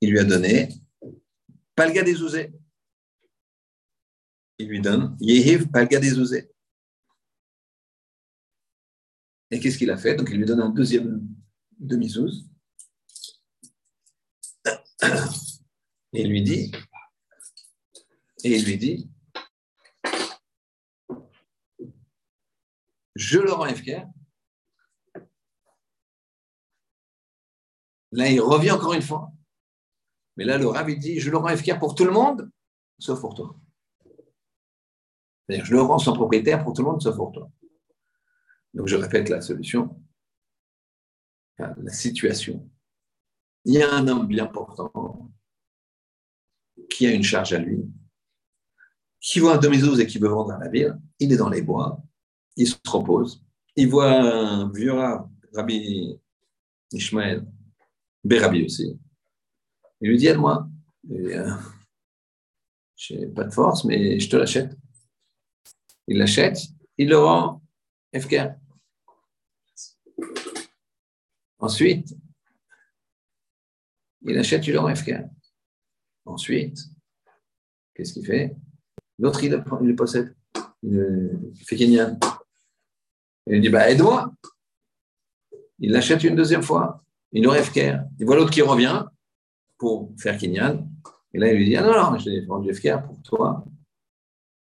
Il 0.00 0.10
lui 0.10 0.18
a 0.18 0.24
donné 0.24 0.68
Palga 1.74 2.02
des 2.02 2.22
Ouzés. 2.22 2.52
Il 4.58 4.68
lui 4.68 4.80
donne 4.80 5.16
Yehiv 5.20 5.68
Palga 5.70 5.98
des 5.98 6.18
Ouzés. 6.18 6.50
Et 9.50 9.60
qu'est-ce 9.60 9.78
qu'il 9.78 9.90
a 9.90 9.96
fait? 9.96 10.14
Donc 10.14 10.28
il 10.30 10.38
lui 10.38 10.44
donne 10.44 10.60
un 10.60 10.70
deuxième 10.70 11.26
demi-zouz. 11.78 12.48
Et 16.12 16.22
il 16.22 16.28
lui 16.28 16.42
dit, 16.42 16.72
et 18.44 18.56
il 18.56 18.64
lui 18.64 18.78
dit, 18.78 19.10
je 23.14 23.38
le 23.38 23.52
rends 23.52 23.66
FKR. 23.66 24.06
Là, 28.12 28.30
il 28.30 28.40
revient 28.40 28.70
encore 28.70 28.92
une 28.92 29.02
fois. 29.02 29.32
Mais 30.36 30.44
là, 30.44 30.58
le 30.58 30.68
Rav, 30.68 30.88
il 30.90 30.98
dit, 30.98 31.20
je 31.20 31.30
le 31.30 31.36
rends 31.36 31.56
FKR 31.56 31.78
pour 31.78 31.94
tout 31.94 32.04
le 32.04 32.12
monde, 32.12 32.50
sauf 32.98 33.20
pour 33.20 33.34
toi. 33.34 33.56
C'est-à-dire, 35.46 35.64
je 35.64 35.72
le 35.72 35.82
rends 35.82 35.98
son 35.98 36.14
propriétaire 36.14 36.62
pour 36.62 36.74
tout 36.74 36.82
le 36.82 36.90
monde, 36.90 37.02
sauf 37.02 37.16
pour 37.16 37.32
toi. 37.32 37.50
Donc, 38.72 38.88
je 38.88 38.96
répète 38.96 39.28
la 39.28 39.40
solution, 39.40 40.00
la 41.58 41.92
situation. 41.92 42.68
Il 43.64 43.74
y 43.74 43.82
a 43.82 43.94
un 43.94 44.06
homme 44.08 44.26
bien 44.26 44.46
portant 44.46 45.30
qui 46.90 47.06
a 47.06 47.12
une 47.12 47.22
charge 47.22 47.52
à 47.52 47.58
lui, 47.58 47.82
qui 49.20 49.40
voit 49.40 49.54
un 49.54 49.58
demi 49.58 49.78
et 50.00 50.06
qui 50.06 50.18
veut 50.18 50.28
vendre 50.28 50.52
à 50.52 50.58
la 50.58 50.68
ville. 50.68 50.98
Il 51.18 51.32
est 51.32 51.36
dans 51.36 51.48
les 51.48 51.62
bois, 51.62 52.02
il 52.56 52.66
se 52.66 52.76
repose. 52.86 53.42
Il 53.76 53.88
voit 53.88 54.12
un 54.12 54.70
vieux 54.70 54.92
Rabbi 55.54 56.18
Ishmael, 56.92 57.46
Bérabi 58.22 58.64
aussi, 58.64 58.98
il 60.00 60.10
lui 60.10 60.18
dit 60.18 60.26
Aide-moi. 60.26 60.68
Euh, 61.10 61.50
je 62.96 63.14
n'ai 63.14 63.26
pas 63.26 63.44
de 63.44 63.52
force, 63.52 63.84
mais 63.84 64.20
je 64.20 64.28
te 64.28 64.36
l'achète. 64.36 64.76
Il 66.06 66.18
l'achète, 66.18 66.58
il 66.98 67.08
le 67.08 67.18
rend 67.18 67.62
FK. 68.14 68.36
Ensuite, 71.58 72.14
il 74.24 74.38
achète, 74.38 74.66
il 74.66 74.72
le 74.72 74.80
rend 74.80 74.94
FK. 74.94 75.14
Ensuite, 76.24 76.78
qu'est-ce 77.94 78.14
qu'il 78.14 78.26
fait? 78.26 78.56
L'autre, 79.18 79.42
il, 79.44 79.50
le 79.52 79.94
possède. 79.94 80.34
Il, 80.82 81.52
fait 81.64 81.76
Kenyan. 81.76 82.18
Il 83.46 83.54
lui 83.54 83.60
dit 83.60 83.68
bah, 83.68 83.90
Aide-moi. 83.90 84.32
Il 85.78 85.92
l'achète 85.92 86.24
une 86.24 86.36
deuxième 86.36 86.62
fois. 86.62 87.04
Nous 87.32 87.50
rêve 87.50 87.70
Il 88.18 88.26
voit 88.26 88.36
l'autre 88.36 88.50
qui 88.50 88.62
revient 88.62 89.04
pour 89.76 90.12
faire 90.18 90.38
Kinyan. 90.38 90.88
Et 91.32 91.38
là, 91.38 91.52
il 91.52 91.58
lui 91.58 91.64
dit 91.66 91.76
Ah 91.76 91.82
non, 91.82 92.12
non, 92.12 92.18
je 92.18 92.30
l'ai 92.30 92.44
vendu 92.44 92.72
FKR 92.72 93.02
pour 93.02 93.20
toi. 93.22 93.64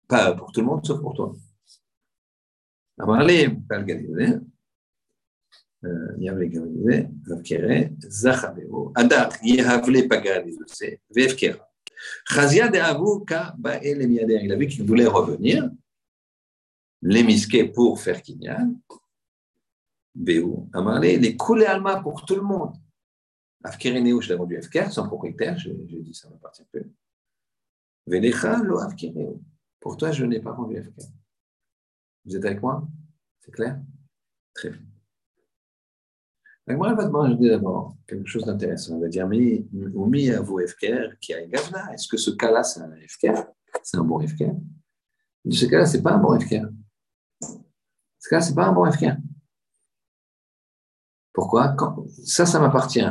Pas 0.07 0.33
pour 0.33 0.51
tout 0.51 0.61
le 0.61 0.67
monde, 0.67 0.85
sauf 0.85 0.99
pour 1.01 1.13
toi. 1.13 1.33
Euh, 5.83 6.15
Adar, 8.95 9.31
Yehavle 9.43 10.07
Pagarizuse, 10.07 10.97
Vefkera. 11.09 11.67
Chazia 12.27 12.69
de 12.69 12.77
Avuka 12.77 13.55
Bael 13.57 14.01
Emiader. 14.01 14.41
Il 14.43 14.51
a 14.51 14.55
vu 14.55 14.67
qu'il 14.67 14.85
voulait 14.85 15.07
revenir, 15.07 15.69
les 17.01 17.25
pour 17.73 17.99
faire 17.99 18.21
Kinyan. 18.21 18.75
Béou, 20.13 20.69
Amarlé, 20.73 21.17
les 21.17 21.37
couler 21.37 21.65
Alma 21.65 22.01
pour 22.01 22.25
tout 22.25 22.35
le 22.35 22.41
monde. 22.41 22.75
Afkereneo, 23.63 24.21
je 24.21 24.29
l'ai 24.29 24.35
rendu 24.35 24.57
Afker, 24.57 24.91
sans 24.91 25.07
propriétaire, 25.07 25.57
j'ai 25.57 25.73
dit 25.73 26.13
ça 26.13 26.29
m'appartient 26.29 26.65
plus. 26.71 26.91
Velecha 28.05 28.57
lo 28.57 28.79
Afkereneo. 28.79 29.41
Pour 29.79 29.97
toi, 29.97 30.11
je 30.11 30.25
n'ai 30.25 30.39
pas 30.39 30.51
rendu 30.51 30.77
Afker. 30.77 31.07
Vous 32.25 32.35
êtes 32.35 32.45
avec 32.45 32.61
moi? 32.61 32.87
C'est 33.39 33.51
clair? 33.51 33.79
Très 34.53 34.69
bien. 34.69 34.81
Elle 36.67 36.77
va 36.77 36.93
demander 36.93 37.49
d'abord 37.49 37.95
quelque 38.07 38.27
chose 38.27 38.45
d'intéressant. 38.45 38.95
Elle 38.95 39.01
va 39.01 39.07
dire, 39.07 39.27
mais 39.27 39.65
Oumi 39.93 40.29
avoue 40.29 40.59
FKR 40.65 41.17
qui 41.19 41.33
a 41.33 41.45
Gavna. 41.45 41.93
Est-ce 41.93 42.07
que 42.07 42.17
ce 42.17 42.31
cas-là, 42.31 42.63
c'est 42.63 42.81
un 42.81 42.91
FKR 43.07 43.43
C'est 43.83 43.97
un 43.97 44.03
bon 44.03 44.25
FKR 44.25 44.53
Ce 45.49 45.65
cas-là, 45.65 45.85
ce 45.85 45.97
n'est 45.97 46.03
pas 46.03 46.13
un 46.13 46.19
bon 46.19 46.39
FKR. 46.39 46.69
Ce 48.19 48.29
cas-là, 48.29 48.41
ce 48.41 48.49
n'est 48.49 48.55
pas 48.55 48.67
un 48.67 48.73
bon 48.73 48.89
FKR. 48.91 49.17
Pourquoi? 51.33 51.75
Ça, 52.23 52.45
ça 52.45 52.59
m'appartient. 52.59 53.01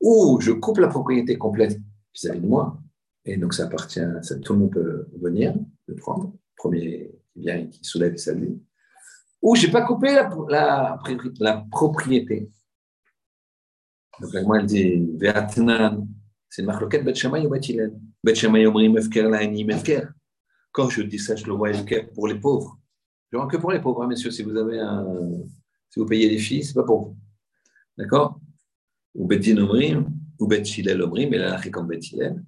Ou 0.00 0.38
je 0.40 0.50
coupe 0.50 0.78
la 0.78 0.88
propriété 0.88 1.38
complète 1.38 1.80
vis-à-vis 2.12 2.40
de 2.40 2.46
moi, 2.46 2.78
et 3.24 3.36
donc 3.36 3.54
ça 3.54 3.64
appartient, 3.64 4.04
ça, 4.22 4.38
tout 4.38 4.52
le 4.52 4.58
monde 4.58 4.72
peut 4.72 5.08
venir 5.20 5.54
le 5.86 5.94
prendre, 5.94 6.32
premier 6.56 7.10
qui 7.32 7.40
vient 7.40 7.66
qui 7.66 7.82
soulève 7.84 8.14
et 8.14 8.18
salue. 8.18 8.54
Ou 9.40 9.56
je 9.56 9.66
n'ai 9.66 9.72
pas 9.72 9.82
coupé 9.82 10.14
la 10.48 11.66
propriété. 11.70 12.50
Donc 14.20 14.32
la 14.32 14.40
elle 14.60 14.66
dit 14.66 15.06
Ve'atnan, 15.18 16.06
c'est 16.48 16.62
marloquette 16.62 17.04
Bet 17.04 17.14
ou 17.24 17.48
Bet 17.48 17.60
Hillel? 17.60 17.94
Bet 18.22 18.34
Shammai 18.34 18.64
efker 18.64 19.28
la'ani 19.28 19.66
efker. 19.70 20.08
Quand 20.72 20.88
je 20.88 21.02
dis 21.02 21.18
ça, 21.18 21.36
je 21.36 21.46
le 21.46 21.52
vois 21.52 21.70
efker 21.70 22.08
pour 22.14 22.28
les 22.28 22.36
pauvres. 22.36 22.78
Je 23.30 23.36
vois 23.36 23.46
que 23.46 23.56
pour 23.56 23.72
les 23.72 23.80
pauvres, 23.80 24.02
hein, 24.02 24.06
messieurs, 24.06 24.30
si 24.30 24.42
vous 24.42 24.56
avez 24.56 24.78
un, 24.78 25.04
si 25.90 25.98
vous 25.98 26.06
payez 26.06 26.28
des 26.28 26.38
filles, 26.38 26.64
c'est 26.64 26.74
pas 26.74 26.84
pour 26.84 27.00
vous. 27.00 27.16
D'accord? 27.96 28.40
Ou 29.14 29.26
Bet 29.26 29.38
Din 29.38 29.58
omrim, 29.58 30.06
ou 30.38 30.46
Bet 30.46 30.62
Hillel 30.62 31.02
omrim, 31.02 31.32
et 31.34 31.38
là, 31.38 31.60
comme 31.72 31.88
Bet 31.88 31.98
Hillel. 31.98 32.42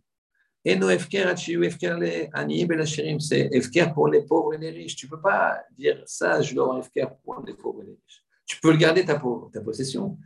Et 0.65 0.75
nos 0.75 0.91
efker, 0.91 1.29
achiou 1.29 1.63
efker 1.63 1.97
les 1.97 2.29
ani 2.33 2.67
belachirim, 2.67 3.21
c'est 3.21 3.49
efker 3.53 3.93
pour 3.95 4.09
les 4.09 4.23
pauvres 4.23 4.55
et 4.55 4.59
les 4.59 4.71
riches. 4.71 4.97
Tu 4.97 5.07
peux 5.07 5.21
pas 5.21 5.63
dire 5.79 6.03
ça, 6.07 6.43
je 6.43 6.53
dois 6.57 6.81
efker 6.81 7.07
pour 7.23 7.41
les 7.47 7.55
pauvres 7.55 7.83
et 7.83 7.87
les 7.87 7.93
riches. 7.93 8.25
Tu 8.45 8.59
peux 8.61 8.73
le 8.73 8.77
garder 8.77 9.05
ta, 9.05 9.15
ta 9.53 9.61
possession, 9.61 10.19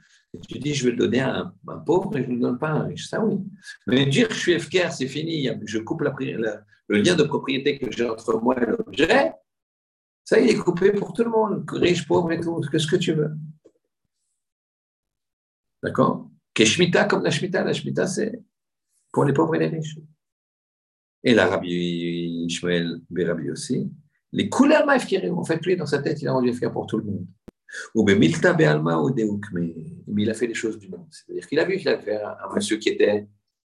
tu 0.48 0.58
dis, 0.58 0.74
je 0.74 0.84
vais 0.84 0.92
le 0.92 0.96
donner 0.96 1.20
à 1.20 1.52
un, 1.66 1.78
pauvre 1.78 2.16
et 2.16 2.22
je 2.22 2.28
ne 2.28 2.34
le 2.34 2.40
donne 2.40 2.58
pas 2.58 2.68
à 2.68 2.72
un 2.72 2.84
riche. 2.84 3.08
Ça, 3.08 3.24
oui. 3.24 3.38
Mais 3.86 4.06
dire, 4.06 4.28
je 4.30 4.38
suis 4.38 4.58
FKR, 4.58 4.92
c'est 4.92 5.08
fini, 5.08 5.48
je 5.64 5.78
coupe 5.78 6.02
le 6.02 6.98
lien 6.98 7.14
de 7.14 7.22
propriété 7.22 7.78
que 7.78 7.90
j'ai 7.90 8.08
entre 8.08 8.40
moi 8.40 8.60
et 8.60 8.66
l'objet, 8.66 9.32
ça, 10.24 10.38
il 10.38 10.48
est 10.48 10.56
coupé 10.56 10.92
pour 10.92 11.12
tout 11.12 11.24
le 11.24 11.30
monde, 11.30 11.68
riche, 11.70 12.06
pauvre 12.06 12.32
et 12.32 12.40
tout, 12.40 12.62
ce 12.62 12.86
que 12.86 12.96
tu 12.96 13.12
veux. 13.12 13.32
D'accord? 15.82 16.30
Keshmita 16.54 17.04
comme 17.04 17.24
la 17.24 17.30
Shemitah, 17.30 17.64
la 17.64 17.72
Shemitah, 17.72 18.06
c'est 18.06 18.40
pour 19.12 19.24
les 19.24 19.32
pauvres 19.32 19.54
et 19.54 19.58
les 19.58 19.68
riches. 19.68 19.98
Et 21.22 21.34
la 21.34 21.46
Rabbi 21.46 22.46
Ishmael 22.46 23.00
Berabi 23.10 23.50
aussi. 23.50 23.90
Les 24.32 24.48
couleurs 24.48 24.88
FKR, 25.00 25.36
en 25.36 25.44
fait, 25.44 25.64
lui, 25.66 25.76
dans 25.76 25.86
sa 25.86 26.00
tête, 26.00 26.22
il 26.22 26.28
a 26.28 26.32
rendu 26.32 26.52
FKR 26.52 26.70
pour 26.70 26.86
tout 26.86 26.98
le 26.98 27.04
monde. 27.04 27.26
Ou 27.94 28.04
Milta 28.04 28.56
mais 28.56 29.74
il 30.08 30.30
a 30.30 30.34
fait 30.34 30.46
les 30.46 30.54
choses 30.54 30.78
du 30.78 30.88
monde. 30.88 31.06
C'est-à-dire 31.10 31.46
qu'il 31.46 31.58
a 31.58 31.64
vu 31.64 31.76
qu'il 31.76 31.88
avait 31.88 32.20
un 32.20 32.54
monsieur 32.54 32.78
qui 32.78 32.88
était 32.90 33.28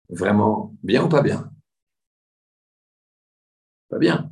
vraiment 0.10 0.76
bien 0.84 1.04
ou 1.04 1.10
pas 1.10 1.22
bien 1.22 1.52
Pas 3.90 3.98
bien. 3.98 4.30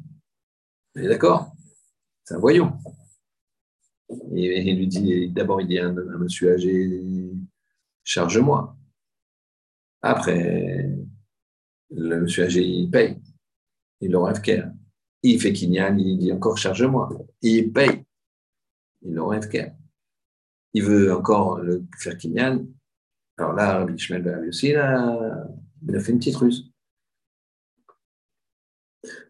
Vous 0.95 1.01
êtes 1.01 1.09
d'accord? 1.09 1.51
C'est 2.23 2.35
un 2.35 2.39
voyou. 2.39 2.69
Et 4.35 4.69
il 4.69 4.77
lui 4.77 4.87
dit, 4.87 5.29
d'abord, 5.29 5.61
il 5.61 5.67
dit 5.67 5.79
à 5.79 5.87
un, 5.87 5.93
monsieur 5.93 6.53
âgé, 6.53 7.31
charge-moi. 8.03 8.75
Après, 10.01 10.89
le 11.89 12.21
monsieur 12.21 12.43
âgé, 12.45 12.63
il 12.63 12.91
paye. 12.91 13.19
Il 14.01 14.11
le 14.11 14.17
rêve 14.19 14.41
Il 15.23 15.41
fait 15.41 15.53
Kinyan, 15.53 15.97
il 15.97 16.17
dit 16.19 16.31
encore 16.31 16.57
charge-moi. 16.57 17.09
Il 17.41 17.71
paye 17.71 18.02
il 20.73 20.83
veut 20.83 21.13
encore 21.13 21.59
le 21.59 21.85
faire 21.97 22.17
Kinyan. 22.17 22.65
Alors 23.37 23.53
là, 23.53 23.79
Rabbi 23.79 23.93
Ishmael 23.93 24.47
aussi, 24.47 24.69
il 24.69 24.77
a, 24.77 25.47
fait 25.99 26.11
une 26.11 26.19
petite 26.19 26.35
ruse. 26.35 26.71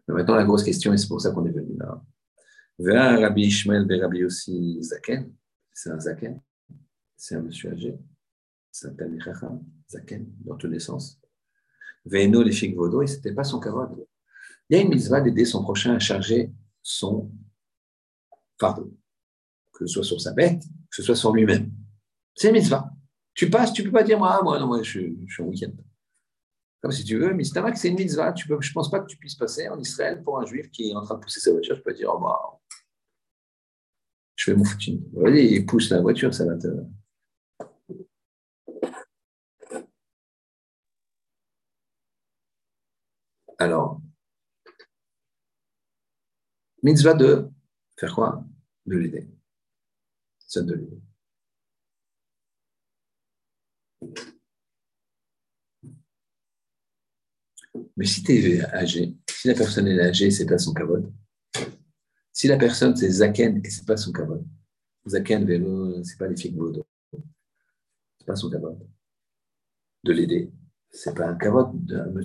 Mais 0.06 0.14
maintenant, 0.14 0.36
la 0.36 0.44
grosse 0.44 0.64
question, 0.64 0.92
et 0.92 0.96
c'est 0.96 1.08
pour 1.08 1.20
ça 1.20 1.30
qu'on 1.30 1.46
est 1.46 1.52
venu 1.52 1.76
là. 1.78 2.02
Vers 2.78 3.20
Rabbi 3.20 3.42
Ishmael 3.42 3.86
Rabbi 4.00 4.24
aussi 4.24 4.82
Zaken, 4.82 5.32
c'est 5.72 5.90
un 5.90 6.00
Zaken, 6.00 6.40
c'est 7.16 7.36
un 7.36 7.42
monsieur 7.42 7.72
âgé, 7.72 7.96
c'est 8.70 8.88
un 8.88 8.94
Tamichacham, 8.94 9.62
Zaken, 9.88 10.26
dans 10.44 10.56
tous 10.56 10.68
les 10.68 10.80
sens. 10.80 11.20
Veino 12.04 12.42
les 12.42 12.52
figues 12.52 12.76
et 13.02 13.06
ce 13.06 13.16
n'était 13.16 13.32
pas 13.32 13.44
son 13.44 13.60
kavod. 13.60 14.06
Il 14.68 14.76
y 14.76 14.80
a 14.80 14.82
une 14.82 14.90
mitzvah 14.90 15.20
d'aider 15.20 15.44
son 15.44 15.62
prochain 15.62 15.94
à 15.94 15.98
charger 15.98 16.52
son 16.82 17.30
fardeau 18.58 18.94
que 19.74 19.86
ce 19.86 19.94
soit 19.94 20.04
sur 20.04 20.20
sa 20.20 20.32
bête, 20.32 20.62
que 20.62 20.96
ce 20.96 21.02
soit 21.02 21.16
sur 21.16 21.32
lui-même. 21.32 21.70
C'est 22.34 22.52
mitzvah. 22.52 22.90
Tu 23.34 23.50
passes, 23.50 23.72
tu 23.72 23.82
ne 23.82 23.88
peux 23.88 23.92
pas 23.92 24.04
dire, 24.04 24.22
ah, 24.22 24.40
moi, 24.42 24.58
non, 24.58 24.66
moi, 24.66 24.82
je, 24.82 24.90
suis 24.90 25.42
en 25.42 25.46
week-end. 25.46 25.72
Comme 26.80 26.92
si 26.92 27.04
tu 27.04 27.18
veux, 27.18 27.34
mais 27.34 27.44
c'est 27.44 27.88
une 27.88 27.96
mitzvah. 27.96 28.32
Tu 28.32 28.46
peux, 28.46 28.60
je 28.60 28.70
ne 28.70 28.74
pense 28.74 28.90
pas 28.90 29.00
que 29.00 29.06
tu 29.06 29.16
puisses 29.16 29.34
passer 29.34 29.68
en 29.68 29.78
Israël 29.78 30.22
pour 30.22 30.38
un 30.38 30.46
juif 30.46 30.70
qui 30.70 30.90
est 30.90 30.94
en 30.94 31.02
train 31.02 31.16
de 31.16 31.20
pousser 31.20 31.40
sa 31.40 31.50
voiture. 31.50 31.76
Tu 31.76 31.82
peux 31.82 31.94
dire, 31.94 32.12
oh, 32.14 32.18
bah, 32.20 32.60
je 34.36 34.44
fais 34.44 34.54
mon 34.54 34.64
footing. 34.64 35.02
Vas-y, 35.12 35.54
il 35.54 35.66
pousse 35.66 35.90
la 35.90 36.00
voiture, 36.00 36.32
ça 36.32 36.44
va 36.44 36.56
te. 36.56 36.68
Alors, 43.58 44.00
mitzvah 46.82 47.14
de 47.14 47.48
faire 47.98 48.14
quoi? 48.14 48.44
De 48.86 48.96
l'aider 48.96 49.33
de 50.62 50.88
Mais 57.96 58.06
si 58.06 58.22
tu 58.22 58.32
es 58.32 58.64
âgé, 58.72 59.16
si 59.28 59.48
la 59.48 59.54
personne 59.54 59.86
est 59.88 60.00
âgée, 60.00 60.30
c'est 60.30 60.46
pas 60.46 60.58
son 60.58 60.72
kavod. 60.72 61.12
Si 62.32 62.48
la 62.48 62.56
personne 62.56 62.96
c'est 62.96 63.10
Zaken 63.10 63.60
et 63.64 63.70
c'est 63.70 63.86
pas 63.86 63.96
son 63.96 64.12
kavod. 64.12 64.44
Zaken, 65.06 65.44
vélo, 65.44 66.02
c'est 66.02 66.18
pas 66.18 66.28
les 66.28 66.36
figues 66.36 66.58
Ce 67.12 67.18
C'est 68.18 68.26
pas 68.26 68.36
son 68.36 68.50
kavod. 68.50 68.78
De 70.04 70.12
l'aider. 70.12 70.50
C'est 70.90 71.14
pas 71.14 71.28
un 71.28 71.36
kavod. 71.36 71.72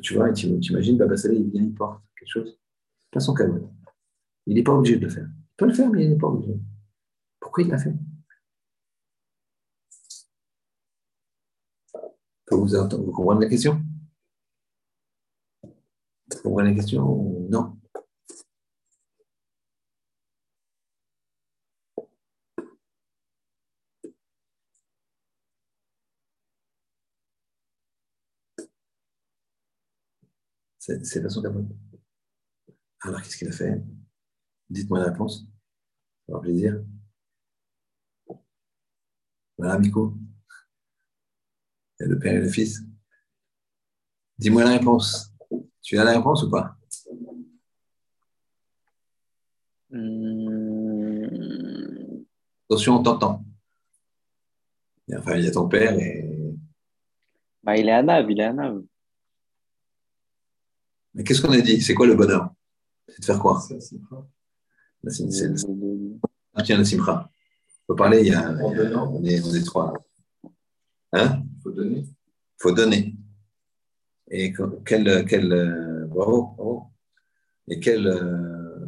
Tu 0.01 0.14
vois, 0.15 0.31
tu 0.31 0.47
imagines, 0.47 0.97
Baba 0.97 1.15
il 1.15 1.49
vient, 1.49 1.64
il 1.64 1.73
porte 1.73 2.03
quelque 2.18 2.30
chose. 2.30 2.57
C'est 2.99 3.11
pas 3.11 3.19
son 3.19 3.34
kavod. 3.34 3.69
Il 4.45 4.56
n'est 4.56 4.64
pas 4.64 4.73
obligé 4.73 4.97
de 4.97 5.06
le 5.06 5.10
faire. 5.10 5.27
Il 5.27 5.56
peut 5.57 5.68
le 5.68 5.73
faire, 5.73 5.89
mais 5.89 6.06
il 6.06 6.10
n'est 6.11 6.18
pas 6.18 6.27
obligé. 6.27 6.57
Pourquoi 7.39 7.64
il 7.64 7.69
l'a 7.69 7.77
fait? 7.77 7.93
Vous, 12.60 12.68
vous 12.68 13.11
comprenez 13.14 13.45
la 13.45 13.49
question? 13.49 13.81
Vous 15.64 16.41
comprenez 16.44 16.72
la 16.72 16.76
question 16.76 17.03
ou 17.07 17.48
non? 17.49 17.80
C'est 30.80 31.30
son 31.30 31.41
capot. 31.41 31.65
Alors, 33.02 33.22
qu'est-ce 33.22 33.38
qu'il 33.38 33.48
a 33.48 33.52
fait? 33.52 33.81
Dites-moi 34.69 34.99
la 34.99 35.11
réponse. 35.11 35.45
Ça 36.27 36.34
va 36.34 36.40
plaisir. 36.40 36.84
Voilà, 39.57 39.80
Miko 39.80 40.18
le 41.99 42.19
Père 42.19 42.35
et 42.35 42.41
le 42.41 42.49
Fils 42.49 42.81
Dis-moi 44.38 44.63
la 44.63 44.71
réponse. 44.71 45.34
Tu 45.81 45.97
as 45.97 46.03
la 46.05 46.13
réponse 46.13 46.43
ou 46.43 46.49
pas? 46.49 46.77
Hmm. 49.91 51.26
Attention, 52.69 52.95
on 52.97 53.03
t'entend. 53.03 53.43
Enfin, 55.17 55.35
il 55.35 55.43
y 55.43 55.47
a 55.47 55.51
ton 55.51 55.67
père 55.67 55.97
et. 55.97 56.55
Bah, 57.63 57.76
il 57.76 57.89
est 57.89 57.91
à 57.91 58.03
Nav, 58.03 58.30
il 58.30 58.39
est 58.39 58.43
à 58.43 58.53
Nav. 58.53 58.81
Mais 61.13 61.23
qu'est-ce 61.23 61.41
qu'on 61.41 61.51
a 61.51 61.59
dit? 61.59 61.81
C'est 61.81 61.95
quoi 61.95 62.05
le 62.07 62.15
bonheur? 62.15 62.53
C'est 63.07 63.19
de 63.19 63.26
faire 63.26 63.39
quoi? 63.39 63.59
C'est. 63.59 63.80
La 65.03 65.11
Ah, 66.53 66.61
tiens, 66.61 66.77
la 66.77 66.85
simcha. 66.85 67.30
On 67.84 67.93
peut 67.93 67.95
parler, 67.95 68.21
il 68.21 68.27
y 68.27 68.34
a, 68.34 68.51
on, 68.51 69.23
est, 69.23 69.41
on 69.41 69.53
est 69.53 69.65
trois. 69.65 69.93
Hein? 71.13 71.43
Faut 71.61 71.72
donner. 71.72 71.99
Il 71.99 72.61
faut 72.61 72.72
donner. 72.72 73.15
Et 74.31 74.52
que- 74.53 74.80
quel, 74.86 75.26
quel 75.26 75.52
euh, 75.52 76.06
bravo, 76.07 76.53
bravo. 76.57 76.88
Et 77.68 77.80
quel, 77.80 78.06
euh, 78.07 78.86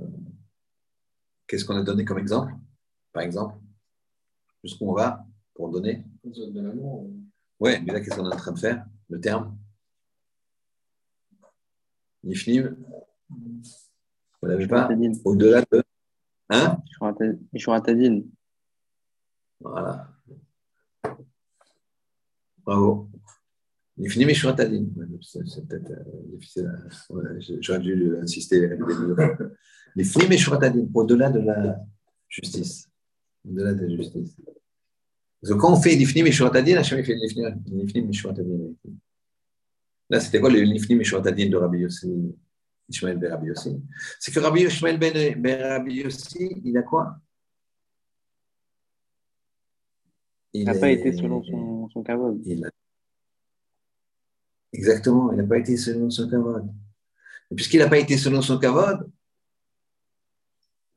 qu'est-ce 1.48 1.66
qu'on 1.66 1.76
a 1.78 1.84
donné 1.84 2.06
comme 2.06 2.20
exemple? 2.20 2.54
Par 3.14 3.24
exemple, 3.24 3.56
jusqu'où 4.64 4.90
on 4.90 4.94
va 4.94 5.26
pour 5.54 5.70
donner? 5.70 6.04
Ouais, 7.60 7.80
mais 7.82 7.94
là, 7.94 8.00
qu'est-ce 8.02 8.16
qu'on 8.16 8.30
est 8.30 8.34
en 8.34 8.38
train 8.38 8.52
de 8.54 8.60
faire? 8.60 8.86
Le 9.10 9.20
terme? 9.20 9.58
Niflim 12.24 12.76
Vous 13.30 14.48
l'avez 14.48 14.68
pas? 14.68 14.88
Au-delà 15.26 15.64
de. 15.72 15.84
Hein? 16.50 16.78
Tadine. 17.82 18.30
Voilà. 19.60 20.08
Bravo. 22.66 23.10
Niflim 23.98 24.30
et 24.30 24.34
Shuratadin. 24.34 24.86
C'est 25.22 25.48
c'est 25.48 25.68
peut-être 25.68 25.92
euh, 25.92 26.04
difficile. 26.34 26.72
ouais, 27.10 27.24
J'aurais 27.60 27.80
dû 27.80 28.18
insister. 28.22 28.76
mots. 28.78 28.88
Niflim 29.96 30.32
et 30.32 30.38
Shuratadin, 30.38 30.88
au-delà 30.94 31.30
de 31.30 31.40
la 31.40 31.80
justice. 32.30 32.90
Au-delà 33.48 33.74
de 33.74 33.86
la 33.86 33.96
justice. 33.96 34.36
Parce 35.42 35.54
que 35.54 35.58
quand 35.60 35.74
on 35.74 35.82
fait 35.82 35.96
Niflim 35.96 36.28
et 36.28 36.32
Shuratadin, 36.32 36.78
Hachem 36.78 37.00
il 37.00 37.06
fait 37.06 38.00
et 38.00 38.14
Shuratadin. 38.14 38.74
Là, 40.10 40.20
c'était 40.20 40.40
quoi 40.40 40.52
et 40.54 41.04
Shuratadin 41.04 41.50
de 41.50 41.58
Rabbi 41.58 41.80
Yossi, 41.80 42.36
Ishmael 42.90 43.18
ben 43.18 43.32
Rabbi 43.32 43.48
Yossi? 43.48 43.82
C'est 44.20 44.32
que 44.34 44.40
Rabbi 44.40 44.62
Ishmael 44.64 44.98
ben, 45.00 45.40
ben 45.42 45.62
Rabbi 45.62 45.96
Yossi, 45.96 46.62
il 46.64 46.78
a 46.78 46.84
quoi? 46.84 47.18
Il 50.54 50.66
n'a 50.66 50.76
pas 50.76 50.90
été 50.90 51.14
selon 51.14 51.44
son, 51.44 51.90
son 51.90 52.04
kavod. 52.04 52.42
il 52.46 52.66
a- 52.66 52.70
Exactement, 54.74 55.32
il 55.32 55.38
n'a 55.38 55.44
pas 55.44 55.58
été 55.58 55.76
selon 55.78 56.10
son 56.10 56.30
kavod. 56.30 56.66
Et 57.52 57.56
puisqu'il 57.56 57.80
n'a 57.80 57.90
pas 57.90 57.98
été 58.00 58.18
selon 58.18 58.42
son 58.42 58.58
kavod, 58.58 59.10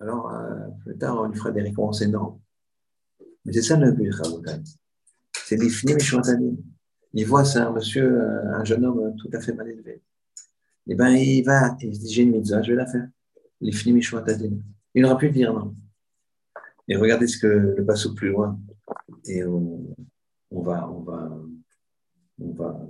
alors 0.01 0.33
euh, 0.33 0.69
plus 0.85 0.97
tard, 0.97 1.21
on 1.21 1.27
lui 1.29 1.37
fera 1.39 1.51
des 1.51 1.63
récompenses 1.63 2.03
énormes. 2.03 2.39
Mais 3.45 3.53
c'est 3.53 3.63
ça 3.63 3.77
le 3.77 3.93
but, 3.93 4.11
Rabotai. 4.13 4.61
C'est 5.45 5.57
l'ifnim 5.57 5.97
et 5.97 6.01
Shuatanim. 6.01 6.57
Il 7.13 7.27
voit 7.27 7.45
c'est 7.45 7.59
un 7.59 7.73
monsieur, 7.73 8.21
euh, 8.21 8.55
un 8.57 8.65
jeune 8.65 8.85
homme 8.85 9.15
tout 9.17 9.29
à 9.33 9.41
fait 9.41 9.53
mal 9.53 9.69
élevé. 9.69 10.03
Eh 10.87 10.95
bien, 10.95 11.15
il 11.17 11.43
va, 11.45 11.77
il 11.81 11.95
se 11.95 12.01
dit, 12.01 12.13
j'ai 12.13 12.23
une 12.23 12.33
mitzvah, 12.33 12.63
je 12.63 12.71
vais 12.73 12.77
la 12.77 12.87
faire. 12.87 13.09
L'ifnim 13.61 13.97
et 13.97 14.03
Shuatanim. 14.03 14.63
Il 14.95 15.03
n'aura 15.03 15.17
plus 15.19 15.29
de 15.29 15.35
dire 15.35 15.53
non. 15.53 15.75
Et 16.89 16.97
regardez 16.97 17.27
ce 17.27 17.39
que 17.39 17.47
le 17.47 17.85
passe 17.85 18.07
plus 18.15 18.31
loin. 18.31 18.59
Et 19.27 19.45
on, 19.45 19.95
on 20.51 20.63
va, 20.63 20.89
on 20.89 21.01
va, 21.01 21.31
on 22.41 22.53
va, 22.53 22.81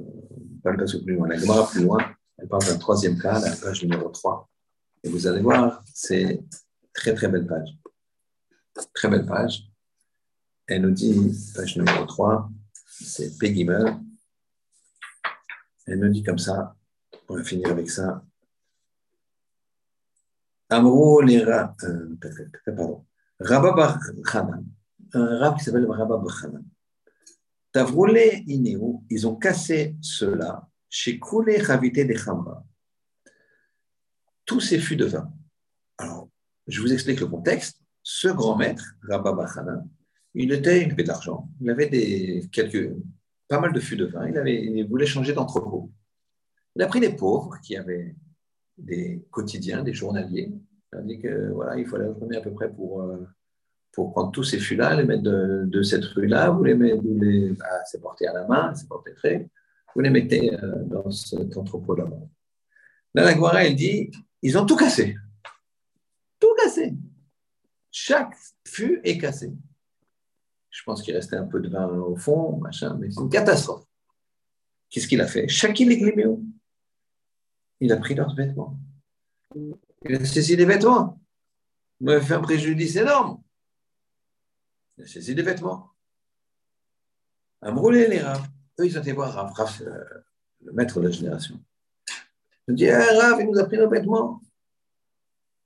le 0.65 0.77
passer 0.77 1.03
plus 1.03 1.15
loin. 1.15 1.29
La 1.29 1.39
Gemara 1.39 1.69
plus 1.69 1.85
loin, 1.85 2.15
elle 2.39 2.49
parle 2.49 2.65
d'un 2.65 2.79
troisième 2.79 3.19
cas, 3.19 3.39
la 3.41 3.55
page 3.57 3.83
numéro 3.83 4.09
3. 4.09 4.49
Et 5.03 5.09
vous 5.09 5.27
allez 5.27 5.41
voir, 5.41 5.83
c'est 5.93 6.43
très 6.93 7.15
très 7.15 7.29
belle 7.29 7.47
page. 7.47 7.69
Très 8.95 9.09
belle 9.09 9.27
page. 9.27 9.65
Elle 10.67 10.83
nous 10.83 10.91
dit, 10.91 11.15
page 11.55 11.77
numéro 11.77 12.05
3, 12.07 12.51
c'est 12.85 13.39
Pegimel. 13.39 14.01
Elle 15.87 16.01
nous 16.01 16.09
dit 16.09 16.23
comme 16.23 16.39
ça, 16.39 16.75
on 17.29 17.37
va 17.37 17.45
finir 17.45 17.71
avec 17.71 17.91
ça. 17.91 18.25
Amro 20.71 21.21
les 21.21 21.43
euh, 21.43 21.67
pardon. 22.67 23.05
Rabba 23.39 23.73
Bar 23.73 23.99
un 25.15 25.39
rab 25.39 25.57
qui 25.57 25.65
s'appelle 25.65 25.87
Rabba 25.87 26.17
Bar 26.17 26.45
Hanan. 26.45 26.65
Tavroulé 27.73 28.45
Inéou, 28.47 29.05
ils 29.11 29.27
ont 29.27 29.35
cassé 29.35 29.97
cela 30.01 30.69
chez 30.89 31.19
Koulé 31.19 31.59
Ravité 31.59 32.05
des. 32.05 32.17
Tous 34.45 34.61
ces 34.61 34.79
fûts 34.79 34.97
de 34.97 35.07
vin. 35.07 35.33
Alors, 35.99 36.29
je 36.67 36.81
vous 36.81 36.93
explique 36.93 37.21
le 37.21 37.27
contexte. 37.27 37.81
Ce 38.03 38.29
grand 38.29 38.57
maître, 38.57 38.95
Rabba 39.09 39.33
Bachana, 39.33 39.83
il, 40.35 40.53
était, 40.53 40.83
il 40.85 40.93
avait 40.93 41.03
de 41.03 41.09
l'argent, 41.09 41.49
il 41.61 41.71
avait 41.71 41.89
des, 41.89 42.49
quelques, 42.53 42.95
pas 43.49 43.59
mal 43.59 43.73
de 43.73 43.81
fûts 43.81 43.97
de 43.97 44.05
vin, 44.05 44.29
il, 44.29 44.37
avait, 44.37 44.63
il 44.63 44.87
voulait 44.87 45.07
changer 45.07 45.33
d'entrepôt. 45.33 45.91
Il 46.77 46.83
a 46.83 46.87
pris 46.87 47.01
des 47.01 47.17
pauvres 47.17 47.59
qui 47.63 47.77
avaient 47.77 48.15
des 48.77 49.25
quotidiens, 49.31 49.83
des 49.83 49.95
journaliers. 49.95 50.53
Il 50.93 50.99
a 50.99 51.03
dit 51.03 51.19
que 51.19 51.51
voilà, 51.53 51.79
il 51.79 51.87
fallait 51.87 52.09
combien 52.19 52.41
à 52.41 52.43
peu 52.43 52.53
près 52.53 52.71
pour, 52.71 53.03
euh, 53.03 53.27
pour 53.95 54.11
prendre 54.11 54.33
tous 54.33 54.43
ces 54.43 54.59
fûts-là, 54.59 54.97
les 54.97 55.05
mettre 55.05 55.23
de, 55.23 55.83
cette 55.83 56.05
rue-là, 56.05 56.51
vous 56.51 56.65
les 56.65 56.75
mettez, 56.75 56.99
vous 56.99 57.19
les, 57.21 57.51
bah, 57.51 57.67
c'est 57.87 58.01
porté 58.01 58.27
à 58.27 58.33
la 58.33 58.47
main, 58.47 58.75
c'est 58.75 58.89
porté 58.89 59.15
très, 59.15 59.49
vous 59.95 60.01
les 60.01 60.11
mettez 60.11 60.53
euh, 60.53 60.83
dans 60.85 61.11
cet 61.11 61.57
entrepôt 61.57 61.95
là-bas. 61.95 62.21
Là, 63.15 63.25
la 63.25 63.35
Guara, 63.35 63.65
elle 63.65 63.77
dit, 63.77 64.11
ils 64.43 64.59
ont 64.59 64.67
tout 64.67 64.77
cassé. 64.77 65.17
Tout 66.41 66.55
cassé. 66.61 66.95
Chaque 67.91 68.35
fût 68.67 69.01
est 69.05 69.19
cassé. 69.19 69.53
Je 70.71 70.83
pense 70.83 71.03
qu'il 71.03 71.15
restait 71.15 71.37
un 71.37 71.47
peu 71.47 71.61
de 71.61 71.69
vin 71.69 71.87
au 71.87 72.17
fond, 72.17 72.57
machin, 72.57 72.97
mais 72.99 73.11
c'est 73.11 73.21
une 73.21 73.29
catastrophe. 73.29 73.85
Qu'est-ce 74.91 75.07
qu'il 75.07 75.21
a 75.21 75.29
fait? 75.29 75.47
Chacun 75.47 75.87
les 75.87 75.99
gléméos. 75.99 76.43
Il 77.81 77.93
a 77.93 77.97
pris 77.97 78.15
leurs 78.15 78.35
vêtements. 78.35 78.77
Il 79.55 80.17
a 80.17 80.25
saisi 80.25 80.57
les 80.57 80.65
vêtements. 80.65 81.21
Il 82.01 82.07
m'a 82.07 82.21
fait 82.21 82.35
un 82.35 82.41
préjudice 82.41 82.97
énorme. 82.97 83.41
Il 84.97 85.05
a 85.05 85.07
saisi 85.07 85.35
les 85.35 85.43
vêtements. 85.43 85.91
A 87.63 87.71
brûlé 87.71 88.07
les 88.09 88.21
raves. 88.21 88.47
Eux, 88.79 88.87
ils 88.87 88.99
ont 88.99 89.01
été 89.01 89.13
voir 89.13 89.33
Rav, 89.33 89.53
Rav, 89.53 89.83
euh, 89.83 90.05
le 90.63 90.73
maître 90.73 91.01
de 91.01 91.07
la 91.07 91.11
génération. 91.13 91.61
Ils 92.67 92.73
ont 92.73 92.75
dit, 92.75 92.89
ah, 92.89 93.05
Rav, 93.21 93.41
il 93.41 93.47
nous 93.49 93.59
a 93.59 93.65
pris 93.65 93.79
nos 93.79 93.89
vêtements. 93.89 94.43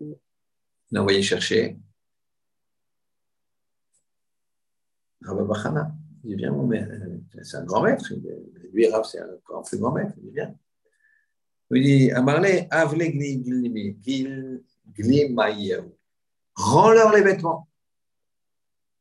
Il 0.00 0.16
l'a 0.92 1.00
envoyé 1.00 1.22
chercher. 1.22 1.78
Rav 5.22 5.46
Bachana. 5.46 5.92
Il 6.24 6.30
dit, 6.30 6.36
viens, 6.36 6.52
mon 6.52 6.66
maître. 6.66 6.92
C'est 7.42 7.56
un 7.56 7.64
grand 7.64 7.82
maître. 7.82 8.12
Lui, 8.72 8.88
Rav, 8.88 9.05
c'est 9.05 9.20
un 9.20 9.62
plus 9.62 9.78
grand 9.78 9.92
maître. 9.92 10.14
Il 10.18 10.24
dit, 10.24 10.30
viens. 10.30 10.55
Il 11.70 11.82
dit, 11.82 12.10
Amarle, 12.12 12.66
avle 12.70 13.05
glimayehu. 14.96 15.84
Rends-leur 16.55 17.12
les 17.12 17.22
vêtements. 17.22 17.68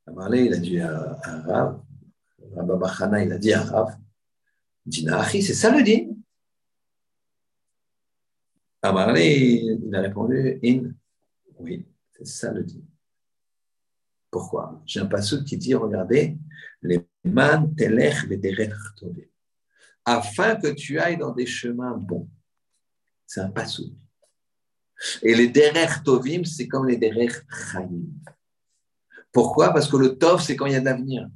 Amarle, 0.07 0.37
il 0.37 0.53
a 0.53 0.57
dit 0.57 0.79
à, 0.79 1.19
à 1.21 1.41
Rav, 1.41 1.83
Bachana, 2.79 3.23
il 3.23 3.31
a 3.31 3.37
dit 3.37 3.53
à 3.53 3.61
Rav, 3.61 3.97
Dina 4.85 5.19
Achi, 5.19 5.43
c'est 5.43 5.53
ça 5.53 5.69
le 5.75 5.83
din? 5.83 6.15
Amarle, 8.81 9.19
il 9.19 9.93
a 9.93 10.01
répondu, 10.01 10.59
In, 10.63 10.91
oui, 11.59 11.85
c'est 12.13 12.25
ça 12.25 12.53
le 12.53 12.63
din. 12.63 12.81
Pourquoi? 14.31 14.81
J'ai 14.85 15.01
un 15.01 15.05
passage 15.05 15.43
qui 15.43 15.57
dit, 15.57 15.73
regardez, 15.73 16.37
les 16.81 17.05
man 17.23 17.75
telech. 17.75 18.15
Afin 20.05 20.55
que 20.55 20.67
tu 20.67 20.99
ailles 20.99 21.17
dans 21.17 21.33
des 21.33 21.45
chemins 21.45 21.97
bons. 21.97 22.29
C'est 23.25 23.41
un 23.41 23.49
passage. 23.49 23.91
Et 25.21 25.35
les 25.35 25.49
derech 25.49 26.03
tovim, 26.03 26.45
c'est 26.45 26.67
comme 26.67 26.87
les 26.87 26.97
derech 26.97 27.33
chayim. 27.71 28.05
Pourquoi? 29.31 29.73
Parce 29.73 29.89
que 29.89 29.97
le 29.97 30.17
tov, 30.17 30.41
c'est 30.41 30.55
quand 30.55 30.65
il 30.65 30.73
y 30.73 30.75
a 30.75 30.79
de 30.79 30.85
l'avenir. 30.85 31.29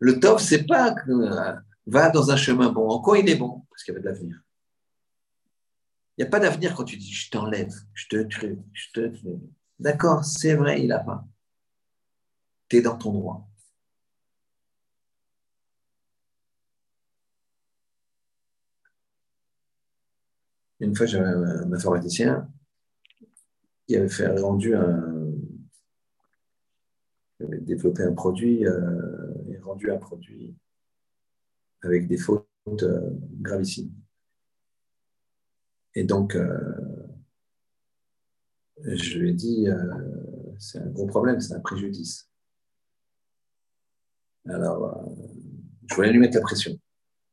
Le 0.00 0.20
tov, 0.20 0.40
c'est 0.40 0.64
pas 0.64 0.92
que 0.92 1.10
euh, 1.10 1.54
va 1.86 2.10
dans 2.10 2.30
un 2.30 2.36
chemin 2.36 2.70
bon. 2.70 2.88
En 2.88 3.00
quoi 3.00 3.18
il 3.18 3.28
est 3.28 3.36
bon? 3.36 3.64
Parce 3.70 3.82
qu'il 3.82 3.92
y 3.92 3.96
avait 3.96 4.04
de 4.04 4.08
l'avenir. 4.08 4.42
Il 6.16 6.22
n'y 6.22 6.28
a 6.28 6.30
pas 6.30 6.40
d'avenir 6.40 6.74
quand 6.74 6.84
tu 6.84 6.96
dis 6.96 7.12
je 7.12 7.30
t'enlève, 7.30 7.72
je 7.94 8.06
te 8.08 8.22
tue, 8.24 8.58
je 8.72 8.88
te 8.92 9.08
tue. 9.08 9.40
D'accord, 9.78 10.24
c'est 10.24 10.54
vrai, 10.54 10.82
il 10.82 10.88
n'a 10.88 11.00
pas. 11.00 11.24
Tu 12.68 12.76
es 12.76 12.82
dans 12.82 12.96
ton 12.96 13.12
droit. 13.12 13.48
Une 20.80 20.96
fois, 20.96 21.06
j'avais 21.06 21.28
un 21.28 21.72
informaticien 21.72 22.48
qui 23.86 23.96
avait 23.96 24.08
fait 24.08 24.28
rendu 24.28 24.74
un. 24.74 25.11
Développé 27.60 28.02
un 28.02 28.12
produit 28.12 28.66
euh, 28.66 29.32
et 29.50 29.58
rendu 29.58 29.90
un 29.90 29.98
produit 29.98 30.54
avec 31.82 32.06
des 32.06 32.16
fautes 32.16 32.46
euh, 32.82 33.10
gravissimes. 33.40 33.92
Et 35.94 36.04
donc, 36.04 36.36
euh, 36.36 36.74
je 38.84 39.18
lui 39.18 39.30
ai 39.30 39.34
dit, 39.34 39.66
c'est 40.58 40.78
un 40.78 40.86
gros 40.86 41.06
problème, 41.06 41.40
c'est 41.40 41.54
un 41.54 41.60
préjudice. 41.60 42.30
Alors, 44.48 45.06
je 45.88 45.94
voulais 45.94 46.10
lui 46.10 46.18
mettre 46.18 46.36
la 46.36 46.42
pression. 46.42 46.78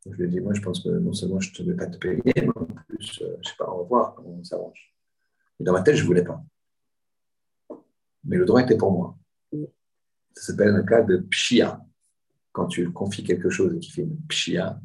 Je 0.06 0.12
lui 0.12 0.26
ai 0.26 0.28
dit, 0.28 0.40
moi, 0.42 0.54
je 0.54 0.62
pense 0.62 0.84
que 0.84 0.90
non 0.90 1.14
seulement 1.14 1.40
je 1.40 1.64
ne 1.64 1.72
vais 1.72 1.78
pas 1.78 1.88
te 1.88 1.98
payer, 1.98 2.22
mais 2.36 2.50
en 2.56 2.66
plus, 2.66 3.20
je 3.20 3.24
ne 3.24 3.44
sais 3.44 3.56
pas, 3.58 3.72
on 3.72 3.80
va 3.80 3.84
voir 3.84 4.16
comment 4.16 4.30
on 4.30 4.44
s'arrange. 4.44 4.94
Et 5.60 5.64
dans 5.64 5.74
ma 5.74 5.82
tête, 5.82 5.96
je 5.96 6.04
ne 6.04 6.08
voulais 6.08 6.24
pas. 6.24 6.44
Mais 8.24 8.38
le 8.38 8.46
droit 8.46 8.62
était 8.62 8.78
pour 8.78 8.92
moi. 8.92 9.19
Ça 10.40 10.54
s'appelle 10.54 10.74
un 10.74 10.84
cas 10.84 11.02
de 11.02 11.18
pshia. 11.18 11.86
Quand 12.54 12.68
tu 12.68 12.90
confies 12.94 13.26
quelque 13.26 13.50
chose 13.50 13.76
et 13.76 13.80
qu'il 13.80 13.94
fait 13.94 14.04
une 14.04 14.18
pshia, 14.28 14.80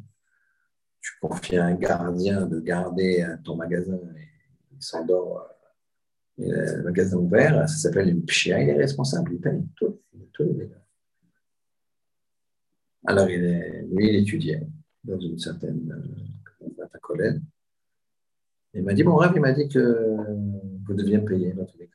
tu 0.99 1.13
confies 1.21 1.55
à 1.55 1.65
un 1.65 1.75
gardien 1.75 2.45
de 2.45 2.59
garder 2.59 3.25
ton 3.45 3.55
magasin 3.55 3.99
et 4.17 4.27
il 4.73 4.83
s'endort, 4.83 5.47
et 6.37 6.49
le 6.49 6.83
magasin 6.83 7.17
ouvert, 7.17 7.69
ça 7.69 7.77
s'appelle 7.77 8.09
une 8.09 8.25
pshia, 8.25 8.61
il 8.61 8.69
est 8.69 8.77
responsable, 8.77 9.31
il 9.33 9.39
paye 9.39 9.63
tous 9.77 9.97
les 10.39 10.53
dégâts. 10.53 10.71
Alors, 13.05 13.29
il 13.29 13.87
lui, 13.93 14.09
il 14.09 14.15
étudiait 14.17 14.67
dans 15.05 15.19
une 15.19 15.39
certaine 15.39 15.89
euh, 16.59 16.99
collègue. 17.01 17.41
Il 18.73 18.83
m'a 18.83 18.93
dit, 18.93 19.03
mon 19.05 19.15
rêve, 19.15 19.31
il 19.35 19.41
m'a 19.41 19.53
dit 19.53 19.69
que 19.69 20.17
vous 20.85 20.93
deviez 20.93 21.19
payer 21.19 21.53
dans 21.53 21.63
tous 21.63 21.77
les 21.77 21.87
cas. 21.87 21.93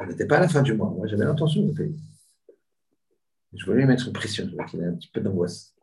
On 0.00 0.06
n'était 0.06 0.26
pas 0.26 0.38
à 0.38 0.40
la 0.40 0.48
fin 0.48 0.62
du 0.62 0.72
mois. 0.72 0.88
Moi, 0.88 1.06
j'avais 1.06 1.26
l'intention 1.26 1.66
de 1.66 1.72
payer. 1.72 1.98
Je 3.54 3.64
voulais 3.64 3.78
lui 3.78 3.86
mettre 3.86 4.06
une 4.06 4.12
pression. 4.12 4.44
Je 4.46 4.52
voulais 4.52 4.66
qu'il 4.66 4.80
ait 4.80 4.86
un 4.86 4.94
petit 4.94 5.10
peu 5.10 5.20
d'angoisse. 5.20 5.74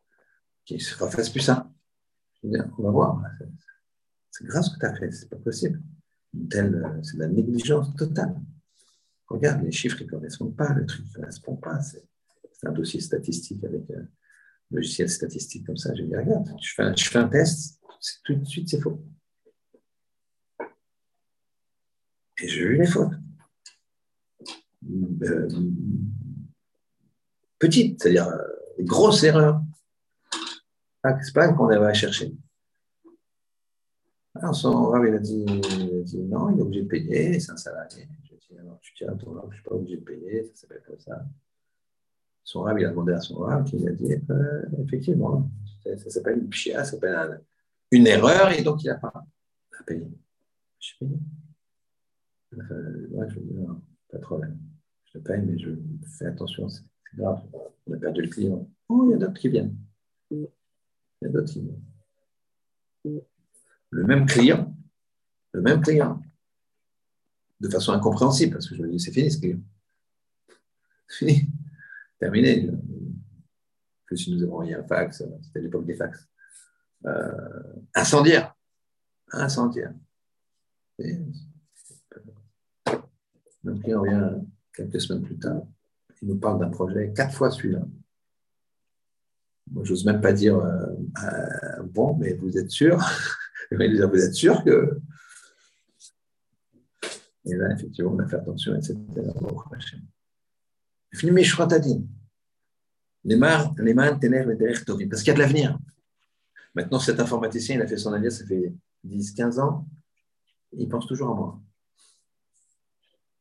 Qu'il 0.65 0.77
ne 0.77 0.81
se 0.81 0.95
refasse 1.03 1.29
plus 1.29 1.41
ça. 1.41 1.71
Je 2.43 2.49
dis, 2.49 2.57
on 2.77 2.83
va 2.83 2.91
voir. 2.91 3.21
C'est 4.31 4.45
grave 4.45 4.63
ce 4.63 4.73
que 4.73 4.79
tu 4.79 4.85
as 4.85 4.95
fait. 4.95 5.11
C'est 5.11 5.29
pas 5.29 5.37
possible. 5.37 5.81
C'est 6.51 6.71
de 6.71 7.19
la 7.19 7.27
négligence 7.27 7.95
totale. 7.95 8.35
Regarde, 9.27 9.63
les 9.63 9.71
chiffres 9.71 10.03
ne 10.03 10.09
correspondent 10.09 10.55
pas. 10.55 10.73
Le 10.73 10.85
truc 10.85 11.05
ne 11.07 11.13
correspond 11.13 11.55
pas. 11.55 11.79
C'est 11.81 12.67
un 12.67 12.71
dossier 12.71 12.99
statistique 12.99 13.63
avec 13.63 13.89
euh, 13.91 14.03
logiciel 14.71 15.09
statistique 15.09 15.65
comme 15.65 15.77
ça. 15.77 15.93
J'ai 15.95 16.03
dit, 16.03 16.15
regarde, 16.15 16.49
je 16.61 16.73
fais 16.73 16.83
un, 16.83 16.95
je 16.95 17.17
un 17.17 17.27
test, 17.27 17.79
tout 18.23 18.35
de 18.35 18.45
suite, 18.45 18.69
c'est 18.69 18.79
faux. 18.79 19.03
Et 22.41 22.47
j'ai 22.47 22.67
vu 22.67 22.77
les 22.77 22.85
fautes. 22.85 23.13
Euh, 25.23 25.47
petites, 27.59 28.01
c'est-à-dire 28.01 28.27
euh, 28.27 28.43
des 28.77 28.83
grosses 28.83 29.23
erreurs. 29.23 29.61
Ah, 31.03 31.17
c'est 31.21 31.33
pas 31.33 31.51
qu'on 31.53 31.69
avait 31.69 31.85
à 31.85 31.93
chercher. 31.93 32.33
Alors 34.35 34.55
son 34.55 34.87
rab, 34.87 35.05
il 35.05 35.13
a, 35.13 35.19
dit, 35.19 35.45
non, 35.45 36.49
il 36.49 36.59
est 36.59 36.61
obligé 36.61 36.81
de 36.83 36.87
payer, 36.87 37.39
c'est 37.39 37.51
un 37.51 37.57
salarié. 37.57 38.07
Je 38.23 38.35
dit, 38.35 38.59
alors 38.59 38.79
tu 38.81 38.93
tiens 38.93 39.15
ton 39.15 39.31
rab, 39.31 39.45
je 39.45 39.49
ne 39.49 39.53
suis 39.53 39.63
pas 39.63 39.75
obligé 39.75 39.97
de 39.97 40.03
payer, 40.03 40.43
ça 40.43 40.61
s'appelle 40.61 40.83
comme 40.85 40.99
ça. 40.99 41.25
Son 42.43 42.61
rab, 42.61 42.77
il 42.77 42.85
a 42.85 42.89
demandé 42.89 43.13
à 43.13 43.21
son 43.21 43.37
rab, 43.37 43.65
qui 43.65 43.87
a 43.87 43.91
dit 43.91 44.13
euh, 44.29 44.61
effectivement, 44.83 45.49
ça, 45.83 46.09
s'appelle 46.09 46.39
une 46.39 46.49
pchia, 46.49 46.83
ça 46.83 46.91
s'appelle 46.91 47.41
une 47.91 48.07
erreur, 48.07 48.51
et 48.51 48.61
donc 48.61 48.83
il 48.83 48.87
n'a 48.87 48.95
pas 48.95 49.13
à 49.79 49.83
payer. 49.83 50.11
Je 50.79 50.87
suis 50.87 50.97
payé. 50.97 51.17
je 52.51 53.39
dis 53.39 53.53
non, 53.53 53.81
pas 54.11 54.17
de 54.17 54.21
problème. 54.21 54.59
Je 55.13 55.19
paye, 55.19 55.41
mais 55.41 55.57
je 55.57 55.69
fais 56.17 56.25
attention, 56.25 56.67
On 57.19 57.93
a 57.93 57.97
perdu 57.97 58.21
le 58.21 58.29
client. 58.29 58.69
Oh, 58.89 59.05
il 59.05 59.11
y 59.11 59.13
a 59.13 59.17
d'autres 59.17 59.39
qui 59.39 59.49
viennent. 59.49 59.75
Il 60.31 60.47
y 61.21 61.25
a 61.25 61.29
d'autres 61.29 61.51
qui 61.51 61.61
viennent. 61.61 63.21
Le 63.91 64.03
même 64.03 64.25
client, 64.25 64.75
le 65.53 65.61
même 65.61 65.81
client, 65.81 66.21
de 67.59 67.69
façon 67.69 67.93
incompréhensible, 67.93 68.53
parce 68.53 68.67
que 68.67 68.75
je 68.75 68.81
me 68.81 68.89
dis, 68.89 68.99
c'est 68.99 69.11
fini 69.11 69.31
ce 69.31 69.39
client. 69.39 69.59
Fini 71.07 71.49
terminé. 72.19 72.69
Que 74.07 74.15
si 74.15 74.31
nous 74.31 74.43
avons 74.43 74.53
envoyé 74.53 74.75
un 74.75 74.83
fax, 74.83 75.23
c'était 75.41 75.61
l'époque 75.61 75.85
des 75.85 75.95
fax. 75.95 76.27
Euh, 77.05 77.73
incendiaire. 77.93 78.55
Incendiaire. 79.31 79.93
Donc, 83.63 83.81
il 83.85 83.95
revient 83.95 84.41
quelques 84.73 85.01
semaines 85.01 85.23
plus 85.23 85.37
tard. 85.37 85.63
Il 86.25 86.29
nous 86.29 86.39
parle 86.39 86.59
d'un 86.59 86.69
projet 86.69 87.13
quatre 87.15 87.35
fois 87.35 87.51
celui-là. 87.51 87.85
Moi, 89.71 89.83
j'ose 89.83 90.05
même 90.05 90.21
pas 90.21 90.33
dire 90.33 90.57
euh, 90.57 90.87
euh, 91.23 91.83
bon, 91.83 92.15
mais 92.17 92.33
vous 92.33 92.57
êtes 92.57 92.71
sûr? 92.71 92.99
Vous 93.71 93.81
êtes 93.81 94.35
sûr 94.35 94.63
que. 94.63 94.99
Et 97.45 97.55
là, 97.55 97.73
effectivement, 97.73 98.11
on 98.11 98.19
a 98.19 98.27
fait 98.27 98.35
attention, 98.35 98.75
etc. 98.75 98.95
Fini 101.11 101.31
Mishratadin. 101.31 102.03
Les 103.23 103.35
man 103.35 103.73
tovim. 104.85 105.09
Parce 105.09 105.23
qu'il 105.23 105.29
y 105.29 105.31
a 105.31 105.33
de 105.33 105.39
l'avenir. 105.39 105.79
Maintenant, 106.75 106.99
cet 106.99 107.19
informaticien, 107.19 107.75
il 107.75 107.81
a 107.81 107.87
fait 107.87 107.97
son 107.97 108.13
avenir, 108.13 108.31
ça 108.31 108.45
fait 108.45 108.71
10, 109.03 109.31
15 109.31 109.57
ans. 109.57 109.87
Il 110.73 110.87
pense 110.87 111.07
toujours 111.07 111.31
à 111.31 111.33
moi. 111.33 111.59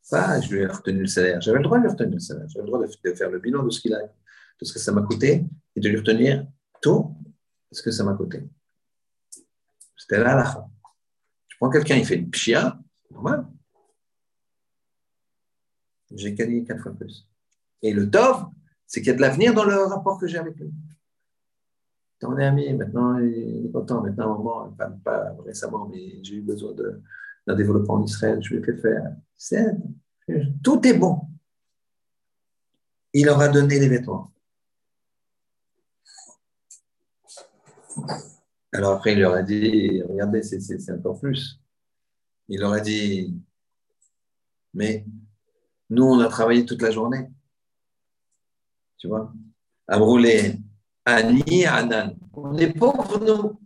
Ça, 0.04 0.38
je 0.38 0.52
lui 0.52 0.60
ai 0.60 0.66
retenu 0.66 1.00
le 1.00 1.06
salaire. 1.06 1.40
J'avais 1.40 1.56
le 1.56 1.64
droit 1.64 1.78
de 1.78 1.84
lui 1.84 1.90
retenir 1.90 2.12
le 2.12 2.20
salaire. 2.20 2.46
J'avais 2.48 2.66
le 2.66 2.70
droit 2.70 2.86
de 2.86 3.14
faire 3.14 3.30
le 3.30 3.38
bilan 3.38 3.62
de 3.62 3.70
ce 3.70 3.80
qu'il 3.80 3.94
a, 3.94 4.02
de 4.02 4.64
ce 4.64 4.70
que 4.70 4.78
ça 4.78 4.92
m'a 4.92 5.00
coûté 5.00 5.46
et 5.74 5.80
de 5.80 5.88
lui 5.88 5.96
retenir 5.96 6.46
tout 6.82 7.16
ce 7.72 7.80
que 7.80 7.90
ça 7.90 8.04
m'a 8.04 8.12
coûté. 8.12 8.46
C'était 9.96 10.18
là 10.18 10.36
la 10.36 10.44
fin. 10.44 10.66
Je 11.48 11.56
prends 11.56 11.70
quelqu'un, 11.70 11.96
il 11.96 12.04
fait 12.04 12.16
une 12.16 12.28
pchia, 12.28 12.78
normal. 13.10 13.46
J'ai 16.14 16.34
gagné 16.34 16.64
quatre 16.64 16.82
fois 16.82 16.92
plus. 16.92 17.26
Et 17.80 17.94
le 17.94 18.10
Tov, 18.10 18.44
c'est 18.86 19.00
qu'il 19.00 19.08
y 19.08 19.14
a 19.14 19.16
de 19.16 19.22
l'avenir 19.22 19.54
dans 19.54 19.64
le 19.64 19.84
rapport 19.84 20.20
que 20.20 20.26
j'ai 20.26 20.36
avec 20.36 20.54
lui. 20.56 20.70
On 22.22 22.36
est 22.38 22.44
amis, 22.44 22.72
maintenant 22.74 23.18
il 23.18 23.66
est 23.66 23.72
content, 23.72 24.02
maintenant, 24.02 24.38
moment, 24.38 24.76
pas, 25.02 25.34
récemment, 25.46 25.88
mais 25.88 26.22
j'ai 26.22 26.36
eu 26.36 26.42
besoin 26.42 26.74
d'un 27.46 27.54
développement 27.54 27.94
en 27.94 28.04
Israël, 28.04 28.42
je 28.42 28.60
fait 28.60 28.76
faire. 28.76 29.16
tout 30.62 30.86
est 30.86 30.94
bon. 30.94 31.20
Il 33.12 33.28
aura 33.28 33.48
donné 33.48 33.78
les 33.78 33.88
vêtements. 33.88 34.32
Alors 38.72 38.94
après, 38.94 39.12
il 39.12 39.20
leur 39.20 39.34
a 39.34 39.42
dit, 39.42 40.02
regardez, 40.02 40.42
c'est 40.42 40.92
encore 40.92 41.20
plus. 41.20 41.60
Il 42.48 42.60
leur 42.60 42.72
a 42.72 42.80
dit, 42.80 43.40
mais 44.74 45.06
nous, 45.90 46.04
on 46.04 46.18
a 46.20 46.28
travaillé 46.28 46.66
toute 46.66 46.82
la 46.82 46.90
journée. 46.90 47.30
Tu 48.98 49.06
vois? 49.06 49.32
Amroulé, 49.86 50.58
Ani, 51.04 51.66
Anan. 51.66 52.16
On 52.32 52.56
est 52.56 52.72
pauvres, 52.72 53.20
nous. 53.24 53.60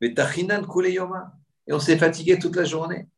Mais 0.00 0.12
Tachinan, 0.14 0.66
Yoma. 0.66 1.38
Et 1.66 1.72
on 1.72 1.78
s'est 1.78 1.98
fatigué 1.98 2.38
toute 2.38 2.56
la 2.56 2.64
journée. 2.64 3.08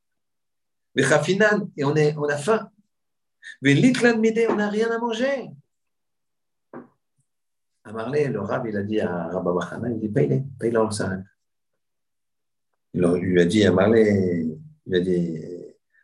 Mais 0.95 1.03
Chafinan, 1.03 1.71
et 1.77 1.85
on, 1.85 1.95
a 1.95 2.37
faim. 2.37 2.71
Mais 3.63 3.75
Litlan 3.75 4.19
Mide, 4.19 4.47
on 4.49 4.57
n'a 4.57 4.69
rien 4.69 4.91
à 4.91 4.99
manger. 4.99 5.51
Amarlé, 7.85 8.29
le 8.29 8.41
rab, 8.41 8.67
il 8.67 8.77
a 8.77 8.83
dit 8.83 9.01
à 9.01 9.29
Rabba 9.29 9.53
Bachana, 9.53 9.91
il 9.91 10.01
dit 10.01 10.09
paye-les, 10.09 10.45
le 10.71 10.91
salaire. 10.91 11.25
Il 12.95 13.03
lui 13.03 13.41
a 13.41 13.45
dit 13.45 13.65
à 13.65 13.71
Amarlé, 13.71 14.57
il 14.87 14.95
a 14.95 15.01
dit, 15.01 15.39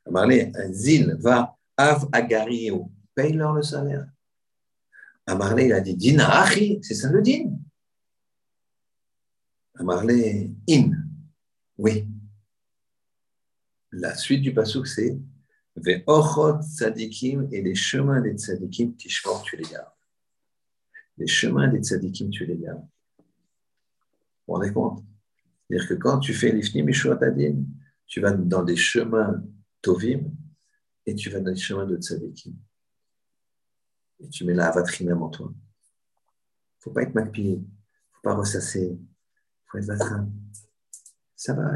Amarlé, 0.04 0.52
Zil, 0.70 1.16
va, 1.20 1.56
Av 1.76 2.08
Agario, 2.12 2.90
paye-leur 3.14 3.54
le 3.54 3.62
salaire. 3.62 4.06
Amarlé, 5.26 5.66
il 5.66 5.72
a 5.72 5.80
dit 5.80 5.94
Dina 5.94 6.40
Achi, 6.40 6.80
c'est 6.82 6.94
ça 6.94 7.10
le 7.10 7.22
din. 7.22 7.56
Amarlé, 9.78 10.50
In. 10.68 10.90
Oui. 11.78 12.06
La 13.92 14.14
suite 14.14 14.42
du 14.42 14.54
pasouk, 14.54 14.86
c'est 14.86 15.18
Ve'ochot 15.76 16.62
tzadikim 16.62 17.48
et 17.52 17.62
les 17.62 17.74
chemins 17.74 18.20
des 18.20 18.36
tzadikim, 18.36 18.94
tishmor, 18.96 19.42
tu 19.42 19.56
les 19.56 19.64
gardes. 19.64 19.92
Les 21.16 21.26
chemins 21.26 21.68
des 21.68 21.82
tzadikim, 21.82 22.30
tu 22.30 22.44
les 22.46 22.56
gardes. 22.56 22.86
Vous 23.18 23.24
vous 24.48 24.54
rendez 24.54 24.72
compte? 24.72 25.04
C'est-à-dire 25.68 25.88
que 25.88 25.94
quand 25.94 26.18
tu 26.18 26.34
fais 26.34 26.52
l'ifni 26.52 26.82
mishuatadin, 26.82 27.64
tu 28.06 28.20
vas 28.20 28.32
dans 28.32 28.62
des 28.62 28.76
chemins 28.76 29.42
tovim 29.80 30.30
et 31.06 31.14
tu 31.14 31.30
vas 31.30 31.40
dans 31.40 31.50
les 31.50 31.56
chemins 31.56 31.86
de 31.86 31.96
tzadikim 31.96 32.56
et 34.20 34.28
tu 34.28 34.44
mets 34.44 34.54
la 34.54 34.68
avatrinam 34.68 35.22
en 35.22 35.28
toi. 35.28 35.52
Il 35.52 35.58
ne 35.58 36.82
faut 36.82 36.90
pas 36.90 37.02
être 37.02 37.14
macpillé, 37.14 37.54
il 37.54 37.58
ne 37.58 37.64
faut 38.12 38.22
pas 38.22 38.34
ressasser, 38.34 38.98
il 38.98 39.66
faut 39.66 39.78
être 39.78 39.86
vatram. 39.86 40.32
Ça 41.34 41.54
va, 41.54 41.72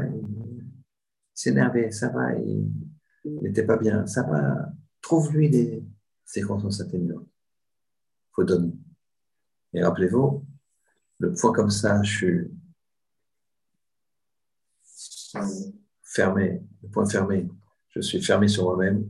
s'énerver, 1.35 1.91
ça 1.91 2.09
va, 2.09 2.33
il 2.33 2.71
n'était 3.25 3.65
pas 3.65 3.77
bien, 3.77 4.07
ça 4.07 4.23
va. 4.23 4.71
Trouve-lui 5.01 5.51
des 5.51 5.83
circonstances 6.25 6.81
atténuantes. 6.81 7.27
Il 7.27 8.33
faut 8.33 8.43
donner. 8.43 8.73
Et 9.73 9.83
rappelez-vous, 9.83 10.43
le 11.19 11.33
point 11.33 11.53
comme 11.53 11.69
ça, 11.69 12.01
je 12.01 12.11
suis 12.11 12.51
fermé, 16.01 16.63
le 16.81 16.89
point 16.89 17.07
fermé, 17.07 17.47
je 17.89 17.99
suis 17.99 18.21
fermé 18.21 18.47
sur 18.47 18.63
moi-même, 18.63 19.07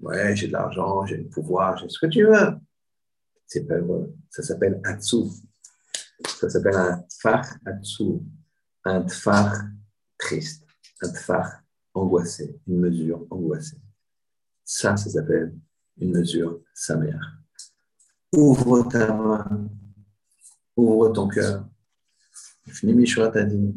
Ouais, 0.00 0.36
j'ai 0.36 0.48
de 0.48 0.52
l'argent, 0.52 1.06
j'ai 1.06 1.16
le 1.16 1.28
pouvoir, 1.28 1.76
j'ai 1.78 1.88
ce 1.88 1.98
que 1.98 2.06
tu 2.06 2.24
veux. 2.24 2.58
C'est 3.46 3.66
pas 3.66 3.78
vrai. 3.78 4.08
Ça 4.30 4.42
s'appelle 4.42 4.80
Atsu. 4.84 5.24
Ça 6.26 6.50
s'appelle 6.50 6.76
un 6.76 6.98
tfar 7.08 7.44
Atsu. 7.64 8.20
Un 8.84 9.02
tfar 9.02 9.54
triste. 10.18 10.64
Un 11.02 11.12
tfar 11.12 11.62
angoissé. 11.96 12.60
Une 12.66 12.80
mesure 12.80 13.26
angoissée. 13.30 13.80
Ça, 14.64 14.96
ça 14.96 15.10
s'appelle 15.10 15.54
une 15.98 16.12
mesure 16.12 16.60
sa 16.74 16.96
mère. 16.96 17.38
Ouvre 18.32 18.82
ta 18.82 19.12
main. 19.12 19.68
Ouvre 20.76 21.08
ton 21.10 21.28
cœur. 21.28 21.66
Finis 22.66 23.14
ta 23.14 23.44
dit. 23.44 23.74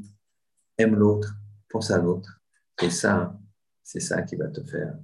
Aime 0.78 0.96
l'autre. 0.96 1.34
Pense 1.70 1.92
à 1.92 1.98
l'autre. 1.98 2.42
Et 2.82 2.90
ça, 2.90 3.38
c'est 3.84 4.00
ça 4.00 4.22
qui 4.24 4.36
va 4.36 4.48
te 4.48 4.64
faire 4.64 4.98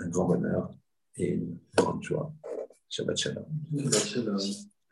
un 0.00 0.08
grand 0.08 0.26
bonheur 0.26 0.70
et 1.16 1.34
une 1.34 1.58
grande 1.76 2.02
joie. 2.02 2.32
Shabbat 2.88 3.16
shalom. 3.16 3.44
Shabbat 3.76 4.06
shalom. 4.06 4.38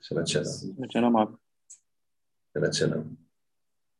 Shabbat 0.01 0.27
shalom. 0.27 0.53
Shabbat 0.53 0.91
shalom. 0.93 1.39
Shabbat 2.53 2.73
shalom. 2.75 3.17